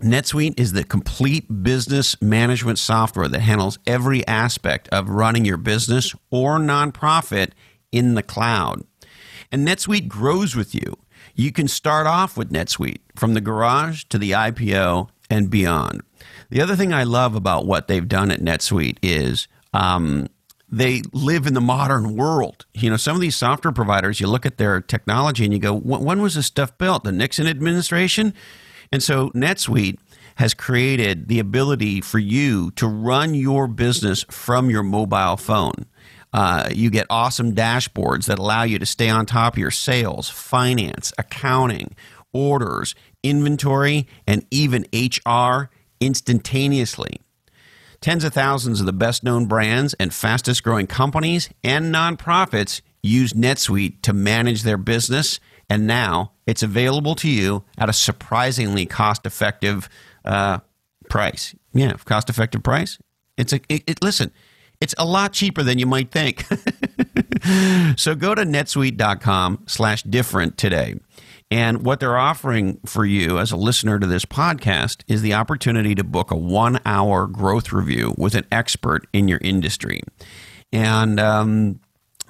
NetSuite 0.02 0.60
is 0.60 0.74
the 0.74 0.84
complete 0.84 1.64
business 1.64 2.20
management 2.22 2.80
software 2.80 3.28
that 3.28 3.42
handles 3.42 3.78
every 3.86 4.26
aspect 4.28 4.90
of 4.90 5.10
running 5.10 5.46
your 5.46 5.58
business 5.58 6.16
or 6.32 6.58
nonprofit 6.58 7.52
in 7.92 8.16
the 8.16 8.24
cloud. 8.24 8.84
And 9.52 9.68
NetSuite 9.68 10.08
grows 10.08 10.56
with 10.56 10.74
you. 10.74 10.98
You 11.42 11.52
can 11.52 11.68
start 11.68 12.06
off 12.06 12.38
with 12.38 12.52
NetSuite 12.52 13.00
from 13.16 13.34
the 13.34 13.42
garage 13.42 14.04
to 14.10 14.20
the 14.20 14.30
IPO 14.30 15.10
and 15.28 15.50
beyond. 15.50 16.04
The 16.52 16.62
other 16.62 16.76
thing 16.76 16.94
I 16.94 17.04
love 17.04 17.34
about 17.34 17.66
what 17.66 17.88
they've 17.88 18.08
done 18.08 18.30
at 18.30 18.42
NetSuite 18.42 19.00
is 19.02 19.48
um, 19.74 20.28
they 20.70 21.02
live 21.14 21.48
in 21.48 21.56
the 21.56 21.60
modern 21.60 22.16
world. 22.16 22.68
You 22.76 22.92
know, 22.92 22.98
some 22.98 23.16
of 23.16 23.22
these 23.22 23.36
software 23.36 23.72
providers, 23.72 24.20
you 24.20 24.28
look 24.28 24.46
at 24.46 24.60
their 24.60 24.82
technology 24.82 25.44
and 25.44 25.52
you 25.52 25.60
go, 25.60 25.74
when 25.74 26.22
was 26.22 26.36
this 26.36 26.46
stuff 26.46 26.78
built? 26.78 27.06
The 27.06 27.12
Nixon 27.12 27.48
administration? 27.48 28.36
And 28.92 29.02
so 29.02 29.32
NetSuite 29.32 29.98
has 30.36 30.54
created 30.54 31.28
the 31.28 31.40
ability 31.40 32.02
for 32.02 32.20
you 32.20 32.70
to 32.72 32.86
run 32.86 33.34
your 33.34 33.66
business 33.66 34.26
from 34.30 34.70
your 34.70 34.84
mobile 34.84 35.38
phone. 35.38 35.88
Uh, 36.34 36.70
you 36.74 36.90
get 36.90 37.06
awesome 37.10 37.54
dashboards 37.54 38.26
that 38.26 38.40
allow 38.40 38.64
you 38.64 38.80
to 38.80 38.86
stay 38.86 39.10
on 39.10 39.26
top 39.26 39.54
of 39.54 39.60
your 39.60 39.72
sales, 39.72 40.30
finance, 40.30 41.12
accounting, 41.18 41.96
orders, 42.34 42.96
inventory, 43.24 44.08
and 44.26 44.46
even 44.50 44.86
HR 44.94 45.70
instantaneously. 46.00 47.20
Tens 48.00 48.24
of 48.24 48.34
thousands 48.34 48.80
of 48.80 48.86
the 48.86 48.94
best 48.94 49.24
known 49.24 49.46
brands 49.46 49.94
and 49.96 50.14
fastest 50.14 50.64
growing 50.64 50.88
companies 50.88 51.50
and 51.64 51.94
nonprofits 51.94 52.82
use 53.04 53.34
NetSuite 53.34 54.02
to 54.02 54.14
manage 54.14 54.64
their 54.64 54.78
business 54.78 55.40
And 55.72 55.88
now 55.88 56.34
it's 56.46 56.64
available 56.64 57.16
to 57.16 57.30
you 57.30 57.64
at 57.78 57.88
a 57.88 57.94
surprisingly 57.94 58.86
cost 58.86 59.26
effective 59.26 59.88
uh, 60.26 60.60
price. 61.10 61.56
Yeah, 61.74 61.94
cost 61.94 62.30
effective 62.30 62.62
price. 62.62 63.00
It's 63.38 63.54
a, 63.54 63.62
it, 63.70 63.84
it, 63.88 64.04
listen, 64.04 64.34
it's 64.82 64.96
a 64.98 65.06
lot 65.06 65.32
cheaper 65.32 65.64
than 65.64 65.80
you 65.80 65.86
might 65.86 66.12
think. 66.12 66.44
so 67.98 68.16
go 68.16 68.36
to 68.36 68.44
netsuite.com 68.44 69.64
slash 69.68 70.04
different 70.04 70.58
today. 70.58 70.96
And 71.52 71.86
what 71.86 72.00
they're 72.00 72.18
offering 72.18 72.80
for 72.86 73.06
you 73.06 73.38
as 73.38 73.52
a 73.52 73.58
listener 73.58 74.00
to 74.00 74.08
this 74.08 74.26
podcast 74.26 75.04
is 75.08 75.22
the 75.22 75.34
opportunity 75.34 75.94
to 75.96 76.04
book 76.04 76.32
a 76.32 76.36
one 76.36 76.80
hour 76.86 77.28
growth 77.28 77.72
review 77.74 78.16
with 78.18 78.36
an 78.36 78.46
expert 78.52 79.06
in 79.14 79.28
your 79.28 79.40
industry. 79.42 80.02
And, 80.72 81.20
um, 81.20 81.82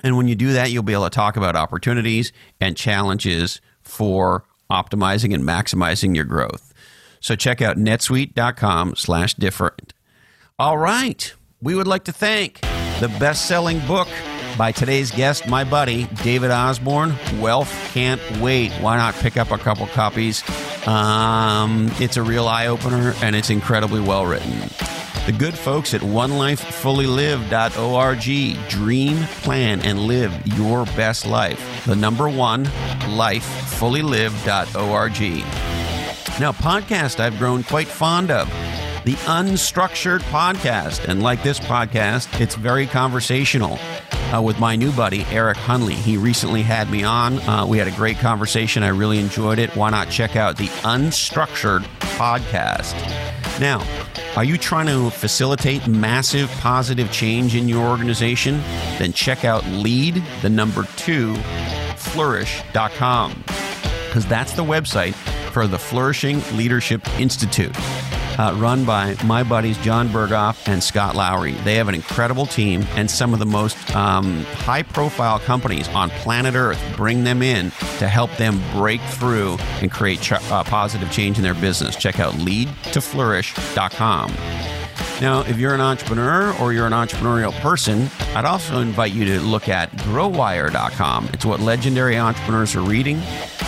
and 0.04 0.18
when 0.18 0.28
you 0.28 0.34
do 0.36 0.54
that, 0.54 0.72
you'll 0.72 0.82
be 0.84 0.94
able 0.94 1.04
to 1.04 1.12
talk 1.12 1.38
about 1.38 1.56
opportunities 1.56 2.34
and 2.60 2.76
challenges 2.76 3.62
for 3.82 4.44
optimizing 4.72 5.36
and 5.36 5.44
maximizing 5.44 6.16
your 6.16 6.26
growth. 6.26 6.74
So 7.20 7.36
check 7.36 7.62
out 7.62 7.78
netsuite.com 7.78 8.96
slash 8.96 9.36
different. 9.36 9.94
All 10.58 10.80
right. 10.80 11.34
We 11.64 11.76
would 11.76 11.86
like 11.86 12.06
to 12.06 12.12
thank 12.12 12.60
the 13.00 13.16
best 13.20 13.46
selling 13.46 13.78
book 13.86 14.08
by 14.58 14.72
today's 14.72 15.12
guest, 15.12 15.48
my 15.48 15.64
buddy, 15.64 16.06
David 16.24 16.50
Osborne. 16.50 17.14
Wealth 17.40 17.72
Can't 17.94 18.20
Wait. 18.40 18.72
Why 18.74 18.98
not 18.98 19.14
pick 19.16 19.38
up 19.38 19.52
a 19.52 19.60
couple 19.60 19.86
copies? 19.88 20.44
Um, 20.88 21.92
it's 22.00 22.18
a 22.18 22.24
real 22.24 22.48
eye 22.48 22.66
opener 22.66 23.14
and 23.22 23.36
it's 23.36 23.52
incredibly 23.52 24.02
well 24.02 24.26
written. 24.26 24.60
The 25.28 25.36
good 25.38 25.54
folks 25.54 25.94
at 25.94 26.02
onelifefullylive.org. 26.02 28.70
Dream, 28.70 29.18
plan, 29.44 29.82
and 29.82 30.00
live 30.00 30.48
your 30.58 30.86
best 30.86 31.28
life. 31.28 31.86
The 31.86 31.96
number 31.96 32.28
one, 32.28 32.66
lifefullylive.org. 32.66 35.20
Now, 36.40 36.54
podcast 36.54 37.20
I've 37.20 37.38
grown 37.38 37.62
quite 37.62 37.88
fond 37.88 38.32
of 38.32 38.50
the 39.04 39.14
Unstructured 39.14 40.20
Podcast. 40.22 41.08
And 41.08 41.24
like 41.24 41.44
this 41.44 41.60
podcast, 41.60 42.40
it's 42.40 42.56
very 42.56 42.86
conversational. 42.86 43.80
Uh, 44.34 44.42
with 44.42 44.58
my 44.60 44.78
new 44.78 44.94
buddy, 44.94 45.26
Eric 45.26 45.58
Hunley. 45.58 45.92
He 45.92 46.16
recently 46.16 46.62
had 46.62 46.90
me 46.90 47.04
on. 47.04 47.40
Uh, 47.40 47.66
we 47.66 47.78
had 47.78 47.90
a 47.90 47.96
great 47.98 48.18
conversation. 48.18 48.82
I 48.82 48.88
really 48.88 49.20
enjoyed 49.20 49.60
it. 49.60 49.76
Why 49.76 49.90
not 49.90 50.10
check 50.10 50.38
out 50.38 50.56
the 50.56 50.68
Unstructured 50.84 51.82
Podcast? 52.16 52.94
Now, 53.60 53.86
are 54.38 54.46
you 54.46 54.58
trying 54.58 54.88
to 54.88 55.10
facilitate 55.10 55.86
massive 55.86 56.50
positive 56.62 57.12
change 57.12 57.56
in 57.56 57.68
your 57.68 57.86
organization? 57.90 58.62
Then 59.00 59.12
check 59.12 59.44
out 59.44 59.66
lead, 59.68 60.24
the 60.42 60.50
number 60.50 60.84
two, 60.96 61.36
flourish.com, 61.98 63.44
because 64.08 64.26
that's 64.28 64.54
the 64.54 64.64
website 64.64 65.14
for 65.52 65.68
the 65.68 65.78
Flourishing 65.78 66.42
Leadership 66.56 67.06
Institute 67.20 67.76
uh, 68.38 68.56
run 68.58 68.86
by 68.86 69.16
my 69.26 69.44
buddies 69.44 69.78
John 69.80 70.10
Berghoff 70.10 70.68
and 70.68 70.84
Scott 70.84 71.16
Lowry. 71.16 71.54
They 71.54 71.76
have 71.76 71.88
an 71.88 71.96
incredible 71.96 72.46
team, 72.46 72.86
and 72.96 73.10
some 73.10 73.34
of 73.34 73.40
the 73.40 73.46
most 73.46 73.96
um, 73.96 74.44
high 74.46 74.84
profile 74.84 75.40
companies 75.40 75.88
on 75.90 76.10
planet 76.10 76.56
Earth 76.56 76.82
bring 76.96 77.24
them 77.24 77.42
in 77.42 77.72
to 78.00 78.08
help 78.08 78.36
them 78.38 78.62
break 78.74 79.02
through 79.02 79.58
and 79.82 79.92
create 79.92 80.22
ch- 80.22 80.34
uh, 80.34 80.64
positive 80.64 81.12
change 81.12 81.38
in 81.38 81.44
their 81.44 81.56
business. 81.56 81.96
Check 81.96 82.20
out 82.20 82.34
leadtoflourish.com. 82.36 84.81
Now, 85.22 85.42
if 85.42 85.60
you're 85.60 85.76
an 85.76 85.82
entrepreneur 85.82 86.52
or 86.60 86.74
you're 86.74 86.88
an 86.88 86.94
entrepreneurial 86.94 87.54
person, 87.62 88.10
I'd 88.36 88.44
also 88.44 88.80
invite 88.80 89.14
you 89.14 89.24
to 89.26 89.40
look 89.40 89.70
at 89.70 89.92
growwire.com. 89.92 91.30
It's 91.32 91.46
what 91.46 91.60
legendary 91.60 92.18
entrepreneurs 92.18 92.76
are 92.76 92.82
reading. 92.82 93.22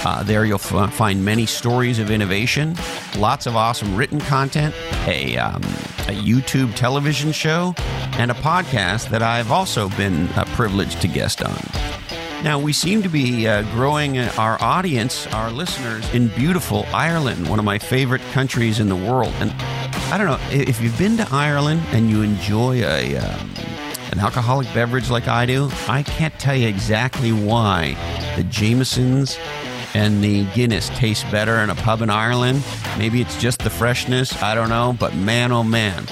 Uh, 0.03 0.23
there 0.23 0.45
you'll 0.45 0.55
f- 0.55 0.91
find 0.91 1.23
many 1.23 1.45
stories 1.45 1.99
of 1.99 2.09
innovation, 2.09 2.75
lots 3.17 3.45
of 3.45 3.55
awesome 3.55 3.95
written 3.95 4.19
content, 4.19 4.73
a, 5.05 5.37
um, 5.37 5.61
a 6.07 6.15
YouTube 6.15 6.73
television 6.73 7.31
show, 7.31 7.75
and 8.13 8.31
a 8.31 8.35
podcast 8.35 9.09
that 9.09 9.21
I've 9.21 9.51
also 9.51 9.89
been 9.89 10.27
uh, 10.29 10.45
privileged 10.55 11.01
to 11.01 11.07
guest 11.07 11.43
on. 11.43 12.02
Now, 12.43 12.59
we 12.59 12.73
seem 12.73 13.01
to 13.03 13.09
be 13.09 13.47
uh, 13.47 13.61
growing 13.71 14.17
our 14.19 14.61
audience, 14.61 15.27
our 15.27 15.49
listeners, 15.49 16.13
in 16.13 16.27
beautiful 16.27 16.85
Ireland, 16.93 17.47
one 17.47 17.57
of 17.57 17.63
my 17.63 17.79
favorite 17.79 18.21
countries 18.33 18.81
in 18.81 18.89
the 18.89 18.97
world. 18.97 19.33
And 19.39 19.51
I 20.11 20.17
don't 20.17 20.27
know 20.27 20.39
if 20.51 20.81
you've 20.81 20.97
been 20.97 21.15
to 21.17 21.27
Ireland 21.31 21.81
and 21.91 22.09
you 22.09 22.21
enjoy 22.21 22.83
a 22.83 23.15
um, 23.15 23.49
an 24.11 24.19
alcoholic 24.19 24.67
beverage 24.73 25.09
like 25.09 25.29
I 25.29 25.45
do. 25.45 25.69
I 25.87 26.03
can't 26.03 26.37
tell 26.37 26.55
you 26.55 26.67
exactly 26.67 27.31
why 27.31 27.95
the 28.35 28.43
Jamesons 28.43 29.39
and 29.93 30.21
the 30.21 30.43
Guinness 30.53 30.89
taste 30.89 31.25
better 31.31 31.55
in 31.59 31.69
a 31.69 31.75
pub 31.75 32.01
in 32.01 32.09
Ireland. 32.09 32.61
Maybe 32.97 33.21
it's 33.21 33.39
just 33.39 33.59
the 33.59 33.69
freshness. 33.69 34.43
I 34.43 34.53
don't 34.53 34.69
know, 34.69 34.95
but 34.99 35.15
man, 35.15 35.53
oh 35.53 35.63
man. 35.63 36.05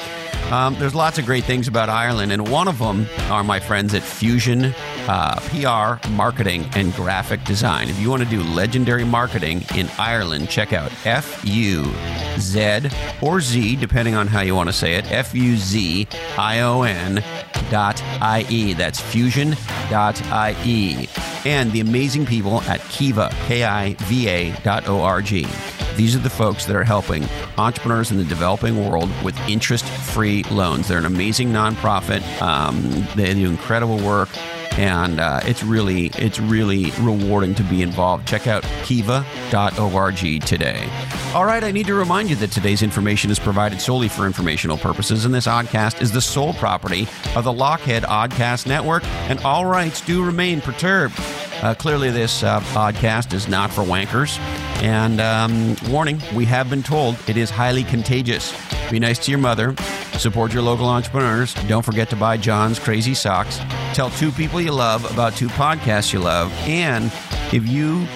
Um, 0.52 0.76
there's 0.76 0.94
lots 0.94 1.18
of 1.18 1.26
great 1.26 1.46
things 1.46 1.70
about 1.70 1.88
Ireland, 1.88 2.34
and 2.34 2.50
one 2.50 2.68
of 2.68 2.78
them 2.78 3.08
are 3.30 3.42
my 3.42 3.62
friends 3.62 3.94
at 3.94 4.02
Fuzion 4.02 4.74
uh, 5.08 5.40
PR, 5.48 6.06
Marketing, 6.10 6.66
and 6.76 6.94
Graphic 6.94 7.42
Design. 7.46 7.88
If 7.88 7.98
you 8.00 8.10
want 8.10 8.22
to 8.22 8.30
do 8.30 8.44
legendary 8.44 9.06
marketing 9.06 9.64
in 9.76 9.90
Ireland, 9.98 10.50
check 10.50 10.74
out 10.74 10.92
F 11.06 11.46
U 11.46 11.90
Z 12.38 12.90
or 13.22 13.40
Z, 13.40 13.78
depending 13.78 14.16
on 14.16 14.28
how 14.28 14.42
you 14.42 14.54
want 14.54 14.68
to 14.68 14.74
say 14.74 14.96
it, 14.96 15.10
F 15.10 15.34
U 15.34 15.56
Z 15.56 16.08
I 16.38 16.60
O 16.60 16.82
N 16.82 17.24
dot 17.70 18.04
IE. 18.22 18.74
That's 18.74 19.00
fuzion 19.00 19.56
dot 19.90 20.22
IE. 20.66 21.08
And 21.46 21.72
the 21.72 21.80
amazing 21.80 22.26
people 22.26 22.62
at 22.64 22.82
Kiva, 22.90 23.34
K 23.48 23.64
I 23.64 23.94
V 24.02 24.28
A 24.28 24.52
dot 24.64 24.90
O 24.90 25.02
R 25.02 25.22
G. 25.22 25.48
These 25.96 26.16
are 26.16 26.20
the 26.20 26.30
folks 26.30 26.66
that 26.66 26.76
are 26.76 26.84
helping 26.84 27.26
entrepreneurs 27.58 28.12
in 28.12 28.18
the 28.18 28.24
developing 28.24 28.90
world 28.90 29.10
with 29.24 29.38
interest 29.48 29.86
free 29.86 30.44
loans. 30.44 30.88
They're 30.88 30.98
an 30.98 31.06
amazing 31.06 31.50
nonprofit. 31.50 32.22
Um, 32.42 33.08
they 33.16 33.34
do 33.34 33.50
incredible 33.50 33.98
work 33.98 34.30
and 34.78 35.20
uh, 35.20 35.42
it's 35.44 35.64
really 35.64 36.08
it's 36.18 36.40
really 36.40 36.92
rewarding 37.02 37.56
to 37.56 37.64
be 37.64 37.82
involved. 37.82 38.28
Check 38.28 38.48
out 38.48 38.64
kiva.org 38.84 40.42
today. 40.46 40.90
All 41.34 41.46
right, 41.46 41.64
I 41.64 41.72
need 41.72 41.88
to 41.88 41.94
remind 41.94 42.30
you 42.30 42.36
that 42.38 42.52
today's 42.52 42.82
information 42.82 43.32
is 43.32 43.40
provided 43.40 43.82
solely 43.82 44.08
for 44.08 44.26
informational 44.26 44.78
purposes, 44.78 45.26
and 45.26 45.34
this 45.34 45.48
oddcast 45.48 46.02
is 46.02 46.12
the 46.12 46.22
sole 46.22 46.54
property 46.54 47.08
of 47.36 47.44
the 47.44 47.54
Lochhead 47.54 48.02
Oddcast 48.02 48.68
Network, 48.68 49.06
and 49.30 49.40
all 49.42 49.66
rights 49.66 50.02
do 50.02 50.24
remain 50.24 50.62
perturbed. 50.62 51.16
Uh, 51.62 51.76
clearly, 51.76 52.10
this 52.10 52.42
uh, 52.42 52.60
podcast 52.60 53.34
is 53.34 53.48
not 53.48 53.72
for 53.72 53.84
wankers. 53.84 54.40
And 54.82 55.22
um, 55.22 55.76
warning, 55.92 56.20
we 56.34 56.46
have 56.46 56.70
been 56.72 56.82
told 56.82 57.18
it 57.28 57.38
is 57.38 57.52
highly 57.52 57.84
contagious. 57.84 58.52
Be 58.90 59.00
nice 59.00 59.20
to 59.26 59.32
your 59.32 59.40
mother. 59.40 59.76
Support 60.18 60.54
your 60.54 60.64
local 60.64 60.88
entrepreneurs. 60.88 61.54
Don't 61.68 61.84
forget 61.86 62.10
to 62.10 62.16
buy 62.16 62.38
John's 62.38 62.80
Crazy 62.80 63.14
Socks. 63.14 63.60
Tell 63.94 64.10
two 64.10 64.32
people 64.32 64.60
you 64.60 64.72
love 64.72 65.10
about 65.12 65.36
two 65.36 65.50
podcasts 65.50 66.12
you 66.12 66.20
love. 66.20 66.52
And 66.68 67.06
if 67.54 67.68
you 67.68 68.08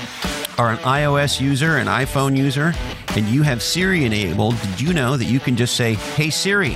are 0.58 0.72
an 0.72 0.78
iOS 0.78 1.40
user, 1.40 1.78
an 1.78 1.88
iPhone 1.88 2.36
user, 2.36 2.74
and 3.16 3.28
you 3.28 3.44
have 3.44 3.62
Siri 3.62 4.06
enabled, 4.06 4.60
did 4.60 4.82
you 4.82 4.94
know 4.94 5.18
that 5.18 5.26
you 5.26 5.40
can 5.40 5.56
just 5.56 5.76
say, 5.76 5.94
Hey 5.94 6.30
Siri, 6.30 6.76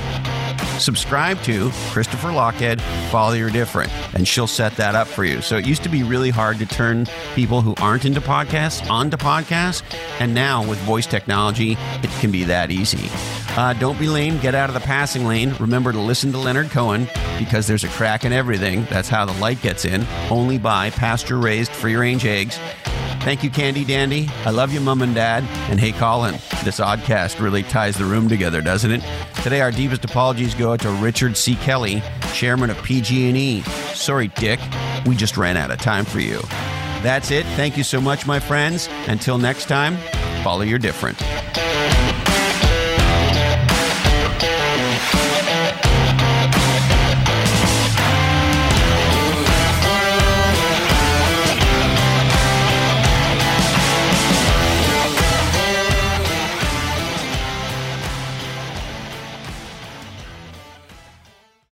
subscribe 0.80 1.42
to 1.44 1.70
Christopher 1.92 2.30
Lochhead, 2.30 2.82
Follow 3.12 3.34
Your 3.34 3.50
Different, 3.50 3.92
and 4.14 4.28
she'll 4.28 4.48
set 4.48 4.76
that 4.78 4.96
up 4.96 5.08
for 5.08 5.26
you. 5.26 5.42
So 5.42 5.58
it 5.58 5.66
used 5.66 5.84
to 5.84 5.90
be 5.90 6.04
really 6.04 6.30
hard 6.30 6.58
to 6.60 6.66
turn 6.66 7.08
people 7.36 7.62
who 7.62 7.76
aren't 7.82 8.06
into 8.06 8.22
podcasts 8.22 8.90
onto 8.90 9.18
podcasts, 9.18 9.84
and 10.20 10.34
now 10.34 10.68
with 10.68 10.80
voice 10.80 11.06
technology, 11.06 11.74
it 12.04 12.10
can 12.20 12.32
be 12.32 12.44
that 12.46 12.72
easy. 12.72 13.10
Uh, 13.58 13.74
don't 13.74 14.00
be 14.00 14.08
lame, 14.08 14.40
get 14.40 14.56
out 14.56 14.70
of 14.70 14.74
the 14.74 14.80
passing 14.80 15.26
lane. 15.26 15.54
Remember 15.60 15.92
to 15.92 16.00
listen 16.00 16.32
to 16.32 16.38
Leonard 16.38 16.70
Cohen 16.70 17.08
because 17.38 17.68
there's 17.68 17.84
a 17.84 17.90
crack 17.90 18.26
in 18.26 18.32
everything. 18.32 18.86
That's 18.90 19.10
how 19.10 19.26
the 19.26 19.34
light 19.40 19.62
gets 19.62 19.86
in. 19.86 20.06
Only 20.30 20.58
buy 20.58 20.92
pasture 20.92 21.38
raised 21.38 21.72
free 21.72 21.96
range 21.96 22.26
eggs. 22.26 22.60
Thank 23.22 23.44
you, 23.44 23.50
Candy 23.50 23.84
Dandy. 23.84 24.28
I 24.46 24.50
love 24.50 24.74
you, 24.74 24.80
Mom 24.80 25.02
and 25.02 25.14
Dad. 25.14 25.44
And 25.70 25.80
hey, 25.80 25.92
Colin, 25.92 26.34
this 26.64 26.80
oddcast 26.80 27.40
really 27.40 27.64
ties 27.64 27.98
the 27.98 28.06
room 28.06 28.30
together, 28.30 28.62
doesn't 28.62 28.92
it? 28.92 29.04
Today, 29.44 29.62
our 29.62 29.72
deepest 29.72 30.06
apologies 30.06 30.56
go 30.56 30.72
out 30.72 30.80
to 30.82 30.90
Richard 30.90 31.36
C. 31.36 31.56
Kelly, 31.56 32.02
chairman 32.34 32.70
of 32.70 32.82
PG&E. 32.82 33.62
Sorry, 33.94 34.30
Dick, 34.30 34.60
we 35.06 35.16
just 35.16 35.38
ran 35.38 35.58
out 35.58 35.70
of 35.70 35.80
time 35.80 36.06
for 36.06 36.20
you. 36.20 36.40
That's 37.02 37.30
it. 37.32 37.46
Thank 37.56 37.78
you 37.78 37.84
so 37.84 38.02
much, 38.02 38.26
my 38.26 38.40
friends. 38.40 38.88
Until 39.08 39.38
next 39.38 39.66
time, 39.66 39.98
follow 40.44 40.62
your 40.62 40.80
different. 40.80 41.18